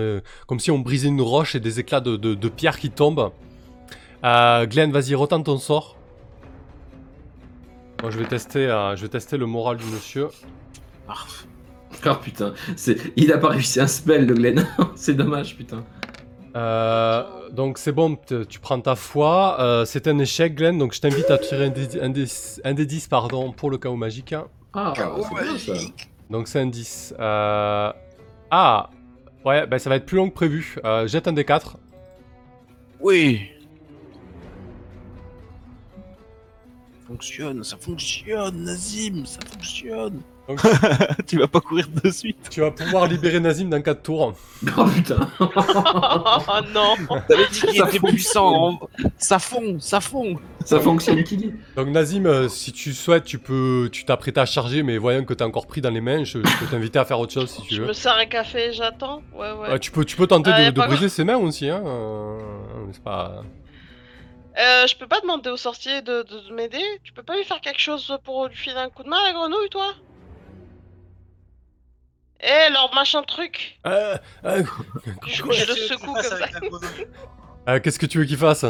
comme 0.47 0.59
si 0.59 0.71
on 0.71 0.79
brisait 0.79 1.09
une 1.09 1.21
roche 1.21 1.55
et 1.55 1.59
des 1.59 1.79
éclats 1.79 2.01
de, 2.01 2.15
de, 2.15 2.33
de 2.33 2.49
pierre 2.49 2.79
qui 2.79 2.89
tombent. 2.89 3.31
Glenn, 4.23 4.91
vas-y, 4.91 5.15
retente 5.15 5.45
ton 5.45 5.57
sort. 5.57 5.97
Moi, 8.01 8.11
je 8.11 8.19
vais 8.19 8.25
tester, 8.25 8.67
je 8.95 9.01
vais 9.01 9.09
tester 9.09 9.37
le 9.37 9.45
moral 9.45 9.77
du 9.77 9.85
monsieur. 9.85 10.29
Arf. 11.07 11.45
Ah 12.05 12.15
putain, 12.15 12.53
il 13.15 13.31
a 13.31 13.37
pas 13.37 13.49
réussi 13.49 13.79
un 13.79 13.87
spell 13.87 14.25
le 14.25 14.33
Glenn. 14.33 14.67
c'est 14.95 15.13
dommage 15.13 15.55
putain. 15.55 15.83
Euh, 16.55 17.23
donc 17.53 17.77
c'est 17.77 17.91
bon, 17.91 18.17
tu 18.49 18.59
prends 18.59 18.81
ta 18.81 18.95
foi. 18.95 19.57
Euh, 19.59 19.85
c'est 19.85 20.07
un 20.07 20.17
échec, 20.17 20.55
Glenn. 20.55 20.77
Donc 20.77 20.93
je 20.93 20.99
t'invite 20.99 21.29
à 21.29 21.37
tirer 21.37 21.67
un 21.67 21.69
des, 21.69 22.01
un 22.01 22.09
des, 22.09 22.25
un 22.63 22.73
des 22.73 22.85
10 22.85 23.07
pardon, 23.07 23.51
pour 23.51 23.69
le 23.69 23.77
chaos 23.77 23.95
magique. 23.95 24.35
Ah, 24.73 24.91
Chaos 24.95 25.23
c'est 25.29 25.43
bien 25.43 25.57
ça. 25.57 25.73
Donc 26.31 26.47
c'est 26.47 26.59
un 26.59 26.65
10. 26.65 27.13
Euh... 27.19 27.93
Ah 28.49 28.89
Ouais, 29.45 29.67
bah 29.67 29.77
ça 29.77 29.89
va 29.89 29.97
être 29.97 30.05
plus 30.05 30.17
long 30.17 30.29
que 30.29 30.33
prévu. 30.33 30.77
Euh, 30.83 31.05
jette 31.05 31.27
un 31.27 31.33
des 31.33 31.45
4. 31.45 31.77
Oui. 33.01 33.49
Fonctionne, 37.07 37.63
ça 37.63 37.77
fonctionne, 37.79 38.63
Nazim, 38.63 39.25
ça 39.25 39.39
fonctionne. 39.51 40.21
Donc, 40.49 40.59
tu 41.27 41.37
vas 41.39 41.47
pas 41.47 41.61
courir 41.61 41.87
de 42.03 42.09
suite. 42.09 42.35
tu 42.49 42.59
vas 42.59 42.71
pouvoir 42.71 43.07
libérer 43.07 43.39
Nazim 43.39 43.69
dans 43.69 43.81
4 43.81 44.01
tours. 44.01 44.33
Oh 44.77 44.85
putain 44.93 45.29
oh 45.39 45.45
non 46.73 46.95
T'avais 47.29 47.47
dit 47.49 47.61
qu'il 47.61 47.77
Ça 47.77 47.87
était 47.87 47.99
puissant. 47.99 48.77
Ça 49.17 49.39
fond, 49.39 49.79
ça 49.79 50.01
fond. 50.01 50.35
Ça 50.65 50.81
fonctionne 50.81 51.23
qui 51.23 51.37
dit? 51.37 51.53
Donc 51.77 51.87
Nazim, 51.87 52.25
euh, 52.25 52.49
si 52.49 52.73
tu 52.73 52.93
souhaites, 52.93 53.23
tu 53.23 53.39
peux, 53.39 53.87
tu 53.91 54.03
t'apprêtes 54.03 54.37
à 54.37 54.45
charger, 54.45 54.83
mais 54.83 54.97
voyant 54.97 55.23
que 55.23 55.33
t'es 55.33 55.43
encore 55.45 55.65
pris 55.65 55.79
dans 55.79 55.89
les 55.91 56.01
mains, 56.01 56.25
je, 56.25 56.39
je 56.39 56.57
peux 56.59 56.65
t'inviter 56.69 56.99
à 56.99 57.05
faire 57.05 57.19
autre 57.19 57.31
chose 57.33 57.49
si 57.49 57.61
tu 57.61 57.75
Je 57.75 57.81
veux. 57.81 57.87
me 57.87 57.93
sers 57.93 58.15
un 58.17 58.25
café 58.25 58.73
j'attends 58.73 59.21
Ouais, 59.33 59.51
ouais. 59.53 59.69
Euh, 59.69 59.77
tu 59.77 59.91
peux, 59.91 60.03
tu 60.03 60.17
peux 60.17 60.27
tenter 60.27 60.51
Ah, 60.53 60.71
de, 60.71 60.81
briser 60.81 61.07
ses 61.07 61.23
mains 61.23 61.37
aussi, 61.37 61.69
hein. 61.69 61.81
euh, 61.85 62.37
c'est 62.91 63.03
pas? 63.03 63.43
Euh, 64.57 64.85
je 64.87 64.95
peux 64.95 65.07
pas 65.07 65.19
demander 65.21 65.49
au 65.49 65.57
sorcier 65.57 66.01
de, 66.01 66.21
de- 66.23 66.39
de 66.47 66.53
m'aider. 66.53 66.83
Tu 67.03 67.11
peux 67.13 67.23
pas 67.23 67.35
lui 67.35 67.43
faire 67.43 67.59
quelque 67.61 67.79
chose 67.79 68.15
pour 68.23 68.47
lui 68.47 68.55
filer 68.55 68.75
un 68.75 68.89
coup 68.89 69.03
de 69.03 69.09
main, 69.09 69.17
la 69.25 69.33
grenouille, 69.33 69.69
toi? 69.69 69.93
Eh, 72.39 72.69
leur 72.71 72.93
machin 72.93 73.23
truc. 73.23 73.79
Euh, 73.87 74.17
euh, 74.45 74.63
Je, 75.25 75.41
quoi 75.41 75.53
je 75.53 75.61
le 75.61 75.65
Qu'est-ce 75.73 75.93
que 75.93 75.95
tu 75.95 75.99
secoue 76.01 76.13
fasses 76.15 76.29
comme 76.29 76.39
ça. 76.39 76.87
euh, 77.69 77.79
Qu'est-ce 77.79 77.99
que 77.99 78.05
tu 78.05 78.17
veux 78.19 78.25
qu'il 78.25 78.37
fasse? 78.37 78.65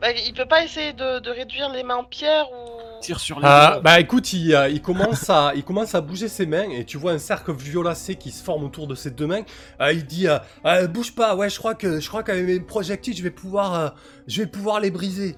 Bah, 0.00 0.10
il 0.12 0.32
peut 0.32 0.46
pas 0.46 0.64
essayer 0.64 0.92
de, 0.92 1.18
de 1.18 1.30
réduire 1.30 1.68
les 1.70 1.82
mains 1.82 1.96
en 1.96 2.04
pierre 2.04 2.50
ou... 2.50 2.71
Tire 3.02 3.20
sur 3.20 3.40
les. 3.40 3.46
Euh, 3.46 3.48
doigts. 3.48 3.80
bah 3.80 4.00
écoute, 4.00 4.32
il, 4.32 4.54
euh, 4.54 4.68
il 4.68 4.80
commence 4.80 5.28
à, 5.28 5.52
il 5.54 5.64
commence 5.64 5.94
à 5.94 6.00
bouger 6.00 6.28
ses 6.28 6.46
mains 6.46 6.70
et 6.70 6.84
tu 6.84 6.96
vois 6.96 7.12
un 7.12 7.18
cercle 7.18 7.52
violacé 7.52 8.14
qui 8.14 8.30
se 8.30 8.42
forme 8.42 8.64
autour 8.64 8.86
de 8.86 8.94
ses 8.94 9.10
deux 9.10 9.26
mains. 9.26 9.42
Euh, 9.80 9.92
il 9.92 10.06
dit, 10.06 10.28
euh, 10.28 10.38
Euh, 10.64 10.86
bouge 10.86 11.14
pas, 11.14 11.34
ouais, 11.36 11.50
je 11.50 11.58
crois 11.58 11.74
que, 11.74 12.00
je 12.00 12.08
crois 12.08 12.22
qu'avec 12.22 12.46
mes 12.46 12.60
projectiles, 12.60 13.16
je 13.16 13.22
vais 13.22 13.30
pouvoir, 13.30 13.74
euh, 13.74 13.88
je 14.28 14.40
vais 14.42 14.46
pouvoir 14.46 14.80
les 14.80 14.90
briser. 14.90 15.36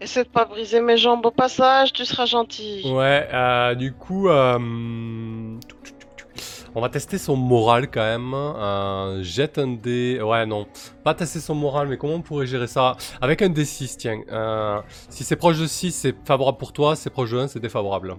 Essaie 0.00 0.22
de 0.22 0.28
pas 0.28 0.44
briser 0.44 0.80
mes 0.80 0.96
jambes 0.96 1.26
au 1.26 1.32
passage, 1.32 1.92
tu 1.92 2.04
seras 2.04 2.26
gentil. 2.26 2.82
Ouais, 2.86 3.28
euh, 3.32 3.74
du 3.74 3.92
coup, 3.92 4.28
euh, 4.28 4.56
on 6.74 6.80
va 6.80 6.88
tester 6.88 7.18
son 7.18 7.36
moral 7.36 7.90
quand 7.90 8.00
même. 8.02 8.34
Euh, 8.34 9.22
jette 9.22 9.58
un 9.58 9.68
dé. 9.68 10.20
Ouais, 10.22 10.46
non, 10.46 10.66
pas 11.04 11.14
tester 11.14 11.40
son 11.40 11.54
moral, 11.54 11.88
mais 11.88 11.96
comment 11.96 12.14
on 12.14 12.22
pourrait 12.22 12.46
gérer 12.46 12.66
ça? 12.66 12.96
Avec 13.20 13.42
un 13.42 13.48
D6, 13.48 13.96
tiens. 13.96 14.20
Euh, 14.30 14.80
si 15.08 15.24
c'est 15.24 15.36
proche 15.36 15.58
de 15.58 15.66
6, 15.66 15.92
c'est 15.92 16.14
favorable 16.26 16.58
pour 16.58 16.72
toi. 16.72 16.96
Si 16.96 17.02
c'est 17.02 17.10
proche 17.10 17.30
de 17.30 17.38
1, 17.38 17.48
c'est 17.48 17.60
défavorable. 17.60 18.16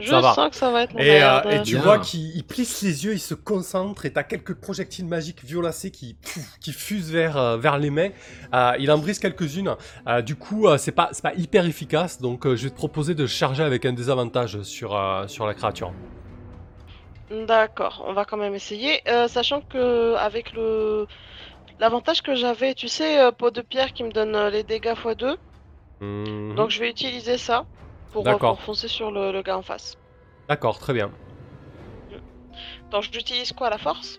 Je 0.00 0.10
ça 0.10 0.20
va. 0.20 0.32
sens 0.32 0.50
que 0.50 0.56
ça 0.56 0.70
va 0.70 0.82
être 0.84 0.94
la 0.94 1.04
Et, 1.04 1.22
euh, 1.24 1.40
et 1.50 1.62
tu 1.64 1.74
Bien. 1.74 1.82
vois 1.82 1.98
qu'il 1.98 2.36
il 2.36 2.44
plisse 2.44 2.82
les 2.82 3.04
yeux, 3.04 3.14
il 3.14 3.18
se 3.18 3.34
concentre 3.34 4.06
et 4.06 4.12
t'as 4.12 4.22
quelques 4.22 4.54
projectiles 4.54 5.06
magiques 5.06 5.44
violacés 5.44 5.90
qui, 5.90 6.16
qui 6.60 6.72
fusent 6.72 7.10
vers, 7.10 7.36
euh, 7.36 7.56
vers 7.56 7.78
les 7.78 7.90
mains. 7.90 8.10
Euh, 8.54 8.74
il 8.78 8.92
en 8.92 8.98
brise 8.98 9.18
quelques-unes. 9.18 9.74
Euh, 10.06 10.22
du 10.22 10.36
coup, 10.36 10.68
euh, 10.68 10.78
c'est 10.78 10.92
pas, 10.92 11.08
c'est 11.10 11.22
pas 11.22 11.34
hyper 11.34 11.66
efficace, 11.66 12.20
donc 12.20 12.46
euh, 12.46 12.54
je 12.54 12.64
vais 12.64 12.70
te 12.70 12.76
proposer 12.76 13.16
de 13.16 13.26
charger 13.26 13.64
avec 13.64 13.84
un 13.86 13.92
désavantage 13.92 14.62
sur, 14.62 14.94
euh, 14.96 15.26
sur 15.26 15.48
la 15.48 15.54
créature. 15.54 15.92
D'accord, 17.30 18.04
on 18.06 18.14
va 18.14 18.24
quand 18.24 18.38
même 18.38 18.54
essayer, 18.54 19.02
euh, 19.08 19.28
sachant 19.28 19.60
que 19.60 20.14
avec 20.16 20.52
le 20.54 21.06
l'avantage 21.78 22.22
que 22.22 22.34
j'avais, 22.34 22.74
tu 22.74 22.88
sais, 22.88 23.20
euh, 23.20 23.30
pot 23.32 23.50
de 23.50 23.60
pierre 23.60 23.92
qui 23.92 24.02
me 24.02 24.10
donne 24.10 24.34
euh, 24.34 24.50
les 24.50 24.62
dégâts 24.62 24.94
x2, 24.94 25.36
Mhm. 26.00 26.54
donc 26.54 26.70
je 26.70 26.80
vais 26.80 26.88
utiliser 26.88 27.36
ça 27.38 27.66
pour, 28.12 28.22
D'accord. 28.22 28.54
pour 28.56 28.62
foncer 28.62 28.88
sur 28.88 29.10
le, 29.10 29.30
le 29.32 29.42
gars 29.42 29.58
en 29.58 29.62
face. 29.62 29.96
D'accord, 30.48 30.78
très 30.78 30.92
bien. 30.94 31.10
Donc 32.90 33.02
j'utilise 33.12 33.52
quoi, 33.52 33.68
la 33.68 33.78
force? 33.78 34.18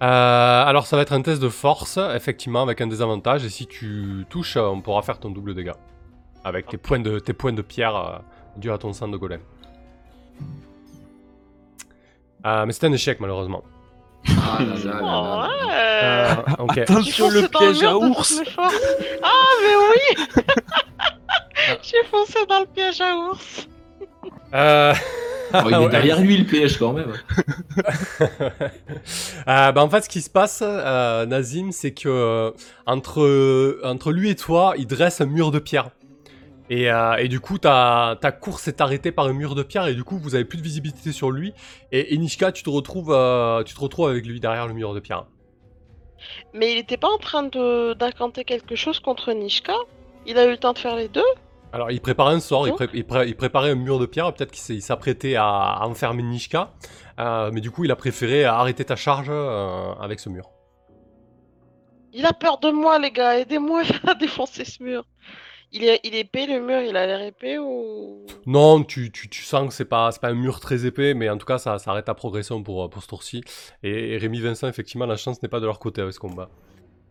Euh, 0.00 0.64
alors 0.64 0.86
ça 0.86 0.94
va 0.94 1.02
être 1.02 1.12
un 1.12 1.22
test 1.22 1.42
de 1.42 1.48
force, 1.48 1.98
effectivement, 2.14 2.62
avec 2.62 2.80
un 2.80 2.86
désavantage, 2.86 3.44
et 3.44 3.48
si 3.50 3.66
tu 3.66 4.24
touches, 4.30 4.56
on 4.56 4.80
pourra 4.80 5.02
faire 5.02 5.18
ton 5.18 5.30
double 5.30 5.54
dégât. 5.54 5.76
Avec 6.44 6.68
tes 6.68 6.76
points 6.78 7.00
de, 7.00 7.18
tes 7.18 7.32
points 7.32 7.52
de 7.52 7.62
pierre 7.62 8.22
dus 8.56 8.70
à 8.70 8.78
ton 8.78 8.92
sang 8.92 9.08
de 9.08 9.16
golem. 9.16 9.40
Euh, 12.46 12.66
mais 12.66 12.72
c'est 12.72 12.86
un 12.86 12.92
échec, 12.92 13.20
malheureusement. 13.20 13.62
Ah 14.28 14.58
là 14.60 14.74
là 14.74 14.84
là 14.84 15.00
là. 15.00 15.48
Oh, 15.64 15.68
Euh, 15.70 16.34
ok. 16.64 16.78
Attention 16.78 17.30
le 17.30 17.42
dans 17.42 17.58
piège 17.58 17.80
mur 17.80 17.88
à 17.90 17.96
ours. 17.96 18.40
Ah, 18.58 18.68
mais 19.62 19.74
oui 19.90 20.42
J'ai 21.82 22.04
foncé 22.10 22.38
dans 22.48 22.60
le 22.60 22.66
piège 22.66 23.00
à 23.00 23.14
ours. 23.16 23.68
Euh... 24.54 24.94
Oh, 25.54 25.58
il 25.66 25.72
est 25.74 25.76
ouais. 25.78 25.88
derrière 25.88 26.20
lui 26.20 26.36
le 26.36 26.44
piège 26.44 26.78
quand 26.78 26.92
même. 26.92 27.12
Euh, 29.48 29.72
bah, 29.72 29.82
en 29.82 29.88
fait, 29.88 30.02
ce 30.02 30.08
qui 30.10 30.20
se 30.20 30.28
passe, 30.28 30.62
euh, 30.62 31.24
Nazim, 31.24 31.72
c'est 31.72 31.92
que 31.92 32.08
euh, 32.08 32.50
entre, 32.84 33.80
entre 33.82 34.12
lui 34.12 34.28
et 34.30 34.36
toi, 34.36 34.74
il 34.76 34.86
dresse 34.86 35.22
un 35.22 35.26
mur 35.26 35.50
de 35.50 35.58
pierre. 35.58 35.88
Et, 36.70 36.90
euh, 36.90 37.16
et 37.16 37.28
du 37.28 37.40
coup, 37.40 37.58
ta, 37.58 38.18
ta 38.20 38.30
course 38.32 38.68
est 38.68 38.80
arrêtée 38.80 39.10
par 39.12 39.26
un 39.26 39.32
mur 39.32 39.54
de 39.54 39.62
pierre, 39.62 39.86
et 39.86 39.94
du 39.94 40.04
coup, 40.04 40.18
vous 40.18 40.34
avez 40.34 40.44
plus 40.44 40.58
de 40.58 40.62
visibilité 40.62 41.12
sur 41.12 41.30
lui. 41.30 41.54
Et, 41.92 42.14
et 42.14 42.18
Nishka, 42.18 42.52
tu 42.52 42.62
te 42.62 42.70
retrouves, 42.70 43.10
euh, 43.12 43.62
tu 43.64 43.74
te 43.74 43.80
retrouves 43.80 44.08
avec 44.10 44.26
lui 44.26 44.38
derrière 44.40 44.66
le 44.66 44.74
mur 44.74 44.92
de 44.94 45.00
pierre. 45.00 45.26
Mais 46.52 46.72
il 46.72 46.78
était 46.78 46.96
pas 46.96 47.08
en 47.08 47.18
train 47.18 47.44
d'incanter 47.44 48.44
quelque 48.44 48.74
chose 48.74 49.00
contre 49.00 49.32
Nishka 49.32 49.74
Il 50.26 50.36
a 50.36 50.44
eu 50.46 50.50
le 50.50 50.56
temps 50.58 50.72
de 50.72 50.78
faire 50.78 50.96
les 50.96 51.08
deux? 51.08 51.22
Alors, 51.72 51.90
il 51.90 52.00
préparait 52.00 52.34
un 52.34 52.40
sort, 52.40 52.66
il, 52.66 52.70
Non. 52.70 52.76
pré- 52.76 52.88
il 52.94 53.06
pré- 53.06 53.28
il 53.28 53.36
préparait 53.36 53.70
un 53.70 53.74
mur 53.74 53.98
de 53.98 54.06
pierre, 54.06 54.32
peut-être 54.34 54.50
qu'il 54.50 54.82
s'apprêtait 54.82 55.36
à, 55.36 55.46
à 55.46 55.86
enfermer 55.86 56.22
Nishka. 56.22 56.72
Euh, 57.20 57.50
mais 57.52 57.60
du 57.60 57.70
coup, 57.70 57.84
il 57.84 57.90
a 57.90 57.96
préféré 57.96 58.44
arrêter 58.44 58.84
ta 58.84 58.96
charge 58.96 59.30
avec 60.00 60.18
ce 60.20 60.28
mur. 60.28 60.50
Il 62.12 62.24
a 62.26 62.32
peur 62.32 62.58
de 62.58 62.70
moi, 62.70 62.98
les 62.98 63.10
gars. 63.10 63.38
Aidez-moi 63.38 63.82
à 64.06 64.14
défoncer 64.14 64.64
ce 64.64 64.82
mur. 64.82 65.04
Il 65.72 65.84
est, 65.84 66.00
épais, 66.04 66.46
le 66.46 66.60
mur. 66.60 66.80
Il 66.80 66.96
a 66.96 67.06
l'air 67.06 67.20
épais 67.20 67.58
ou... 67.58 68.26
Non, 68.46 68.82
tu, 68.82 69.12
tu, 69.12 69.28
tu 69.28 69.42
sens 69.42 69.68
que 69.68 69.74
c'est 69.74 69.84
pas, 69.84 70.10
pas 70.12 70.28
un 70.28 70.34
mur 70.34 70.60
très 70.60 70.86
épais, 70.86 71.14
mais 71.14 71.28
en 71.28 71.36
tout 71.36 71.46
cas, 71.46 71.58
ça, 71.58 71.78
ça 71.78 71.90
arrête 71.90 72.06
ta 72.06 72.14
progression 72.14 72.62
pour, 72.62 72.88
pour 72.88 73.02
ce 73.02 73.08
tour-ci. 73.08 73.42
Et, 73.82 74.14
et 74.14 74.16
Rémi 74.16 74.40
Vincent, 74.40 74.68
effectivement, 74.68 75.06
la 75.06 75.16
chance 75.16 75.42
n'est 75.42 75.48
pas 75.48 75.60
de 75.60 75.66
leur 75.66 75.78
côté 75.78 76.00
avec 76.00 76.14
ce 76.14 76.20
combat. 76.20 76.48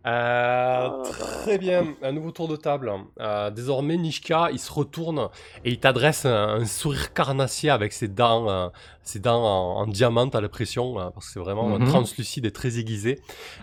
Euh, 0.06 0.88
très 1.02 1.58
bien, 1.58 1.94
un 2.02 2.12
nouveau 2.12 2.30
tour 2.30 2.48
de 2.48 2.56
table. 2.56 2.90
Euh, 3.20 3.50
désormais, 3.50 3.96
Nishka, 3.96 4.48
il 4.52 4.58
se 4.58 4.72
retourne 4.72 5.28
et 5.64 5.70
il 5.72 5.80
t'adresse 5.80 6.24
un, 6.24 6.60
un 6.60 6.64
sourire 6.66 7.12
carnassier 7.12 7.68
avec 7.68 7.92
ses 7.92 8.08
dents, 8.08 8.48
euh, 8.48 8.68
ses 9.02 9.18
dents 9.18 9.42
en, 9.44 9.82
en 9.82 9.86
diamant 9.86 10.28
à 10.28 10.40
la 10.40 10.48
pression, 10.48 10.98
euh, 10.98 11.10
parce 11.10 11.26
que 11.26 11.32
c'est 11.34 11.40
vraiment 11.40 11.78
Mhm. 11.78 11.84
translucide 11.84 12.46
et 12.46 12.52
très 12.52 12.78
aiguisé. 12.78 13.20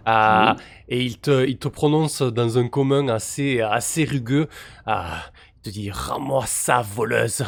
Euh, 0.07 0.53
Et 0.89 1.03
il 1.03 1.19
te, 1.19 1.45
il 1.47 1.57
te 1.57 1.67
prononce 1.67 2.21
dans 2.21 2.57
un 2.59 2.67
commun 2.67 3.07
assez, 3.07 3.61
assez 3.61 4.03
rugueux. 4.05 4.47
Ah, 4.85 5.23
il 5.57 5.61
te 5.63 5.69
dit 5.71 5.89
Rends-moi 5.91 6.43
ça, 6.45 6.81
voleuse. 6.81 7.43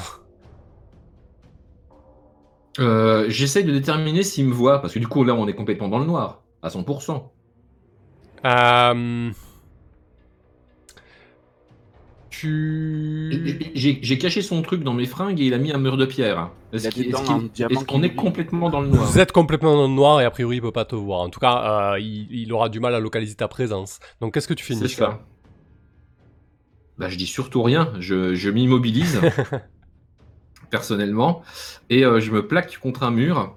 Euh, 2.80 3.26
J'essaye 3.30 3.64
de 3.64 3.72
déterminer 3.72 4.24
s'il 4.24 4.46
me 4.46 4.54
voit, 4.54 4.82
parce 4.82 4.94
que 4.94 5.00
du 5.00 5.08
coup 5.08 5.24
là 5.24 5.34
on 5.34 5.48
est 5.48 5.56
complètement 5.56 5.88
dans 5.90 6.00
le 6.00 6.06
noir, 6.06 6.44
à 6.62 6.70
100%. 6.70 7.34
Euh... 8.48 9.32
Tu... 12.30 13.72
J'ai 13.74 14.18
caché 14.20 14.44
son 14.44 14.62
truc 14.62 14.84
dans 14.84 14.94
mes 14.94 15.06
fringues 15.08 15.40
et 15.42 15.46
il 15.46 15.54
a 15.56 15.58
mis 15.58 15.72
un 15.72 15.80
mur 15.80 15.98
de 15.98 16.06
pierre. 16.06 16.52
Est-ce 16.72 17.84
qu'on 17.86 18.04
est 18.04 18.14
complètement 18.14 18.70
dans 18.70 18.82
le 18.82 18.90
noir 18.90 19.06
Vous 19.06 19.20
êtes 19.20 19.32
complètement 19.32 19.76
dans 19.76 19.88
le 19.88 19.94
noir 19.94 20.22
et 20.22 20.26
a 20.26 20.30
priori 20.30 20.58
il 20.58 20.62
peut 20.62 20.72
pas 20.72 20.86
te 20.86 20.96
voir. 20.96 21.22
En 21.22 21.30
tout 21.30 21.40
cas, 21.40 21.94
euh, 21.94 22.00
il, 22.00 22.28
il 22.32 22.54
aura 22.54 22.70
du 22.70 22.80
mal 22.80 22.94
à 22.94 23.00
localiser 23.00 23.34
ta 23.36 23.48
présence. 23.48 24.00
Donc 24.22 24.34
qu'est-ce 24.36 24.48
que 24.48 24.54
tu 24.54 24.66
C'est 24.66 24.76
Nishka 24.84 25.06
ça. 25.06 25.20
Bah, 27.00 27.10
je 27.10 27.16
dis 27.18 27.26
surtout 27.28 27.64
rien, 27.64 27.92
je, 28.00 28.36
je 28.36 28.50
m'immobilise 28.52 29.20
personnellement 30.70 31.42
et 31.90 32.04
euh, 32.06 32.20
je 32.20 32.32
me 32.32 32.46
plaque 32.48 32.78
contre 32.80 33.04
un 33.04 33.12
mur 33.12 33.56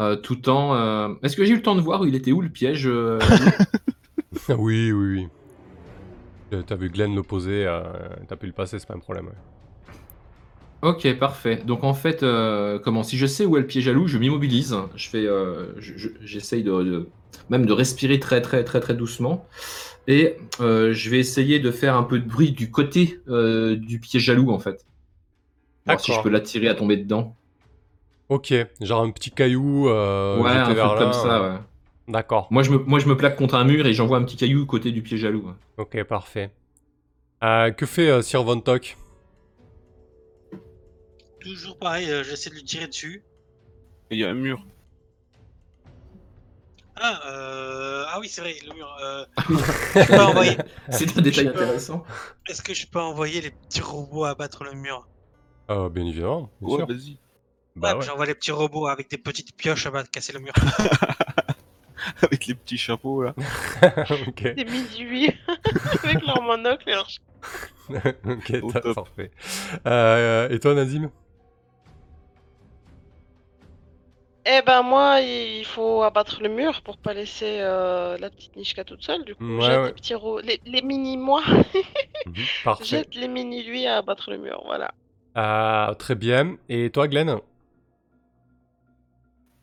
euh, 0.00 0.16
tout 0.16 0.48
en. 0.50 0.74
euh, 0.74 1.08
Est-ce 1.22 1.36
que 1.36 1.44
j'ai 1.44 1.52
eu 1.52 1.56
le 1.56 1.62
temps 1.62 1.76
de 1.76 1.80
voir 1.80 2.00
où 2.02 2.06
il 2.06 2.14
était 2.14 2.32
où 2.32 2.40
le 2.42 2.48
piège 2.50 2.86
euh, 2.86 3.18
Oui, 4.58 4.92
oui, 4.92 4.92
oui. 4.92 5.28
Euh, 6.52 6.62
T'as 6.66 6.76
vu 6.76 6.90
Glenn 6.90 7.14
le 7.14 7.22
poser, 7.22 7.64
euh, 7.66 7.82
t'as 8.28 8.36
pu 8.36 8.46
le 8.46 8.52
passer, 8.52 8.78
c'est 8.78 8.86
pas 8.86 8.94
un 8.94 8.98
problème. 8.98 9.26
ouais. 9.26 9.32
Ok, 10.82 11.12
parfait. 11.18 11.56
Donc 11.66 11.84
en 11.84 11.92
fait, 11.92 12.22
euh, 12.22 12.78
comment 12.78 13.02
si 13.02 13.18
je 13.18 13.26
sais 13.26 13.44
où 13.44 13.56
est 13.58 13.60
le 13.60 13.66
piège 13.66 13.86
à 13.88 13.92
loup, 13.92 14.06
je 14.08 14.16
m'immobilise. 14.16 14.74
Je 14.96 15.08
fais, 15.10 15.26
euh, 15.26 15.74
je- 15.78 15.92
je- 15.96 16.08
j'essaye 16.22 16.62
de, 16.62 16.70
de- 16.82 17.08
même 17.50 17.66
de 17.66 17.72
respirer 17.72 18.18
très 18.18 18.40
très 18.40 18.64
très 18.64 18.80
très 18.80 18.94
doucement. 18.94 19.46
Et 20.08 20.36
euh, 20.60 20.92
je 20.94 21.10
vais 21.10 21.18
essayer 21.18 21.58
de 21.58 21.70
faire 21.70 21.96
un 21.96 22.02
peu 22.02 22.18
de 22.18 22.26
bruit 22.28 22.52
du 22.52 22.70
côté 22.70 23.20
du 23.26 24.00
piège 24.00 24.30
à 24.30 24.34
loup 24.34 24.50
en 24.50 24.58
fait. 24.58 24.84
Voir 25.84 26.00
si 26.00 26.12
je 26.12 26.22
peux 26.22 26.30
l'attirer 26.30 26.68
à 26.68 26.74
tomber 26.74 26.96
dedans. 26.96 27.36
Ok, 28.28 28.54
genre 28.80 29.02
un 29.02 29.10
petit 29.10 29.30
caillou. 29.30 29.88
Ouais, 29.88 30.50
un 30.52 30.74
truc 30.74 30.94
comme 30.96 31.12
ça. 31.12 31.42
Ouais. 31.42 31.58
D'accord. 32.10 32.48
Moi 32.50 32.64
je 32.64 32.70
me, 32.72 32.78
moi 32.78 32.98
je 32.98 33.06
me 33.06 33.16
plaque 33.16 33.36
contre 33.36 33.54
un 33.54 33.64
mur 33.64 33.86
et 33.86 33.94
j'envoie 33.94 34.18
un 34.18 34.24
petit 34.24 34.36
caillou 34.36 34.66
côté 34.66 34.90
du 34.90 35.26
à 35.26 35.30
loup. 35.30 35.46
ouais. 35.46 35.54
Ok, 35.76 36.02
parfait. 36.04 36.50
Euh, 37.44 37.70
que 37.70 37.86
fait 37.86 38.10
euh, 38.10 38.20
Sir 38.20 38.42
Von 38.42 38.60
Tock? 38.60 38.96
Toujours 41.40 41.78
pareil, 41.78 42.10
euh, 42.10 42.24
j'essaie 42.24 42.50
de 42.50 42.56
lui 42.56 42.64
tirer 42.64 42.88
dessus. 42.88 43.22
Il 44.10 44.18
y 44.18 44.24
a 44.24 44.28
un 44.30 44.34
mur. 44.34 44.66
Ah, 46.96 47.20
euh... 47.28 48.04
ah 48.08 48.18
oui, 48.20 48.28
c'est 48.28 48.40
vrai, 48.42 48.56
le 48.66 48.74
mur. 48.74 48.94
Euh... 49.02 49.24
je 49.94 50.06
peux 50.06 50.20
envoyer... 50.20 50.56
C'est 50.90 51.16
un 51.16 51.22
détail 51.22 51.44
peux- 51.44 51.50
intéressant. 51.62 52.04
Est-ce 52.46 52.60
que 52.60 52.74
je 52.74 52.86
peux 52.86 53.00
envoyer 53.00 53.40
les 53.40 53.52
petits 53.52 53.80
robots 53.80 54.24
abattre 54.24 54.64
le 54.64 54.72
mur? 54.72 55.08
Euh, 55.70 55.88
bien 55.88 56.04
évidemment, 56.04 56.50
bien 56.60 56.76
Ouais, 56.76 56.84
vas-y. 56.84 57.18
Bah 57.76 57.92
ouais, 57.92 58.00
ouais. 58.00 58.04
J'envoie 58.04 58.26
les 58.26 58.34
petits 58.34 58.50
robots 58.50 58.88
avec 58.88 59.08
des 59.08 59.16
petites 59.16 59.56
pioches 59.56 59.86
à 59.86 59.92
battre, 59.92 60.10
casser 60.10 60.32
le 60.32 60.40
mur. 60.40 60.52
Avec 62.22 62.46
les 62.46 62.54
petits 62.54 62.78
chapeaux 62.78 63.22
là. 63.22 63.34
ok, 64.28 64.54
Des 64.54 64.64
midi 64.64 65.32
avec 66.04 66.24
leur 66.26 66.42
monocle 66.42 66.88
et 66.88 66.92
leur 66.92 67.08
ok, 68.24 68.60
t'as- 68.72 68.80
top. 68.80 68.94
parfait. 68.94 69.30
Euh, 69.86 70.48
et 70.48 70.58
toi, 70.60 70.74
Nazim? 70.74 71.10
Eh 74.46 74.62
ben 74.66 74.82
moi, 74.82 75.20
il 75.20 75.64
faut 75.66 76.02
abattre 76.02 76.42
le 76.42 76.48
mur 76.48 76.80
pour 76.82 76.96
pas 76.96 77.12
laisser 77.12 77.58
euh, 77.60 78.16
la 78.18 78.30
petite 78.30 78.56
Nishka 78.56 78.84
toute 78.84 79.02
seule. 79.02 79.24
Du 79.24 79.34
coup, 79.34 79.44
Ouais, 79.58 79.62
jette 79.66 79.78
ouais. 79.80 79.86
les 79.88 79.92
petits 79.92 80.14
ro- 80.14 80.40
les, 80.40 80.60
les 80.64 80.82
mini 80.82 81.16
moi, 81.18 81.42
Mhm, 82.26 82.34
Parfait. 82.64 82.84
jette 82.84 83.14
les 83.14 83.28
mini 83.28 83.62
lui 83.64 83.86
à 83.86 83.98
abattre 83.98 84.30
le 84.30 84.38
mur. 84.38 84.62
Voilà. 84.64 84.92
Euh, 85.36 85.94
très 85.94 86.14
bien. 86.14 86.56
Et 86.68 86.90
toi, 86.90 87.06
Glenn? 87.06 87.38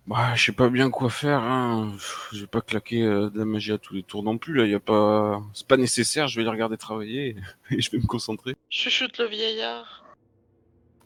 Bah, 0.08 0.36
je 0.36 0.46
sais 0.46 0.52
pas 0.54 0.70
bien 0.70 0.90
quoi 0.90 1.10
faire. 1.10 1.42
Hein. 1.44 1.94
Je 2.32 2.42
vais 2.42 2.48
pas 2.48 2.62
claquer 2.62 3.04
euh, 3.04 3.30
de 3.30 3.40
la 3.40 3.46
magie 3.46 3.74
à 3.74 3.78
tous 3.78 3.94
les 3.94 4.04
tours 4.04 4.24
non 4.24 4.38
plus. 4.38 4.54
Là, 4.54 4.66
y 4.66 4.74
a 4.74 4.80
pas, 4.80 5.42
c'est 5.54 5.68
pas 5.68 5.76
nécessaire. 5.76 6.28
Je 6.30 6.38
vais 6.38 6.44
les 6.44 6.50
regarder 6.50 6.78
travailler 6.78 7.36
et 7.72 7.82
je 7.82 7.92
vais 7.92 7.98
me 7.98 8.06
concentrer. 8.08 8.56
Chuchote 8.70 9.18
le 9.18 9.26
vieillard. 9.28 10.06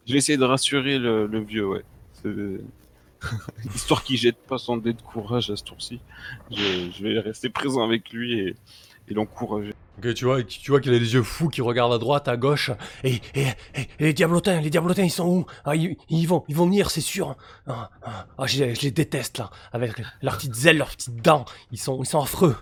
Je 0.06 0.12
vais 0.12 0.18
essayer 0.18 0.38
de 0.38 0.44
rassurer 0.44 0.98
le, 0.98 1.26
le 1.26 1.40
vieux, 1.40 1.66
ouais. 1.66 1.84
C'est- 2.12 2.60
Histoire 3.74 4.02
qu'il 4.02 4.16
jette 4.16 4.38
pas 4.46 4.58
son 4.58 4.76
dé 4.76 4.92
de 4.92 5.02
courage 5.02 5.48
à 5.50 5.56
ce 5.56 5.62
tour-ci. 5.62 6.00
Je, 6.50 6.90
je 6.92 7.02
vais 7.04 7.18
rester 7.20 7.48
présent 7.50 7.84
avec 7.84 8.10
lui 8.10 8.38
et, 8.38 8.56
et 9.08 9.14
l'encourager. 9.14 9.74
Ok, 9.98 10.14
tu 10.14 10.24
vois, 10.24 10.42
tu 10.42 10.70
vois 10.70 10.80
qu'il 10.80 10.92
a 10.94 10.98
les 10.98 11.12
yeux 11.14 11.22
fous, 11.22 11.48
qu'il 11.48 11.62
regarde 11.62 11.92
à 11.92 11.98
droite, 11.98 12.26
à 12.26 12.36
gauche. 12.36 12.70
Et, 13.04 13.16
et, 13.34 13.42
et- 13.74 13.80
et 13.80 13.88
les 14.00 14.12
diablotins, 14.14 14.60
les 14.60 14.70
diablotins, 14.70 15.02
ils 15.04 15.10
sont 15.10 15.26
où? 15.28 15.46
Ah, 15.64 15.76
ils, 15.76 15.96
ils 16.08 16.26
vont, 16.26 16.44
ils 16.48 16.56
vont 16.56 16.64
venir, 16.64 16.90
c'est 16.90 17.00
sûr. 17.02 17.36
Ah, 17.66 17.90
ah, 18.02 18.26
ah, 18.38 18.46
je, 18.46 18.64
les- 18.64 18.74
je 18.74 18.80
les 18.82 18.90
déteste 18.90 19.38
là, 19.38 19.50
avec 19.72 19.92
leurs 20.22 20.36
petites 20.38 20.64
ailes, 20.64 20.78
leurs 20.78 20.90
petites 20.90 21.20
dents. 21.22 21.44
Ils 21.72 21.78
sont, 21.78 22.02
ils 22.02 22.06
sont 22.06 22.20
affreux. 22.22 22.56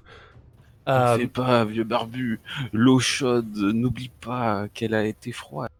Euh, 0.89 1.15
Ne 1.15 1.21
fais 1.21 1.27
pas, 1.29 1.65
vieux 1.65 1.85
barbu. 1.85 2.41
L'eau 2.73 2.99
chaude, 2.99 3.55
n'oublie 3.57 4.11
pas 4.21 4.67
qu'elle 4.75 4.95
a 4.95 5.05
été 5.05 5.31
froide. 5.31 5.71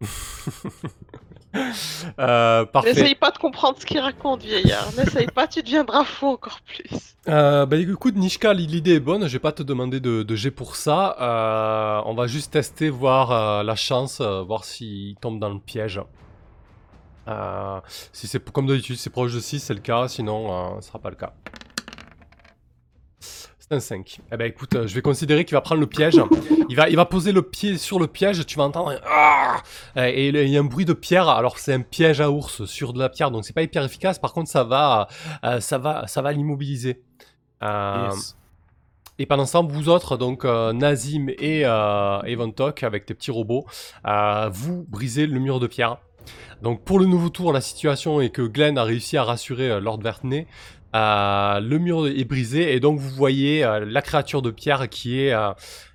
euh. 2.18 2.64
N'essaye 2.84 3.14
pas 3.14 3.30
de 3.30 3.38
comprendre 3.38 3.76
ce 3.78 3.86
qu'il 3.86 3.98
raconte, 4.00 4.42
vieillard. 4.42 4.88
N'essaye 4.96 5.26
pas, 5.26 5.46
tu 5.46 5.62
deviendras 5.62 6.04
fou 6.04 6.28
encore 6.28 6.60
plus. 6.66 7.16
Euh, 7.28 7.66
bah 7.66 7.76
écoute, 7.76 8.16
Nishka, 8.16 8.52
l'idée 8.52 8.94
est 8.94 9.00
bonne. 9.00 9.26
Je 9.28 9.32
vais 9.32 9.38
pas 9.38 9.52
te 9.52 9.62
demander 9.62 10.00
de, 10.00 10.22
de 10.22 10.34
jet 10.36 10.50
pour 10.50 10.76
ça. 10.76 11.16
Euh, 11.20 12.02
on 12.06 12.14
va 12.14 12.26
juste 12.26 12.52
tester, 12.52 12.90
voir 12.90 13.30
euh, 13.30 13.62
la 13.62 13.76
chance, 13.76 14.20
euh, 14.20 14.42
voir 14.42 14.64
s'il 14.64 15.16
tombe 15.16 15.38
dans 15.38 15.50
le 15.50 15.60
piège. 15.60 16.00
Si 18.12 18.26
c'est 18.26 18.50
comme 18.50 18.66
d'habitude, 18.66 18.96
c'est 18.96 19.10
proche 19.10 19.32
de 19.32 19.40
6, 19.40 19.60
c'est 19.60 19.74
le 19.74 19.80
cas. 19.80 20.08
Sinon, 20.08 20.80
ce 20.80 20.88
sera 20.88 20.98
pas 20.98 21.10
le 21.10 21.16
cas. 21.16 21.32
C'est 23.20 23.72
un 23.72 23.78
5. 23.78 24.20
Eh 24.32 24.36
ben 24.36 24.46
écoute, 24.46 24.86
je 24.86 24.94
vais 24.94 25.02
considérer 25.02 25.44
qu'il 25.44 25.54
va 25.54 25.60
prendre 25.60 25.80
le 25.80 25.86
piège. 25.86 26.20
Il 26.68 26.74
va, 26.74 26.88
il 26.88 26.96
va 26.96 27.04
poser 27.04 27.30
le 27.30 27.42
pied 27.42 27.78
sur 27.78 28.00
le 28.00 28.08
piège. 28.08 28.44
Tu 28.44 28.58
vas 28.58 28.64
entendre 28.64 28.90
un 28.90 28.98
et 29.96 30.28
il 30.28 30.48
y 30.48 30.56
a 30.56 30.60
un 30.60 30.64
bruit 30.64 30.84
de 30.84 30.92
pierre. 30.92 31.28
Alors 31.28 31.58
c'est 31.58 31.72
un 31.74 31.80
piège 31.80 32.20
à 32.20 32.30
ours 32.30 32.64
sur 32.64 32.92
de 32.92 32.98
la 32.98 33.08
pierre, 33.08 33.30
donc 33.30 33.44
c'est 33.44 33.52
pas 33.52 33.62
hyper 33.62 33.84
efficace. 33.84 34.18
Par 34.18 34.32
contre, 34.32 34.50
ça 34.50 34.64
va, 34.64 35.08
euh, 35.44 35.60
ça 35.60 35.78
va, 35.78 36.06
ça 36.06 36.22
va 36.22 36.32
l'immobiliser. 36.32 37.02
Euh, 37.62 38.08
Yes. 38.10 38.36
et 39.18 39.26
pendant 39.26 39.46
ce 39.46 39.52
temps, 39.52 39.64
vous 39.64 39.88
autres, 39.88 40.16
donc 40.16 40.44
euh, 40.44 40.72
Nazim 40.72 41.28
et, 41.38 41.62
euh, 41.64 42.20
et 42.22 42.36
avec 42.82 43.06
tes 43.06 43.14
petits 43.14 43.30
robots, 43.30 43.66
euh, 44.06 44.48
vous 44.52 44.84
brisez 44.88 45.26
le 45.26 45.38
mur 45.38 45.60
de 45.60 45.68
pierre. 45.68 45.98
Donc 46.62 46.84
pour 46.84 46.98
le 46.98 47.06
nouveau 47.06 47.28
tour, 47.28 47.52
la 47.52 47.60
situation 47.60 48.20
est 48.20 48.30
que 48.30 48.42
Glenn 48.42 48.78
a 48.78 48.84
réussi 48.84 49.16
à 49.16 49.24
rassurer 49.24 49.70
euh, 49.70 49.80
Lord 49.80 50.00
Vertney. 50.00 50.46
Euh, 50.94 51.60
le 51.60 51.78
mur 51.78 52.06
est 52.06 52.24
brisé 52.24 52.74
et 52.74 52.80
donc 52.80 52.98
vous 52.98 53.08
voyez 53.10 53.64
euh, 53.64 53.84
la 53.86 54.02
créature 54.02 54.42
de 54.42 54.50
pierre 54.50 54.88
qui 54.90 55.20
est 55.20 55.34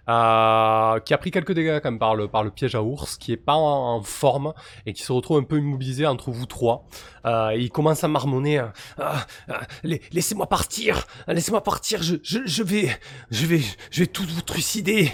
euh, 0.10 1.00
qui 1.02 1.14
a 1.14 1.18
pris 1.18 1.32
quelques 1.32 1.52
dégâts 1.54 1.80
quand 1.82 1.92
même 1.92 2.00
par 2.00 2.16
le, 2.16 2.28
par 2.28 2.44
le 2.44 2.52
piège 2.52 2.76
à 2.76 2.82
ours, 2.84 3.18
qui 3.18 3.32
est 3.32 3.38
pas 3.38 3.56
en, 3.56 3.96
en 3.98 4.02
forme 4.02 4.54
et 4.86 4.94
qui 4.94 5.04
se 5.04 5.12
retrouve 5.12 5.38
un 5.38 5.44
peu 5.44 5.58
immobilisé 5.58 6.06
entre 6.08 6.32
vous 6.32 6.46
trois. 6.46 6.86
Euh, 7.26 7.50
et 7.52 7.60
il 7.60 7.70
commence 7.72 8.04
à 8.04 8.08
marmonner. 8.08 8.60
euh, 8.60 8.68
Ah, 8.98 9.26
ah, 9.50 9.62
la- 9.84 9.98
Laissez-moi 10.12 10.48
partir, 10.48 11.06
laissez-moi 11.28 11.62
partir, 11.64 12.02
je, 12.04 12.16
je, 12.24 12.40
je 12.46 12.64
vais, 12.64 12.90
je 13.32 13.46
vais, 13.46 13.62
je 13.92 14.00
vais 14.02 14.08
tout 14.08 14.24
vous 14.28 14.42
trucider. 14.42 15.12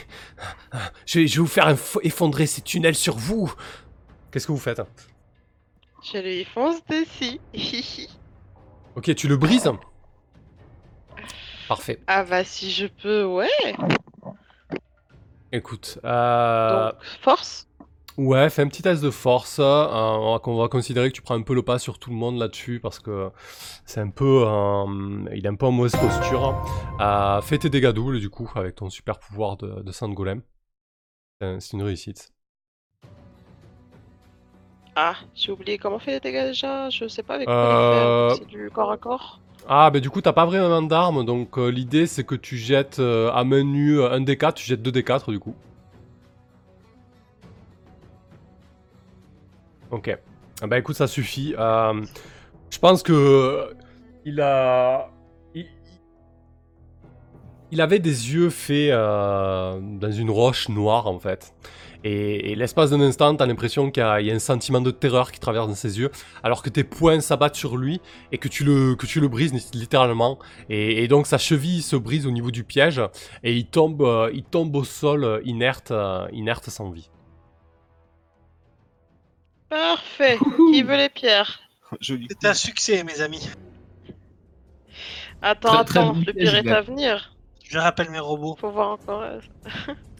Je 1.05 1.19
vais, 1.19 1.27
je 1.27 1.35
vais 1.35 1.41
vous 1.41 1.47
faire 1.47 1.75
effondrer 2.03 2.45
ces 2.45 2.61
tunnels 2.61 2.95
sur 2.95 3.15
vous. 3.17 3.51
Qu'est-ce 4.31 4.47
que 4.47 4.51
vous 4.51 4.57
faites? 4.57 4.81
Je 6.03 6.17
lui 6.17 6.43
fonce 6.45 6.81
dessus. 6.85 7.39
Ok, 8.95 9.15
tu 9.15 9.27
le 9.27 9.37
brises 9.37 9.71
Parfait. 11.67 11.99
ah 12.07 12.23
bah 12.23 12.43
si 12.43 12.69
je 12.71 12.85
peux, 12.87 13.23
ouais. 13.25 13.47
Écoute, 15.53 15.99
euh, 16.03 16.91
Donc, 16.91 17.03
force. 17.21 17.67
ouais, 18.17 18.49
fais 18.49 18.63
un 18.63 18.67
petit 18.67 18.81
test 18.81 19.03
de 19.03 19.11
force. 19.11 19.59
euh, 19.59 19.63
on, 19.63 20.33
va, 20.35 20.41
on 20.45 20.57
va 20.59 20.67
considérer 20.67 21.09
que 21.09 21.15
tu 21.15 21.21
prends 21.21 21.35
un 21.35 21.43
peu 21.43 21.53
le 21.53 21.61
pas 21.61 21.77
sur 21.79 21.99
tout 21.99 22.09
le 22.09 22.15
monde 22.15 22.39
là-dessus 22.39 22.79
parce 22.81 22.97
que 22.99 23.29
c'est 23.85 23.99
un 24.01 24.09
peu, 24.09 24.43
euh, 24.47 25.25
il 25.35 25.45
est 25.45 25.49
un 25.49 25.55
peu 25.55 25.67
en 25.67 25.71
mauvaise 25.71 25.95
posture. 25.95 26.55
Euh, 26.99 27.41
fais 27.41 27.59
tes 27.59 27.69
dégâts 27.69 27.91
doubles 27.91 28.19
du 28.19 28.29
coup 28.31 28.49
avec 28.55 28.75
ton 28.75 28.89
super 28.89 29.19
pouvoir 29.19 29.57
de, 29.57 29.81
de 29.83 30.13
golem. 30.13 30.41
C'est 31.39 31.47
un- 31.47 31.59
C'est 31.59 31.73
une 31.77 31.83
réussite. 31.83 32.33
Ah, 34.95 35.15
j'ai 35.35 35.51
oublié 35.51 35.77
comment 35.77 35.95
on 35.95 35.99
fait 35.99 36.11
les 36.11 36.19
dégâts 36.19 36.45
déjà. 36.45 36.89
Je 36.89 37.07
sais 37.07 37.23
pas 37.23 37.35
avec 37.35 37.47
quoi 37.47 37.55
Euh, 37.55 38.29
les 38.29 38.35
faire. 38.35 38.47
C'est 38.49 38.57
du 38.57 38.69
corps 38.71 38.91
à 38.91 38.97
corps. 38.97 39.39
Ah, 39.67 39.89
bah 39.91 39.99
du 40.01 40.09
coup, 40.09 40.21
t'as 40.21 40.33
pas 40.33 40.45
vraiment 40.45 40.81
d'armes, 40.81 41.23
donc 41.25 41.57
euh, 41.57 41.69
l'idée 41.69 42.05
c'est 42.05 42.25
que 42.25 42.35
tu 42.35 42.57
jettes 42.57 42.99
euh, 42.99 43.31
à 43.31 43.43
main 43.45 43.63
nue 43.63 43.99
euh, 43.99 44.11
un 44.11 44.19
D4, 44.19 44.53
tu 44.55 44.65
jettes 44.65 44.81
deux 44.81 44.91
D4 44.91 45.31
du 45.31 45.39
coup. 45.39 45.55
Ok. 49.91 50.17
Ah 50.61 50.67
bah 50.67 50.77
écoute, 50.79 50.95
ça 50.95 51.07
suffit. 51.07 51.53
Je 51.57 52.79
pense 52.79 53.03
que 53.03 53.73
il 54.25 54.41
a. 54.41 55.09
Il, 55.55 55.67
il 57.71 57.81
avait 57.81 57.99
des 57.99 58.33
yeux 58.33 58.49
faits 58.49 58.91
dans 58.91 60.11
une 60.11 60.29
roche 60.29 60.69
noire 60.69 61.07
en 61.07 61.19
fait. 61.19 61.53
Et, 62.03 62.51
et 62.51 62.55
l'espace 62.55 62.89
d'un 62.89 63.01
instant, 63.01 63.35
t'as 63.35 63.45
l'impression 63.45 63.89
qu'il 63.91 64.01
y, 64.01 64.05
a 64.05 64.19
il 64.21 64.27
y 64.27 64.31
a 64.31 64.33
un 64.33 64.39
sentiment 64.39 64.81
de 64.81 64.91
terreur 64.91 65.31
qui 65.31 65.39
traverse 65.39 65.67
dans 65.67 65.75
ses 65.75 65.99
yeux, 65.99 66.11
alors 66.43 66.61
que 66.61 66.69
tes 66.69 66.83
poings 66.83 67.21
s'abattent 67.21 67.55
sur 67.55 67.77
lui 67.77 68.01
et 68.31 68.37
que 68.37 68.47
tu 68.47 68.63
le, 68.63 68.95
que 68.95 69.05
tu 69.05 69.19
le 69.19 69.27
brises 69.27 69.53
littéralement. 69.73 70.39
Et, 70.69 71.03
et 71.03 71.07
donc 71.07 71.27
sa 71.27 71.37
cheville 71.37 71.81
se 71.81 71.95
brise 71.95 72.27
au 72.27 72.31
niveau 72.31 72.51
du 72.51 72.63
piège 72.63 73.01
et 73.43 73.53
il 73.53 73.65
tombe, 73.67 74.01
euh, 74.01 74.29
il 74.33 74.43
tombe 74.43 74.75
au 74.75 74.83
sol 74.83 75.23
euh, 75.23 75.41
inerte, 75.45 75.91
euh, 75.91 76.27
inerte 76.33 76.69
sans 76.69 76.89
vie. 76.89 77.09
Parfait. 79.69 80.37
Qui 80.71 80.83
veut 80.83 80.97
les 80.97 81.09
pierres? 81.09 81.59
C'est 82.01 82.45
un 82.45 82.53
succès, 82.53 83.03
mes 83.03 83.21
amis. 83.21 83.49
Attends, 85.41 85.83
Très, 85.83 85.99
attends. 85.99 86.13
Le 86.25 86.33
pire 86.33 86.55
est 86.55 86.69
à 86.69 86.81
venir. 86.81 87.35
Je 87.63 87.77
rappelle 87.77 88.09
mes 88.09 88.19
robots. 88.19 88.55
Faut 88.59 88.71
voir 88.71 88.91
encore. 88.91 89.23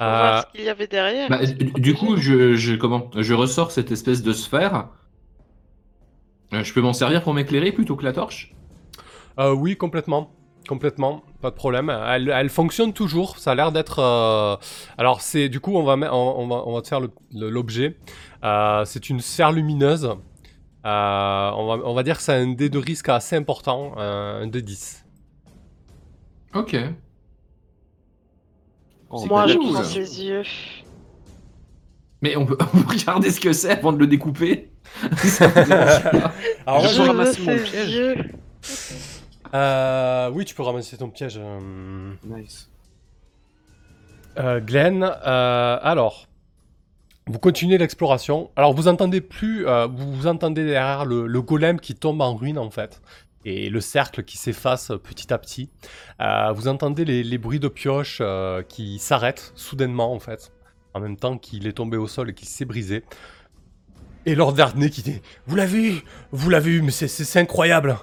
euh, 0.00 0.04
Faut 0.04 0.04
Euh, 0.04 0.18
voir 0.18 0.42
ce 0.42 0.46
qu'il 0.46 0.64
y 0.64 0.68
avait 0.68 0.86
derrière. 0.86 1.28
Bah, 1.28 1.40
du 1.44 1.94
coup, 1.94 2.16
je, 2.16 2.54
je, 2.54 2.74
comment, 2.74 3.10
je 3.16 3.34
ressors 3.34 3.70
cette 3.72 3.90
espèce 3.92 4.22
de 4.22 4.32
sphère. 4.32 4.88
Euh, 6.54 6.64
je 6.64 6.72
peux 6.72 6.80
m'en 6.80 6.92
servir 6.92 7.22
pour 7.22 7.34
m'éclairer 7.34 7.72
plutôt 7.72 7.96
que 7.96 8.04
la 8.04 8.12
torche? 8.12 8.54
Euh, 9.38 9.52
oui, 9.52 9.76
complètement. 9.76 10.30
Complètement, 10.68 11.22
pas 11.40 11.50
de 11.50 11.54
problème. 11.54 11.88
Elle, 11.88 12.28
elle 12.28 12.50
fonctionne 12.50 12.92
toujours. 12.92 13.38
Ça 13.38 13.52
a 13.52 13.54
l'air 13.54 13.72
d'être. 13.72 14.00
euh, 14.00 14.56
Alors, 14.98 15.22
c'est 15.22 15.48
du 15.48 15.60
coup, 15.60 15.74
on 15.76 15.82
va, 15.82 15.94
on, 16.12 16.34
on 16.42 16.46
va, 16.48 16.62
on 16.66 16.74
va 16.74 16.82
te 16.82 16.88
faire 16.88 17.00
l'objet. 17.32 17.96
Euh, 18.44 18.84
c'est 18.84 19.08
une 19.08 19.20
sphère 19.20 19.52
lumineuse. 19.52 20.04
Euh, 20.04 21.50
on, 21.56 21.66
va, 21.66 21.86
on 21.86 21.94
va 21.94 22.02
dire 22.02 22.16
que 22.18 22.22
c'est 22.22 22.34
un 22.34 22.48
dé 22.52 22.68
de 22.68 22.78
risque 22.78 23.08
assez 23.08 23.36
important, 23.36 23.94
un 23.98 24.46
dé 24.46 24.60
10. 24.62 25.04
Ok. 26.54 26.74
Oh, 29.10 29.24
Moi, 29.26 29.46
je 29.46 29.56
prends 29.58 29.84
ses 29.84 30.22
yeux. 30.24 30.42
Mais 32.20 32.36
on 32.36 32.44
peut, 32.46 32.56
on 32.74 32.82
peut 32.82 32.88
regarder 32.98 33.30
ce 33.30 33.40
que 33.40 33.52
c'est 33.52 33.70
avant 33.70 33.92
de 33.92 33.98
le 33.98 34.06
découper. 34.06 34.70
Alors, 36.66 36.86
Je 36.86 37.02
ramasser 37.02 37.42
mon 37.42 37.56
piège 37.56 37.94
yeux. 37.94 38.16
Euh, 39.54 40.30
oui, 40.34 40.44
tu 40.44 40.54
peux 40.54 40.62
ramasser 40.62 40.96
ton 40.98 41.08
piège. 41.10 41.38
euh, 41.42 42.12
Nice. 42.24 42.68
euh, 44.38 44.60
Glenn, 44.60 45.02
euh, 45.04 45.78
alors, 45.82 46.26
vous 47.26 47.38
continuez 47.38 47.78
l'exploration. 47.78 48.50
Alors, 48.56 48.74
vous 48.74 48.88
entendez 48.88 49.20
plus, 49.22 49.66
euh, 49.66 49.86
vous, 49.86 50.12
vous 50.14 50.26
entendez 50.26 50.64
derrière 50.64 51.04
le, 51.06 51.26
le 51.26 51.42
golem 51.42 51.80
qui 51.80 51.94
tombe 51.94 52.20
en 52.20 52.34
ruine 52.34 52.58
en 52.58 52.70
fait. 52.70 53.00
Et 53.44 53.70
le 53.70 53.80
cercle 53.80 54.24
qui 54.24 54.36
s'efface 54.36 54.92
petit 55.02 55.32
à 55.32 55.38
petit. 55.38 55.70
Euh, 56.20 56.52
vous 56.52 56.68
entendez 56.68 57.04
les, 57.04 57.22
les 57.22 57.38
bruits 57.38 57.60
de 57.60 57.68
pioche 57.68 58.18
euh, 58.20 58.62
qui 58.62 58.98
s'arrêtent 58.98 59.52
soudainement 59.54 60.12
en 60.12 60.18
fait, 60.18 60.52
en 60.94 61.00
même 61.00 61.16
temps 61.16 61.38
qu'il 61.38 61.66
est 61.66 61.72
tombé 61.72 61.96
au 61.96 62.06
sol 62.08 62.30
et 62.30 62.34
qu'il 62.34 62.48
s'est 62.48 62.64
brisé. 62.64 63.04
Et 64.26 64.34
Lord 64.34 64.52
Verdney 64.52 64.90
qui 64.90 65.02
dit 65.02 65.22
Vous 65.46 65.56
l'avez 65.56 65.78
eu 65.92 66.02
Vous 66.32 66.50
l'avez 66.50 66.70
eu, 66.72 66.82
mais 66.82 66.90
c'est- 66.90 67.36
incroyable 67.38 67.96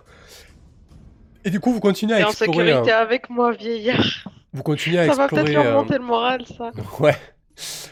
Et 1.44 1.50
du 1.52 1.60
coup, 1.60 1.72
vous 1.74 1.80
continuez 1.82 2.16
à 2.16 2.18
T'es 2.20 2.24
en 2.24 2.30
explorer. 2.30 2.68
sécurité 2.68 2.92
euh, 2.94 3.02
avec 3.02 3.30
moi, 3.30 3.52
vieillard. 3.52 4.30
vous 4.54 4.64
continuez 4.64 5.00
à 5.00 5.08
Ça 5.08 5.16
va 5.16 5.28
peut-être 5.28 5.46
explorer. 5.48 5.68
euh, 5.68 5.76
remonter 5.78 5.98
le 5.98 6.04
moral, 6.06 6.46
ça. 6.58 6.72
Ouais. 7.00 7.16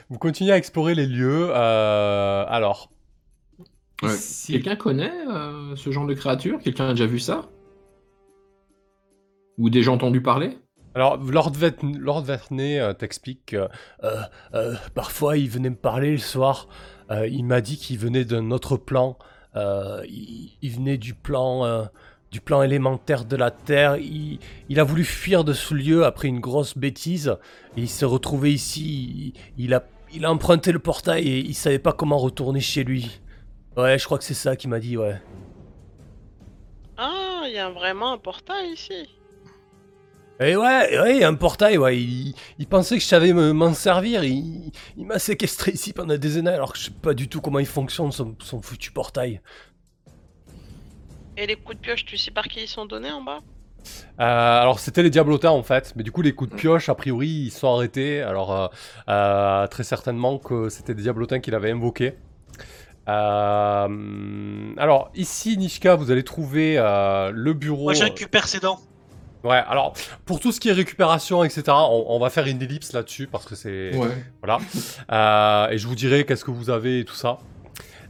Vous 0.10 0.18
continuez 0.18 0.52
à 0.54 0.58
explorer 0.58 0.96
les 0.96 1.06
lieux. 1.06 1.54
alors. 1.54 2.90
Ouais. 4.02 4.10
Quelqu'un 4.48 4.76
connaît 4.76 5.14
euh, 5.30 5.76
ce 5.76 5.92
genre 5.92 6.06
de 6.08 6.14
créature 6.14 6.60
Quelqu'un 6.60 6.88
a 6.88 6.90
déjà 6.92 7.06
vu 7.06 7.20
ça 7.20 7.50
Ou 9.58 9.70
déjà 9.70 9.92
entendu 9.92 10.22
parler 10.22 10.58
Alors, 10.96 11.18
Lord, 11.18 11.52
Vet- 11.52 11.78
Lord 11.98 12.26
euh, 12.30 12.94
t'explique 12.94 13.46
que 13.48 13.68
Euh, 14.04 14.22
euh, 14.54 14.74
parfois, 14.94 15.38
il 15.38 15.50
venait 15.50 15.70
me 15.70 15.76
parler 15.76 16.12
le 16.12 16.18
soir. 16.18 16.68
Euh, 17.12 17.28
il 17.28 17.46
m'a 17.46 17.62
dit 17.62 17.78
qu'il 17.78 17.98
venait 17.98 18.26
d'un 18.26 18.52
autre 18.52 18.78
plan. 18.78 19.18
Euh, 19.56 20.02
il, 20.10 20.58
il 20.62 20.72
venait 20.72 20.98
du 20.98 21.14
plan, 21.14 21.64
euh, 21.64 21.84
du 22.32 22.42
plan 22.42 22.62
élémentaire 22.64 23.24
de 23.26 23.36
la 23.36 23.52
Terre. 23.52 23.98
Il, 23.98 24.40
il 24.70 24.80
a 24.80 24.84
voulu 24.84 25.04
fuir 25.06 25.44
de 25.46 25.54
ce 25.54 25.74
lieu 25.76 26.04
après 26.04 26.28
une 26.28 26.40
grosse 26.40 26.78
bêtise. 26.78 27.38
Et 27.78 27.82
il 27.82 27.90
s'est 27.90 28.06
retrouvé 28.06 28.52
ici. 28.52 29.34
Il, 29.58 29.66
il 29.66 29.74
a, 29.74 29.86
il 30.14 30.26
a 30.26 30.32
emprunté 30.32 30.72
le 30.74 30.80
portail 30.80 31.26
et 31.28 31.40
il 31.40 31.54
savait 31.54 31.80
pas 31.80 31.94
comment 31.94 32.18
retourner 32.18 32.60
chez 32.60 32.84
lui. 32.84 33.22
Ouais, 33.76 33.98
je 33.98 34.06
crois 34.06 34.18
que 34.18 34.24
c'est 34.24 34.34
ça 34.34 34.56
qu'il 34.56 34.70
m'a 34.70 34.80
dit, 34.80 34.98
ouais. 34.98 35.20
Ah, 36.98 37.44
il 37.46 37.54
y 37.54 37.58
a 37.58 37.70
vraiment 37.70 38.14
un 38.14 38.18
portail 38.18 38.72
ici. 38.74 39.08
Et 40.40 40.56
ouais, 40.56 41.00
ouais, 41.00 41.16
il 41.16 41.22
y 41.22 41.24
a 41.24 41.28
un 41.28 41.36
portail, 41.36 41.78
ouais. 41.78 41.98
Il, 42.00 42.36
il 42.58 42.68
pensait 42.68 42.98
que 42.98 43.02
je 43.02 43.08
savais 43.08 43.34
me- 43.34 43.54
m'en 43.54 43.74
servir. 43.74 44.24
Il, 44.24 44.72
il 44.98 45.06
m'a 45.06 45.20
séquestré 45.20 45.72
ici 45.72 45.94
pendant 45.94 46.18
des 46.18 46.38
années 46.38 46.50
alors 46.50 46.74
que 46.74 46.80
je 46.80 46.86
sais 46.86 46.92
pas 46.92 47.14
du 47.14 47.28
tout 47.30 47.40
comment 47.42 47.60
il 47.60 47.66
fonctionne 47.66 48.12
son, 48.12 48.36
son 48.40 48.62
foutu 48.62 48.92
portail. 48.92 49.42
Et 51.38 51.48
les 51.48 51.56
coups 51.56 51.78
de 51.78 51.82
pioche, 51.82 52.06
tu 52.06 52.18
sais 52.18 52.32
par 52.32 52.48
qui 52.48 52.62
ils 52.62 52.68
sont 52.68 52.86
donnés 52.86 53.12
en 53.12 53.22
bas? 53.22 53.40
Euh, 54.20 54.62
alors 54.62 54.80
c'était 54.80 55.04
les 55.04 55.10
diablotins 55.10 55.50
en 55.50 55.64
fait, 55.64 55.94
mais 55.96 56.04
du 56.04 56.12
coup 56.12 56.22
les 56.22 56.34
coups 56.34 56.52
de 56.52 56.56
pioche 56.56 56.88
a 56.88 56.96
priori 56.96 57.28
ils 57.28 57.52
sont 57.52 57.74
arrêtés. 57.74 58.22
Alors 58.22 58.52
euh, 58.52 58.68
euh, 59.10 59.68
très 59.68 59.84
certainement 59.84 60.38
que 60.38 60.70
c'était 60.70 60.94
des 60.94 61.04
diablotins 61.04 61.40
qu'il 61.40 61.56
avait 61.56 61.72
invoqués. 61.72 62.16
Euh, 63.10 64.74
alors 64.78 65.12
ici 65.14 65.58
Nishka 65.58 65.96
vous 65.96 66.10
allez 66.12 66.24
trouver 66.24 66.76
euh, 66.78 67.32
le 67.34 67.54
bureau. 67.54 67.84
Moi, 67.84 67.94
je 67.94 68.04
récupère 68.04 68.48
ses 68.48 68.60
dents. 68.60 68.80
Ouais 69.44 69.62
alors 69.68 69.94
pour 70.26 70.40
tout 70.40 70.54
ce 70.54 70.60
qui 70.62 70.70
est 70.70 70.74
récupération 70.74 71.44
etc. 71.44 71.64
On, 71.70 72.06
on 72.08 72.20
va 72.20 72.30
faire 72.30 72.48
une 72.48 72.62
ellipse 72.62 72.94
là-dessus 72.94 73.28
parce 73.28 73.46
que 73.46 73.56
c'est 73.56 73.92
voilà. 74.42 74.60
Euh, 75.12 75.70
et 75.72 75.78
je 75.78 75.88
vous 75.88 75.96
dirai 75.96 76.26
qu'est-ce 76.26 76.46
que 76.46 76.52
vous 76.52 76.70
avez 76.70 77.00
et 77.00 77.06
tout 77.06 77.16
ça. 77.16 77.40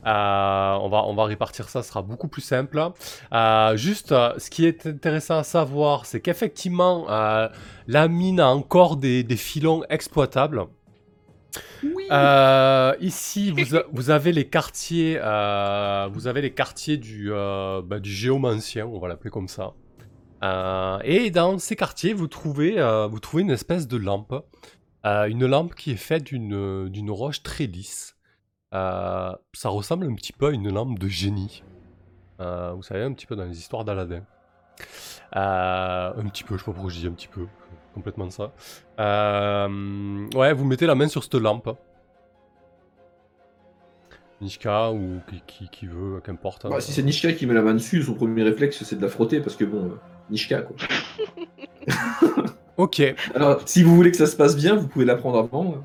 Euh, 0.06 0.74
on, 0.82 0.90
va, 0.90 1.06
on 1.06 1.16
va 1.16 1.24
répartir 1.24 1.70
ça, 1.70 1.82
ce 1.82 1.88
sera 1.88 2.02
beaucoup 2.02 2.28
plus 2.28 2.42
simple. 2.42 2.90
Euh, 3.34 3.78
juste, 3.78 4.12
euh, 4.12 4.34
ce 4.38 4.50
qui 4.50 4.66
est 4.66 4.86
intéressant 4.86 5.38
à 5.38 5.44
savoir, 5.44 6.06
c'est 6.06 6.20
qu'effectivement, 6.20 7.06
euh, 7.10 7.48
la 7.88 8.10
mine 8.10 8.42
a 8.42 8.50
encore 8.50 8.98
des, 8.98 9.24
des 9.24 9.38
filons 9.38 9.82
exploitables. 9.90 10.66
Euh, 12.12 12.96
ici, 13.00 13.52
vous, 13.58 13.76
a- 13.76 13.84
vous 13.92 14.10
avez 14.10 14.32
les 14.32 14.48
quartiers, 14.48 15.20
euh, 15.22 16.10
vous 16.12 16.28
avez 16.28 16.42
les 16.42 16.54
quartiers 16.54 16.98
du, 16.98 17.32
euh, 17.32 17.82
bah, 17.84 18.00
du 18.00 18.10
géomancien, 18.12 18.86
on 18.88 19.00
va 19.00 19.08
l'appeler 19.08 19.30
comme 19.30 19.48
ça. 19.48 19.74
Euh, 20.44 21.00
et 21.04 21.32
dans 21.32 21.58
ces 21.58 21.76
quartiers, 21.76 22.14
vous 22.14 22.28
trouvez, 22.28 22.76
vous 23.10 23.20
trouvez 23.20 23.44
une 23.44 23.52
espèce 23.52 23.88
de 23.88 23.98
lampe, 23.98 24.34
une 25.06 25.46
lampe 25.46 25.76
qui 25.76 25.92
est 25.92 25.96
faite 25.98 26.24
d'une 26.24 27.12
roche 27.12 27.44
très 27.44 27.66
lisse. 27.66 28.16
Ça 28.74 29.40
ressemble 29.66 30.08
un 30.08 30.16
petit 30.16 30.34
peu 30.34 30.48
à 30.48 30.52
une 30.52 30.70
lampe 30.74 31.00
de 31.00 31.08
génie. 31.08 31.64
Vous 32.40 32.84
savez, 32.84 33.04
un 33.04 33.14
petit 33.14 33.26
peu 33.26 33.36
dans 33.38 33.46
les 33.46 33.58
histoires 33.58 33.86
d'Aladin. 33.86 34.24
Un 35.32 36.28
petit 36.30 36.44
peu, 36.44 36.56
je 36.58 36.60
sais 36.60 36.66
pas 36.66 36.74
pourquoi 36.74 36.92
je 36.92 37.00
dis 37.00 37.08
un 37.08 37.12
petit 37.14 37.28
peu, 37.30 37.48
complètement 37.94 38.30
ça. 38.30 38.52
Euh, 39.00 40.28
ouais, 40.36 40.54
vous 40.54 40.66
mettez 40.66 40.86
la 40.86 40.96
main 40.96 41.08
sur 41.08 41.24
cette 41.24 41.36
lampe. 41.36 41.70
Nishka 44.42 44.92
ou 44.92 45.20
qui, 45.30 45.42
qui, 45.48 45.70
qui 45.70 45.86
veut, 45.88 46.20
qu'importe. 46.22 46.68
Bah, 46.70 46.82
Si 46.82 46.92
c'est 46.92 47.04
Nishka 47.04 47.32
qui 47.34 47.46
met 47.46 47.54
la 47.54 47.62
main 47.62 47.74
dessus, 47.76 48.04
son 48.04 48.14
premier 48.14 48.44
réflexe 48.44 48.84
c'est 48.84 48.98
de 48.98 49.02
la 49.02 49.08
frotter 49.08 49.40
parce 49.40 49.56
que 49.56 49.64
bon, 49.64 49.86
euh, 49.86 50.00
Nishka 50.30 50.62
quoi. 50.64 50.76
Ok, 52.78 53.02
Alors 53.36 53.62
si 53.66 53.84
vous 53.84 53.96
voulez 53.96 54.12
que 54.12 54.18
ça 54.18 54.26
se 54.28 54.36
passe 54.36 54.56
bien, 54.56 54.76
vous 54.76 54.88
pouvez 54.88 55.06
la 55.06 55.16
prendre 55.16 55.38
avant. 55.40 55.76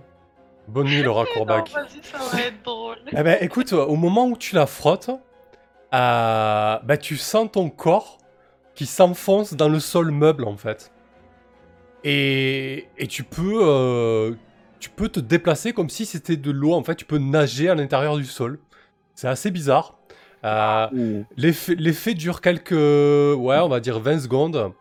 bonne 0.66 0.86
nuit 0.86 1.02
Laura 1.02 1.22
Non, 1.24 1.28
Corbac. 1.34 1.70
vas-y, 1.70 2.02
ça 2.02 2.18
va 2.18 2.40
être 2.42 2.62
drôle. 2.64 2.96
Eh 3.12 3.22
ben, 3.22 3.38
écoute, 3.40 3.72
au 3.72 3.94
moment 3.96 4.26
où 4.26 4.36
tu 4.36 4.56
la 4.56 4.66
frottes, 4.66 5.10
euh, 5.10 6.78
bah, 6.82 6.96
tu 7.00 7.16
sens 7.16 7.48
ton 7.52 7.70
corps 7.70 8.18
qui 8.74 8.86
s'enfonce 8.86 9.54
dans 9.54 9.68
le 9.68 9.78
sol 9.80 10.10
meuble 10.10 10.44
en 10.44 10.56
fait. 10.56 10.90
Et, 12.04 12.86
et 12.96 13.06
tu 13.06 13.24
peux, 13.24 13.60
euh, 13.62 14.32
tu 14.80 14.88
peux 14.90 15.08
te 15.08 15.20
déplacer 15.20 15.72
comme 15.72 15.88
si 15.88 16.06
c'était 16.06 16.36
de 16.36 16.50
l'eau. 16.50 16.74
En 16.74 16.82
fait, 16.82 16.94
tu 16.94 17.04
peux 17.04 17.18
nager 17.18 17.68
à 17.68 17.74
l'intérieur 17.74 18.16
du 18.16 18.24
sol. 18.24 18.58
C'est 19.14 19.28
assez 19.28 19.50
bizarre. 19.50 19.96
Euh, 20.44 21.22
L'effet 21.36 21.74
l'effet 21.74 22.14
dure 22.14 22.40
quelques, 22.40 22.70
ouais, 22.70 23.58
on 23.58 23.68
va 23.68 23.80
dire 23.80 23.98
20 23.98 24.20
secondes, 24.20 24.72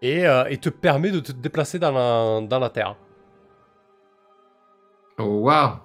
et, 0.00 0.24
euh, 0.26 0.44
et 0.48 0.58
te 0.58 0.68
permet 0.68 1.10
de 1.10 1.18
te 1.18 1.32
déplacer 1.32 1.80
dans 1.80 1.90
la, 1.90 2.46
dans 2.46 2.58
la 2.60 2.70
terre. 2.70 2.94
Oh 5.18 5.40
waouh 5.40 5.78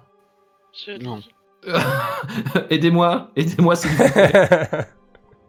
Je 0.72 0.92
Non. 1.02 1.20
Aidez-moi, 2.70 3.30
aidez-moi 3.34 3.74
s'il 3.74 3.90
vous 3.90 4.12
plaît. 4.12 4.68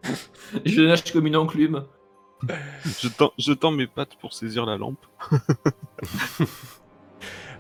Je 0.65 0.81
nage 0.81 1.11
comme 1.13 1.27
une 1.27 1.35
enclume. 1.35 1.85
Je 3.01 3.07
tends, 3.09 3.31
je 3.37 3.51
tends 3.53 3.71
mes 3.71 3.87
pattes 3.87 4.15
pour 4.21 4.33
saisir 4.33 4.65
la 4.65 4.77
lampe. 4.77 5.05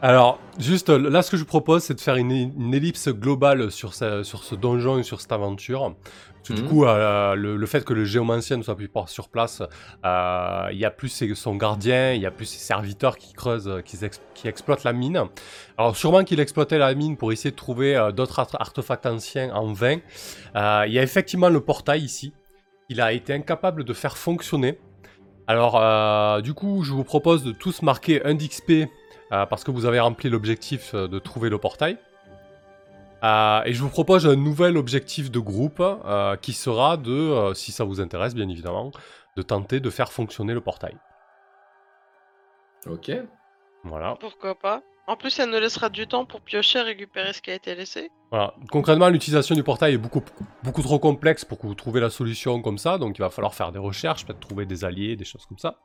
Alors, 0.01 0.39
juste 0.57 0.89
euh, 0.89 1.09
là, 1.09 1.21
ce 1.21 1.29
que 1.29 1.35
je 1.35 1.41
vous 1.41 1.47
propose, 1.47 1.83
c'est 1.83 1.93
de 1.93 1.99
faire 1.99 2.15
une, 2.15 2.31
une 2.31 2.73
ellipse 2.73 3.09
globale 3.09 3.69
sur 3.69 3.93
ce, 3.93 4.23
sur 4.23 4.45
ce 4.45 4.55
donjon 4.55 4.97
et 4.97 5.03
sur 5.03 5.19
cette 5.19 5.33
aventure. 5.33 5.93
Parce 6.35 6.47
que 6.47 6.53
du 6.53 6.61
Mhm. 6.61 6.67
coup, 6.69 6.85
euh, 6.85 7.35
le, 7.35 7.57
le 7.57 7.65
fait 7.65 7.83
que 7.83 7.91
le 7.91 8.05
géomancien 8.05 8.55
ne 8.55 8.63
soit 8.63 8.77
plus 8.77 8.87
pas 8.87 9.07
sur 9.07 9.27
place, 9.27 9.61
euh, 10.05 10.67
il 10.71 10.77
y 10.77 10.85
a 10.85 10.89
plus 10.91 11.09
ses- 11.09 11.35
son 11.35 11.55
gardien, 11.57 12.13
il 12.13 12.21
y 12.21 12.25
a 12.25 12.31
plus 12.31 12.45
ses 12.45 12.59
serviteurs 12.59 13.17
qui 13.17 13.33
creusent, 13.33 13.67
euh, 13.67 13.81
qui, 13.81 13.97
ex- 14.05 14.21
qui 14.35 14.47
exploitent 14.47 14.85
la 14.85 14.93
mine. 14.93 15.21
Alors, 15.77 15.97
sûrement 15.97 16.23
qu'il 16.23 16.39
exploitait 16.39 16.77
la 16.77 16.95
mine 16.95 17.17
pour 17.17 17.33
essayer 17.33 17.51
de 17.51 17.57
trouver 17.57 17.97
euh, 17.97 18.13
d'autres 18.13 18.39
art- 18.39 18.55
artefacts 18.57 19.05
anciens 19.05 19.53
en 19.53 19.73
vain. 19.73 19.97
Euh, 20.55 20.85
il 20.87 20.93
y 20.93 20.99
a 20.99 21.03
effectivement 21.03 21.49
le 21.49 21.59
portail 21.59 22.01
ici. 22.05 22.31
Il 22.89 23.01
a 23.01 23.13
été 23.13 23.33
incapable 23.33 23.83
de 23.83 23.93
faire 23.93 24.17
fonctionner. 24.17 24.79
Alors, 25.47 25.77
euh, 25.77 26.41
du 26.41 26.53
coup, 26.53 26.83
je 26.83 26.91
vous 26.91 27.03
propose 27.03 27.43
de 27.43 27.51
tous 27.51 27.81
marquer 27.81 28.23
un 28.25 28.35
d'XP 28.35 28.71
euh, 29.31 29.45
parce 29.45 29.63
que 29.63 29.71
vous 29.71 29.85
avez 29.85 29.99
rempli 29.99 30.29
l'objectif 30.29 30.93
euh, 30.93 31.07
de 31.07 31.19
trouver 31.19 31.49
le 31.49 31.57
portail. 31.57 31.97
Euh, 33.23 33.61
et 33.65 33.73
je 33.73 33.81
vous 33.81 33.89
propose 33.89 34.27
un 34.27 34.35
nouvel 34.35 34.77
objectif 34.77 35.29
de 35.29 35.39
groupe 35.39 35.81
euh, 35.81 36.35
qui 36.37 36.53
sera 36.53 36.97
de, 36.97 37.11
euh, 37.11 37.53
si 37.53 37.71
ça 37.71 37.83
vous 37.83 37.99
intéresse 37.99 38.33
bien 38.33 38.47
évidemment, 38.47 38.91
de 39.35 39.41
tenter 39.41 39.79
de 39.79 39.89
faire 39.89 40.11
fonctionner 40.11 40.53
le 40.53 40.61
portail. 40.61 40.95
Ok. 42.87 43.11
Voilà. 43.83 44.15
Pourquoi 44.19 44.55
pas? 44.57 44.81
En 45.09 45.15
plus, 45.15 45.39
elle 45.39 45.49
nous 45.49 45.59
laissera 45.59 45.89
du 45.89 46.05
temps 46.05 46.23
pour 46.23 46.39
piocher 46.39 46.77
et 46.77 46.83
récupérer 46.83 47.33
ce 47.33 47.41
qui 47.41 47.49
a 47.49 47.55
été 47.55 47.73
laissé. 47.73 48.11
Voilà. 48.29 48.53
Concrètement, 48.71 49.09
l'utilisation 49.09 49.55
du 49.55 49.63
portail 49.63 49.95
est 49.95 49.97
beaucoup, 49.97 50.21
beaucoup 50.61 50.83
trop 50.83 50.99
complexe 50.99 51.43
pour 51.43 51.57
que 51.57 51.65
vous 51.65 51.73
trouviez 51.73 51.99
la 51.99 52.11
solution 52.11 52.61
comme 52.61 52.77
ça, 52.77 52.99
donc 52.99 53.17
il 53.17 53.21
va 53.21 53.31
falloir 53.31 53.55
faire 53.55 53.71
des 53.71 53.79
recherches, 53.79 54.23
peut-être 54.23 54.39
trouver 54.39 54.67
des 54.67 54.85
alliés, 54.85 55.15
des 55.15 55.25
choses 55.25 55.47
comme 55.47 55.57
ça. 55.57 55.79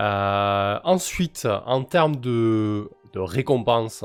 Euh, 0.00 0.80
ensuite, 0.82 1.46
en 1.66 1.84
termes 1.84 2.16
de, 2.16 2.90
de 3.16 3.20
récompenses, 3.20 4.04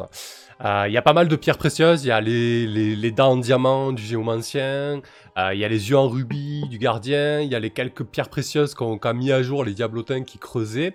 euh, 0.63 0.85
il 0.87 0.93
y 0.93 0.97
a 0.97 1.01
pas 1.01 1.11
mal 1.13 1.27
de 1.27 1.35
pierres 1.35 1.57
précieuses. 1.57 2.05
Il 2.05 2.07
y 2.07 2.11
a 2.11 2.21
les, 2.21 2.65
les- 2.95 3.11
dents 3.11 3.31
en 3.31 3.37
diamant 3.37 3.91
du 3.91 4.01
géomancien, 4.01 5.01
euh, 5.37 5.53
il 5.53 5.59
y 5.59 5.65
a 5.65 5.67
les 5.67 5.89
yeux 5.89 5.97
en 5.97 6.07
rubis 6.07 6.63
du 6.69 6.77
gardien, 6.77 7.41
il 7.41 7.51
y 7.51 7.55
a 7.55 7.59
les 7.59 7.71
quelques 7.71 8.05
pierres 8.05 8.29
précieuses 8.29 8.73
qu'ont 8.73 8.97
qu'a 8.97 9.11
mis 9.13 9.31
à 9.31 9.41
jour 9.43 9.65
les 9.65 9.73
diablotins 9.73 10.23
qui 10.23 10.37
creusaient. 10.37 10.93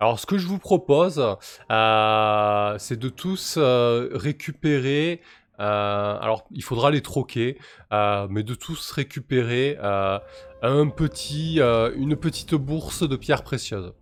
Alors, 0.00 0.18
ce 0.18 0.26
que 0.26 0.36
je 0.36 0.46
vous 0.46 0.58
propose, 0.58 1.24
euh, 1.70 2.74
c'est 2.78 2.98
de 2.98 3.08
tous 3.08 3.56
récupérer. 3.58 5.22
alors, 5.58 6.44
il 6.50 6.62
faudra 6.62 6.90
les 6.90 7.00
troquer, 7.00 7.56
mais 7.90 8.42
de 8.42 8.54
tous 8.54 8.90
récupérer 8.90 9.78
un 9.80 10.88
petit, 10.88 11.60
une 11.96 12.16
petite 12.16 12.54
bourse 12.54 13.08
de 13.08 13.16
pierres 13.16 13.42
précieuses. 13.44 13.94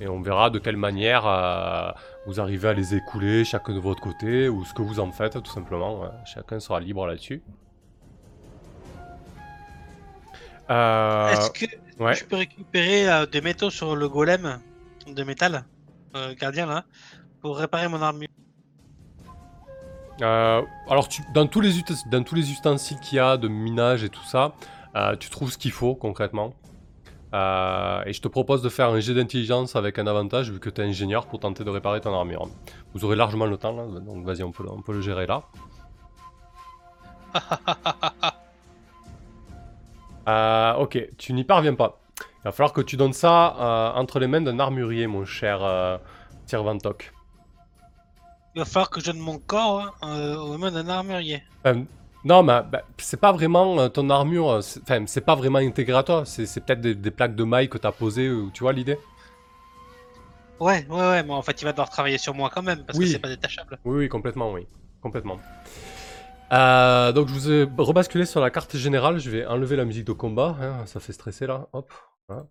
Et 0.00 0.08
on 0.08 0.22
verra 0.22 0.48
de 0.48 0.58
quelle 0.58 0.78
manière 0.78 1.26
euh, 1.26 1.92
vous 2.26 2.40
arrivez 2.40 2.68
à 2.68 2.72
les 2.72 2.94
écouler 2.94 3.44
chacun 3.44 3.74
de 3.74 3.78
votre 3.80 4.00
côté 4.00 4.48
ou 4.48 4.64
ce 4.64 4.72
que 4.72 4.80
vous 4.80 4.98
en 4.98 5.12
faites 5.12 5.42
tout 5.42 5.50
simplement. 5.50 6.04
euh, 6.04 6.08
chacun 6.24 6.58
sera 6.58 6.80
libre 6.80 7.06
là-dessus. 7.06 7.42
Euh, 10.70 11.28
Est-ce 11.28 11.50
que 11.50 11.66
ouais. 12.02 12.14
je 12.14 12.24
peux 12.24 12.36
récupérer 12.36 13.10
euh, 13.10 13.26
des 13.26 13.42
métaux 13.42 13.68
sur 13.68 13.94
le 13.94 14.08
golem 14.08 14.60
de 15.06 15.22
métal 15.22 15.64
gardien 16.40 16.66
là 16.66 16.84
pour 17.42 17.58
réparer 17.58 17.88
mon 17.88 18.00
armure? 18.00 18.28
Alors, 20.22 21.08
tu, 21.08 21.22
dans, 21.34 21.46
tous 21.46 21.60
les, 21.60 21.72
dans 22.10 22.22
tous 22.22 22.34
les 22.34 22.50
ustensiles 22.50 22.98
qu'il 23.00 23.16
y 23.16 23.20
a 23.20 23.36
de 23.36 23.48
minage 23.48 24.02
et 24.04 24.08
tout 24.08 24.24
ça, 24.24 24.52
tu 25.18 25.30
trouves 25.30 25.52
ce 25.52 25.58
qu'il 25.58 25.72
faut 25.72 25.94
concrètement? 25.94 26.52
Euh, 27.32 28.02
et 28.06 28.12
je 28.12 28.20
te 28.20 28.26
propose 28.28 28.60
de 28.62 28.68
faire 28.68 28.88
un 28.88 28.98
jet 29.00 29.14
d'intelligence 29.14 29.76
avec 29.76 29.98
un 30.00 30.06
avantage 30.08 30.50
vu 30.50 30.58
que 30.58 30.68
tu 30.68 30.80
es 30.80 30.84
ingénieur 30.84 31.26
pour 31.26 31.38
tenter 31.38 31.62
de 31.62 31.70
réparer 31.70 32.00
ton 32.00 32.12
armure. 32.12 32.48
Vous 32.94 33.04
aurez 33.04 33.14
largement 33.16 33.46
le 33.46 33.56
temps 33.56 33.74
là, 33.76 33.84
donc 34.00 34.24
vas-y, 34.24 34.42
on 34.42 34.50
peut, 34.50 34.64
le- 34.64 34.70
on 34.72 34.82
peut 34.82 34.92
le 34.92 35.00
gérer 35.00 35.26
là. 35.26 35.42
Euh, 40.28 40.74
ok, 40.74 41.08
tu 41.16 41.32
n'y 41.32 41.44
parviens 41.44 41.74
pas. 41.74 41.98
Il 42.20 42.44
va 42.44 42.52
falloir 42.52 42.72
que 42.72 42.80
tu 42.82 42.96
donnes 42.96 43.12
ça 43.14 43.56
euh, 43.58 43.98
entre 43.98 44.18
les 44.20 44.26
mains 44.26 44.40
d'un 44.40 44.58
armurier, 44.60 45.06
mon 45.06 45.24
cher 45.24 45.62
euh, 45.62 45.98
Tirvantok. 46.46 47.12
Il 48.54 48.60
va 48.60 48.64
falloir 48.64 48.90
que 48.90 49.00
je 49.00 49.06
donne 49.06 49.18
mon 49.20 49.38
corps 49.38 49.96
hein, 50.02 50.08
euh, 50.18 50.36
aux 50.36 50.58
mains 50.58 50.70
d'un 50.70 50.88
armurier. 50.88 51.42
Non, 52.24 52.42
mais 52.42 52.62
bah, 52.70 52.82
c'est 52.98 53.18
pas 53.20 53.32
vraiment 53.32 53.78
euh, 53.80 53.88
ton 53.88 54.10
armure, 54.10 54.50
euh, 54.50 54.60
c'est- 54.60 54.80
enfin, 54.82 55.04
c'est 55.06 55.22
pas 55.22 55.34
vraiment 55.34 55.58
intégré 55.58 55.96
à 55.96 56.02
toi, 56.02 56.24
c'est 56.26 56.44
peut-être 56.64 56.80
des, 56.80 56.94
des 56.94 57.10
plaques 57.10 57.34
de 57.34 57.44
mailles 57.44 57.68
que 57.70 57.78
t'as 57.78 57.92
posées, 57.92 58.26
euh, 58.26 58.50
tu 58.52 58.62
vois 58.62 58.72
l'idée? 58.74 58.98
Ouais, 60.60 60.86
ouais, 60.88 60.96
ouais, 60.96 61.22
mais 61.24 61.32
en 61.32 61.42
fait, 61.42 61.60
il 61.60 61.64
va 61.64 61.72
devoir 61.72 61.90
travailler 61.90 62.16
sur 62.18 62.34
moi 62.34 62.50
quand 62.50 62.62
même 62.62 62.84
parce 62.84 62.98
Oui. 62.98 63.06
que 63.06 63.08
c'est 63.08 63.18
pas 63.18 63.28
détachable. 63.28 63.80
Oui, 63.84 63.96
oui, 63.98 64.08
complètement, 64.08 64.52
oui. 64.52 64.66
Complètement. 65.00 65.38
Euh, 66.52 67.12
donc 67.12 67.28
je 67.28 67.32
vous 67.34 67.50
ai 67.50 67.62
rebasculé 67.78 68.26
sur 68.26 68.40
la 68.40 68.50
carte 68.50 68.76
générale, 68.76 69.18
je 69.20 69.30
vais 69.30 69.46
enlever 69.46 69.76
la 69.76 69.84
musique 69.84 70.04
de 70.06 70.12
combat, 70.12 70.56
hein, 70.60 70.84
ça 70.86 70.98
fait 70.98 71.12
stresser 71.12 71.46
là, 71.46 71.68
hop. 71.72 71.92
voilà. 72.28 72.46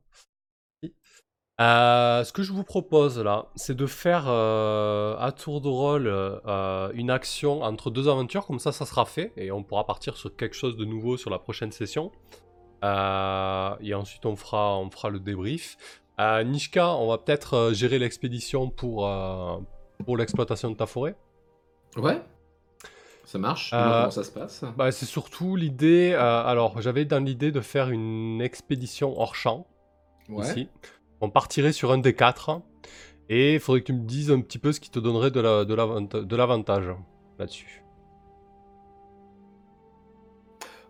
Euh, 1.60 2.24
ce 2.24 2.32
que 2.32 2.42
je 2.42 2.54
vous 2.54 2.64
propose 2.64 3.20
là, 3.20 3.48
c'est 3.56 3.76
de 3.76 3.86
faire 3.86 4.26
euh, 4.28 5.18
à 5.20 5.32
tour 5.34 5.60
de 5.60 5.68
rôle 5.68 6.06
euh, 6.08 6.90
une 6.94 7.10
action 7.12 7.64
entre 7.64 7.92
deux 7.92 8.08
aventures, 8.08 8.46
comme 8.46 8.60
ça 8.60 8.72
ça 8.72 8.86
sera 8.86 9.06
fait, 9.06 9.34
et 9.36 9.52
on 9.52 9.64
pourra 9.64 9.86
partir 9.86 10.16
sur 10.16 10.34
quelque 10.36 10.56
chose 10.56 10.78
de 10.78 10.86
nouveau 10.86 11.18
sur 11.18 11.30
la 11.30 11.38
prochaine 11.40 11.72
session. 11.74 12.12
Et 12.82 13.94
ensuite 13.94 14.26
on 14.26 14.36
fera, 14.38 14.78
on 14.78 14.90
fera 14.90 15.10
le 15.10 15.20
débrief. 15.20 15.76
Nishka, 16.18 16.96
on 16.96 17.08
va 17.10 17.18
peut-être 17.18 17.72
gérer 17.74 18.00
l'expédition 18.00 18.70
pour, 18.70 19.10
pour 20.06 20.18
l'exploitation 20.18 20.72
de 20.72 20.76
ta 20.78 20.86
forêt. 20.86 21.16
Ouais. 21.98 22.22
Ça 23.26 23.38
marche. 23.38 23.72
Euh, 23.74 23.78
Comment 24.02 24.12
ça 24.12 24.24
se 24.24 24.32
passe? 24.32 24.64
Bah, 24.78 24.92
c'est 24.92 25.06
surtout 25.06 25.56
l'idée. 25.56 26.14
euh, 26.14 26.44
alors, 26.46 26.82
j'avais 26.82 27.06
dans 27.06 27.24
l'idée 27.24 27.52
de 27.52 27.62
faire 27.62 27.90
une 27.90 28.42
expédition 28.42 29.20
hors 29.20 29.36
champ 29.36 29.68
Ouais. 30.30 30.46
ici. 30.48 30.70
On 31.22 31.30
partirait 31.30 31.74
sur 31.74 31.92
un 31.92 31.98
des 31.98 32.14
quatre. 32.14 32.62
Et 33.30 33.56
il 33.56 33.60
faudrait 33.60 33.82
que 33.82 33.88
tu 33.88 33.94
me 33.94 34.06
dises 34.06 34.32
un 34.32 34.42
petit 34.42 34.58
peu 34.58 34.72
ce 34.72 34.80
qui 34.80 34.90
te 34.90 35.00
donnerait 35.00 35.32
de 35.32 35.40
la- 35.40 35.64
de 35.64 35.74
l'avant- 35.76 36.02
de 36.02 36.36
l'avantage 36.36 36.90
là-dessus. 37.38 37.84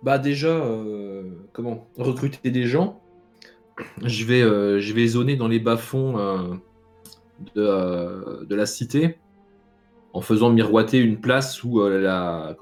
Bah 0.02 0.18
déjà, 0.18 0.48
euh, 0.48 1.24
comment 1.52 1.88
recruter 1.98 2.52
des 2.52 2.66
gens. 2.66 3.02
Je 4.04 4.26
vais, 4.26 4.42
euh, 4.42 4.80
zoner 5.08 5.36
dans 5.36 5.48
les 5.48 5.60
bas-fonds 5.60 6.18
euh, 6.18 6.56
de, 7.56 8.56
la 8.56 8.66
cité 8.66 9.18
en 10.14 10.22
faisant 10.22 10.50
miroiter 10.52 11.00
une 11.00 11.20
place 11.20 11.64
où 11.64 11.82
la, 11.82 12.56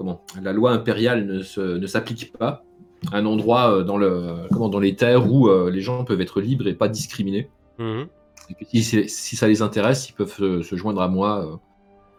loi 0.52 0.72
impériale 0.72 1.26
ne, 1.26 1.86
s'applique 1.86 2.32
pas. 2.36 2.64
Un 3.12 3.26
endroit 3.26 3.84
dans, 3.84 3.96
le, 3.96 4.48
comment, 4.50 4.68
dans 4.68 4.80
les 4.80 4.96
terres 4.96 5.30
où 5.30 5.48
les 5.68 5.80
gens 5.80 6.04
peuvent 6.04 6.20
être 6.20 6.40
libres 6.40 6.66
et 6.66 6.74
pas 6.74 6.88
discriminés. 6.88 7.48
Mhm. 7.78 8.08
Et 8.50 8.54
que 8.54 8.64
si, 9.08 9.36
ça 9.36 9.48
les 9.48 9.62
intéresse, 9.62 10.08
ils 10.08 10.14
peuvent 10.14 10.32
se, 10.32 10.62
se 10.62 10.76
joindre 10.76 11.02
à 11.02 11.08
moi 11.08 11.44
euh, 11.44 11.56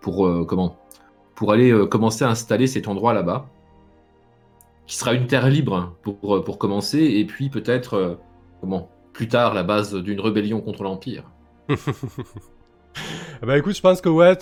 pour, 0.01 0.27
euh, 0.27 0.45
comment, 0.45 0.77
pour 1.35 1.51
aller 1.53 1.71
euh, 1.71 1.87
commencer 1.87 2.25
à 2.25 2.29
installer 2.29 2.67
cet 2.67 2.87
endroit 2.87 3.13
là-bas, 3.13 3.47
qui 4.87 4.95
sera 4.95 5.13
une 5.13 5.27
terre 5.27 5.47
libre 5.49 5.75
hein, 5.75 5.95
pour, 6.01 6.43
pour 6.43 6.57
commencer, 6.57 6.99
et 7.03 7.25
puis 7.25 7.49
peut-être, 7.49 7.93
euh, 7.93 8.15
comment, 8.61 8.89
plus 9.13 9.27
tard, 9.27 9.53
la 9.53 9.63
base 9.63 9.93
d'une 9.95 10.19
rébellion 10.19 10.61
contre 10.61 10.83
l'Empire. 10.83 11.23
Bah 13.41 13.57
écoute, 13.57 13.75
je 13.75 13.81
pense 13.81 14.01
que 14.01 14.09
ouais, 14.09 14.35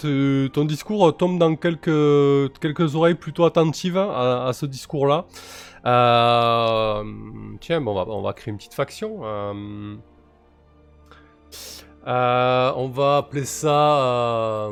ton 0.49 0.65
discours 0.65 1.15
tombe 1.15 1.37
dans 1.37 1.55
quelques, 1.55 2.51
quelques 2.59 2.95
oreilles 2.95 3.15
plutôt 3.15 3.45
attentives 3.45 3.97
à, 3.97 4.47
à 4.47 4.53
ce 4.53 4.65
discours-là. 4.65 5.25
Euh, 5.85 7.03
tiens, 7.61 7.81
bon, 7.81 7.91
on, 7.91 7.95
va, 7.95 8.11
on 8.11 8.21
va 8.21 8.33
créer 8.33 8.51
une 8.51 8.57
petite 8.57 8.73
faction. 8.73 9.19
euh. 9.23 9.95
Euh, 12.07 12.71
on 12.75 12.87
va 12.89 13.17
appeler 13.17 13.45
ça... 13.45 13.99
euh, 14.03 14.71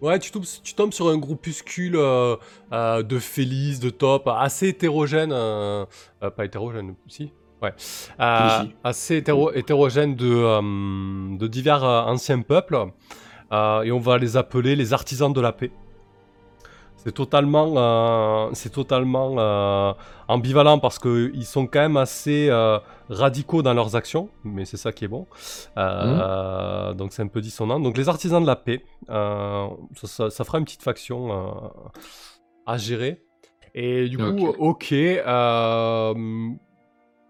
Ouais, 0.00 0.18
tu 0.18 0.30
tombes, 0.30 0.44
tu 0.62 0.72
tombes 0.74 0.92
sur 0.94 1.08
un 1.08 1.18
groupuscule 1.18 1.96
euh, 1.96 2.36
de 3.02 3.18
Félix, 3.18 3.80
de 3.80 3.90
Top, 3.90 4.28
assez 4.28 4.68
hétérogène. 4.68 5.30
pas 5.30 6.44
hétérogène, 6.44 6.94
si 7.06 7.32
Ouais. 7.62 7.74
Assez 8.18 9.18
hétéro- 9.20 9.52
hétérogène 9.54 10.14
de, 10.16 11.36
de 11.36 11.46
divers 11.46 11.84
anciens 11.84 12.40
peuples. 12.40 12.86
Et 13.52 13.92
on 13.92 13.98
va 13.98 14.16
les 14.16 14.38
appeler 14.38 14.74
les 14.76 14.94
artisans 14.94 15.32
de 15.32 15.40
la 15.40 15.52
paix. 15.52 15.70
C'est 17.02 17.12
totalement, 17.12 17.72
euh, 17.76 18.50
c'est 18.52 18.70
totalement 18.72 19.34
euh, 19.38 19.92
ambivalent 20.28 20.78
parce 20.78 20.98
qu'ils 20.98 21.46
sont 21.46 21.66
quand 21.66 21.80
même 21.80 21.96
assez 21.96 22.48
euh, 22.50 22.78
radicaux 23.08 23.62
dans 23.62 23.72
leurs 23.72 23.96
actions, 23.96 24.28
mais 24.44 24.66
c'est 24.66 24.76
ça 24.76 24.92
qui 24.92 25.06
est 25.06 25.08
bon. 25.08 25.26
Euh, 25.78 26.92
Donc 26.92 27.12
c'est 27.12 27.22
un 27.22 27.28
peu 27.28 27.40
dissonant. 27.40 27.80
Donc 27.80 27.96
les 27.96 28.08
artisans 28.10 28.42
de 28.42 28.46
la 28.46 28.56
paix, 28.56 28.84
ça, 29.08 29.70
ça- 30.04 30.30
ça 30.30 30.44
fera 30.44 30.58
une 30.58 30.64
petite 30.64 30.82
faction 30.82 31.30
à 32.66 32.76
gérer. 32.76 33.22
Et 33.74 34.08
du 34.08 34.18
coup, 34.18 34.48
Ok. 34.58 34.92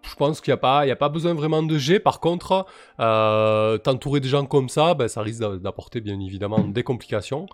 je 0.03 0.15
pense 0.17 0.41
qu'il 0.41 0.51
n'y 0.51 0.55
a, 0.55 0.57
pas- 0.57 0.87
il 0.87 0.89
y 0.89 0.93
a 0.93 0.97
pas 0.97 1.09
besoin 1.11 1.35
vraiment 1.35 1.63
de 1.63 1.77
G. 1.79 2.01
Par 2.01 2.21
contre, 2.21 2.65
t'entourer 3.85 4.21
des 4.21 4.29
gens 4.29 4.47
comme 4.47 4.69
ça, 4.69 4.95
ben, 4.95 5.09
ça 5.09 5.21
risque 5.23 5.41
d'a- 5.41 5.57
d'apporter 5.59 6.01
bien 6.01 6.19
évidemment 6.21 6.59
des 6.61 6.83
complications. 6.83 7.47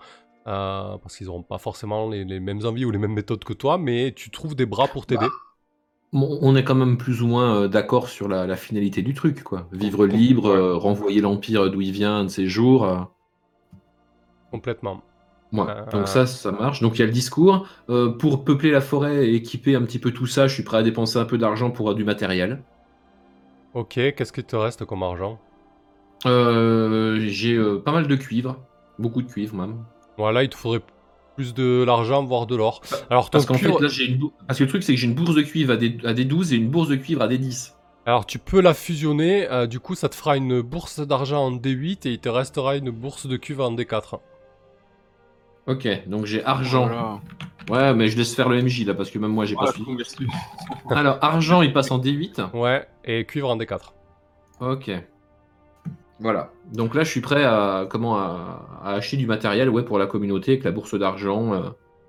Euh, 0.47 0.97
parce 0.99 1.17
qu'ils 1.17 1.27
n'auront 1.27 1.43
pas 1.43 1.59
forcément 1.59 2.09
les, 2.09 2.25
les 2.25 2.41
mêmes 2.41 2.65
envies 2.65 2.85
ou 2.85 2.91
les 2.91 2.99
mêmes 2.99 3.15
méthodes 3.15 3.45
que 3.45 3.53
toi, 3.53 3.79
mais 3.79 4.13
tu 4.15 4.31
trouves 4.31 4.55
des 4.55 4.67
bras 4.67 4.87
pour 4.87 5.07
t'aider. 5.07 5.27
Bon, 6.13 6.39
on 6.41 6.57
est 6.57 6.65
quand 6.65 6.75
même 6.75 6.97
plus 6.97 7.23
ou 7.23 7.27
moins 7.27 7.63
euh, 7.63 7.69
d'accord 7.69 8.09
sur 8.09 8.29
la, 8.29 8.47
la 8.47 8.57
finalité 8.57 9.03
du 9.03 9.13
truc, 9.13 9.43
quoi. 9.43 9.69
Vivre 9.73 10.07
libre, 10.07 10.47
euh, 10.47 10.77
renvoyer 10.77 11.21
l'Empire 11.21 11.71
d'où 11.71 11.81
il 11.81 11.93
vient 11.93 12.25
de 12.25 12.29
ses 12.29 12.47
jours. 12.47 13.11
Complètement. 14.51 15.03
Ouais, 15.53 15.65
donc 15.93 16.09
ça, 16.09 16.27
ça 16.27 16.53
marche. 16.53 16.81
Donc 16.81 16.97
il 16.97 17.01
y 17.01 17.03
a 17.03 17.07
le 17.07 17.13
discours. 17.13 17.67
Pour 18.19 18.45
peupler 18.45 18.71
la 18.71 18.81
forêt 18.81 19.29
et 19.29 19.35
équiper 19.35 19.75
un 19.75 19.83
petit 19.83 19.99
peu 19.99 20.11
tout 20.11 20.27
ça, 20.27 20.47
je 20.47 20.55
suis 20.55 20.63
prêt 20.63 20.79
à 20.79 20.83
dépenser 20.83 21.19
un 21.19 21.25
peu 21.25 21.39
d'argent 21.39 21.71
pour 21.71 21.95
du 21.95 22.05
matériel. 22.05 22.63
Ok, 23.75 23.95
qu'est-ce 23.95 24.33
qu'il 24.33 24.45
te 24.45 24.57
reste 24.57 24.85
comme 24.85 25.03
argent? 25.03 25.39
Euh, 26.25 27.19
J'ai 27.21 27.59
pas 27.85 27.93
mal 27.93 28.07
de 28.07 28.17
cuivre, 28.17 28.57
beaucoup 28.99 29.23
de 29.23 29.31
cuivre 29.31 29.55
même. 29.55 29.77
Voilà, 30.19 30.43
il 30.43 30.49
te 30.49 30.57
faudrait 30.57 30.81
plus 31.37 31.53
de 31.55 31.83
l'argent, 31.87 32.25
voire 32.25 32.47
de 32.47 32.57
l'or. 32.57 32.81
Alors, 33.11 33.27
ton 33.31 33.33
Parce 33.39 33.47
qu'en 33.47 33.55
cuivre- 33.55 33.77
fait, 33.79 33.83
là, 33.85 33.89
j'ai 33.91 34.07
une 34.07 34.17
bou- 34.19 34.33
Parce 34.47 34.59
que 34.59 34.65
le 34.65 34.71
truc, 34.71 34.83
c'est 34.83 34.95
que 34.95 34.99
j'ai 35.01 35.07
une 35.07 35.15
bourse 35.15 35.35
de 35.35 35.43
cuivre 35.43 35.73
à 35.73 35.77
des, 35.77 35.99
à 36.05 36.15
des 36.15 36.25
12 36.25 36.53
et 36.53 36.57
une 36.57 36.69
bourse 36.71 36.89
de 36.89 36.97
cuivre 36.97 37.23
à 37.23 37.29
des 37.29 37.39
10. 37.39 37.75
Alors 38.07 38.25
tu 38.25 38.39
peux 38.39 38.61
la 38.61 38.73
fusionner, 38.73 39.51
euh, 39.51 39.67
du 39.67 39.81
coup 39.81 39.97
ça 39.97 40.09
te 40.09 40.15
fera 40.15 40.37
une 40.37 40.61
bourse 40.61 41.01
d'argent 41.01 41.45
en 41.47 41.51
D8 41.51 42.07
et 42.07 42.13
il 42.13 42.19
te 42.21 42.29
restera 42.29 42.77
une 42.77 42.91
bourse 42.91 43.27
de 43.27 43.37
cuivre 43.37 43.67
en 43.69 43.73
D4. 43.75 44.21
Ok, 45.67 45.89
donc 46.07 46.25
j'ai 46.27 46.45
argent. 46.45 46.87
Voilà. 46.87 47.21
Ouais, 47.69 47.95
mais 47.95 48.07
je 48.09 48.17
laisse 48.17 48.33
faire 48.35 48.49
le 48.49 48.63
MJ 48.63 48.85
là, 48.87 48.95
parce 48.95 49.11
que 49.11 49.19
même 49.19 49.33
moi, 49.33 49.45
j'ai 49.45 49.55
Voilà, 49.57 49.71
pas 49.73 49.75
suivi. 49.75 49.91
conversion. 49.91 50.25
Alors, 50.91 51.19
argent, 51.21 51.63
il 51.63 51.73
passe 51.73 51.91
en 51.91 51.99
D8. 51.99 52.51
Ouais, 52.55 52.87
et 53.05 53.25
cuivre 53.27 53.51
en 53.51 53.57
D4. 53.57 53.93
Ok. 54.61 54.89
Voilà. 56.21 56.51
Donc 56.73 56.95
là, 56.95 57.05
je 57.05 57.11
suis 57.11 57.21
prêt 57.21 57.45
à, 57.45 57.87
comment, 57.91 58.17
à, 58.17 58.67
à 58.83 58.93
acheter 58.95 59.17
du 59.17 59.27
matériel 59.27 59.69
ouais, 59.69 59.83
pour 59.85 59.99
la 59.99 60.07
communauté 60.07 60.53
avec 60.53 60.65
la 60.65 60.71
bourse 60.73 60.95
d'argent. 60.99 61.53
euh. 61.55 61.69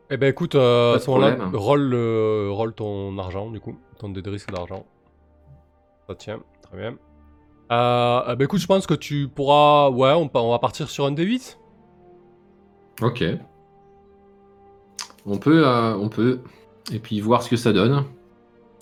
Eh 0.09 0.15
ben 0.15 0.29
écoute, 0.29 0.55
euh, 0.55 0.95
à 0.95 0.99
ce 0.99 1.09
moment-là, 1.09 1.35
roll, 1.53 1.81
le- 1.81 2.49
roll 2.49 2.73
ton 2.73 3.17
argent 3.17 3.49
du 3.51 3.59
coup, 3.59 3.75
ton 3.99 4.07
dé 4.09 4.21
de 4.21 4.29
risque 4.29 4.49
d'argent. 4.51 4.85
Ça 6.07 6.15
tient, 6.15 6.39
très 6.61 6.77
bien. 6.77 6.95
Euh, 7.73 8.21
eh 8.29 8.35
ben 8.37 8.45
écoute, 8.45 8.61
je 8.61 8.67
pense 8.67 8.87
que 8.87 8.93
tu 8.93 9.27
pourras... 9.27 9.89
Ouais, 9.89 10.13
on, 10.13 10.29
on 10.33 10.51
va 10.51 10.59
partir 10.59 10.89
sur 10.89 11.05
un 11.05 11.11
D8 11.11 11.57
Ok. 13.01 13.23
On 15.25 15.37
peut, 15.37 15.67
euh, 15.67 15.95
on 15.97 16.07
peut. 16.07 16.39
Et 16.93 16.99
puis 16.99 17.19
voir 17.19 17.43
ce 17.43 17.49
que 17.49 17.57
ça 17.57 17.73
donne. 17.73 18.05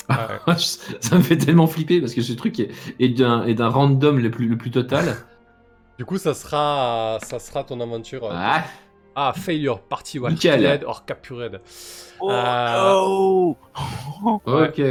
Ouais. 0.09 0.55
ça 0.99 1.15
me 1.15 1.21
fait 1.21 1.37
tellement 1.37 1.67
flipper 1.67 1.99
parce 1.99 2.13
que 2.13 2.21
ce 2.21 2.33
truc 2.33 2.59
est, 2.59 2.69
est 2.99 3.09
d'un 3.09 3.45
est 3.45 3.53
d'un 3.55 3.69
random 3.69 4.19
le 4.19 4.29
plus, 4.31 4.47
le 4.47 4.57
plus 4.57 4.71
total. 4.71 5.15
Du 5.97 6.05
coup, 6.05 6.17
ça 6.17 6.33
sera, 6.33 7.19
ça 7.23 7.39
sera 7.39 7.63
ton 7.63 7.79
aventure. 7.79 8.25
euh, 8.25 8.33
Ah, 8.33 8.63
Ah, 9.15 9.33
failure, 9.35 9.79
party 9.79 10.19
one. 10.19 10.33
Nickel. 10.33 10.59
Dead 10.59 10.83
or 10.83 11.05
captured. 11.05 11.61
Oh, 12.19 12.29
Euh, 12.31 12.91
oh 12.93 13.57
ok. 14.45 14.81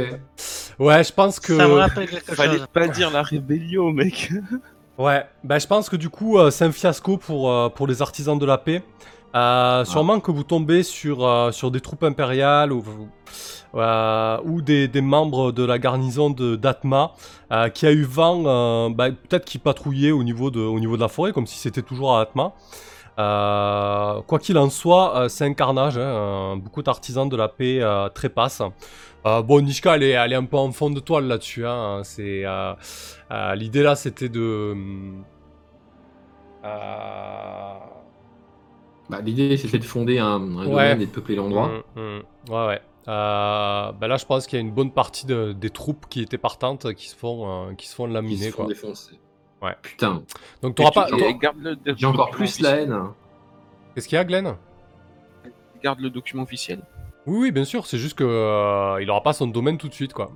Ouais, 0.79 1.03
je 1.03 1.13
pense 1.13 1.39
que. 1.39 1.55
Ça 1.55 1.67
me 1.67 1.73
rappelle 1.75 2.09
quelque 2.09 2.33
Fallait 2.35 2.59
pas 2.73 2.87
dire 2.87 3.11
la 3.11 3.21
rébellion, 3.21 3.91
mec. 3.91 4.31
Ouais, 4.97 5.25
bah, 5.43 5.59
je 5.59 5.67
pense 5.67 5.89
que 5.89 5.97
du 5.97 6.09
coup, 6.09 6.37
euh, 6.39 6.49
c'est 6.51 6.63
un 6.63 6.71
fiasco 6.71 7.17
pour, 7.17 7.51
euh, 7.51 7.67
pour 7.67 7.85
les 7.85 8.01
artisans 8.01 8.39
de 8.39 8.45
la 8.45 8.57
paix. 8.57 8.81
Euh, 9.35 9.83
Sûrement 9.85 10.19
que 10.21 10.31
vous 10.31 10.43
tombez 10.43 10.81
sur, 10.83 11.25
euh, 11.25 11.51
sur 11.51 11.69
des 11.71 11.81
troupes 11.81 12.03
impériales 12.03 12.71
ou, 12.71 12.83
euh, 13.75 14.37
ou 14.45 14.61
des, 14.61 14.87
des 14.87 15.01
membres 15.01 15.51
de 15.51 15.63
la 15.65 15.77
garnison 15.77 16.29
de 16.29 16.55
d'Atma 16.55 17.11
qui 17.73 17.85
a 17.85 17.91
eu 17.91 18.03
vent, 18.03 18.89
bah, 18.91 19.11
peut-être 19.11 19.45
qui 19.45 19.57
patrouillaient 19.59 20.11
au 20.11 20.23
niveau, 20.23 20.51
de, 20.51 20.59
au 20.61 20.79
niveau 20.79 20.95
de 20.95 21.01
la 21.01 21.09
forêt, 21.09 21.33
comme 21.33 21.47
si 21.47 21.57
c'était 21.59 21.81
toujours 21.81 22.15
à 22.17 22.21
Atma. 22.21 22.53
Quoi 23.17 24.39
qu'il 24.39 24.57
en 24.57 24.69
soit, 24.69 25.27
c'est 25.29 25.45
un 25.45 25.53
carnage. 25.53 25.97
hein, 25.97 26.57
beaucoup 26.57 26.81
d'artisans 26.83 27.27
de 27.29 27.35
la 27.35 27.47
paix 27.49 27.81
trépassent. 28.13 28.61
Bon, 29.23 29.61
Nishka, 29.61 29.95
elle 29.95 30.03
est, 30.03 30.11
elle 30.11 30.33
est 30.33 30.35
un 30.35 30.45
peu 30.45 30.57
en 30.57 30.71
fond 30.71 30.89
de 30.89 30.99
toile 30.99 31.25
là-dessus. 31.27 31.65
Hein, 31.65 32.01
c'est 32.03 32.43
L'idée 33.55 33.83
là, 33.83 33.95
c'était 33.95 34.29
de. 34.29 34.75
euh, 36.63 37.73
Bah, 39.09 39.21
L'idée, 39.21 39.55
c'était 39.57 39.77
de 39.79 39.83
fonder 39.83 40.17
un, 40.19 40.25
un 40.41 40.57
Ouais. 40.57 40.65
domaine 40.65 41.01
et 41.01 41.05
de 41.05 41.11
peupler 41.11 41.35
l'endroit. 41.35 41.69
hum, 41.95 42.03
hum, 42.03 42.23
ouais, 42.49 42.67
ouais. 42.67 42.81
Euh, 43.07 43.91
bah 43.91 44.07
là, 44.07 44.17
je 44.17 44.25
pense 44.25 44.47
qu'il 44.47 44.57
y 44.57 44.61
a 44.61 44.65
une 44.65 44.71
bonne 44.73 44.91
partie 44.91 45.27
de- 45.27 45.53
des 45.53 45.69
troupes 45.69 46.07
qui 46.09 46.21
étaient 46.21 46.39
partantes 46.39 46.91
qui 46.95 47.07
se 47.09 47.15
font, 47.15 47.69
euh, 47.69 47.73
qui 47.75 47.87
se 47.87 47.93
font 47.93 48.07
laminer. 48.07 48.45
se 48.47 48.49
font 48.51 48.63
Quoi. 48.63 48.67
défoncer. 48.67 49.19
Ouais. 49.61 49.75
Putain, 49.83 50.23
Donc, 50.63 50.73
t'auras 50.75 50.89
pas. 50.91 51.07
J'ai 51.95 52.05
encore 52.07 52.31
plus 52.31 52.59
la 52.61 52.77
haine. 52.77 52.99
Qu'est-ce 53.93 54.07
qu'il 54.07 54.15
y 54.15 54.19
a, 54.19 54.23
Glenn? 54.25 54.55
Garde 55.83 55.99
le 55.99 56.09
document 56.09 56.43
officiel. 56.43 56.81
Oui, 57.27 57.37
oui, 57.39 57.51
bien 57.51 57.63
sûr. 57.65 57.85
C'est 57.85 57.99
juste 57.99 58.17
que 58.17 58.23
euh, 58.23 58.99
il 59.01 59.09
aura 59.11 59.21
pas 59.21 59.33
son 59.33 59.45
domaine 59.47 59.77
tout 59.77 59.87
de 59.87 59.93
suite, 59.93 60.13
quoi. 60.13 60.31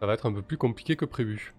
Ça 0.00 0.06
va 0.06 0.12
être 0.14 0.26
un 0.26 0.32
peu 0.32 0.42
plus 0.42 0.56
compliqué 0.58 0.96
que 0.96 1.04
prévu. 1.06 1.54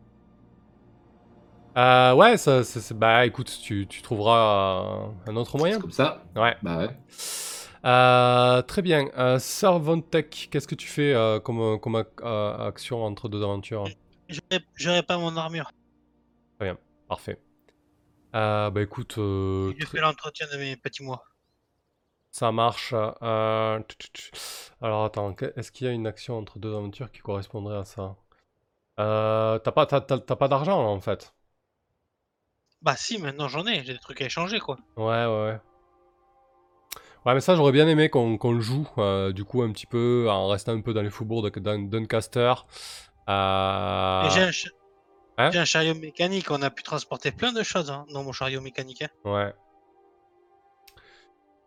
Euh, 1.77 2.13
ouais, 2.13 2.37
ça, 2.37 2.63
bah 2.95 3.25
écoute, 3.25 3.59
tu, 3.63 3.87
tu 3.87 4.01
trouveras 4.01 5.07
euh, 5.27 5.31
un 5.31 5.35
autre 5.35 5.57
moyen. 5.57 5.79
Comme 5.79 5.91
ça. 5.91 6.23
Ouais. 6.35 6.55
Bah 6.61 6.77
ouais. 6.79 6.89
Euh, 7.85 8.61
très 8.61 8.81
bien. 8.81 9.09
Euh, 9.17 9.39
Tech, 10.09 10.49
qu'est-ce 10.51 10.67
que 10.67 10.75
tu 10.75 10.87
fais 10.87 11.13
euh, 11.13 11.39
comme, 11.39 11.79
comme 11.79 11.95
ac- 11.95 12.07
euh, 12.23 12.67
action 12.67 13.03
entre 13.03 13.29
deux 13.29 13.41
aventures? 13.41 13.85
J'aurais- 14.27 14.63
J'aurais 14.75 15.03
pas 15.03 15.17
mon 15.17 15.35
armure. 15.37 15.71
Parfait. 17.07 17.39
Euh, 18.35 18.69
bah 18.69 18.81
écoute, 18.81 19.17
euh, 19.17 19.73
Je 19.77 19.85
très- 19.85 19.97
fais 19.97 20.01
l'entretien 20.01 20.47
de 20.51 20.57
mes 20.57 20.77
petits 20.77 21.03
mois. 21.03 21.23
ça 22.31 22.51
marche. 22.53 22.93
euh. 22.93 23.79
Alors 24.81 25.03
attends, 25.03 25.35
est-ce 25.57 25.71
qu'il 25.73 25.87
y 25.87 25.89
a 25.89 25.93
une 25.93 26.07
action 26.07 26.37
entre 26.37 26.59
deux 26.59 26.73
aventures 26.73 27.11
qui 27.11 27.19
correspondrait 27.19 27.77
à 27.77 27.83
ça? 27.83 28.15
Euh, 28.99 29.59
T'as 29.59 29.71
pas, 29.71 29.85
t'as, 29.85 29.99
t'as- 30.01 30.19
t'as 30.19 30.35
pas 30.37 30.47
d'argent 30.47 30.81
là 30.81 30.87
en 30.89 31.01
fait? 31.01 31.33
Bah 32.81 32.95
si, 32.97 33.17
maintenant 33.19 33.47
j'en 33.47 33.65
ai, 33.67 33.83
j'ai 33.83 33.93
des 33.93 33.99
trucs 33.99 34.21
à 34.21 34.25
échanger 34.25 34.59
quoi. 34.59 34.77
Ouais, 34.97 35.05
ouais, 35.05 35.25
ouais. 35.27 35.59
Ouais, 37.25 37.35
mais 37.35 37.41
ça, 37.41 37.55
j'aurais 37.55 37.71
bien 37.71 37.87
aimé 37.87 38.09
qu'on 38.09 38.51
le 38.51 38.61
joue, 38.61 38.87
euh, 38.97 39.31
du 39.31 39.43
coup, 39.43 39.61
un 39.61 39.71
petit 39.71 39.85
peu, 39.85 40.27
en 40.27 40.47
restant 40.47 40.71
un 40.71 40.81
peu 40.81 40.91
dans 40.91 41.03
les 41.03 41.11
faubourgs 41.11 41.51
de 41.51 41.59
Dun- 41.59 41.87
Doncaster. 41.87 42.53
Euh, 43.29 44.25
Et 44.25 44.29
j'ai 44.31 44.41
un, 44.41 44.51
cha- 44.51 44.69
Hein 45.37 45.51
j'ai 45.51 45.59
un 45.59 45.65
chariot 45.65 45.93
mécanique, 45.93 46.49
on 46.49 46.61
a 46.63 46.71
pu 46.71 46.81
transporter 46.81 47.31
plein 47.31 47.51
de 47.53 47.61
choses 47.61 47.91
hein, 47.91 48.05
dans 48.11 48.23
mon 48.23 48.31
chariot 48.31 48.59
mécanique. 48.61 49.03
hein. 49.03 49.09
Ouais. 49.23 49.53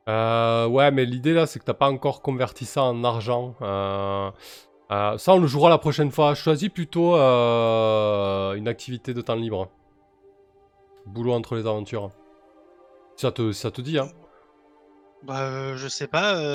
Euh, 0.09 0.67
ouais, 0.67 0.91
mais 0.91 1.05
l'idée 1.05 1.33
là, 1.33 1.47
c'est 1.47 1.61
que 1.61 1.65
t'as 1.65 1.73
pas 1.75 1.89
encore 1.89 2.21
converti 2.21 2.67
ça 2.67 2.83
en 2.83 3.05
argent. 3.05 3.55
Ça, 3.61 5.33
on 5.35 5.39
le 5.39 5.47
jouera 5.47 5.71
la 5.71 5.79
prochaine 5.79 6.11
fois. 6.11 6.35
Choisis 6.35 6.69
plutôt 6.69 7.15
une 7.15 8.67
activité 8.69 9.15
de 9.15 9.21
temps 9.21 9.37
libre. 9.37 9.71
Boulot 11.07 11.33
entre 11.33 11.57
les 11.57 11.67
aventures. 11.67 12.11
Ça 13.17 13.31
te, 13.31 13.53
ça 13.53 13.71
te 13.71 13.81
dit, 13.81 13.99
hein. 13.99 14.09
Bah 15.23 15.41
euh, 15.43 15.77
je 15.77 15.89
sais 15.89 16.07
pas. 16.07 16.37
euh, 16.37 16.55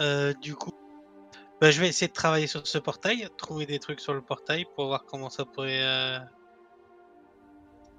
euh, 0.00 0.32
du 0.34 0.54
coup, 0.54 0.72
bah, 1.60 1.70
je 1.70 1.80
vais 1.80 1.88
essayer 1.88 2.08
de 2.08 2.12
travailler 2.12 2.46
sur 2.46 2.66
ce 2.66 2.78
portail, 2.78 3.28
trouver 3.36 3.66
des 3.66 3.78
trucs 3.78 4.00
sur 4.00 4.14
le 4.14 4.20
portail 4.20 4.66
pour 4.74 4.86
voir 4.86 5.04
comment 5.04 5.30
ça 5.30 5.44
pourrait, 5.44 5.82
euh, 5.82 6.18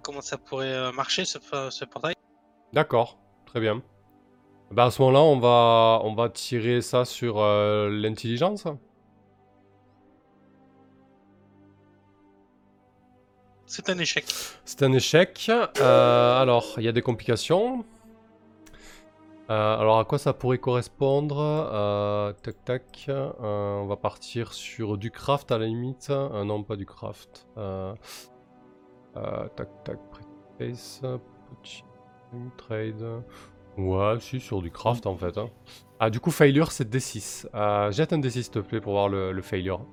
comment 0.03 0.21
ça 0.21 0.37
pourrait 0.37 0.91
marcher 0.93 1.25
ce, 1.25 1.39
ce 1.69 1.85
portail. 1.85 2.15
D'accord, 2.73 3.17
très 3.45 3.59
bien. 3.59 3.81
Bah 4.71 4.85
à 4.85 4.91
ce 4.91 5.01
moment-là, 5.01 5.21
on 5.21 5.39
va, 5.39 5.99
on 6.05 6.13
va 6.15 6.29
tirer 6.29 6.81
ça 6.81 7.03
sur 7.03 7.43
l'intelligence. 7.43 8.67
C'est 13.73 13.89
un 13.89 13.97
échec. 13.99 14.25
C'est 14.65 14.83
un 14.83 14.91
échec. 14.91 15.49
Euh, 15.79 16.41
alors, 16.41 16.73
il 16.75 16.83
y 16.83 16.89
a 16.89 16.91
des 16.91 17.01
complications. 17.01 17.85
Euh, 19.49 19.77
alors, 19.79 19.97
à 19.99 20.03
quoi 20.03 20.17
ça 20.17 20.33
pourrait 20.33 20.57
correspondre 20.57 21.37
Euh, 21.39 22.33
Tac, 22.43 22.65
tac. 22.65 23.09
On 23.39 23.85
va 23.87 23.95
partir 23.95 24.51
sur 24.51 24.97
du 24.97 25.09
craft 25.09 25.53
à 25.53 25.57
la 25.57 25.67
limite. 25.67 26.09
Non, 26.09 26.63
pas 26.63 26.75
du 26.75 26.85
craft. 26.85 27.47
Tac, 27.55 27.95
tac. 29.85 29.99
Preface. 30.57 31.01
Poaching, 31.49 31.85
Trade. 32.57 33.23
Ouais, 33.77 34.17
si, 34.19 34.41
sur 34.41 34.61
du 34.61 34.69
craft 34.69 35.07
en 35.07 35.15
fait. 35.15 35.37
hein. 35.37 35.49
Ah, 36.01 36.09
du 36.09 36.19
coup, 36.19 36.31
failure, 36.31 36.73
c'est 36.73 36.93
D6. 36.93 37.47
Euh, 37.55 37.89
jette 37.93 38.11
un 38.11 38.19
D6, 38.19 38.31
s'il 38.31 38.49
te 38.49 38.59
plaît, 38.59 38.81
pour 38.81 38.91
voir 38.93 39.07
le 39.07 39.41
failure. 39.41 39.85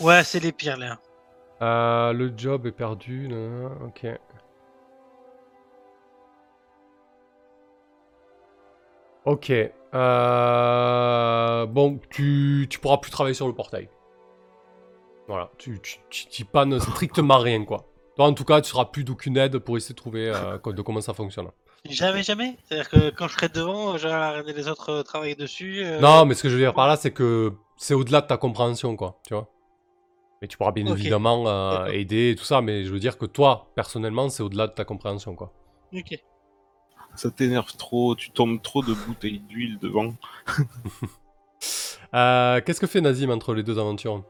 Ouais, 0.00 0.22
c'est 0.24 0.40
les 0.40 0.52
pires 0.52 0.76
là. 0.76 0.98
Euh, 1.62 2.12
le 2.12 2.32
job 2.36 2.66
est 2.66 2.72
perdu. 2.72 3.28
nan, 3.28 3.70
ok. 3.86 4.06
Ok. 9.24 9.52
Euh... 9.94 11.66
Bon, 11.66 12.00
tu, 12.10 12.66
tu 12.70 12.78
pourras 12.78 12.98
plus 12.98 13.10
travailler 13.10 13.34
sur 13.34 13.46
le 13.46 13.54
portail. 13.54 13.88
Voilà, 15.28 15.50
tu 15.58 15.78
tu- 15.80 15.98
tu 16.08 16.26
t'y 16.26 16.44
pannes 16.44 16.78
strictement 16.80 17.38
rien, 17.38 17.64
quoi. 17.64 17.84
Toi, 18.16 18.26
en 18.26 18.32
tout 18.34 18.44
cas, 18.44 18.60
tu 18.60 18.70
seras 18.70 18.86
plus 18.86 19.04
d'aucune 19.04 19.36
aide 19.36 19.58
pour 19.58 19.76
essayer 19.76 19.94
de 19.94 20.00
trouver 20.00 20.28
euh, 20.34 20.58
de 20.72 20.82
comment 20.82 21.00
ça 21.00 21.14
fonctionne. 21.14 21.48
Jamais, 21.88 22.22
jamais. 22.22 22.56
C'est-à-dire 22.64 22.88
que 22.90 23.10
quand 23.10 23.28
je 23.28 23.34
serai 23.34 23.48
devant, 23.48 23.96
j'aurai 23.96 24.14
à 24.14 24.30
regarder 24.30 24.52
les 24.52 24.68
autres 24.68 25.02
travailler 25.02 25.34
dessus. 25.34 25.82
euh, 25.84 26.00
Non, 26.00 26.24
mais 26.26 26.34
ce 26.34 26.42
que 26.42 26.48
je 26.48 26.54
veux 26.54 26.60
dire 26.60 26.74
par 26.74 26.88
là, 26.88 26.96
c'est 26.96 27.12
que 27.12 27.52
c'est 27.80 27.94
au-delà 27.94 28.20
de 28.20 28.26
ta 28.26 28.36
compréhension, 28.36 28.94
quoi. 28.94 29.18
Tu 29.26 29.32
vois 29.32 29.48
Mais 30.42 30.48
tu 30.48 30.58
pourras 30.58 30.70
bien 30.70 30.84
évidemment 30.86 31.48
euh, 31.48 31.86
aider 31.86 32.32
et 32.32 32.36
tout 32.36 32.44
ça, 32.44 32.60
mais 32.60 32.84
je 32.84 32.92
veux 32.92 32.98
dire 33.00 33.16
que 33.16 33.24
toi, 33.24 33.72
personnellement, 33.74 34.28
c'est 34.28 34.42
au-delà 34.42 34.66
de 34.66 34.72
ta 34.72 34.84
compréhension, 34.84 35.34
quoi. 35.34 35.50
Ok. 35.94 36.22
Ça 37.16 37.30
t'énerve 37.30 37.74
trop, 37.76 38.14
tu 38.14 38.30
tombes 38.30 38.60
trop 38.60 38.82
de 38.82 38.92
bouteilles 38.92 39.40
d'huile 39.40 39.78
devant. 39.80 40.14
Euh, 42.12 42.60
Qu'est-ce 42.62 42.80
que 42.80 42.88
fait 42.88 43.00
Nazim 43.00 43.30
entre 43.30 43.54
les 43.54 43.62
deux 43.62 43.78
aventures? 43.78 44.24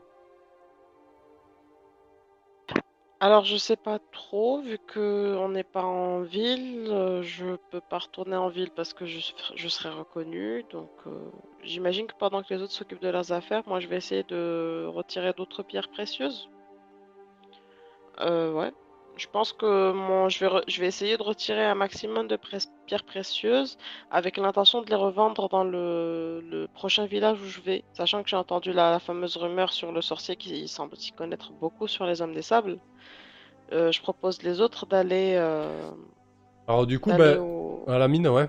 Alors 3.22 3.44
je 3.44 3.56
sais 3.56 3.76
pas 3.76 3.98
trop, 4.12 4.62
vu 4.62 4.78
que 4.78 5.36
on 5.38 5.50
n'est 5.50 5.62
pas 5.62 5.82
en 5.84 6.22
ville, 6.22 6.88
euh, 6.90 7.22
je 7.22 7.56
peux 7.70 7.82
pas 7.82 7.98
retourner 7.98 8.36
en 8.36 8.48
ville 8.48 8.70
parce 8.70 8.94
que 8.94 9.04
je, 9.04 9.20
je 9.54 9.68
serai 9.68 9.90
reconnu. 9.90 10.64
Donc 10.70 10.88
euh, 11.06 11.30
j'imagine 11.62 12.06
que 12.06 12.14
pendant 12.18 12.42
que 12.42 12.54
les 12.54 12.62
autres 12.62 12.72
s'occupent 12.72 13.02
de 13.02 13.10
leurs 13.10 13.30
affaires, 13.32 13.62
moi 13.66 13.78
je 13.78 13.88
vais 13.88 13.96
essayer 13.98 14.22
de 14.22 14.86
retirer 14.88 15.34
d'autres 15.34 15.62
pierres 15.62 15.90
précieuses. 15.90 16.48
Euh, 18.20 18.52
ouais. 18.52 18.72
Je 19.20 19.26
pense 19.30 19.52
que 19.52 19.92
mon, 19.92 20.30
je 20.30 20.38
vais, 20.40 20.46
re- 20.46 20.64
je 20.66 20.80
vais 20.80 20.86
essayer 20.86 21.18
de 21.18 21.22
retirer 21.22 21.62
un 21.62 21.74
maximum 21.74 22.26
de 22.26 22.38
pierres 22.86 23.04
précieuses 23.04 23.76
avec 24.10 24.38
l'intention 24.38 24.80
de 24.80 24.88
les 24.88 24.94
revendre 25.08 25.50
dans 25.50 25.62
le, 25.62 26.40
le 26.50 26.66
prochain 26.68 27.04
village 27.04 27.36
où 27.44 27.44
je 27.56 27.60
vais, 27.60 27.84
sachant 27.92 28.22
que 28.22 28.30
j'ai 28.30 28.36
entendu 28.36 28.72
la, 28.72 28.90
la 28.90 28.98
fameuse 28.98 29.36
rumeur 29.36 29.74
sur 29.74 29.92
le 29.92 30.00
sorcier 30.00 30.36
qui 30.36 30.66
semble 30.68 30.96
s'y 30.96 31.12
connaître 31.12 31.52
beaucoup 31.60 31.86
sur 31.86 32.06
les 32.06 32.22
hommes 32.22 32.32
des 32.32 32.46
sables. 32.52 32.78
Euh, 33.72 33.92
je 33.92 34.00
propose 34.00 34.42
les 34.42 34.62
autres 34.62 34.86
d'aller 34.86 35.34
euh, 35.36 35.90
Alors 36.66 36.86
du 36.86 36.98
coup, 36.98 37.10
au 37.10 37.84
à 37.88 37.98
la 37.98 38.08
mine, 38.08 38.26
ouais. 38.26 38.46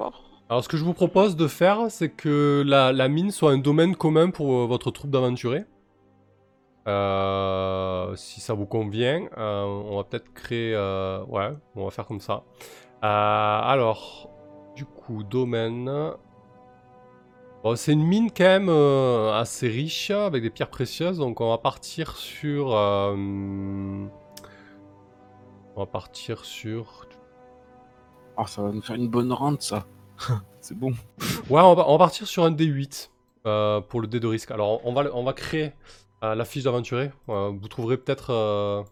Alors 0.49 0.63
ce 0.63 0.69
que 0.69 0.77
je 0.77 0.85
vous 0.85 0.93
propose 0.93 1.35
de 1.35 1.47
faire, 1.47 1.79
c'est 1.89 2.09
que 2.09 2.63
la, 2.65 2.93
la 2.93 3.09
mine 3.09 3.31
soit 3.31 3.51
un 3.51 3.57
domaine 3.57 3.95
commun 3.97 4.29
pour 4.29 4.53
euh, 4.53 4.65
votre 4.67 4.89
troupe 4.91 5.11
d'aventuriers. 5.11 5.65
Euh, 6.87 8.15
si 8.15 8.41
ça 8.41 8.53
vous 8.53 8.65
convient, 8.65 9.27
euh, 9.37 9.63
on 9.63 9.97
va 9.97 10.03
peut-être 10.03 10.33
créer... 10.33 10.73
euh, 10.75 11.23
ouais, 11.25 11.53
on 11.75 11.85
va 11.85 11.91
faire 11.91 12.05
comme 12.05 12.19
ça. 12.19 12.43
Alors, 13.01 14.29
du 14.75 14.85
coup, 14.85 15.23
domaine... 15.23 16.13
Bon, 17.63 17.75
c'est 17.75 17.93
une 17.93 18.03
mine 18.03 18.31
quand 18.35 18.43
même 18.43 18.69
assez 18.69 19.67
riche, 19.67 20.09
avec 20.09 20.41
des 20.41 20.49
pierres 20.49 20.71
précieuses, 20.71 21.19
donc 21.19 21.41
on 21.41 21.49
va 21.49 21.59
partir 21.59 22.15
sur... 22.15 22.69
on 22.69 24.09
va 25.75 25.85
partir 25.85 26.43
sur... 26.43 27.05
Oh, 28.37 28.47
ça 28.47 28.63
va 28.63 28.71
nous 28.71 28.81
faire 28.81 28.95
une 28.95 29.09
bonne 29.09 29.31
rente, 29.31 29.61
ça. 29.61 29.85
c'est 30.61 30.77
bon. 30.77 30.91
Ouais, 31.49 31.61
on 31.61 31.75
va, 31.75 31.87
on 31.87 31.91
va 31.93 31.97
partir 31.97 32.25
sur 32.27 32.43
un 32.43 32.51
D8 32.51 33.09
euh, 33.45 33.81
pour 33.81 34.01
le 34.01 34.07
dé 34.07 34.19
de 34.19 34.27
risque. 34.27 34.51
Alors, 34.51 34.85
on 34.85 34.93
va, 34.93 35.05
on 35.13 35.23
va 35.23 35.33
créer 35.33 35.73
euh, 36.23 36.35
la 36.35 36.45
fiche 36.45 36.63
d'aventurier. 36.63 37.11
Euh, 37.29 37.49
vous 37.49 37.67
trouverez 37.67 37.97
peut-être 37.97 38.31
euh, 38.31 38.83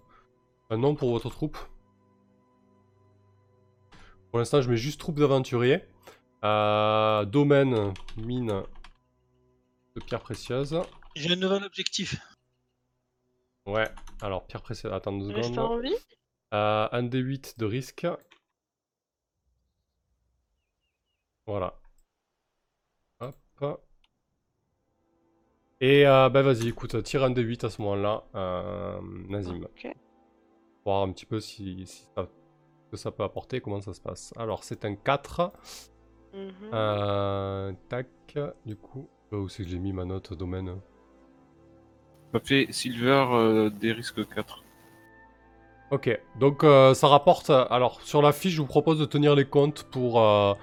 un 0.70 0.78
nom 0.78 0.96
pour 0.96 1.12
votre 1.12 1.30
troupe. 1.30 1.58
Pour 4.32 4.40
l'instant, 4.40 4.62
je 4.62 4.70
mets 4.70 4.78
juste 4.78 5.00
troupe 5.00 5.20
d'aventuriers. 5.20 5.84
Euh, 6.44 7.26
domaine, 7.26 7.94
mine 8.18 8.64
de 9.96 10.02
pierres 10.02 10.22
précieuses. 10.22 10.80
J'ai 11.16 11.34
un 11.34 11.36
nouvel 11.36 11.64
objectif. 11.64 12.16
Ouais, 13.66 13.90
alors 14.22 14.46
pierres 14.48 14.62
précieuses. 14.62 14.92
Attends 14.94 15.12
deux 15.12 15.44
secondes. 15.44 15.60
en 15.60 15.80
vie 15.80 15.96
Euh, 16.54 16.88
un 16.92 17.04
D8 17.04 17.60
de 17.60 17.66
risque. 17.66 18.08
Voilà. 21.46 21.80
Hop. 23.20 23.89
Et 25.82 26.06
euh, 26.06 26.30
bah 26.30 26.42
vas-y, 26.42 26.68
écoute, 26.68 27.02
tire 27.04 27.24
un 27.24 27.32
D8 27.32 27.66
à 27.66 27.70
ce 27.70 27.82
moment-là, 27.82 28.24
euh, 28.36 29.00
Nazim. 29.30 29.64
Ok. 29.64 29.88
Voir 30.86 31.04
un 31.04 31.12
petit 31.12 31.26
peu 31.26 31.40
si, 31.40 31.86
si 31.86 32.04
ça, 32.16 32.28
ce 32.86 32.92
que 32.92 32.98
ça 32.98 33.12
peut 33.12 33.24
apporter, 33.24 33.62
comment 33.62 33.80
ça 33.80 33.94
se 33.94 34.02
passe. 34.02 34.34
Alors, 34.38 34.64
c'est 34.64 34.84
un 34.86 34.96
4. 34.96 35.52
Mhm. 36.34 36.52
Euh, 36.74 37.72
tac, 37.88 38.08
du 38.66 38.76
coup. 38.76 39.08
euh, 39.34 39.38
Où 39.38 39.50
c'est 39.50 39.64
que 39.64 39.70
j'ai 39.70 39.80
mis 39.80 39.94
ma 39.94 40.06
note 40.06 40.34
domaine 40.34 40.76
Ça 42.34 42.40
fait 42.40 42.68
Silver 42.72 43.26
euh, 43.32 43.70
des 43.70 43.92
risques 43.94 44.28
4. 44.36 44.64
Ok, 45.92 46.20
donc 46.40 46.64
euh, 46.64 46.94
ça 46.94 47.08
rapporte. 47.08 47.50
Alors, 47.50 48.02
sur 48.02 48.22
la 48.22 48.32
fiche, 48.32 48.54
je 48.54 48.62
vous 48.62 48.68
propose 48.68 49.00
de 49.00 49.06
tenir 49.06 49.34
les 49.34 49.46
comptes 49.46 49.84
pour, 49.90 50.22
euh, 50.22 50.54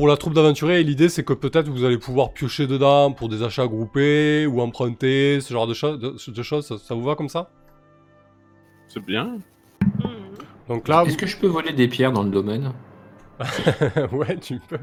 pour 0.00 0.08
la 0.08 0.16
troupe 0.16 0.32
d'aventuriers. 0.32 0.82
L'idée, 0.82 1.10
c'est 1.10 1.24
que 1.24 1.34
peut-être 1.34 1.68
vous 1.68 1.84
allez 1.84 1.98
pouvoir 1.98 2.32
piocher 2.32 2.66
dedans 2.66 3.12
pour 3.12 3.28
des 3.28 3.42
achats 3.42 3.66
groupés 3.66 4.46
ou 4.46 4.62
emprunter, 4.62 5.42
ce 5.42 5.52
genre 5.52 5.66
de, 5.66 5.74
cho- 5.74 5.98
de, 5.98 6.16
de 6.30 6.42
choses. 6.42 6.66
Ça, 6.66 6.78
ça 6.78 6.94
vous 6.94 7.02
va 7.02 7.16
comme 7.16 7.28
ça? 7.28 7.50
C'est 8.88 9.04
bien. 9.04 9.36
Mhm. 9.82 10.10
Donc 10.70 10.88
là, 10.88 11.04
Est-ce 11.06 11.18
que 11.18 11.26
je 11.26 11.36
peux 11.36 11.48
voler 11.48 11.74
des 11.74 11.86
pierres 11.86 12.12
dans 12.12 12.22
le 12.22 12.30
domaine? 12.30 12.72
Ouais, 14.12 14.38
tu 14.38 14.58
peux. 14.68 14.78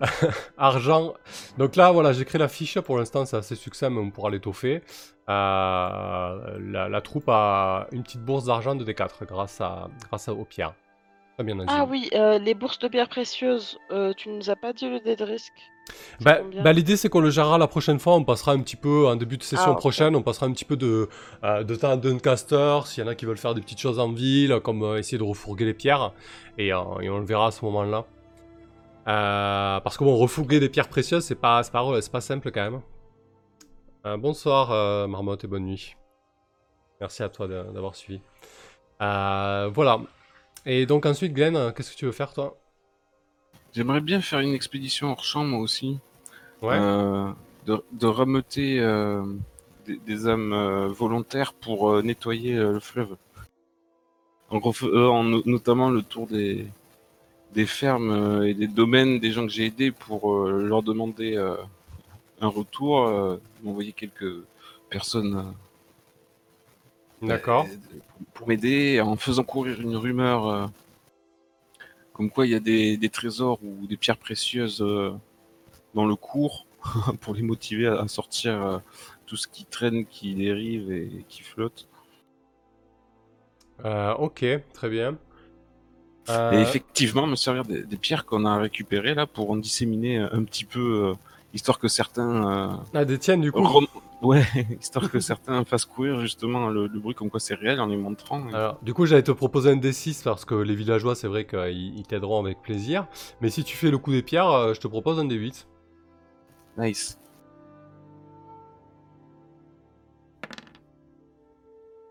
Argent. 0.56 1.12
Donc 1.58 1.76
là, 1.76 1.92
voilà, 1.92 2.14
j'ai 2.14 2.24
créé 2.24 2.38
la 2.38 2.48
fiche. 2.48 2.80
Pour 2.80 2.96
l'instant, 2.96 3.26
c'est 3.26 3.36
assez 3.36 3.56
succès, 3.56 3.90
mais 3.90 3.98
on 4.00 4.10
pourra 4.10 4.30
l'étoffer. 4.30 4.80
Euh, 5.28 6.58
la, 6.60 6.88
la 6.88 7.00
troupe 7.02 7.28
a 7.28 7.88
une 7.92 8.02
petite 8.04 8.24
bourse 8.24 8.46
d'argent 8.46 8.74
de 8.74 8.86
D4 8.86 9.26
grâce, 9.26 9.60
à, 9.60 9.88
grâce 10.08 10.28
à- 10.28 10.32
aux 10.32 10.46
pierres. 10.46 10.72
Très 11.40 11.46
bien, 11.46 11.54
Nazim. 11.54 11.74
Ah 11.74 11.86
oui, 11.88 12.10
euh, 12.12 12.38
les 12.38 12.52
bourses 12.52 12.78
de 12.80 12.88
pierres 12.88 13.08
précieuses, 13.08 13.78
euh, 13.90 14.12
tu 14.14 14.28
nous 14.28 14.50
as 14.50 14.56
pas 14.56 14.74
dit 14.74 14.90
le 14.90 15.00
dé 15.00 15.16
de 15.16 15.24
risque 15.24 15.54
Bah, 16.20 16.40
bah, 16.62 16.74
l'idée 16.74 16.98
c'est 16.98 17.08
qu'on 17.08 17.22
le 17.22 17.30
gérera 17.30 17.56
la 17.56 17.66
prochaine 17.66 17.98
fois, 17.98 18.14
on 18.14 18.24
passera 18.24 18.52
un 18.52 18.60
petit 18.60 18.76
peu 18.76 19.06
en 19.06 19.16
début 19.16 19.38
de 19.38 19.42
session 19.42 19.72
Ah, 19.72 19.74
prochaine, 19.74 20.14
on 20.14 20.20
passera 20.20 20.44
un 20.44 20.52
petit 20.52 20.66
peu 20.66 20.76
de, 20.76 21.08
euh, 21.42 21.64
de 21.64 21.74
temps 21.76 21.92
à 21.92 21.96
Duncaster, 21.96 22.80
s'il 22.84 23.02
y 23.02 23.06
en 23.06 23.08
a 23.08 23.14
qui 23.14 23.24
veulent 23.24 23.38
faire 23.38 23.54
des 23.54 23.62
petites 23.62 23.80
choses 23.80 23.98
en 23.98 24.12
ville, 24.12 24.60
comme 24.62 24.82
euh, 24.82 24.98
essayer 24.98 25.16
de 25.16 25.22
refourguer 25.22 25.64
les 25.64 25.72
pierres, 25.72 26.12
et, 26.58 26.66
et 26.66 26.74
on 26.74 27.18
le 27.18 27.24
verra 27.24 27.46
à 27.46 27.50
ce 27.52 27.64
moment-là. 27.64 28.04
Parce 29.06 29.96
que 29.96 30.04
bon, 30.04 30.14
refourguer 30.18 30.60
des 30.60 30.68
pierres 30.68 30.88
précieuses, 30.88 31.24
c'est 31.24 31.40
pas, 31.40 31.62
pas, 31.62 32.20
simple 32.20 32.50
quand 32.50 32.70
même. 32.70 34.20
Bonsoir 34.20 35.08
Marmotte 35.08 35.44
et 35.44 35.46
bonne 35.46 35.64
nuit. 35.64 35.96
Merci 37.00 37.22
à 37.22 37.30
toi 37.30 37.48
d'avoir 37.48 37.94
suivi. 37.94 38.20
Voilà. 38.98 40.00
Et 40.66 40.86
donc 40.86 41.06
ensuite 41.06 41.32
Glenn, 41.32 41.72
qu'est-ce 41.74 41.92
que 41.92 41.96
tu 41.96 42.04
veux 42.04 42.12
faire 42.12 42.32
toi? 42.32 42.56
J'aimerais 43.72 44.00
bien 44.00 44.20
faire 44.20 44.40
une 44.40 44.52
expédition 44.54 45.10
hors 45.12 45.24
champ, 45.24 45.44
moi 45.44 45.60
aussi. 45.60 45.98
Ouais. 46.60 46.76
Euh, 46.78 47.30
de, 47.66 47.82
de 47.92 48.06
rameuter 48.06 48.78
euh, 48.80 49.24
des, 49.86 49.96
des 49.96 50.28
âmes 50.28 50.52
euh, 50.52 50.88
volontaires 50.88 51.52
pour 51.54 52.02
nettoyer 52.02 52.54
le 52.56 52.80
fleuve. 52.80 53.16
En, 54.50 55.24
no- 55.24 55.42
notamment 55.46 55.90
le 55.90 56.02
tour 56.02 56.26
des, 56.26 56.66
des 57.54 57.66
fermes 57.66 58.42
et 58.44 58.52
des 58.52 58.66
domaines 58.66 59.20
des 59.20 59.30
gens 59.30 59.46
que 59.46 59.52
j'ai 59.52 59.66
aidés 59.66 59.92
pour 59.92 60.36
leur 60.48 60.82
demander 60.82 61.36
un 62.40 62.48
retour, 62.48 63.38
m'envoyer 63.62 63.92
quelques 63.92 64.42
personnes 64.88 65.54
D'accord. 67.22 67.66
euh, 67.70 67.98
pour 68.34 68.48
m'aider 68.48 69.00
en 69.00 69.16
faisant 69.16 69.44
courir 69.44 69.80
une 69.80 69.96
rumeur 69.96 70.46
euh, 70.46 70.66
comme 72.12 72.30
quoi 72.30 72.46
il 72.46 72.52
y 72.52 72.54
a 72.54 72.60
des, 72.60 72.96
des 72.96 73.08
trésors 73.08 73.58
ou 73.62 73.86
des 73.86 73.96
pierres 73.96 74.18
précieuses 74.18 74.82
euh, 74.82 75.12
dans 75.94 76.06
le 76.06 76.16
cours 76.16 76.66
pour 77.20 77.34
les 77.34 77.42
motiver 77.42 77.86
à, 77.86 78.00
à 78.00 78.08
sortir 78.08 78.62
euh, 78.66 78.78
tout 79.26 79.36
ce 79.36 79.48
qui 79.48 79.64
traîne, 79.64 80.06
qui 80.06 80.34
dérive 80.34 80.90
et 80.92 81.24
qui 81.28 81.42
flotte. 81.42 81.86
Ok, 84.18 84.44
très 84.74 84.88
bien. 84.90 85.16
Et 86.52 86.60
effectivement, 86.60 87.26
me 87.26 87.34
servir 87.34 87.64
des, 87.64 87.82
des 87.82 87.96
pierres 87.96 88.24
qu'on 88.26 88.44
a 88.44 88.56
récupérées 88.58 89.14
là 89.14 89.26
pour 89.26 89.50
en 89.50 89.56
disséminer 89.56 90.18
un 90.18 90.44
petit 90.44 90.64
peu, 90.64 91.14
histoire 91.54 91.78
que 91.78 91.88
certains, 91.88 92.84
Ah, 92.94 93.04
des 93.04 93.18
tiennes, 93.18 93.40
du 93.40 93.50
coup. 93.52 93.62
rem- 93.62 93.86
ouais, 94.22 94.44
histoire 94.80 95.10
que 95.10 95.20
certains 95.20 95.64
fassent 95.64 95.84
courir 95.84 96.20
justement 96.20 96.68
le, 96.68 96.86
le 96.86 96.98
bruit 96.98 97.14
comme 97.14 97.30
quoi 97.30 97.40
c'est 97.40 97.54
réel 97.54 97.80
en 97.80 97.86
les 97.86 97.96
montrant. 97.96 98.46
Alors, 98.52 98.78
du 98.82 98.94
coup, 98.94 99.06
j'allais 99.06 99.22
te 99.22 99.32
proposer 99.32 99.70
un 99.70 99.76
D6 99.76 100.22
parce 100.24 100.44
que 100.44 100.54
les 100.54 100.74
villageois, 100.74 101.14
c'est 101.14 101.28
vrai 101.28 101.46
qu'ils 101.46 101.98
ils 101.98 102.06
t'aideront 102.06 102.42
avec 102.42 102.62
plaisir. 102.62 103.06
Mais 103.40 103.50
si 103.50 103.64
tu 103.64 103.76
fais 103.76 103.90
le 103.90 103.98
coup 103.98 104.12
des 104.12 104.22
pierres, 104.22 104.50
euh, 104.50 104.74
je 104.74 104.80
te 104.80 104.88
propose 104.88 105.18
un 105.18 105.26
D8. 105.26 105.66
Nice. 106.78 107.19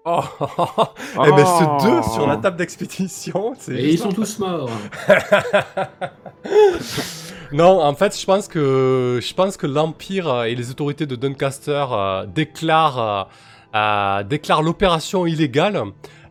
Oh, 0.06 0.22
Eh 1.26 1.32
ben, 1.32 1.46
ce 1.46 1.88
2 1.88 2.04
sur 2.14 2.28
la 2.28 2.38
table 2.38 2.58
d'expédition, 2.58 3.54
c'est 3.58 3.76
Et 3.76 3.90
ils 3.92 4.00
sont 4.00 4.12
tous 4.12 4.40
morts. 4.40 4.70
non, 7.52 7.82
en 7.82 7.94
fait, 7.94 8.20
je 8.20 8.26
pense 8.26 8.48
que 8.48 9.20
je 9.22 9.34
pense 9.34 9.58
que 9.58 9.68
l'Empire 9.68 10.44
et 10.44 10.56
les 10.56 10.72
autorités 10.72 11.06
de 11.06 11.16
Doncaster 11.16 11.86
euh, 11.92 12.26
déclarent 12.26 13.00
euh, 13.00 13.24
euh, 13.76 14.24
déclarent 14.24 14.64
l'opération 14.64 15.26
illégale. 15.26 15.84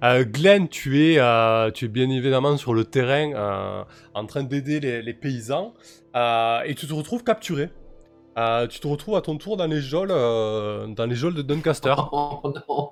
Euh, 0.02 0.24
Glenn, 0.24 0.68
tu 0.68 1.04
es 1.04 1.18
euh, 1.18 1.70
tu 1.70 1.86
es 1.86 1.88
bien 1.88 2.08
évidemment 2.08 2.56
sur 2.56 2.72
le 2.72 2.84
terrain 2.84 3.32
euh, 3.34 3.82
en 4.14 4.24
train 4.26 4.44
d'aider 4.44 4.80
les, 4.80 5.02
les 5.02 5.14
paysans 5.14 5.74
euh, 6.16 6.60
et 6.64 6.74
tu 6.74 6.86
te 6.86 6.94
retrouves 6.94 7.24
capturé. 7.24 7.68
Euh, 8.38 8.68
tu 8.68 8.78
te 8.78 8.86
retrouves 8.86 9.16
à 9.16 9.20
ton 9.20 9.36
tour 9.36 9.56
dans 9.56 9.66
les 9.66 9.80
geôles 9.80 10.12
euh, 10.12 10.86
dans 10.86 11.06
les 11.06 11.16
geôles 11.16 11.34
de 11.34 11.42
Doncaster. 11.42 11.94
Oh 12.12 12.40
non. 12.44 12.90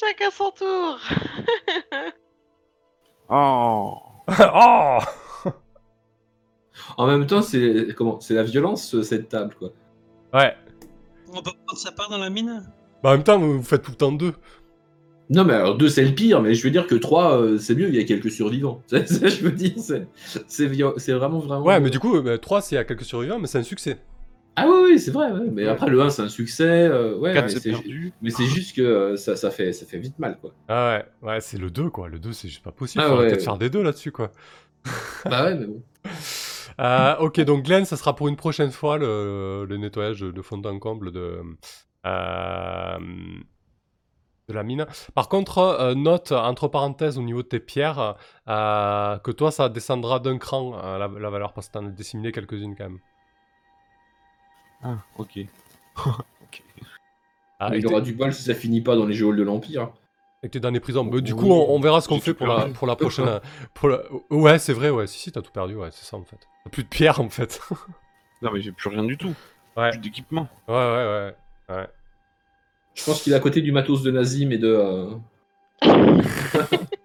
Chacun 0.00 0.30
son 0.30 0.50
tour 0.50 0.98
Oh. 3.28 3.94
oh 4.54 4.98
En 6.96 7.06
même 7.06 7.26
temps, 7.26 7.42
c'est 7.42 7.88
comment 7.96 8.18
C'est 8.20 8.34
la 8.34 8.42
violence 8.42 8.88
ce- 8.88 9.02
cette 9.02 9.28
table 9.28 9.54
quoi. 9.58 9.70
Ouais. 10.32 10.56
On 11.32 11.42
peut 11.42 11.52
prendre 11.66 11.78
sa 11.78 11.92
part 11.92 12.08
dans 12.08 12.18
la 12.18 12.30
mine 12.30 12.62
Bah, 13.02 13.10
en 13.10 13.12
même 13.12 13.22
temps, 13.24 13.38
vous 13.38 13.62
faites 13.62 13.82
tout 13.82 13.92
le 13.92 13.96
temps 13.96 14.12
deux. 14.12 14.34
Non 15.32 15.44
mais 15.44 15.54
alors 15.54 15.76
deux 15.76 15.88
c'est 15.88 16.04
le 16.04 16.12
pire, 16.12 16.42
mais 16.42 16.54
je 16.54 16.64
veux 16.64 16.72
dire 16.72 16.88
que 16.88 16.96
trois 16.96 17.40
euh, 17.40 17.56
c'est 17.56 17.76
mieux, 17.76 17.88
il 17.88 17.94
y 17.94 18.00
a 18.00 18.04
quelques 18.04 18.32
survivants. 18.32 18.82
C'est 18.88 19.06
ça 19.06 19.28
je 19.28 19.42
veux 19.44 19.52
dire, 19.52 20.92
c'est 20.96 21.12
vraiment 21.12 21.38
vraiment. 21.38 21.64
Ouais, 21.64 21.78
mais 21.78 21.90
du 21.90 22.00
coup, 22.00 22.20
3, 22.20 22.60
c'est 22.62 22.76
à 22.76 22.82
quelques 22.82 23.04
survivants, 23.04 23.38
mais 23.38 23.46
c'est 23.46 23.58
un 23.58 23.62
succès. 23.62 23.98
Ah 24.56 24.66
oui 24.68 24.90
oui 24.92 24.98
c'est 24.98 25.10
vrai, 25.12 25.30
ouais. 25.32 25.48
mais 25.50 25.66
après 25.66 25.88
le 25.88 26.00
1 26.02 26.10
c'est 26.10 26.22
un 26.22 26.28
succès, 26.28 26.64
euh, 26.86 27.16
ouais. 27.16 27.32
4 27.32 27.44
mais 27.44 27.50
c'est 27.50 27.60
c'est- 27.60 27.70
perdu. 27.70 28.12
Mais 28.20 28.30
c'est 28.30 28.46
juste 28.46 28.76
que 28.76 28.82
euh, 28.82 29.16
ça, 29.16 29.36
ça 29.36 29.50
fait 29.50 29.72
ça 29.72 29.86
fait 29.86 29.98
vite 29.98 30.18
mal 30.18 30.38
quoi. 30.40 30.52
Ah 30.68 31.02
ouais, 31.22 31.28
ouais, 31.28 31.40
c'est 31.40 31.56
le 31.58 31.70
2 31.70 31.88
quoi. 31.88 32.08
Le 32.08 32.18
2 32.18 32.32
c'est 32.32 32.48
juste 32.48 32.62
pas 32.62 32.72
possible. 32.72 33.02
Ah 33.04 33.08
Faudrait 33.08 33.24
ouais. 33.26 33.30
peut-être 33.30 33.44
faire 33.44 33.58
des 33.58 33.70
deux 33.70 33.82
là-dessus 33.82 34.12
quoi. 34.12 34.32
bah 35.24 35.44
ouais 35.44 35.54
mais 35.54 35.66
bon. 35.66 35.82
Euh, 36.78 37.16
ok, 37.18 37.40
donc 37.42 37.64
Glenn, 37.64 37.84
ça 37.84 37.96
sera 37.98 38.14
pour 38.16 38.28
une 38.28 38.36
prochaine 38.36 38.70
fois 38.70 38.96
le, 38.96 39.66
le 39.68 39.76
nettoyage 39.76 40.20
de 40.20 40.40
fond 40.40 40.62
en 40.64 40.78
comble 40.78 41.12
de, 41.12 41.42
euh, 42.06 42.98
de 44.48 44.54
la 44.54 44.62
mine. 44.62 44.86
Par 45.14 45.28
contre, 45.28 45.58
euh, 45.58 45.94
note 45.94 46.32
entre 46.32 46.68
parenthèses 46.68 47.18
au 47.18 47.22
niveau 47.22 47.42
de 47.42 47.48
tes 47.48 47.60
pierres 47.60 48.16
euh, 48.48 49.18
que 49.18 49.30
toi 49.30 49.50
ça 49.50 49.68
descendra 49.68 50.20
d'un 50.20 50.38
cran 50.38 50.78
euh, 50.82 50.96
la, 50.96 51.08
la 51.08 51.28
valeur 51.28 51.52
parce 51.52 51.68
que 51.68 51.72
t'en 51.74 51.86
as 51.86 51.90
disséminé 51.90 52.32
quelques-unes 52.32 52.74
quand 52.76 52.84
même. 52.84 52.98
Ah, 54.82 54.96
ok. 55.18 55.38
ok. 56.06 56.62
Ah, 57.58 57.68
Mais 57.70 57.76
et 57.76 57.80
il 57.80 57.86
aura 57.86 58.00
du 58.00 58.12
bol 58.14 58.32
si 58.32 58.42
ça 58.42 58.54
finit 58.54 58.80
pas 58.80 58.96
dans 58.96 59.06
les 59.06 59.14
geôles 59.14 59.36
de 59.36 59.42
l'Empire. 59.42 59.90
et 60.42 60.48
t'es 60.48 60.60
dans 60.60 60.70
les 60.70 60.80
prisons. 60.80 61.04
Mais 61.04 61.20
du 61.20 61.32
Oui. 61.34 61.38
coup, 61.40 61.52
on, 61.52 61.74
on 61.74 61.80
verra 61.80 62.00
ce 62.00 62.08
qu'on 62.08 62.20
fait 62.20 62.32
pour 62.34 62.46
la, 62.46 62.56
perdu. 62.56 62.72
pour 62.72 62.86
la 62.86 62.96
prochaine. 62.96 63.40
Pour 63.74 63.88
la- 63.90 64.02
Ouais, 64.30 64.58
c'est 64.58 64.72
vrai, 64.72 64.88
ouais. 64.90 65.06
Si, 65.06 65.18
si, 65.18 65.32
t'as 65.32 65.42
tout 65.42 65.52
perdu, 65.52 65.74
ouais, 65.74 65.90
c'est 65.92 66.04
ça 66.06 66.16
en 66.16 66.24
fait. 66.24 66.38
T'as 66.64 66.70
plus 66.70 66.84
de 66.84 66.88
pierres 66.88 67.20
en 67.20 67.28
fait. 67.28 67.60
Non, 68.42 68.50
mais 68.52 68.60
j'ai 68.62 68.72
plus 68.72 68.88
rien 68.88 69.04
du 69.04 69.18
tout. 69.18 69.34
Ouais. 69.76 69.90
Plus 69.90 69.98
d'équipement. 70.00 70.48
Ouais, 70.66 70.74
ouais, 70.74 71.34
ouais. 71.68 71.86
Je 72.94 73.04
pense 73.04 73.22
qu'il 73.22 73.32
est 73.34 73.36
à 73.36 73.40
côté 73.40 73.60
du 73.60 73.70
matos 73.72 74.02
de 74.02 74.10
Nazim 74.10 74.50
et 74.50 74.58
de. 74.58 74.66
euh, 74.68 75.14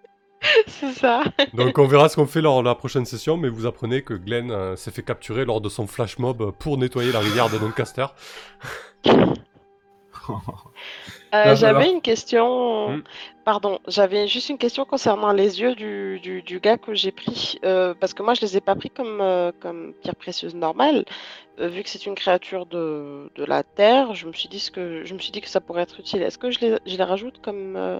C'est 0.68 0.92
ça. 0.94 1.24
Donc 1.54 1.78
on 1.78 1.86
verra 1.88 2.10
ce 2.10 2.16
qu'on 2.16 2.28
fait 2.28 2.42
lors 2.42 2.62
de 2.62 2.68
la 2.68 2.76
prochaine 2.76 3.06
session, 3.06 3.38
mais 3.38 3.50
vous 3.50 3.66
apprenez 3.66 4.04
que 4.04 4.14
Glenn 4.14 4.52
euh, 4.52 4.76
s'est 4.76 4.92
fait 4.92 5.04
capturer 5.04 5.46
lors 5.46 5.62
de 5.62 5.70
son 5.70 5.88
flash 5.88 6.18
mob 6.20 6.52
pour 6.60 6.78
nettoyer 6.78 7.12
la 7.12 7.20
rivière 7.20 7.50
de 7.50 7.58
Doncaster. 7.58 8.08
Euh, 11.34 11.56
j'avais 11.56 11.92
une 11.92 12.02
question. 12.02 12.98
Hmm. 12.98 13.04
Pardon, 13.44 13.80
j'avais 13.88 14.28
juste 14.28 14.50
une 14.50 14.58
question 14.58 14.86
concernant 14.86 15.34
les 15.34 15.60
yeux 15.62 15.76
du, 15.76 16.20
du, 16.22 16.42
du 16.42 16.60
gars 16.60 16.78
que 16.78 16.94
j'ai 16.96 17.12
pris. 17.12 17.60
euh, 17.66 17.94
parce 18.00 18.14
que 18.14 18.24
moi, 18.24 18.34
je 18.34 18.42
les 18.42 18.58
ai 18.58 18.62
pas 18.62 18.76
pris 18.76 18.90
comme, 18.90 19.20
euh, 19.22 19.52
comme 19.60 19.94
pierre 20.02 20.16
précieuse 20.16 20.56
normale. 20.56 21.06
Euh, 21.60 21.68
vu 21.70 21.84
que 21.84 21.90
c'est 21.90 22.06
une 22.06 22.16
créature 22.16 22.66
de, 22.66 23.30
de 23.36 23.44
la 23.46 23.64
terre, 23.64 24.16
je 24.16 24.28
me 24.28 24.34
suis 24.34 24.50
dit 24.50 24.60
ce 24.60 24.72
que 24.72 25.04
je 25.06 25.14
me 25.14 25.20
suis 25.20 25.32
dit 25.32 25.42
que 25.42 25.50
ça 25.50 25.62
pourrait 25.62 25.84
être 25.84 26.00
utile. 26.00 26.22
Est-ce 26.24 26.38
que 26.38 26.52
je 26.52 26.60
les, 26.62 26.80
je 26.86 26.98
les 26.98 27.04
rajoute 27.04 27.42
comme 27.42 27.76
euh, 27.76 28.00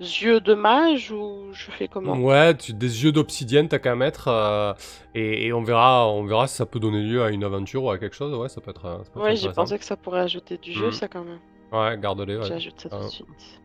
yeux 0.00 0.40
de 0.40 0.54
mage 0.54 1.10
ou 1.10 1.48
je 1.52 1.70
fais 1.70 1.88
comment? 1.88 2.16
Ouais, 2.18 2.56
tu, 2.56 2.72
des 2.72 3.04
yeux 3.04 3.12
d'obsidienne, 3.12 3.68
t'as 3.68 3.78
qu'à 3.78 3.94
mettre, 3.94 4.28
euh, 4.28 4.72
et, 5.14 5.46
et 5.46 5.52
on 5.52 5.62
verra, 5.62 6.08
on 6.08 6.24
verra 6.24 6.46
si 6.46 6.56
ça 6.56 6.66
peut 6.66 6.78
donner 6.80 7.02
lieu 7.02 7.22
à 7.22 7.30
une 7.30 7.44
aventure 7.44 7.84
ou 7.84 7.90
à 7.90 7.98
quelque 7.98 8.14
chose. 8.16 8.34
Ouais, 8.34 8.48
ça 8.48 8.60
peut 8.60 8.70
être. 8.70 8.84
euh, 8.86 8.98
ça 9.04 9.10
peut 9.10 9.20
être 9.20 9.24
Ouais, 9.26 9.36
j'ai 9.36 9.52
pensé 9.52 9.78
que 9.78 9.84
ça 9.84 9.96
pourrait 9.96 10.20
ajouter 10.20 10.58
du 10.58 10.72
jeu, 10.72 10.88
Hmm. 10.88 10.92
ça 10.92 11.08
quand 11.08 11.24
même. 11.24 11.40
Ouais, 11.72 11.98
garde-les. 11.98 12.36
Ouais. 12.36 12.46
J'ajoute 12.46 12.80
ça 12.80 12.88
tout 12.88 12.96
Ah. 13.00 13.04
de 13.04 13.08
suite. 13.10 13.60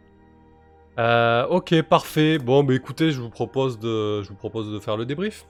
Euh, 1.00 1.48
ok, 1.48 1.82
parfait. 1.84 2.38
Bon, 2.38 2.64
bah 2.64 2.74
écoutez, 2.76 3.12
je 3.12 3.20
vous 3.22 3.30
propose 3.32 3.80
de, 3.80 4.22
je 4.22 4.30
vous 4.30 4.36
propose 4.36 4.72
de 4.72 4.80
faire 4.80 4.96
le 4.98 5.06
débrief. 5.06 5.48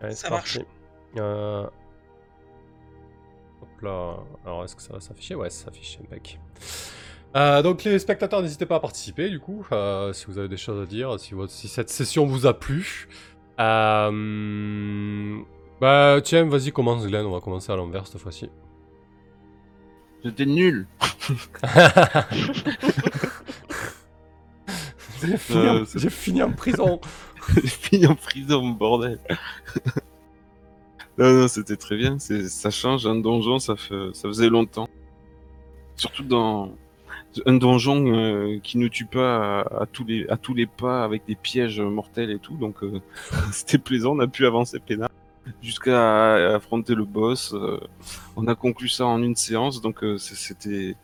Allez, 0.00 0.14
Ça 0.14 0.28
c'est 0.28 0.30
marche. 0.30 0.58
parti. 0.58 0.70
Euh, 1.18 1.66
Hop 3.62 3.80
là. 3.82 4.16
Alors, 4.46 4.64
est-ce 4.64 4.76
que 4.76 4.82
ça 4.82 4.92
va 4.92 5.00
s'afficher? 5.00 5.34
Ouais, 5.34 5.50
ça 5.50 5.64
s'affiche. 5.66 5.98
Impec. 6.00 6.38
Euh, 7.36 7.62
donc 7.62 7.84
les 7.84 7.98
spectateurs, 8.00 8.42
n'hésitez 8.42 8.66
pas 8.66 8.76
à 8.76 8.80
participer 8.80 9.30
du 9.30 9.38
coup, 9.38 9.64
euh, 9.70 10.12
si 10.12 10.26
vous 10.26 10.38
avez 10.38 10.48
des 10.48 10.56
choses 10.56 10.82
à 10.82 10.86
dire, 10.86 11.18
si, 11.20 11.34
votre- 11.34 11.52
si 11.52 11.68
cette 11.68 11.88
session 11.90 12.26
vous 12.26 12.46
a 12.46 12.54
plu. 12.58 13.08
Euh, 13.60 15.38
Bah 15.80 16.18
tiens, 16.24 16.44
vas-y, 16.48 16.72
commence 16.72 17.06
Glenn, 17.06 17.24
on 17.26 17.30
va 17.32 17.40
commencer 17.40 17.72
à 17.72 17.76
l'envers 17.76 18.06
cette 18.06 18.20
fois-ci. 18.20 18.50
J'étais 20.24 20.44
nul. 20.44 20.86
J'ai 25.22 25.36
fini, 25.36 25.68
en- 25.68 25.84
c'est- 25.84 25.98
j'ai 25.98 26.10
fini 26.10 26.42
en 26.42 26.52
prison. 26.52 27.00
J'ai 27.54 27.66
fini 27.68 28.06
en 28.06 28.14
prison, 28.14 28.68
bordel. 28.70 29.18
non, 31.18 31.32
non, 31.32 31.48
c'était 31.48 31.76
très 31.76 31.96
bien. 31.96 32.18
Ça 32.18 32.70
change 32.70 33.06
un 33.06 33.16
donjon, 33.16 33.58
ça, 33.58 33.76
fait, 33.76 34.10
ça 34.14 34.28
faisait 34.28 34.48
longtemps. 34.48 34.88
Surtout 35.96 36.24
dans 36.24 36.72
un 37.46 37.54
donjon 37.54 38.06
euh, 38.14 38.58
qui 38.62 38.78
ne 38.78 38.88
tue 38.88 39.04
pas 39.06 39.60
à, 39.60 39.82
à 39.82 39.86
tous 39.86 40.04
les, 40.04 40.26
à 40.28 40.36
tous 40.36 40.54
les 40.54 40.66
pas 40.66 41.04
avec 41.04 41.22
des 41.26 41.36
pièges 41.36 41.80
mortels 41.80 42.30
et 42.30 42.38
tout. 42.38 42.56
Donc 42.56 42.82
euh, 42.82 43.00
c'était 43.52 43.78
plaisant, 43.78 44.16
on 44.16 44.20
a 44.20 44.26
pu 44.26 44.46
avancer 44.46 44.78
peinard 44.80 45.10
jusqu'à 45.62 46.54
affronter 46.54 46.94
le 46.94 47.04
boss. 47.04 47.52
euh, 47.54 47.78
on 48.36 48.46
a 48.46 48.54
conclu 48.54 48.88
ça 48.88 49.06
en 49.06 49.22
une 49.22 49.36
séance, 49.36 49.80
donc 49.80 50.02
euh, 50.04 50.18
c'était, 50.18 50.96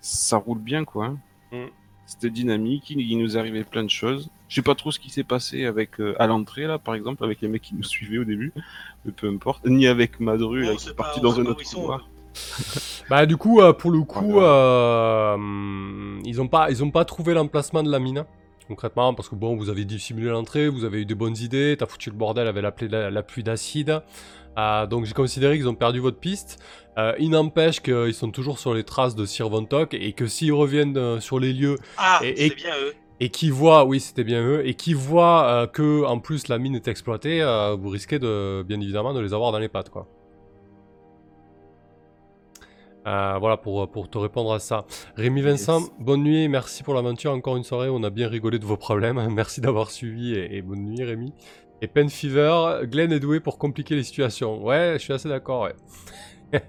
ça 0.00 0.36
roule 0.36 0.58
bien 0.58 0.84
quoi. 0.84 1.06
hein. 1.06 1.18
Mm. 1.52 1.66
C'était 2.08 2.30
dynamique, 2.30 2.90
il, 2.90 3.18
nous 3.18 3.36
arrivait 3.36 3.64
plein 3.64 3.82
de 3.82 3.90
choses. 3.90 4.30
Je 4.48 4.54
sais 4.54 4.62
pas 4.62 4.76
trop 4.76 4.92
ce 4.92 5.00
qui 5.00 5.10
s'est 5.10 5.24
passé 5.24 5.64
avec 5.64 6.00
euh, 6.00 6.14
à 6.20 6.28
l'entrée 6.28 6.66
là, 6.68 6.78
par 6.78 6.94
exemple, 6.94 7.24
avec 7.24 7.40
les 7.40 7.48
mecs 7.48 7.62
qui 7.62 7.74
nous 7.74 7.82
suivaient 7.82 8.18
au 8.18 8.24
début, 8.24 8.52
mais 9.04 9.10
peu 9.10 9.28
importe. 9.28 9.66
Ni 9.66 9.88
avec 9.88 10.20
Madru 10.20 10.62
là, 10.62 10.76
qui 10.76 10.88
est 10.88 10.94
parti 10.94 11.20
dans 11.20 11.40
un 11.40 11.46
autre 11.46 11.64
couloir. 11.64 12.08
Bah 13.10 13.24
du 13.26 13.36
coup, 13.36 13.60
euh, 13.60 13.72
pour 13.72 13.90
le 13.92 14.00
coup, 14.00 14.32
Voilà. 14.32 14.48
euh, 14.48 16.20
ils 16.24 16.40
ont 16.40 16.48
pas, 16.48 16.70
ils 16.70 16.82
ont 16.82 16.90
pas 16.90 17.04
trouvé 17.04 17.34
l'emplacement 17.34 17.82
de 17.82 17.90
la 17.90 17.98
mine. 17.98 18.24
Concrètement, 18.68 19.14
parce 19.14 19.28
que 19.28 19.36
bon, 19.36 19.56
vous 19.56 19.70
avez 19.70 19.84
dissimulé 19.84 20.28
l'entrée, 20.28 20.68
vous 20.68 20.84
avez 20.84 21.02
eu 21.02 21.06
des 21.06 21.14
bonnes 21.14 21.36
idées, 21.38 21.76
t'as 21.78 21.86
foutu 21.86 22.10
le 22.10 22.16
bordel 22.16 22.48
avec 22.48 22.62
la, 22.64 22.72
pla- 22.72 22.88
la, 22.88 23.10
la 23.10 23.22
pluie 23.22 23.44
d'acide. 23.44 24.02
Euh, 24.58 24.86
donc 24.86 25.04
j'ai 25.04 25.12
considéré 25.12 25.56
qu'ils 25.56 25.68
ont 25.68 25.74
perdu 25.74 26.00
votre 26.00 26.18
piste. 26.18 26.58
Euh, 26.98 27.12
il 27.20 27.30
n'empêche 27.30 27.80
qu'ils 27.80 28.14
sont 28.14 28.30
toujours 28.32 28.58
sur 28.58 28.74
les 28.74 28.82
traces 28.82 29.14
de 29.14 29.24
Sir 29.24 29.48
Von 29.50 29.66
Tock 29.66 29.94
et 29.94 30.12
que 30.14 30.26
s'ils 30.26 30.52
reviennent 30.52 30.96
euh, 30.96 31.20
sur 31.20 31.38
les 31.38 31.52
lieux 31.52 31.76
Ah, 31.98 32.18
Et- 32.24 32.46
et- 32.46 32.48
c'est 32.48 32.54
bien 32.56 32.72
eux. 32.82 32.94
et 33.20 33.28
qu'ils 33.28 33.52
voient, 33.52 33.84
oui 33.84 34.00
c'était 34.00 34.24
bien 34.24 34.42
eux, 34.42 34.66
et 34.66 34.74
qu'ils 34.74 34.96
voient 34.96 35.44
euh, 35.46 35.66
que 35.68 36.04
en 36.04 36.18
plus 36.18 36.48
la 36.48 36.58
mine 36.58 36.74
est 36.74 36.88
exploitée, 36.88 37.42
euh, 37.42 37.76
vous 37.78 37.90
risquez 37.90 38.18
de, 38.18 38.62
bien 38.66 38.80
évidemment 38.80 39.12
de 39.14 39.20
les 39.20 39.32
avoir 39.34 39.52
dans 39.52 39.58
les 39.58 39.68
pattes 39.68 39.90
quoi. 39.90 40.08
Euh, 43.06 43.36
voilà 43.38 43.56
pour, 43.56 43.88
pour 43.90 44.08
te 44.10 44.18
répondre 44.18 44.52
à 44.52 44.58
ça. 44.58 44.84
Rémi 45.16 45.40
Vincent, 45.40 45.80
Yes. 45.80 45.90
bonne 46.00 46.22
nuit, 46.22 46.48
merci 46.48 46.82
pour 46.82 46.94
l'aventure, 46.94 47.32
encore 47.32 47.56
une 47.56 47.62
soirée, 47.64 47.88
on 47.88 48.02
a 48.02 48.10
bien 48.10 48.28
rigolé 48.28 48.58
de 48.58 48.64
vos 48.66 48.76
problèmes, 48.76 49.24
merci 49.34 49.60
d'avoir 49.60 49.90
suivi 49.90 50.34
et, 50.34 50.56
et 50.56 50.62
bonne 50.62 50.82
nuit 50.84 51.04
Rémi. 51.04 51.32
Et 51.82 51.88
Pen 51.88 52.08
Fever, 52.08 52.80
Glenn 52.84 53.12
est 53.12 53.20
doué 53.20 53.38
pour 53.38 53.58
compliquer 53.58 53.94
les 53.94 54.02
situations. 54.02 54.64
Ouais, 54.64 54.94
je 54.94 54.98
suis 55.02 55.12
assez 55.12 55.28
d'accord, 55.28 55.62
ouais. 55.62 55.74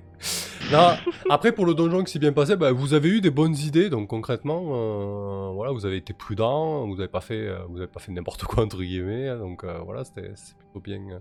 non, 0.71 0.95
après 1.29 1.51
pour 1.53 1.65
le 1.65 1.73
donjon 1.73 2.03
qui 2.03 2.11
s'est 2.11 2.19
bien 2.19 2.33
passé, 2.33 2.55
bah, 2.55 2.71
vous 2.71 2.93
avez 2.93 3.07
eu 3.09 3.21
des 3.21 3.29
bonnes 3.29 3.55
idées, 3.55 3.89
donc 3.89 4.07
concrètement, 4.09 4.63
euh, 4.73 5.51
voilà, 5.53 5.71
vous 5.71 5.85
avez 5.85 5.97
été 5.97 6.13
prudent, 6.13 6.85
vous 6.87 6.95
n'avez 6.97 7.07
pas 7.07 7.21
fait, 7.21 7.47
euh, 7.47 7.59
vous 7.69 7.77
avez 7.77 7.87
pas 7.87 7.99
fait 7.99 8.11
n'importe 8.11 8.43
quoi 8.43 8.63
entre 8.63 8.77
guillemets, 8.77 9.29
hein, 9.29 9.37
donc 9.37 9.63
euh, 9.63 9.79
voilà, 9.85 10.03
c'était 10.03 10.33
plutôt 10.57 10.81
bien, 10.81 10.99
euh, 11.09 11.19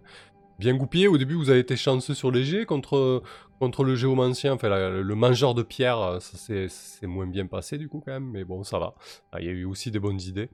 bien 0.58 0.74
goupillé. 0.74 1.08
Au 1.08 1.18
début, 1.18 1.34
vous 1.34 1.50
avez 1.50 1.60
été 1.60 1.76
chanceux 1.76 2.14
sur 2.14 2.30
les 2.30 2.44
jets 2.44 2.66
contre 2.66 3.22
contre 3.58 3.84
le 3.84 3.94
géomancien, 3.94 4.52
enfin 4.52 4.68
le 4.68 5.14
mangeur 5.14 5.54
de 5.54 5.62
pierre, 5.62 5.98
euh, 5.98 6.20
ça 6.20 6.36
s'est- 6.68 7.06
moins 7.06 7.26
bien 7.26 7.46
passé 7.46 7.78
du 7.78 7.88
coup 7.88 8.02
quand 8.04 8.12
même, 8.12 8.30
mais 8.30 8.44
bon, 8.44 8.62
ça 8.64 8.78
va. 8.78 8.94
Ah, 9.32 9.40
Il 9.40 9.46
y 9.46 9.48
a 9.48 9.52
eu 9.52 9.64
aussi 9.64 9.90
des 9.90 9.98
bonnes 9.98 10.20
idées. 10.20 10.50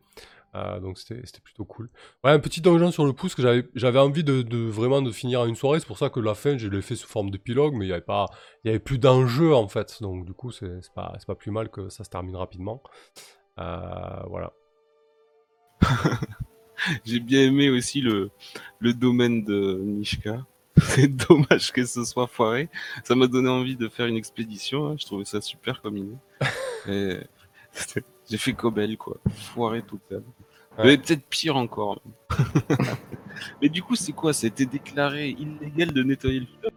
Euh, 0.54 0.80
donc 0.80 0.98
c'était 0.98 1.22
plutôt 1.42 1.64
cool. 1.64 1.88
Ouais, 2.22 2.30
un 2.30 2.38
petit 2.38 2.60
donjon 2.60 2.90
sur 2.90 3.06
le 3.06 3.14
pouce 3.14 3.34
que 3.34 3.42
j'avais 3.74 3.98
envie 3.98 4.22
de, 4.22 4.56
vraiment 4.68 5.00
de 5.00 5.10
finir 5.10 5.40
à 5.40 5.46
une 5.46 5.56
soirée. 5.56 5.80
C'est 5.80 5.86
pour 5.86 5.96
ça 5.98 6.10
que 6.10 6.20
la 6.20 6.34
fin, 6.34 6.58
je 6.58 6.68
l'ai 6.68 6.82
fait 6.82 6.94
sous 6.94 7.08
forme 7.08 7.30
d'épilogue, 7.30 7.72
mais 7.74 7.86
il 7.86 7.88
n'y 7.88 7.94
avait 7.94 8.04
avait 8.66 8.78
plus 8.78 8.98
d'enjeu 8.98 9.54
en 9.54 9.66
fait. 9.66 10.02
Donc 10.02 10.26
du 10.26 10.34
coup, 10.34 10.50
c'est 10.52 10.68
pas, 10.94 11.16
pas 11.26 11.34
plus 11.34 11.50
mal 11.50 11.70
que 11.70 11.88
ça 11.88 12.04
se 12.04 12.10
termine 12.10 12.36
rapidement. 12.36 12.82
Euh, 13.58 14.22
voilà. 14.28 14.52
J'ai 17.04 17.20
bien 17.20 17.42
aimé 17.42 17.70
aussi 17.70 18.00
le, 18.00 18.30
le 18.80 18.92
domaine 18.94 19.44
de 19.44 19.78
Nishka. 19.82 20.44
C'est 20.80 21.09
dommage 21.09 21.70
que 21.72 21.84
ce 21.84 22.04
soit 22.04 22.26
foiré. 22.26 22.68
Ça 23.04 23.14
m'a 23.14 23.26
donné 23.26 23.48
envie 23.48 23.76
de 23.76 23.88
faire 23.88 24.06
une 24.06 24.16
expédition. 24.16 24.86
hein. 24.88 24.96
Je 24.98 25.04
trouvais 25.04 25.24
ça 25.24 25.40
super 25.40 25.82
comme 25.82 25.96
idée. 25.98 26.16
Et 26.88 27.18
c'était- 27.72 28.04
J'ai 28.30 28.38
fait 28.38 28.52
Cobel, 28.54 28.96
quoi. 28.96 29.18
Foiré 29.30 29.82
total. 29.82 30.22
Ouais. 30.78 30.84
Mais 30.86 30.96
peut-être 30.98 31.26
pire 31.28 31.56
encore. 31.56 32.00
Mais 33.60 33.68
du 33.68 33.82
coup, 33.82 33.94
c'est 33.96 34.12
quoi? 34.12 34.32
C'était 34.32 34.64
déclaré 34.66 35.28
illégal 35.38 35.92
de 35.92 36.02
nettoyer 36.02 36.40
le 36.40 36.46
fleuve 36.46 36.72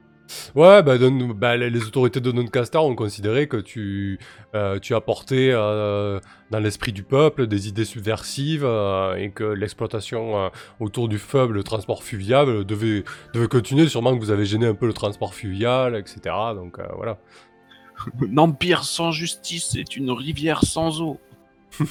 Ouais, 0.56 0.82
bah, 0.82 0.98
Don- 0.98 1.34
bah, 1.36 1.56
les, 1.56 1.70
les 1.70 1.84
autorités 1.86 2.20
de 2.20 2.32
Doncaster 2.32 2.78
ont 2.80 2.96
considéré 2.96 3.48
que 3.48 3.58
tu, 3.58 4.18
euh, 4.56 4.80
tu 4.80 4.96
apportais 4.96 5.50
euh, 5.52 6.20
dans 6.50 6.60
l'esprit 6.60 6.92
du 6.92 7.04
peuple 7.04 7.46
des 7.48 7.68
idées 7.68 7.86
subversives 7.86 8.64
euh, 8.66 9.16
et 9.16 9.30
que 9.32 9.44
l'exploitation 9.44 10.38
euh, 10.40 10.50
autour 10.80 11.10
du 11.10 11.20
fleuve, 11.20 11.52
le 11.52 11.64
transport 11.64 12.04
fluvial, 12.04 12.66
devait, 12.66 13.04
devait 13.34 13.48
continuer. 13.48 13.88
Sûrement 13.88 14.16
que 14.16 14.20
vous 14.20 14.32
avez 14.32 14.46
gêné 14.46 14.66
un 14.66 14.76
peu 14.76 14.88
le 14.88 14.94
transport 14.94 15.34
fluvial, 15.36 15.96
etc. 15.96 16.20
Donc 16.56 16.80
euh, 16.80 16.88
voilà. 16.96 17.18
Un 18.22 18.38
empire 18.38 18.84
sans 18.84 19.12
justice, 19.12 19.70
c'est 19.72 19.96
une 19.96 20.12
rivière 20.12 20.64
sans 20.64 21.02
eau. 21.02 21.20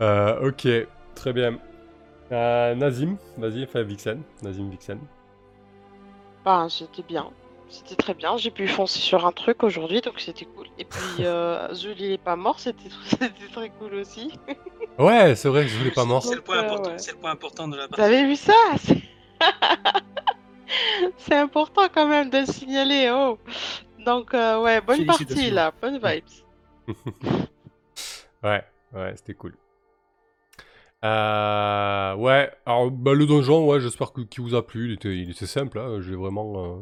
Euh, 0.00 0.48
ok, 0.48 0.68
très 1.16 1.32
bien. 1.32 1.58
Euh, 2.30 2.74
Nazim, 2.76 3.16
vas-y, 3.36 3.64
enfin 3.64 3.82
Vixen. 3.82 4.22
Nazim 4.42 4.70
Vixen. 4.70 4.98
Bah, 6.48 6.66
c'était 6.70 7.02
bien. 7.02 7.30
C'était 7.68 7.94
très 7.94 8.14
bien. 8.14 8.38
J'ai 8.38 8.50
pu 8.50 8.66
foncer 8.68 9.00
sur 9.00 9.26
un 9.26 9.32
truc 9.32 9.62
aujourd'hui, 9.62 10.00
donc 10.00 10.18
c'était 10.18 10.46
cool. 10.46 10.66
Et 10.78 10.86
puis, 10.86 10.98
euh, 11.20 11.68
est 12.00 12.16
pas 12.16 12.36
mort, 12.36 12.58
c'était 12.58 12.88
c'était 13.04 13.48
très 13.52 13.68
cool 13.68 13.96
aussi. 13.96 14.32
Ouais, 14.98 15.36
c'est 15.36 15.50
vrai 15.50 15.64
que 15.64 15.68
je 15.68 15.76
voulais 15.76 15.90
pas 15.90 16.06
mort. 16.06 16.22
C'est 16.24 16.36
le, 16.36 16.40
point 16.40 16.56
euh, 16.56 16.60
important- 16.64 16.90
ouais. 16.92 16.98
c'est 16.98 17.12
le 17.12 17.18
point 17.18 17.32
important 17.32 17.68
de 17.68 17.76
la 17.76 17.82
Vous 17.82 17.88
partie. 17.90 18.02
avez 18.02 18.24
vu 18.24 18.34
ça? 18.34 18.54
C'est- 18.78 19.02
C'est 21.18 21.36
important 21.36 21.82
quand 21.94 22.06
même 22.06 22.30
de 22.30 22.38
le 22.38 22.46
signaler, 22.46 23.10
oh 23.12 23.38
Donc, 24.06 24.32
euh, 24.32 24.62
ouais, 24.62 24.80
bonne 24.80 25.04
partie 25.04 25.50
là, 25.50 25.70
bonne 25.82 26.00
vibes. 26.02 26.24
Ouais, 28.42 28.64
ouais, 28.94 29.12
c'était 29.16 29.34
cool. 29.34 29.54
Euh, 31.04 32.14
ouais, 32.16 32.50
alors 32.66 32.90
bah, 32.90 33.14
le 33.14 33.26
donjon, 33.26 33.66
ouais, 33.68 33.80
j'espère 33.80 34.12
qu'il 34.12 34.42
vous 34.42 34.54
a 34.54 34.66
plu. 34.66 34.86
Il 34.88 34.94
était, 34.94 35.16
il 35.16 35.30
était 35.30 35.46
simple. 35.46 35.78
Hein, 35.78 36.00
j'ai 36.00 36.14
vraiment, 36.16 36.78
euh, 36.78 36.80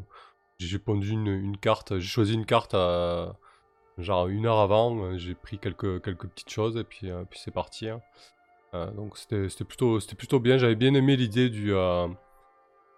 j'ai 0.59 0.78
pondu 0.78 1.10
une, 1.10 1.56
carte. 1.59 1.98
J'ai 1.98 2.09
choisi 2.09 2.34
une 2.34 2.47
carte 2.47 2.74
euh, 2.74 3.26
genre 3.98 4.28
une 4.28 4.47
heure 4.47 4.59
avant. 4.59 4.97
euh, 5.05 5.18
J'ai 5.18 5.34
pris 5.34 5.59
quelques 5.59 6.02
quelques 6.02 6.28
petites 6.28 6.51
choses 6.51 6.76
et 6.76 6.84
puis 6.84 7.10
puis 7.30 7.38
c'est 7.43 7.51
parti. 7.52 7.88
hein. 7.88 8.01
Donc 8.97 9.16
c'était 9.18 9.48
plutôt 9.64 9.98
plutôt 10.18 10.40
bien. 10.40 10.59
J'avais 10.59 10.74
bien 10.76 10.94
aimé 10.94 11.16
l'idée 11.16 11.51
du. 11.51 11.72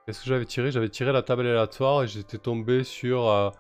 Qu'est-ce 0.06 0.20
que 0.22 0.28
j'avais 0.28 0.46
tiré? 0.46 0.70
J'avais 0.72 0.88
tiré 0.88 1.12
la 1.12 1.22
table 1.22 1.42
aléatoire 1.42 2.02
et 2.04 2.08
j'étais 2.08 2.38
tombé 2.38 2.82
sur 2.84 3.52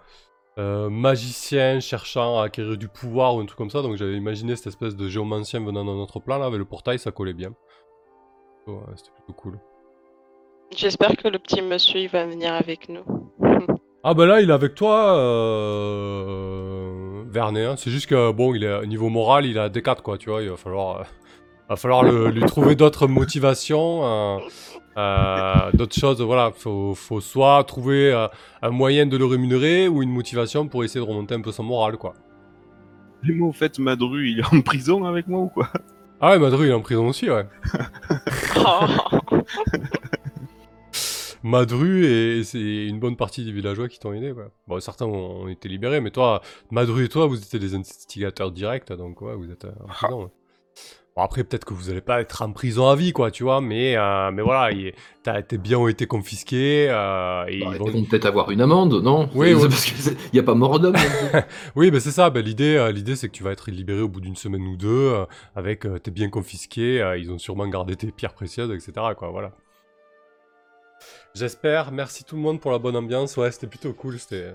euh, 0.58 0.88
magicien 0.90 1.78
cherchant 1.80 2.40
à 2.40 2.44
acquérir 2.44 2.76
du 2.76 2.88
pouvoir 2.88 3.36
ou 3.36 3.40
un 3.40 3.46
truc 3.46 3.58
comme 3.58 3.70
ça. 3.70 3.82
Donc 3.82 3.96
j'avais 3.96 4.16
imaginé 4.16 4.56
cette 4.56 4.66
espèce 4.68 4.96
de 4.96 5.08
géomancien 5.08 5.60
venant 5.64 5.84
dans 5.84 5.96
notre 5.96 6.18
plan 6.20 6.38
là, 6.38 6.46
avec 6.46 6.58
le 6.58 6.64
portail, 6.64 6.98
ça 6.98 7.10
collait 7.12 7.34
bien. 7.34 7.50
Ouais, 8.66 8.74
C'était 8.96 9.10
plutôt 9.12 9.32
cool. 9.34 9.58
J'espère 10.76 11.16
que 11.16 11.28
le 11.28 11.38
petit 11.38 11.62
monsieur 11.62 12.00
il 12.00 12.08
va 12.08 12.26
venir 12.26 12.52
avec 12.54 12.88
nous. 12.88 13.04
Ah 14.04 14.14
bah 14.14 14.26
là, 14.26 14.40
il 14.40 14.48
est 14.48 14.52
avec 14.52 14.76
toi, 14.76 15.16
euh... 15.18 17.24
Vernet. 17.28 17.64
hein. 17.66 17.74
C'est 17.76 17.90
juste 17.90 18.06
que, 18.06 18.30
bon, 18.32 18.54
il 18.54 18.62
est, 18.64 18.72
au 18.78 18.86
niveau 18.86 19.08
moral, 19.08 19.44
il 19.44 19.58
a 19.58 19.68
D4, 19.68 20.02
quoi, 20.02 20.16
tu 20.18 20.30
vois. 20.30 20.40
Il 20.42 20.50
va 20.50 20.56
falloir, 20.56 21.00
euh, 21.00 21.04
va 21.68 21.74
falloir 21.76 22.02
le- 22.04 22.28
lui 22.30 22.44
trouver 22.44 22.76
d'autres 22.76 23.06
motivations, 23.08 24.04
euh, 24.04 24.38
euh, 24.98 25.72
d'autres 25.72 25.98
choses. 25.98 26.20
Voilà, 26.20 26.50
faut, 26.54 26.94
faut 26.94 27.20
soit 27.20 27.62
trouver 27.64 28.12
euh, 28.12 28.26
un 28.62 28.70
moyen 28.70 29.06
de 29.06 29.16
le 29.16 29.24
rémunérer 29.24 29.88
ou 29.88 30.02
une 30.02 30.10
motivation 30.10 30.68
pour 30.68 30.84
essayer 30.84 31.04
de 31.04 31.08
remonter 31.08 31.34
un 31.34 31.40
peu 31.40 31.52
son 31.52 31.62
moral, 31.62 31.96
quoi. 31.96 32.14
Mais 33.22 33.34
moi, 33.34 33.48
au 33.48 33.52
fait, 33.52 33.78
Madru, 33.78 34.28
il 34.30 34.40
est 34.40 34.54
en 34.54 34.60
prison 34.60 35.04
avec 35.04 35.26
moi 35.28 35.40
ou 35.40 35.48
quoi? 35.48 35.68
Ah 36.20 36.30
ouais, 36.32 36.38
Madru, 36.38 36.66
il 36.66 36.70
est 36.70 36.74
en 36.74 36.80
prison 36.80 37.08
aussi, 37.08 37.30
ouais. 37.30 37.46
Madru 41.44 42.04
et 42.04 42.42
c'est 42.44 42.86
une 42.86 42.98
bonne 42.98 43.16
partie 43.16 43.44
des 43.44 43.52
villageois 43.52 43.88
qui 43.88 43.98
t'ont 44.00 44.12
aidé, 44.12 44.32
quoi. 44.32 44.50
Bon, 44.66 44.80
certains 44.80 45.06
ont, 45.06 45.42
ont 45.44 45.48
été 45.48 45.68
libérés, 45.68 46.00
mais 46.00 46.10
toi, 46.10 46.42
Madru 46.70 47.04
et 47.04 47.08
toi, 47.08 47.26
vous 47.26 47.40
étiez 47.40 47.58
des 47.60 47.74
instigateurs 47.74 48.50
directs, 48.50 48.92
donc 48.92 49.22
ouais, 49.22 49.34
vous 49.36 49.50
êtes 49.50 49.64
euh, 49.64 49.72
en 49.84 49.88
prison. 49.88 50.22
ouais. 50.24 50.30
Bon, 51.18 51.24
après, 51.24 51.42
peut-être 51.42 51.64
que 51.64 51.74
vous 51.74 51.90
allez 51.90 52.00
pas 52.00 52.20
être 52.20 52.42
en 52.42 52.52
prison 52.52 52.86
à 52.88 52.94
vie, 52.94 53.12
quoi, 53.12 53.32
tu 53.32 53.42
vois, 53.42 53.60
mais, 53.60 53.96
euh, 53.96 54.30
mais 54.30 54.40
voilà, 54.40 54.70
il- 54.70 54.92
t'as- 55.24 55.42
tes 55.42 55.58
biens 55.58 55.78
ont 55.78 55.88
été 55.88 56.06
confisqués, 56.06 56.86
euh, 56.88 57.44
et 57.48 57.58
Bah, 57.58 57.66
ils 57.70 57.72
ils 57.74 57.78
vont- 57.78 58.04
peut-être 58.04 58.26
avoir 58.26 58.52
une 58.52 58.60
amende, 58.60 59.02
non? 59.02 59.28
Oui, 59.34 59.52
oui. 59.52 59.62
Parce 59.68 59.84
qu'il 59.86 60.16
n'y 60.32 60.38
a 60.38 60.44
pas 60.44 60.54
mort 60.54 60.78
d'homme. 60.78 60.94
Oui, 61.74 61.90
ben 61.90 61.98
c'est 61.98 62.12
ça. 62.12 62.30
Ben 62.30 62.44
l'idée, 62.44 62.76
euh, 62.76 62.92
l'idée, 62.92 63.16
c'est 63.16 63.26
que 63.28 63.32
tu 63.32 63.42
vas 63.42 63.50
être 63.50 63.68
libéré 63.72 64.00
au 64.00 64.06
bout 64.08 64.20
d'une 64.20 64.36
semaine 64.36 64.62
ou 64.64 64.76
deux, 64.76 64.86
euh, 65.12 65.24
avec 65.56 65.86
euh, 65.86 65.98
tes 65.98 66.12
biens 66.12 66.30
confisqués. 66.30 67.02
euh, 67.02 67.18
ils 67.18 67.32
ont 67.32 67.38
sûrement 67.38 67.66
gardé 67.66 67.96
tes 67.96 68.12
pierres 68.12 68.34
précieuses, 68.34 68.70
etc. 68.70 68.92
Quoi, 69.16 69.30
voilà. 69.30 69.50
J'espère. 71.34 71.90
Merci 71.90 72.22
tout 72.22 72.36
le 72.36 72.42
monde 72.42 72.60
pour 72.60 72.70
la 72.70 72.78
bonne 72.78 72.94
ambiance. 72.94 73.36
Ouais, 73.36 73.50
c'était 73.50 73.66
plutôt 73.66 73.92
cool. 73.92 74.20
C'était, 74.20 74.54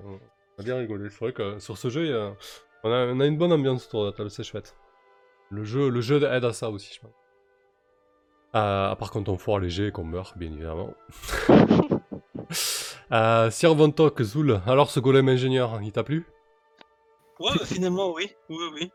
on 0.58 0.62
a 0.62 0.64
bien 0.64 0.78
rigolé. 0.78 1.10
C'est 1.10 1.20
vrai 1.20 1.34
que 1.34 1.60
sur 1.60 1.78
ce 1.78 1.90
jeu, 1.90 2.18
a- 2.18 2.34
on, 2.86 2.90
a, 2.90 3.06
on 3.08 3.20
a 3.20 3.26
une 3.26 3.38
bonne 3.38 3.52
ambiance 3.52 3.86
autour 3.88 4.04
de 4.04 4.12
la 4.12 4.14
table. 4.14 4.30
C'est 4.32 4.44
chouette. 4.46 4.74
Le 5.54 5.64
jeu, 5.64 5.88
le 5.90 6.02
jeu 6.02 6.24
aide 6.24 6.46
à 6.46 6.52
ça 6.52 6.72
aussi, 6.72 6.92
je 6.96 7.00
pense. 7.00 7.14
Euh, 8.56 8.90
à 8.92 8.96
part 8.96 9.12
quand 9.12 9.30
on 9.30 9.38
foire 9.38 9.60
léger 9.60 9.88
et 9.88 9.92
qu'on 9.92 10.04
meurt, 10.04 10.36
bien 10.36 10.52
évidemment. 10.52 10.94
euh, 13.12 13.52
Sir 13.52 13.76
Von 13.76 13.92
Tok, 13.92 14.22
Zul. 14.24 14.62
Alors, 14.66 14.90
ce 14.90 15.00
golem 15.00 15.30
ingénieur, 15.30 15.80
il 15.84 15.92
t'a 15.92 16.04
plu? 16.04 16.26
Ouais, 17.40 17.52
bah, 17.56 17.66
finalement, 17.66 18.12
oui. 18.14 18.32
Oui, 18.50 18.58
oui. 18.74 18.92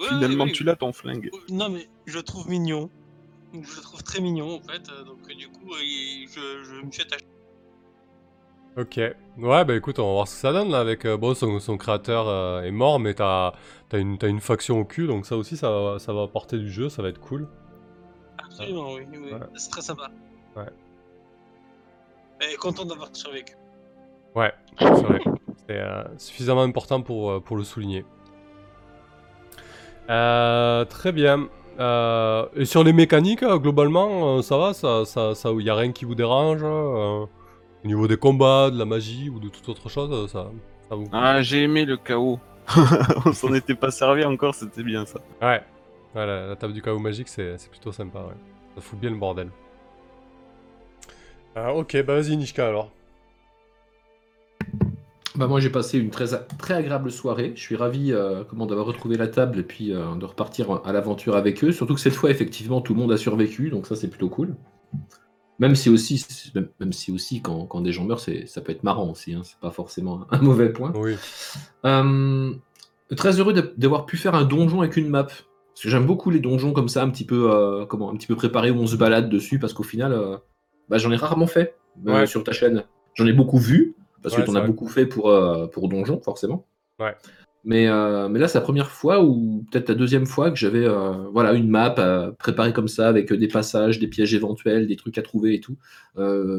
Ouais, 0.00 0.08
Finalement, 0.08 0.44
oui, 0.44 0.52
tu 0.52 0.64
l'as 0.64 0.76
ton 0.76 0.92
flingue. 0.94 1.30
Non, 1.50 1.68
mais 1.68 1.86
je 2.06 2.16
le 2.16 2.22
trouve 2.22 2.48
mignon. 2.48 2.90
Je 3.52 3.58
le 3.76 3.82
trouve 3.82 4.02
très 4.02 4.20
mignon, 4.20 4.56
en 4.56 4.60
fait. 4.62 4.88
euh, 4.90 5.04
Donc, 5.04 5.18
euh, 5.30 5.34
du 5.34 5.48
coup, 5.48 5.70
euh, 5.72 6.26
je, 6.34 6.64
je 6.64 6.82
me 6.86 6.90
suis 6.90 7.02
attaché. 7.02 7.24
Ok. 8.76 8.96
Ouais, 8.96 9.64
bah 9.64 9.74
écoute, 9.74 9.98
on 9.98 10.06
va 10.06 10.12
voir 10.12 10.28
ce 10.28 10.34
que 10.34 10.40
ça 10.40 10.52
donne 10.52 10.70
là 10.70 10.80
avec. 10.80 11.04
euh, 11.06 11.16
bon, 11.16 11.34
son, 11.34 11.60
son 11.60 11.76
créateur 11.78 12.28
euh, 12.28 12.62
est 12.62 12.70
mort, 12.70 12.98
mais 13.00 13.14
t'as 13.14 13.52
as 13.92 13.98
une, 13.98 14.18
une 14.22 14.40
faction 14.40 14.78
au 14.80 14.84
cul, 14.84 15.06
donc 15.06 15.24
ça 15.26 15.36
aussi, 15.36 15.56
ça 15.56 15.70
va, 15.70 15.98
ça 15.98 16.12
va 16.12 16.22
apporter 16.24 16.58
du 16.58 16.70
jeu, 16.70 16.88
ça 16.88 17.02
va 17.02 17.08
être 17.08 17.20
cool. 17.20 17.48
Absolument, 18.38 18.92
oui. 18.94 19.02
oui. 19.10 19.32
Ouais. 19.32 19.38
C'est 19.54 19.70
très 19.70 19.80
sympa. 19.80 20.10
Ouais. 20.56 20.66
Et 22.52 22.56
content 22.56 22.84
d'avoir 22.84 23.08
survécu. 23.14 23.54
Ouais, 24.34 24.52
c'est 24.78 24.90
vrai. 24.90 25.20
C'est 25.66 25.78
euh, 25.80 26.04
suffisamment 26.18 26.62
important 26.62 27.00
pour, 27.00 27.30
euh, 27.30 27.40
pour 27.40 27.56
le 27.56 27.64
souligner. 27.64 28.04
Euh, 30.10 30.84
très 30.84 31.12
bien. 31.12 31.48
Euh, 31.80 32.46
et 32.54 32.66
sur 32.66 32.84
les 32.84 32.92
mécaniques, 32.92 33.42
euh, 33.42 33.58
globalement, 33.58 34.36
euh, 34.38 34.42
ça 34.42 34.58
va 34.58 34.74
Ça, 34.74 35.04
ça, 35.06 35.34
ça, 35.34 35.50
y 35.52 35.70
a 35.70 35.74
rien 35.74 35.92
qui 35.92 36.04
vous 36.04 36.14
dérange 36.14 36.60
euh, 36.62 37.24
Au 37.86 37.88
niveau 37.88 38.08
des 38.08 38.16
combats, 38.16 38.68
de 38.68 38.76
la 38.76 38.84
magie 38.84 39.30
ou 39.30 39.38
de 39.38 39.48
toute 39.48 39.68
autre 39.68 39.88
chose, 39.88 40.10
euh, 40.10 40.26
ça, 40.26 40.50
ça 40.88 40.96
vous. 40.96 41.06
Ah, 41.12 41.40
j'ai 41.40 41.62
aimé 41.62 41.84
le 41.84 41.96
chaos. 41.96 42.40
On 43.24 43.32
s'en 43.32 43.54
était 43.54 43.76
pas 43.76 43.92
servi 43.92 44.24
encore, 44.24 44.56
c'était 44.56 44.82
bien 44.82 45.06
ça. 45.06 45.20
Ouais, 45.40 45.62
Ouais, 46.16 46.26
la, 46.26 46.48
la 46.48 46.56
table 46.56 46.72
du 46.72 46.82
chaos 46.82 46.98
magique, 46.98 47.28
c'est 47.28 47.56
c'est 47.58 47.70
plutôt 47.70 47.92
sympa, 47.92 48.18
ouais. 48.18 48.34
Ça 48.74 48.80
fout 48.80 48.98
bien 48.98 49.10
le 49.10 49.16
bordel. 49.16 49.50
Ah, 51.54 51.74
ok, 51.74 52.02
bah 52.04 52.14
vas-y, 52.20 52.36
Nishka 52.36 52.66
alors. 52.66 52.90
Bah 55.36 55.46
moi 55.46 55.60
j'ai 55.60 55.70
passé 55.70 56.00
une 56.00 56.10
très, 56.10 56.26
très 56.58 56.74
agréable 56.74 57.12
soirée. 57.12 57.52
Je 57.54 57.60
suis 57.60 57.76
ravi 57.76 58.12
euh, 58.12 58.42
comment 58.50 58.66
d'avoir 58.66 58.88
retrouvé 58.88 59.16
la 59.16 59.28
table 59.28 59.60
et 59.60 59.62
puis 59.62 59.92
euh, 59.92 60.16
de 60.16 60.24
repartir 60.24 60.80
à 60.84 60.92
l'aventure 60.92 61.36
avec 61.36 61.62
eux. 61.62 61.70
Surtout 61.70 61.94
que 61.94 62.00
cette 62.00 62.16
fois 62.16 62.30
effectivement 62.30 62.80
tout 62.80 62.94
le 62.94 63.00
monde 63.00 63.12
a 63.12 63.16
survécu, 63.16 63.70
donc 63.70 63.86
ça 63.86 63.94
c'est 63.94 64.08
plutôt 64.08 64.28
cool. 64.28 64.56
Même 65.58 65.74
si 65.74 65.88
aussi, 65.88 66.24
même, 66.80 66.92
si 66.92 67.10
aussi 67.12 67.40
quand, 67.40 67.64
quand 67.66 67.80
des 67.80 67.92
gens 67.92 68.04
meurent, 68.04 68.20
c'est- 68.20 68.46
ça 68.46 68.60
peut 68.60 68.72
être 68.72 68.82
marrant 68.84 69.10
aussi. 69.10 69.32
Hein, 69.34 69.40
c'est 69.44 69.58
pas 69.58 69.70
forcément 69.70 70.26
un 70.30 70.38
mauvais 70.42 70.68
point. 70.70 70.92
Oui. 70.96 71.14
Euh, 71.84 72.52
très 73.16 73.38
heureux 73.40 73.52
d'a- 73.52 73.62
d'avoir 73.76 74.06
pu 74.06 74.16
faire 74.16 74.34
un 74.34 74.44
donjon 74.44 74.80
avec 74.80 74.96
une 74.96 75.08
map. 75.08 75.24
Parce 75.24 75.82
que 75.82 75.88
j'aime 75.90 76.06
beaucoup 76.06 76.30
les 76.30 76.40
donjons 76.40 76.72
comme 76.72 76.88
ça, 76.88 77.02
un 77.02 77.10
petit 77.10 77.24
peu, 77.26 77.50
euh, 77.52 77.84
comment, 77.86 78.10
un 78.10 78.16
petit 78.16 78.26
peu 78.26 78.36
préparés 78.36 78.70
où 78.70 78.76
on 78.78 78.86
se 78.86 78.96
balade 78.96 79.28
dessus, 79.28 79.58
parce 79.58 79.72
qu'au 79.74 79.82
final, 79.82 80.12
euh, 80.12 80.36
bah, 80.88 80.98
j'en 80.98 81.12
ai 81.12 81.16
rarement 81.16 81.46
fait 81.46 81.76
Ouais. 82.04 82.26
sur 82.26 82.44
ta 82.44 82.52
chaîne. 82.52 82.84
J'en 83.14 83.26
ai 83.26 83.32
beaucoup 83.32 83.58
vu, 83.58 83.94
parce 84.22 84.34
Ouais, 84.34 84.40
que 84.40 84.44
tu 84.46 84.50
en 84.50 84.54
c'est 84.54 84.60
as 84.60 84.66
beaucoup 84.66 84.88
fait 84.88 85.06
pour, 85.06 85.32
pour 85.72 85.88
donjon, 85.88 86.20
forcément. 86.22 86.66
Ouais. 86.98 87.14
Mais, 87.66 87.88
euh, 87.88 88.28
mais 88.28 88.38
là, 88.38 88.46
c'est 88.46 88.58
la 88.58 88.62
première 88.62 88.92
fois, 88.92 89.24
ou 89.24 89.66
peut-être 89.72 89.88
la 89.88 89.96
deuxième 89.96 90.24
fois, 90.24 90.52
que 90.52 90.56
j'avais 90.56 90.86
euh, 90.86 91.28
voilà, 91.32 91.52
une 91.52 91.68
map 91.68 91.90
préparée 92.38 92.72
comme 92.72 92.86
ça, 92.86 93.08
avec 93.08 93.32
euh, 93.32 93.36
des 93.36 93.48
passages, 93.48 93.98
des 93.98 94.06
pièges 94.06 94.34
éventuels, 94.34 94.86
des 94.86 94.94
trucs 94.94 95.18
à 95.18 95.22
trouver 95.22 95.54
et 95.54 95.60
tout. 95.60 95.76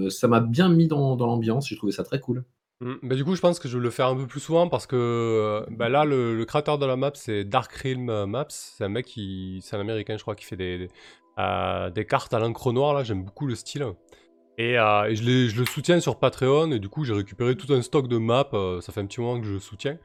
Ça 0.09 0.27
m'a 0.27 0.41
bien 0.41 0.67
mis 0.67 0.87
dans, 0.87 1.15
l'ambiance, 1.15 1.69
j'ai 1.69 1.77
trouvé 1.77 1.93
ça 1.93 2.03
très 2.03 2.19
cool. 2.19 2.43
Mm, 2.81 2.95
Bah, 3.03 3.15
du 3.15 3.23
coup, 3.23 3.35
je 3.35 3.41
pense 3.41 3.57
que 3.57 3.69
je 3.69 3.77
vais 3.77 3.83
le 3.83 3.89
faire 3.89 4.07
un 4.07 4.17
peu 4.17 4.27
plus 4.27 4.41
souvent 4.41 4.67
parce 4.67 4.85
que 4.85 5.63
bah, 5.71 5.87
là, 5.87 6.03
le, 6.03 6.35
le 6.35 6.45
créateur 6.45 6.77
de 6.77 6.85
la 6.85 6.97
map, 6.97 7.11
c'est 7.13 7.45
Dark 7.45 7.71
Realm 7.71 8.25
Maps. 8.25 8.45
C'est 8.49 8.83
un 8.83 8.89
mec 8.89 9.05
qui. 9.05 9.59
C'est 9.63 9.77
un 9.77 9.79
américain, 9.79 10.17
je 10.17 10.23
crois, 10.23 10.35
qui 10.35 10.43
fait 10.43 10.57
des, 10.57 10.89
cartes 12.05 12.33
à 12.33 12.39
l'encre 12.39 12.73
noire. 12.73 12.93
Là, 12.93 13.05
j'aime 13.05 13.23
beaucoup 13.23 13.47
le 13.47 13.55
style. 13.55 13.85
Et, 14.57 14.73
je, 14.73 15.57
le 15.57 15.65
soutiens 15.65 16.01
sur 16.01 16.19
Patreon. 16.19 16.69
Et 16.73 16.79
du 16.79 16.89
coup, 16.89 17.05
j'ai 17.05 17.13
récupéré 17.13 17.55
tout 17.55 17.73
un 17.73 17.81
stock 17.81 18.09
de 18.09 18.17
maps. 18.17 18.49
ça 18.81 18.91
fait 18.91 18.99
un 18.99 19.05
petit 19.05 19.21
moment 19.21 19.39
que 19.39 19.47
je 19.47 19.53
le 19.53 19.59
soutiens. 19.59 19.97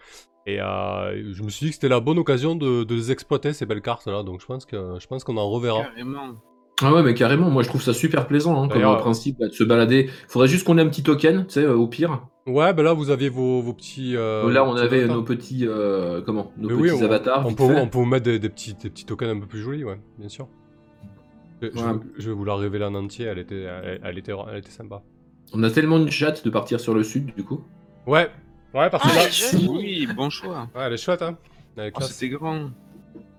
Et 0.46 0.60
euh, 0.60 1.32
je 1.32 1.42
me 1.42 1.48
suis 1.50 1.66
dit 1.66 1.70
que 1.70 1.74
c'était 1.76 1.88
la 1.88 2.00
bonne 2.00 2.18
occasion 2.18 2.56
de, 2.56 2.82
de 2.84 2.94
les 2.94 3.12
exploiter, 3.12 3.52
ces 3.52 3.64
belles 3.66 3.80
cartes-là. 3.82 4.22
Donc, 4.24 4.40
je 4.40 4.46
pense 4.46 4.64
que 4.66 4.96
je 4.98 5.06
pense 5.06 5.22
qu'on 5.24 5.36
en 5.36 5.48
reverra. 5.48 5.82
Carrément. 5.84 6.34
Ah 6.82 6.92
ouais, 6.92 7.02
mais 7.04 7.14
carrément, 7.14 7.48
moi 7.48 7.62
je 7.62 7.68
trouve 7.68 7.82
ça 7.82 7.92
super 7.94 8.26
plaisant 8.26 8.60
hein, 8.60 8.66
comme 8.68 8.82
euh, 8.82 8.96
principe 8.96 9.38
là, 9.38 9.46
de 9.46 9.52
se 9.52 9.62
balader. 9.62 10.10
Faudrait 10.26 10.48
juste 10.48 10.66
qu'on 10.66 10.78
ait 10.78 10.82
un 10.82 10.88
petit 10.88 11.04
token, 11.04 11.44
tu 11.46 11.52
sais, 11.52 11.62
euh, 11.64 11.76
au 11.76 11.86
pire. 11.86 12.26
Ouais, 12.46 12.72
bah 12.74 12.82
là, 12.82 12.92
vous 12.92 13.10
aviez 13.10 13.28
vos, 13.28 13.62
vos 13.62 13.72
petits. 13.72 14.16
euh, 14.16 14.50
là, 14.50 14.64
on 14.64 14.72
petits 14.72 14.82
avait 14.82 14.98
avatars. 15.00 15.16
nos 15.16 15.22
petits, 15.22 15.66
euh, 15.68 16.22
comment, 16.22 16.50
nos 16.56 16.70
Mais 16.70 16.74
petits 16.82 16.94
oui, 16.94 17.00
on, 17.00 17.04
avatars. 17.04 17.46
on 17.46 17.54
peut, 17.54 17.62
on 17.62 17.86
peut 17.86 17.98
vous 17.98 18.04
mettre 18.04 18.24
des, 18.24 18.40
des 18.40 18.48
petits, 18.48 18.74
des 18.74 18.90
petits 18.90 19.04
tokens 19.04 19.36
un 19.36 19.38
peu 19.38 19.46
plus 19.46 19.60
jolis, 19.60 19.84
ouais, 19.84 20.00
bien 20.18 20.28
sûr. 20.28 20.48
Je, 21.60 21.68
Ouais. 21.68 21.72
vais- 21.92 21.98
je 22.18 22.28
vais 22.30 22.34
vous 22.34 22.44
la 22.44 22.56
révéler 22.56 22.84
en 22.86 22.94
entier, 22.96 23.26
elle 23.26 23.38
était, 23.38 23.60
elle, 23.62 24.00
elle 24.02 24.18
était, 24.18 24.32
elle 24.50 24.58
était 24.58 24.70
sympa. 24.70 25.02
On 25.52 25.62
a 25.62 25.70
tellement 25.70 26.00
de 26.00 26.10
chatte 26.10 26.44
de 26.44 26.50
partir 26.50 26.80
sur 26.80 26.94
le 26.94 27.04
sud, 27.04 27.32
du 27.36 27.44
coup. 27.44 27.60
Ouais, 28.08 28.28
ouais, 28.74 28.90
parce 28.90 29.02
que 29.02 29.08
Ah, 29.10 29.62
là. 29.62 29.68
Oui, 29.72 30.06
bon 30.16 30.30
choix. 30.30 30.68
ouais, 30.74 30.82
elle 30.86 30.92
est 30.92 30.96
chouette, 30.96 31.22
hein. 31.22 31.36
Elle 31.76 31.86
est 31.86 31.92
Oh, 31.96 32.00
c'était 32.02 32.28
grand. 32.30 32.70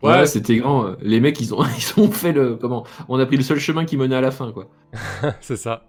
Ouais, 0.01 0.11
Ouais. 0.19 0.25
c'était 0.25 0.57
grand. 0.57 0.95
Les 1.01 1.19
mecs, 1.19 1.39
ils 1.39 1.53
ont, 1.53 1.63
ils 1.77 1.99
ont 2.01 2.11
fait 2.11 2.31
le, 2.33 2.55
comment, 2.55 2.85
on 3.07 3.19
a 3.19 3.25
pris 3.25 3.37
le 3.37 3.43
seul 3.43 3.59
chemin 3.59 3.85
qui 3.85 3.95
menait 3.97 4.15
à 4.15 4.21
la 4.21 4.31
fin, 4.31 4.51
quoi. 4.51 4.67
c'est 5.41 5.55
ça. 5.57 5.83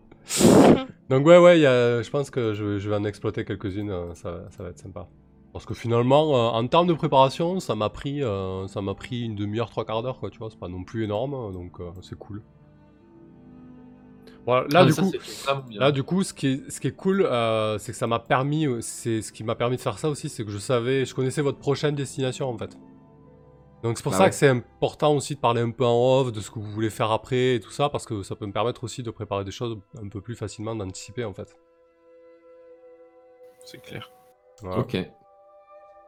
Donc 1.11 1.27
ouais, 1.27 1.39
ouais, 1.39 1.59
il 1.59 1.63
y 1.63 1.67
a- 1.67 2.01
je 2.03 2.11
pense 2.11 2.31
que 2.31 2.55
je, 2.55 2.79
je 2.79 2.89
vais 2.89 2.97
en 2.97 3.05
exploiter 3.05 3.45
quelques-unes, 3.45 3.91
euh, 3.91 4.15
ça, 4.15 4.45
ça 4.57 4.63
va 4.63 4.71
être 4.71 4.79
sympa. 4.79 5.07
Parce 5.53 5.67
que 5.67 5.75
finalement, 5.75 6.35
euh, 6.35 6.59
en 6.59 6.67
termes 6.67 6.87
de 6.87 6.95
préparation, 6.95 7.61
ça 7.61 7.75
m'a 7.75 7.89
pris, 7.91 8.23
euh, 8.23 8.67
ça 8.69 8.81
m'a 8.81 8.95
pris 8.95 9.23
une 9.23 9.35
demi-heure, 9.37 9.69
trois 9.71 9.85
quarts 9.85 10.03
d'heure, 10.03 10.19
quoi, 10.19 10.31
tu 10.31 10.39
vois, 10.39 10.49
c'est 10.51 10.59
pas 10.59 10.69
non 10.69 10.83
plus 10.83 11.05
énorme, 11.05 11.53
donc 11.53 11.79
euh, 11.81 11.91
c'est 12.03 12.19
cool. 12.19 12.43
Voilà, 14.47 14.67
là, 14.71 14.81
Ah, 14.81 14.85
du 14.85 14.93
ça, 14.93 15.03
coup. 15.03 15.13
Là, 15.73 15.91
du 15.93 16.03
coup, 16.03 16.23
ce 16.23 16.35
qui 16.35 16.49
est, 16.49 16.71
ce 16.71 16.79
qui 16.81 16.89
est 16.89 16.93
cool, 16.97 17.23
euh, 17.23 17.79
c'est 17.79 17.93
que 17.93 17.99
ça 17.99 18.07
m'a 18.07 18.19
permis, 18.19 18.67
euh, 18.67 18.81
c'est 18.83 19.23
ce 19.23 19.33
qui 19.33 19.43
m'a 19.45 19.55
permis 19.55 19.77
de 19.77 19.81
faire 19.81 19.99
ça 19.99 20.09
aussi, 20.11 20.29
c'est 20.29 20.45
que 20.45 20.51
je 20.51 20.59
savais, 20.59 21.05
je 21.07 21.15
connaissais 21.15 21.41
votre 21.43 21.59
prochaine 21.59 21.95
destination 21.95 22.49
en 22.51 22.59
fait. 22.59 22.77
Donc 23.83 23.97
c'est 23.99 24.03
pour 24.03 24.13
Bah 24.13 24.19
ça 24.19 24.25
ouais. 24.25 24.31
que 24.31 24.37
c'est 24.37 24.49
important 24.49 25.15
aussi 25.15 25.35
de 25.35 25.41
parler 25.41 25.61
un 25.61 25.71
peu 25.71 25.85
en 25.85 26.21
off 26.21 26.33
de 26.33 26.41
ce 26.41 26.51
que 26.51 26.59
vous 26.59 26.71
voulez 26.71 26.91
faire 26.91 27.11
après 27.11 27.55
et 27.57 27.61
tout 27.61 27.71
ça, 27.71 27.89
parce 27.89 28.07
que 28.07 28.23
ça 28.23 28.35
peut 28.37 28.47
me 28.47 28.53
permettre 28.53 28.85
aussi 28.85 29.03
de 29.03 29.11
préparer 29.11 29.45
des 29.45 29.51
choses 29.51 29.79
un 30.03 30.09
peu 30.09 30.21
plus 30.21 30.35
facilement, 30.37 30.75
d'anticiper 30.75 31.25
en 31.25 31.33
fait. 31.35 31.57
C'est 33.65 33.81
clair. 33.83 34.11
Voilà. 34.63 34.79
Ok. 34.79 34.97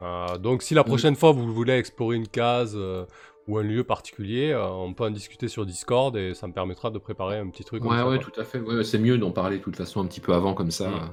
Euh, 0.03 0.37
donc 0.39 0.63
si 0.63 0.75
la 0.75 0.85
prochaine 0.85 1.17
fois 1.17 1.33
vous 1.33 1.53
voulez 1.55 1.73
explorer 1.73 2.17
une 2.17 2.29
case 2.29 2.75
euh, 2.77 3.07
ou 3.49 3.59
un 3.59 3.63
lieu 3.63 3.85
particulier, 3.85 4.51
euh, 4.53 4.67
on 4.67 4.93
peut 4.95 5.05
en 5.05 5.11
discuter 5.11 5.49
sur 5.49 5.65
Discord 5.67 6.17
et 6.17 6.35
ça 6.35 6.47
me 6.49 6.53
permettra 6.53 6.91
de 6.91 6.99
préparer 6.99 7.39
un 7.39 7.49
petit 7.49 7.65
truc. 7.65 7.83
comme 7.83 7.93
Ouais, 7.93 7.99
ça, 7.99 8.09
ouais, 8.09 8.19
quoi. 8.19 8.25
tout 8.33 8.41
à 8.41 8.45
fait. 8.45 8.59
Ouais, 8.61 8.83
c'est 8.85 8.99
mieux 8.99 9.19
d'en 9.19 9.31
parler 9.31 9.59
de 9.59 9.63
toute 9.63 9.77
façon 9.77 10.01
un 10.01 10.07
petit 10.07 10.21
peu 10.21 10.33
avant, 10.35 10.55
comme 10.55 10.71
ça. 10.71 10.89
Mm. 10.89 11.11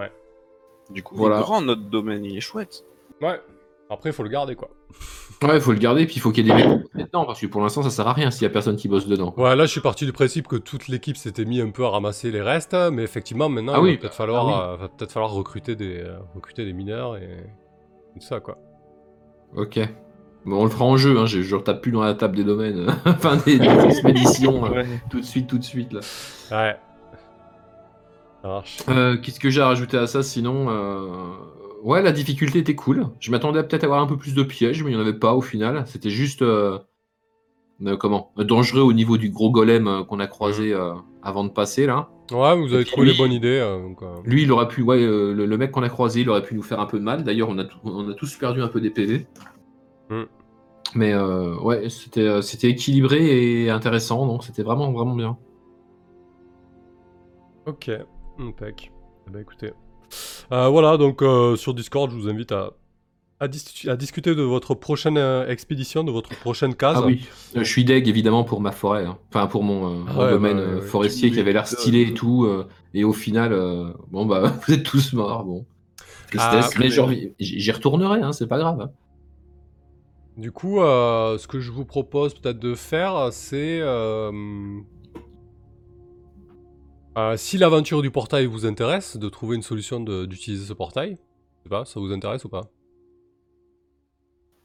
Ouais. 0.00 0.12
Du 0.90 1.02
coup, 1.02 1.16
Voilà. 1.16 1.36
il 1.36 1.40
est 1.40 1.42
grand 1.42 1.60
notre 1.62 1.82
domaine, 1.88 2.24
il 2.24 2.36
est 2.36 2.40
chouette. 2.40 2.84
Ouais. 3.20 3.40
Après, 3.90 4.10
il 4.10 4.12
faut 4.12 4.22
le 4.22 4.28
garder, 4.30 4.54
quoi. 4.54 4.70
Ouais, 5.42 5.60
faut 5.60 5.72
le 5.72 5.78
garder, 5.78 6.06
puis 6.06 6.16
il 6.16 6.20
faut 6.20 6.30
qu'il 6.32 6.46
y 6.46 6.50
ait 6.50 6.54
des 6.56 6.66
mecs 6.66 6.80
dedans, 6.94 7.26
parce 7.26 7.40
que 7.40 7.46
pour 7.46 7.60
l'instant, 7.60 7.82
ça 7.82 7.90
sert 7.90 8.08
à 8.08 8.12
rien 8.14 8.30
s'il 8.30 8.42
y 8.42 8.46
a 8.46 8.50
personne 8.50 8.76
qui 8.76 8.88
bosse 8.88 9.06
dedans. 9.06 9.34
Ouais, 9.36 9.54
là, 9.54 9.66
je 9.66 9.70
suis 9.72 9.80
parti 9.82 10.06
du 10.06 10.12
principe 10.12 10.48
que 10.48 10.56
toute 10.56 10.88
l'équipe 10.88 11.16
s'était 11.18 11.44
mis 11.44 11.60
un 11.60 11.70
peu 11.70 11.84
à 11.84 11.90
ramasser 11.90 12.30
les 12.30 12.40
restes, 12.40 12.74
mais 12.92 13.02
effectivement, 13.02 13.48
maintenant, 13.50 13.72
Ah 13.74 13.78
il 13.80 13.84
oui, 13.84 13.92
va 13.94 13.98
peut-être 14.00 14.10
bah, 14.12 14.16
falloir, 14.16 14.48
ah 14.48 14.72
euh, 14.72 14.76
va 14.76 14.88
peut-être 14.88 15.12
falloir 15.12 15.32
recruter 15.32 15.76
des, 15.76 15.98
euh, 16.00 16.18
recruter 16.34 16.64
des 16.64 16.72
mineurs 16.72 17.16
et 17.18 17.44
tout 18.14 18.20
ça, 18.26 18.40
quoi. 18.40 18.56
Ok. 19.54 19.78
Bon, 20.46 20.60
on 20.60 20.64
le 20.64 20.70
fera 20.70 20.84
en 20.84 20.96
jeu, 20.96 21.18
hein, 21.18 21.26
je, 21.26 21.40
je 21.42 21.54
retape 21.56 21.80
plus 21.80 21.90
dans 21.92 22.02
la 22.02 22.14
table 22.14 22.36
des 22.36 22.44
domaines, 22.44 22.86
enfin 23.06 23.36
des, 23.46 23.58
des 23.58 23.66
expéditions, 23.86 24.64
euh, 24.76 24.82
tout 25.10 25.20
de 25.20 25.24
suite, 25.24 25.46
tout 25.46 25.58
de 25.58 25.64
suite, 25.64 25.92
là. 25.92 26.00
Ouais. 26.50 26.76
Ça 28.42 28.48
marche. 28.48 28.76
Euh, 28.90 29.16
Qu'est-ce 29.16 29.40
que 29.40 29.48
j'ai 29.50 29.62
à 29.62 29.66
rajouter 29.68 29.96
à 29.96 30.06
ça 30.06 30.22
sinon 30.22 30.66
euh, 30.68 31.06
Ouais, 31.82 32.02
la 32.02 32.12
difficulté 32.12 32.58
était 32.58 32.74
cool. 32.74 33.06
Je 33.20 33.30
m'attendais 33.30 33.58
à 33.58 33.62
peut-être 33.62 33.84
avoir 33.84 34.00
un 34.00 34.06
peu 34.06 34.16
plus 34.18 34.34
de 34.34 34.42
pièges, 34.42 34.82
mais 34.82 34.90
il 34.90 34.94
n'y 34.94 34.98
en 34.98 35.02
avait 35.02 35.18
pas 35.18 35.32
au 35.34 35.40
final. 35.40 35.84
C'était 35.86 36.10
juste. 36.10 36.42
euh, 36.42 36.78
euh, 37.84 37.96
comment 37.96 38.30
euh, 38.38 38.44
Dangereux 38.44 38.82
au 38.82 38.92
niveau 38.92 39.16
du 39.18 39.30
gros 39.30 39.50
golem 39.50 39.86
euh, 39.88 40.04
qu'on 40.04 40.20
a 40.20 40.26
croisé 40.26 40.72
euh, 40.72 40.92
avant 41.22 41.44
de 41.44 41.48
passer 41.50 41.86
là. 41.86 42.08
Ouais, 42.32 42.56
vous 42.56 42.72
avez 42.72 42.84
trouvé 42.84 43.06
les 43.06 43.12
lui- 43.12 43.18
bonnes 43.18 43.32
idées. 43.32 43.58
euh, 43.62 43.82
donc, 43.82 44.02
euh, 44.02 44.06
Lui, 44.24 44.42
il 44.44 44.52
aurait 44.52 44.68
pu. 44.68 44.82
Ouais, 44.82 45.02
euh, 45.02 45.34
le, 45.34 45.44
le 45.46 45.58
mec 45.58 45.70
qu'on 45.72 45.82
a 45.82 45.88
croisé, 45.90 46.20
il 46.20 46.30
aurait 46.30 46.42
pu 46.42 46.54
nous 46.54 46.62
faire 46.62 46.80
un 46.80 46.86
peu 46.86 46.98
de 46.98 47.04
mal. 47.04 47.24
D'ailleurs, 47.24 47.48
on, 47.50 47.58
a 47.58 47.64
on 47.84 48.08
a 48.10 48.14
tous 48.14 48.34
perdu 48.36 48.62
un 48.62 48.68
peu 48.68 48.80
des 48.80 48.90
PV. 48.90 49.26
Mm. 50.14 50.26
Mais 50.96 51.12
euh, 51.12 51.56
ouais, 51.60 51.88
c'était 51.88 52.20
euh, 52.20 52.40
c'était 52.42 52.68
équilibré 52.68 53.64
et 53.64 53.70
intéressant, 53.70 54.26
donc 54.26 54.44
c'était 54.44 54.62
vraiment, 54.62 54.92
vraiment 54.92 55.14
bien. 55.16 55.36
Ok, 57.66 57.90
impec. 58.38 58.92
Eh 59.26 59.30
ben, 59.30 59.40
écoutez. 59.40 59.72
Euh, 60.52 60.68
voilà, 60.68 60.96
donc 60.96 61.22
euh, 61.22 61.56
sur 61.56 61.74
Discord, 61.74 62.10
je 62.10 62.16
vous 62.16 62.28
invite 62.28 62.52
à, 62.52 62.74
à, 63.40 63.48
dis- 63.48 63.88
à 63.88 63.96
discuter 63.96 64.34
de 64.34 64.42
votre 64.42 64.74
prochaine 64.74 65.16
expédition, 65.48 66.04
de 66.04 66.12
votre 66.12 66.30
prochaine 66.38 66.74
case. 66.74 66.98
Ah 66.98 67.06
oui, 67.06 67.26
je 67.56 67.62
suis 67.64 67.84
deg 67.84 68.06
évidemment 68.06 68.44
pour 68.44 68.60
ma 68.60 68.70
forêt, 68.70 69.06
hein. 69.06 69.18
enfin 69.30 69.46
pour 69.46 69.62
mon, 69.64 69.88
mon 70.04 70.20
Ouais, 70.20 70.30
domaine 70.30 70.58
bah, 70.58 70.74
ouais, 70.76 70.80
forestier 70.82 71.30
qui 71.30 71.40
avait 71.40 71.52
l'air 71.54 71.66
stylé 71.66 72.02
et 72.02 72.14
tout, 72.14 72.46
et 72.92 73.02
au 73.02 73.12
final, 73.14 73.50
bon 74.10 74.26
bah 74.26 74.42
vous 74.66 74.74
êtes 74.74 74.84
tous 74.84 75.12
morts, 75.14 75.44
bon. 75.44 75.64
Ah, 76.36 76.68
mais 76.78 76.88
mais- 76.90 77.32
j'y 77.40 77.72
retournerai, 77.72 78.20
hein, 78.20 78.32
c'est 78.32 78.46
pas 78.46 78.58
grave. 78.58 78.80
hein. 78.82 78.90
Du 80.36 80.50
coup, 80.50 80.80
euh, 80.80 81.38
ce 81.38 81.46
que 81.46 81.60
je 81.60 81.70
vous 81.70 81.84
propose 81.84 82.34
peut-être 82.34 82.58
de 82.58 82.74
faire, 82.74 83.28
c'est... 83.32 83.78
euh, 83.80 84.32
euh, 87.16 87.36
si 87.36 87.58
l'aventure 87.58 88.02
du 88.02 88.10
portail 88.10 88.46
vous 88.46 88.66
intéresse, 88.66 89.16
de 89.16 89.28
trouver 89.28 89.54
une 89.56 89.62
solution 89.62 90.00
d'utiliser 90.00 90.66
ce 90.66 90.72
portail. 90.72 91.16
Je 91.58 91.62
sais 91.64 91.68
pas, 91.68 91.84
ça 91.84 92.00
vous 92.00 92.12
intéresse 92.12 92.44
ou 92.44 92.48
pas? 92.48 92.62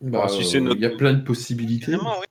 Bah, 0.02 0.28
si 0.28 0.44
c'est 0.44 0.60
notre- 0.60 0.78
Il 0.78 0.82
y 0.82 0.86
a 0.86 0.90
plein 0.90 1.14
de 1.14 1.22
possibilités. 1.22 1.92
Vraiment, 1.96 2.16
oui. 2.20 2.26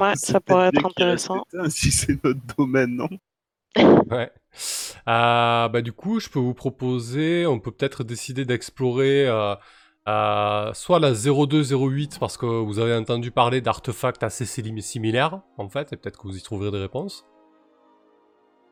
Ouais, 0.00 0.14
ça 0.16 0.40
pourrait 0.40 0.68
être 0.68 0.86
intéressant. 0.86 1.44
éteint, 1.52 1.68
Si 1.70 1.90
c'est 1.92 2.22
notre 2.24 2.40
domaine, 2.56 2.96
non? 2.96 3.08
Ouais. 4.10 4.30
Euh, 5.08 5.68
bah, 5.68 5.80
du 5.82 5.92
coup, 5.92 6.20
je 6.20 6.28
peux 6.28 6.38
vous 6.38 6.54
proposer, 6.54 7.46
on 7.46 7.58
peut 7.58 7.70
peut-être 7.70 8.04
décider 8.04 8.44
d'explorer 8.44 9.26
euh, 10.08 10.72
soit 10.74 10.98
la 10.98 11.12
0208 11.14 12.18
parce 12.18 12.36
que 12.36 12.46
vous 12.46 12.78
avez 12.80 12.94
entendu 12.94 13.30
parler 13.30 13.60
d'artefacts 13.60 14.22
assez 14.22 14.44
sim- 14.46 14.80
similaires 14.80 15.40
en 15.58 15.68
fait, 15.68 15.92
et 15.92 15.96
peut-être 15.96 16.18
que 16.18 16.26
vous 16.28 16.36
y 16.36 16.42
trouverez 16.42 16.70
des 16.70 16.80
réponses. 16.80 17.24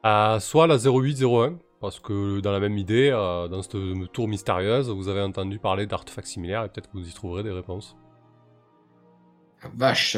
Euh, 0.07 0.41
soit 0.41 0.67
la 0.67 0.77
0801 0.79 1.59
parce 1.81 2.01
que 2.01 2.41
dans 2.41 2.53
la 2.53 2.61
même 2.61 2.77
idée, 2.79 3.11
euh, 3.13 3.49
dans 3.49 3.63
cette 3.63 4.13
tour 4.13 4.29
mystérieuse, 4.29 4.91
vous 4.91 5.09
avez 5.09 5.23
entendu 5.23 5.59
parler 5.59 5.87
d'artefacts 5.87 6.27
similaires 6.27 6.65
et 6.65 6.69
peut-être 6.69 6.91
que 6.91 6.99
vous 6.99 7.09
y 7.09 7.13
trouverez 7.13 7.43
des 7.43 7.51
réponses. 7.53 7.97
Ah, 9.63 9.69
Vache, 9.77 10.17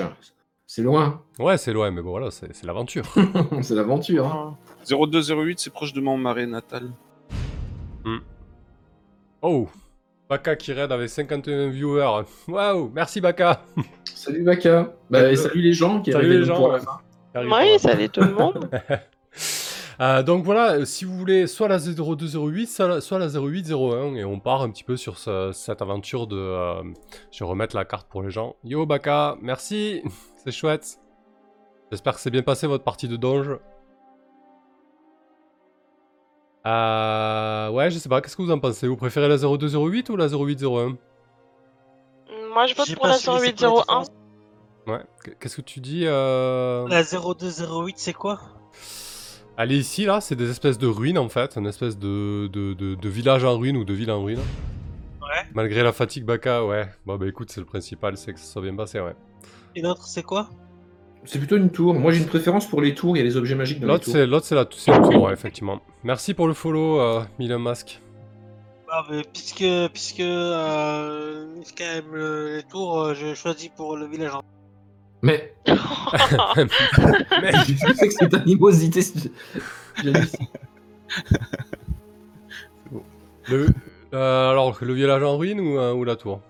c'est 0.66 0.82
loin, 0.82 1.22
Ouais, 1.38 1.58
c'est 1.58 1.72
loin, 1.72 1.90
mais 1.90 2.00
bon 2.00 2.10
voilà, 2.10 2.30
c'est 2.30 2.54
c'est 2.54 2.66
l'aventure. 2.66 3.04
c'est 3.62 3.74
l'aventure. 3.74 4.26
hein. 4.26 4.56
0208, 4.88 5.58
c'est 5.58 5.70
proche 5.72 5.92
de 5.92 6.00
mon 6.00 6.16
marais 6.16 6.46
natal. 6.46 6.90
Oh, 9.42 9.68
Baka 10.32 10.56
qui 10.56 10.72
raid 10.72 10.90
avec 10.90 11.10
51 11.10 11.68
viewers. 11.68 12.22
Waouh, 12.48 12.90
merci 12.94 13.20
Baka. 13.20 13.60
Salut 14.14 14.42
Baka, 14.44 14.90
bah, 15.10 15.30
et 15.30 15.36
salut 15.36 15.60
les 15.60 15.74
gens 15.74 16.00
qui 16.00 16.10
Salut 16.10 16.24
arrivaient 16.24 16.38
les 16.40 16.46
gens, 16.46 16.56
pour 16.56 16.68
la 16.68 16.78
ouais. 16.78 16.80
fin. 16.80 17.44
Oui, 17.74 17.78
salut 17.78 18.08
tout 18.08 18.22
le 18.22 18.32
monde. 18.32 18.70
Euh, 20.00 20.22
donc 20.22 20.42
voilà, 20.42 20.72
euh, 20.72 20.84
si 20.86 21.04
vous 21.04 21.16
voulez 21.16 21.46
soit 21.46 21.68
la 21.68 21.78
0208, 21.78 22.66
soit 22.66 22.88
la, 22.88 23.00
soit 23.02 23.18
la 23.18 23.28
0801, 23.28 24.16
et 24.16 24.24
on 24.24 24.40
part 24.40 24.62
un 24.62 24.70
petit 24.70 24.82
peu 24.82 24.96
sur 24.96 25.18
ce- 25.18 25.52
cette 25.52 25.80
aventure 25.82 26.26
de... 26.26 26.34
euh, 26.36 26.82
je 27.30 27.44
vais 27.44 27.48
remettre 27.48 27.76
la 27.76 27.84
carte 27.84 28.08
pour 28.08 28.22
les 28.22 28.30
gens. 28.30 28.56
Yo 28.64 28.84
Baka, 28.86 29.36
merci, 29.42 30.02
c'est 30.44 30.50
chouette. 30.50 30.98
J'espère 31.92 32.14
que 32.14 32.20
c'est 32.20 32.30
bien 32.30 32.42
passé 32.42 32.66
votre 32.66 32.82
partie 32.82 33.06
de 33.06 33.16
donge. 33.16 33.50
Euh, 36.66 37.70
ouais, 37.70 37.90
je 37.90 37.98
sais 37.98 38.08
pas, 38.08 38.20
qu'est-ce 38.20 38.36
que 38.36 38.42
vous 38.42 38.50
en 38.52 38.58
pensez? 38.58 38.86
Vous 38.86 38.96
préférez 38.96 39.28
la 39.28 39.36
0208 39.36 40.10
ou 40.10 40.16
la 40.16 40.28
0801 40.28 40.96
Moi, 42.54 42.66
je 42.66 42.74
vote 42.74 42.94
pour 42.94 43.06
la 43.06 43.14
suivi, 43.14 43.16
c'est 43.16 43.22
quoi 43.24 43.34
la 43.34 43.40
0801. 43.40 43.80
différence? 43.80 44.06
Ouais, 44.86 45.00
qu- 45.24 45.36
qu'est-ce 45.40 45.56
que 45.56 45.62
tu 45.62 45.80
dis 45.80 46.04
euh... 46.06 46.86
La 46.88 47.02
0208, 47.02 47.94
c'est 47.98 48.12
quoi? 48.12 48.40
Allez 49.56 49.76
ici, 49.76 50.04
là, 50.06 50.20
c'est 50.20 50.34
des 50.36 50.50
espèces 50.50 50.78
de 50.78 50.86
ruines 50.86 51.18
en 51.18 51.28
fait, 51.28 51.56
une 51.56 51.66
espèce 51.66 51.98
de, 51.98 52.48
de, 52.52 52.72
de, 52.74 52.94
de 52.94 53.08
village 53.08 53.44
en 53.44 53.58
ruine 53.58 53.76
ou 53.76 53.84
de 53.84 53.92
ville 53.92 54.10
en 54.10 54.22
ruine. 54.22 54.40
Ouais. 55.20 55.46
Malgré 55.54 55.82
la 55.82 55.92
fatigue 55.92 56.24
Baka, 56.24 56.64
ouais. 56.64 56.88
Bon 57.06 57.16
bah 57.16 57.26
écoute, 57.26 57.50
c'est 57.50 57.60
le 57.60 57.66
principal, 57.66 58.16
c'est 58.16 58.32
que 58.32 58.40
ça 58.40 58.46
soit 58.46 58.62
bien 58.62 58.74
passé, 58.74 58.98
ouais. 59.00 59.14
Et 59.76 59.82
l'autre, 59.82 60.06
c'est 60.06 60.22
quoi? 60.22 60.48
C'est 61.24 61.38
plutôt 61.38 61.56
une 61.56 61.70
tour. 61.70 61.94
Moi 61.94 62.10
j'ai 62.12 62.20
une 62.20 62.26
préférence 62.26 62.66
pour 62.68 62.80
les 62.82 62.94
tours, 62.94 63.16
il 63.16 63.20
y 63.20 63.22
a 63.22 63.24
les 63.24 63.36
objets 63.36 63.54
magiques 63.54 63.78
dans 63.80 63.86
les 63.86 63.92
L'autre 63.92 64.04
tours. 64.04 64.12
c'est 64.14 64.26
l'autre 64.26 64.46
c'est 64.46 64.54
la 64.56 64.66
c'est 64.76 64.90
le 64.92 65.02
tour, 65.10 65.22
ouais, 65.22 65.32
effectivement. 65.32 65.80
Merci 66.02 66.34
pour 66.34 66.48
le 66.48 66.54
follow, 66.54 67.00
euh, 67.00 67.22
Milan 67.38 67.58
Mask. 67.60 68.00
Ah, 68.90 69.06
mais 69.10 69.22
puisque, 69.32 69.64
puisque 69.92 70.20
euh, 70.20 71.46
aime 71.80 72.04
le- 72.12 72.56
les 72.56 72.62
tours, 72.64 73.00
euh, 73.00 73.14
je 73.14 73.34
choisis 73.34 73.68
pour 73.70 73.96
le 73.96 74.06
village. 74.06 74.34
en- 74.34 74.42
Mais 75.22 75.54
Mais- 75.66 77.52
je 77.68 77.92
sais 77.94 78.08
que 78.08 78.14
cette 78.14 78.34
animosité. 78.34 79.00
c'est- 79.00 79.30
Janice. 80.02 80.36
le, 83.48 83.68
euh, 84.14 84.50
alors, 84.50 84.76
le 84.80 84.92
village 84.92 85.22
en 85.22 85.36
ruine 85.38 85.60
ou, 85.60 85.78
euh, 85.78 85.92
ou 85.94 86.04
la 86.04 86.16
tour? 86.16 86.40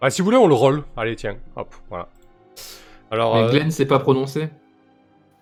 Ah, 0.00 0.10
si 0.10 0.20
vous 0.22 0.26
voulez, 0.26 0.36
on 0.36 0.46
le 0.46 0.54
roll. 0.54 0.84
Allez, 0.96 1.16
tiens, 1.16 1.36
hop, 1.56 1.74
voilà. 1.88 2.08
Alors, 3.10 3.34
Mais 3.36 3.42
euh, 3.42 3.50
Glenn 3.50 3.70
sait 3.70 3.86
pas 3.86 3.98
prononcer. 3.98 4.50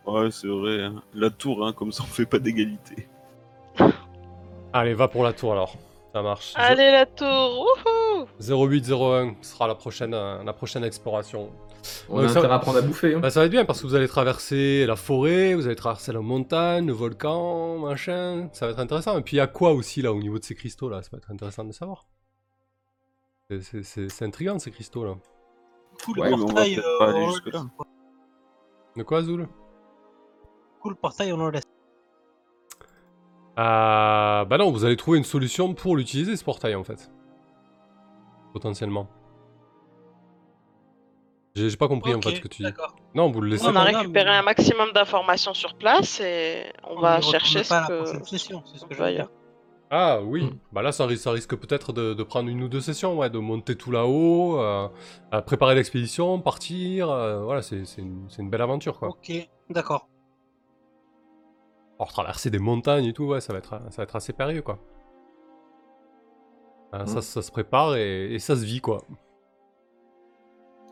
Ouais, 0.06 0.30
c'est 0.30 0.46
vrai. 0.48 0.82
hein. 0.84 1.02
La 1.14 1.30
tour, 1.30 1.66
hein, 1.66 1.72
comme 1.72 1.90
ça 1.92 2.04
on 2.04 2.06
fait 2.06 2.26
pas 2.26 2.38
d'égalité. 2.38 3.08
allez, 4.72 4.94
va 4.94 5.08
pour 5.08 5.24
la 5.24 5.32
tour 5.32 5.52
alors. 5.52 5.74
Ça 6.12 6.22
marche. 6.22 6.52
Allez, 6.56 6.90
la 6.92 7.04
tour. 7.06 7.66
Wouhou 7.84 8.26
0801 8.40 9.34
sera 9.42 9.66
la 9.66 9.74
prochaine, 9.74 10.14
euh, 10.14 10.42
la 10.44 10.52
prochaine 10.52 10.84
exploration. 10.84 11.50
On 12.08 12.16
Donc 12.20 12.24
a 12.24 12.28
ça- 12.32 12.38
intérêt 12.38 12.54
à 12.54 12.56
apprendre 12.56 12.78
à 12.78 12.82
bouffer. 12.82 13.14
hein. 13.14 13.18
Bah, 13.20 13.30
ça 13.30 13.40
va 13.40 13.46
être 13.46 13.52
bien 13.52 13.64
parce 13.64 13.82
que 13.82 13.86
vous 13.86 13.94
allez 13.94 14.08
traverser 14.08 14.86
la 14.86 14.96
forêt, 14.96 15.54
vous 15.54 15.66
allez 15.66 15.76
traverser 15.76 16.12
la 16.12 16.20
montagne, 16.20 16.86
le 16.86 16.92
volcan, 16.92 17.78
machin. 17.78 18.48
Ça 18.52 18.66
va 18.66 18.72
être 18.72 18.78
intéressant. 18.78 19.18
Et 19.18 19.22
puis 19.22 19.36
il 19.36 19.38
y 19.38 19.42
a 19.42 19.46
quoi 19.46 19.72
aussi 19.72 20.02
là 20.02 20.12
au 20.12 20.18
niveau 20.20 20.38
de 20.38 20.44
ces 20.44 20.54
cristaux 20.54 20.88
là? 20.88 21.02
Ça 21.02 21.10
va 21.12 21.18
être 21.18 21.30
intéressant 21.30 21.64
de 21.64 21.72
savoir. 21.72 22.06
C'est- 23.50 23.60
C'est 23.60 23.82
c'est- 23.82 24.08
c'est 24.08 24.24
intriguant 24.24 24.58
ces 24.58 24.70
cristaux 24.70 25.04
là. 25.04 25.14
Cool 26.04 26.20
Ouais, 26.20 26.28
mais 26.28 26.34
on 26.34 26.38
va 26.38 26.44
portail, 26.46 26.78
euh, 26.78 26.98
pas 26.98 27.08
aller. 27.10 27.26
De 28.96 29.02
quoi 29.02 29.22
Zul 29.22 29.48
Cool 30.80 30.96
portail, 30.96 31.32
on 31.32 31.36
le 31.38 31.50
laisse. 31.50 31.62
euh, 33.58 34.44
Bah 34.44 34.58
non, 34.58 34.70
vous 34.70 34.84
allez 34.84 34.96
trouver 34.96 35.18
une 35.18 35.24
solution 35.24 35.74
pour 35.74 35.96
l'utiliser 35.96 36.36
ce 36.36 36.44
portail 36.44 36.74
en 36.74 36.84
fait. 36.84 37.10
Potentiellement. 38.52 39.08
J'ai 41.54 41.74
pas 41.76 41.88
compris 41.88 42.14
en 42.14 42.20
fait 42.20 42.36
ce 42.36 42.40
que 42.42 42.48
tu 42.48 42.62
dis. 42.62 42.68
Non, 43.14 43.30
vous 43.30 43.40
le 43.40 43.48
laissez 43.48 43.66
On 43.66 43.74
a 43.76 43.82
récupéré 43.82 44.26
mais- 44.26 44.36
un 44.36 44.42
maximum 44.42 44.92
d'informations 44.92 45.54
sur 45.54 45.74
place 45.76 46.20
et 46.20 46.70
on 46.84 47.00
va 47.00 47.20
chercher 47.22 47.60
pas 47.60 47.64
ce 47.64 47.72
la 47.74 47.86
que. 47.88 48.02
prochaine 48.02 48.24
session, 48.24 48.62
c'est 48.66 48.78
ce 48.78 48.84
que 48.84 48.94
je 48.94 48.98
va 48.98 49.06
veux 49.06 49.12
y 49.12 49.14
dire. 49.16 49.28
Ah 49.90 50.20
oui, 50.20 50.44
Mm. 50.46 50.58
bah 50.72 50.82
là 50.82 50.90
ça, 50.90 51.06
ris- 51.06 51.16
ça 51.18 51.30
risque 51.30 51.54
peut-être 51.56 51.92
de, 51.92 52.12
de 52.12 52.22
prendre 52.24 52.48
une 52.48 52.60
ou 52.62 52.68
deux 52.68 52.80
sessions, 52.80 53.16
ouais, 53.18 53.30
de 53.30 53.38
monter 53.38 53.76
tout 53.76 53.92
là-haut, 53.92 54.58
euh, 54.60 54.88
à 55.30 55.42
préparer 55.42 55.76
l'expédition, 55.76 56.40
partir, 56.40 57.08
euh, 57.10 57.44
voilà, 57.44 57.62
c'est 57.62 57.84
une, 57.98 58.26
belle 58.50 58.62
aventure 58.62 58.98
quoi. 58.98 59.08
Ok, 59.10 59.30
d'accord. 59.70 60.08
Alors 62.00 62.12
traverser 62.12 62.50
des 62.50 62.58
montagnes 62.58 63.04
et 63.06 63.12
tout, 63.12 63.24
ouais, 63.26 63.40
ça 63.40 63.52
va 63.52 63.60
être, 63.60 63.80
ça 63.90 63.98
va 63.98 64.02
être 64.02 64.16
assez 64.16 64.32
périlleux 64.32 64.62
quoi. 64.62 64.78
Euh, 66.94 67.04
Mm. 67.04 67.06
ça, 67.06 67.22
ça 67.22 67.42
se 67.42 67.50
prépare 67.52 67.94
et, 67.96 68.34
et 68.34 68.38
ça 68.40 68.56
se 68.56 68.64
vit 68.64 68.80
quoi. 68.80 69.02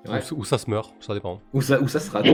Ouais. 0.06 0.20
Ou, 0.32 0.40
ou 0.40 0.44
ça 0.44 0.58
se 0.58 0.70
meurt, 0.70 0.94
ça 1.00 1.14
dépend. 1.14 1.40
Où 1.52 1.62
ça, 1.62 1.80
où 1.80 1.88
ça 1.88 1.98
sera. 1.98 2.20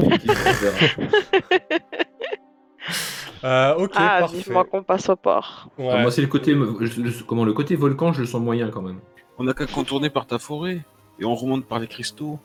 Euh, 3.45 3.75
ok, 3.77 3.93
ah, 3.97 4.19
parfait. 4.21 4.37
vivement 4.37 4.65
qu'on 4.65 4.83
passe 4.83 5.09
au 5.09 5.17
port. 5.17 5.69
Ouais. 5.79 5.89
Ah, 5.91 6.03
moi, 6.03 6.11
c'est 6.11 6.21
le 6.21 6.27
côté, 6.29 6.53
le- 6.55 7.25
comment, 7.27 7.45
le 7.45 7.53
côté 7.53 7.75
volcan, 7.77 8.13
je 8.13 8.21
le 8.21 8.27
sens 8.27 8.41
moyen 8.41 8.69
quand 8.71 8.83
même. 8.83 9.01
On 9.39 9.45
n'a 9.45 9.55
qu'à 9.55 9.67
contourner 9.67 10.11
par 10.11 10.27
ta 10.27 10.39
forêt. 10.39 10.85
Et 11.19 11.25
on 11.25 11.35
remonte 11.35 11.67
par 11.67 11.79
les 11.79 11.87
cristaux. 11.87 12.39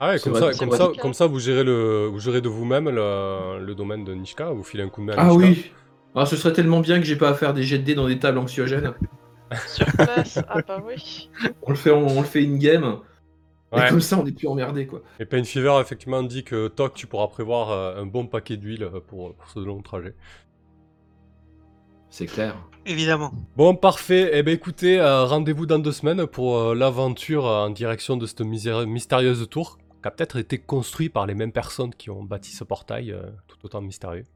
Ah 0.00 0.08
ouais, 0.10 0.18
comme, 0.18 0.32
vrai, 0.32 0.52
ça, 0.52 0.58
comme, 0.66 0.76
ça, 0.76 0.88
comme 1.00 1.14
ça, 1.14 1.26
vous 1.26 1.38
gérez, 1.38 1.64
le, 1.64 2.06
vous 2.06 2.18
gérez 2.18 2.40
de 2.40 2.48
vous-même 2.48 2.88
le, 2.88 3.64
le 3.64 3.74
domaine 3.74 4.04
de 4.04 4.12
Nishka, 4.14 4.50
vous 4.50 4.64
filez 4.64 4.82
un 4.82 4.88
coup 4.88 5.00
de 5.00 5.06
main 5.06 5.12
à 5.12 5.20
Ah 5.20 5.24
Nishka. 5.28 5.36
oui 5.38 5.72
Ah, 6.14 6.26
ce 6.26 6.36
serait 6.36 6.52
tellement 6.52 6.80
bien 6.80 6.98
que 6.98 7.04
j'ai 7.04 7.16
pas 7.16 7.28
à 7.28 7.34
faire 7.34 7.54
des 7.54 7.62
jets 7.62 7.78
de 7.78 7.84
dés 7.84 7.94
dans 7.94 8.08
des 8.08 8.18
tables 8.18 8.38
anxiogènes. 8.38 8.94
Sur 9.68 9.86
place. 9.86 10.38
ah 10.48 10.58
bah 10.66 10.82
oui. 10.86 11.30
On 11.62 11.70
le 11.70 11.76
fait, 11.76 11.90
on, 11.90 12.06
on 12.06 12.20
le 12.22 12.26
fait 12.26 12.42
in-game. 12.42 12.96
Ouais. 13.72 13.86
Et 13.86 13.88
comme 13.88 14.00
ça, 14.00 14.18
on 14.18 14.26
est 14.26 14.32
plus 14.32 14.48
emmerdé, 14.48 14.86
quoi. 14.86 15.00
Et 15.18 15.24
Pain 15.24 15.44
Fever, 15.44 15.78
effectivement, 15.80 16.22
dit 16.22 16.44
que 16.44 16.68
Toc, 16.68 16.94
tu 16.94 17.06
pourras 17.06 17.28
prévoir 17.28 17.70
euh, 17.70 18.02
un 18.02 18.06
bon 18.06 18.26
paquet 18.26 18.56
d'huile 18.58 18.84
euh, 18.84 19.00
pour, 19.00 19.34
pour 19.34 19.48
ce 19.48 19.60
long 19.60 19.80
trajet. 19.80 20.14
C'est 22.10 22.26
clair. 22.26 22.54
Évidemment. 22.84 23.32
Bon, 23.56 23.74
parfait. 23.74 24.30
Eh 24.34 24.42
ben 24.42 24.52
écoutez, 24.52 25.00
euh, 25.00 25.24
rendez-vous 25.24 25.64
dans 25.64 25.78
deux 25.78 25.92
semaines 25.92 26.26
pour 26.26 26.58
euh, 26.58 26.74
l'aventure 26.74 27.46
euh, 27.46 27.66
en 27.66 27.70
direction 27.70 28.18
de 28.18 28.26
cette 28.26 28.42
mystérieuse 28.42 29.48
tour, 29.48 29.78
qui 30.02 30.08
a 30.08 30.10
peut-être 30.10 30.36
été 30.36 30.58
construite 30.58 31.14
par 31.14 31.26
les 31.26 31.34
mêmes 31.34 31.52
personnes 31.52 31.94
qui 31.94 32.10
ont 32.10 32.22
bâti 32.22 32.50
ce 32.50 32.64
portail, 32.64 33.12
euh, 33.12 33.22
tout 33.48 33.56
autant 33.64 33.80
mystérieux. 33.80 34.26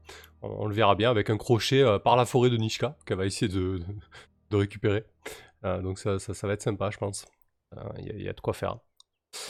On, 0.41 0.63
on 0.63 0.65
le 0.65 0.73
verra 0.73 0.95
bien 0.95 1.11
avec 1.11 1.29
un 1.29 1.37
crochet 1.37 1.83
euh, 1.83 1.99
par 1.99 2.15
la 2.15 2.25
forêt 2.25 2.49
de 2.49 2.57
Nishka, 2.57 2.95
qu'elle 3.05 3.17
va 3.17 3.27
essayer 3.27 3.51
de, 3.51 3.77
de, 3.77 3.85
de 4.49 4.55
récupérer. 4.55 5.03
Euh, 5.63 5.81
donc 5.81 5.99
ça, 5.99 6.17
ça, 6.17 6.33
ça 6.33 6.47
va 6.47 6.53
être 6.53 6.63
sympa, 6.63 6.89
je 6.89 6.97
pense. 6.97 7.25
Il 7.99 8.21
y 8.21 8.29
a 8.29 8.33
de 8.33 8.39
quoi 8.39 8.53
faire. 8.53 8.77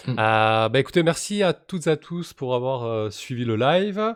Mm. 0.07 0.15
Euh, 0.19 0.69
bah 0.69 0.79
écoutez, 0.79 1.03
merci 1.03 1.43
à 1.43 1.53
toutes 1.53 1.87
et 1.87 1.91
à 1.91 1.97
tous 1.97 2.33
pour 2.33 2.55
avoir 2.55 2.85
euh, 2.85 3.09
suivi 3.09 3.45
le 3.45 3.55
live. 3.55 4.15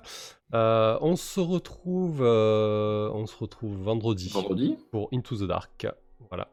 Euh, 0.53 0.97
on 1.01 1.15
se 1.15 1.39
retrouve, 1.39 2.21
euh, 2.21 3.09
on 3.13 3.25
se 3.25 3.37
retrouve 3.37 3.77
vendredi 3.81 4.29
Vendredi 4.29 4.77
pour 4.91 5.09
Into 5.13 5.37
the 5.37 5.43
Dark. 5.43 5.87
Voilà. 6.29 6.49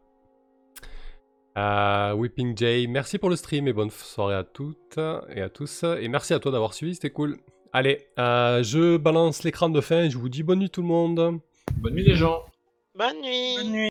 Euh, 1.57 2.15
Whipping 2.15 2.57
Jay, 2.57 2.87
merci 2.87 3.19
pour 3.19 3.31
le 3.31 3.37
stream 3.37 3.67
et 3.67 3.73
bonne 3.73 3.91
soirée 3.91 4.37
à 4.37 4.45
toutes 4.45 4.99
et 5.35 5.41
à 5.41 5.49
tous. 5.49 5.83
Et 5.83 6.07
merci 6.09 6.33
à 6.33 6.39
toi 6.39 6.53
d'avoir 6.53 6.75
suivi, 6.75 6.95
c'était 6.95 7.11
cool. 7.11 7.39
Allez, 7.73 8.07
euh, 8.19 8.63
je 8.63 8.97
balance 8.97 9.43
l'écran 9.43 9.69
de 9.69 9.81
fin 9.81 10.05
et 10.05 10.11
je 10.11 10.19
vous 10.19 10.29
dis 10.29 10.43
bonne 10.43 10.61
nuit 10.61 10.71
tout 10.71 10.83
le 10.83 10.89
monde. 10.89 11.41
Bonne 11.77 11.95
nuit, 11.95 12.05
les 12.05 12.15
gens 12.15 12.45
Bonne 12.95 13.21
nuit. 13.21 13.57
Bonne 13.57 13.73
nuit. 13.73 13.91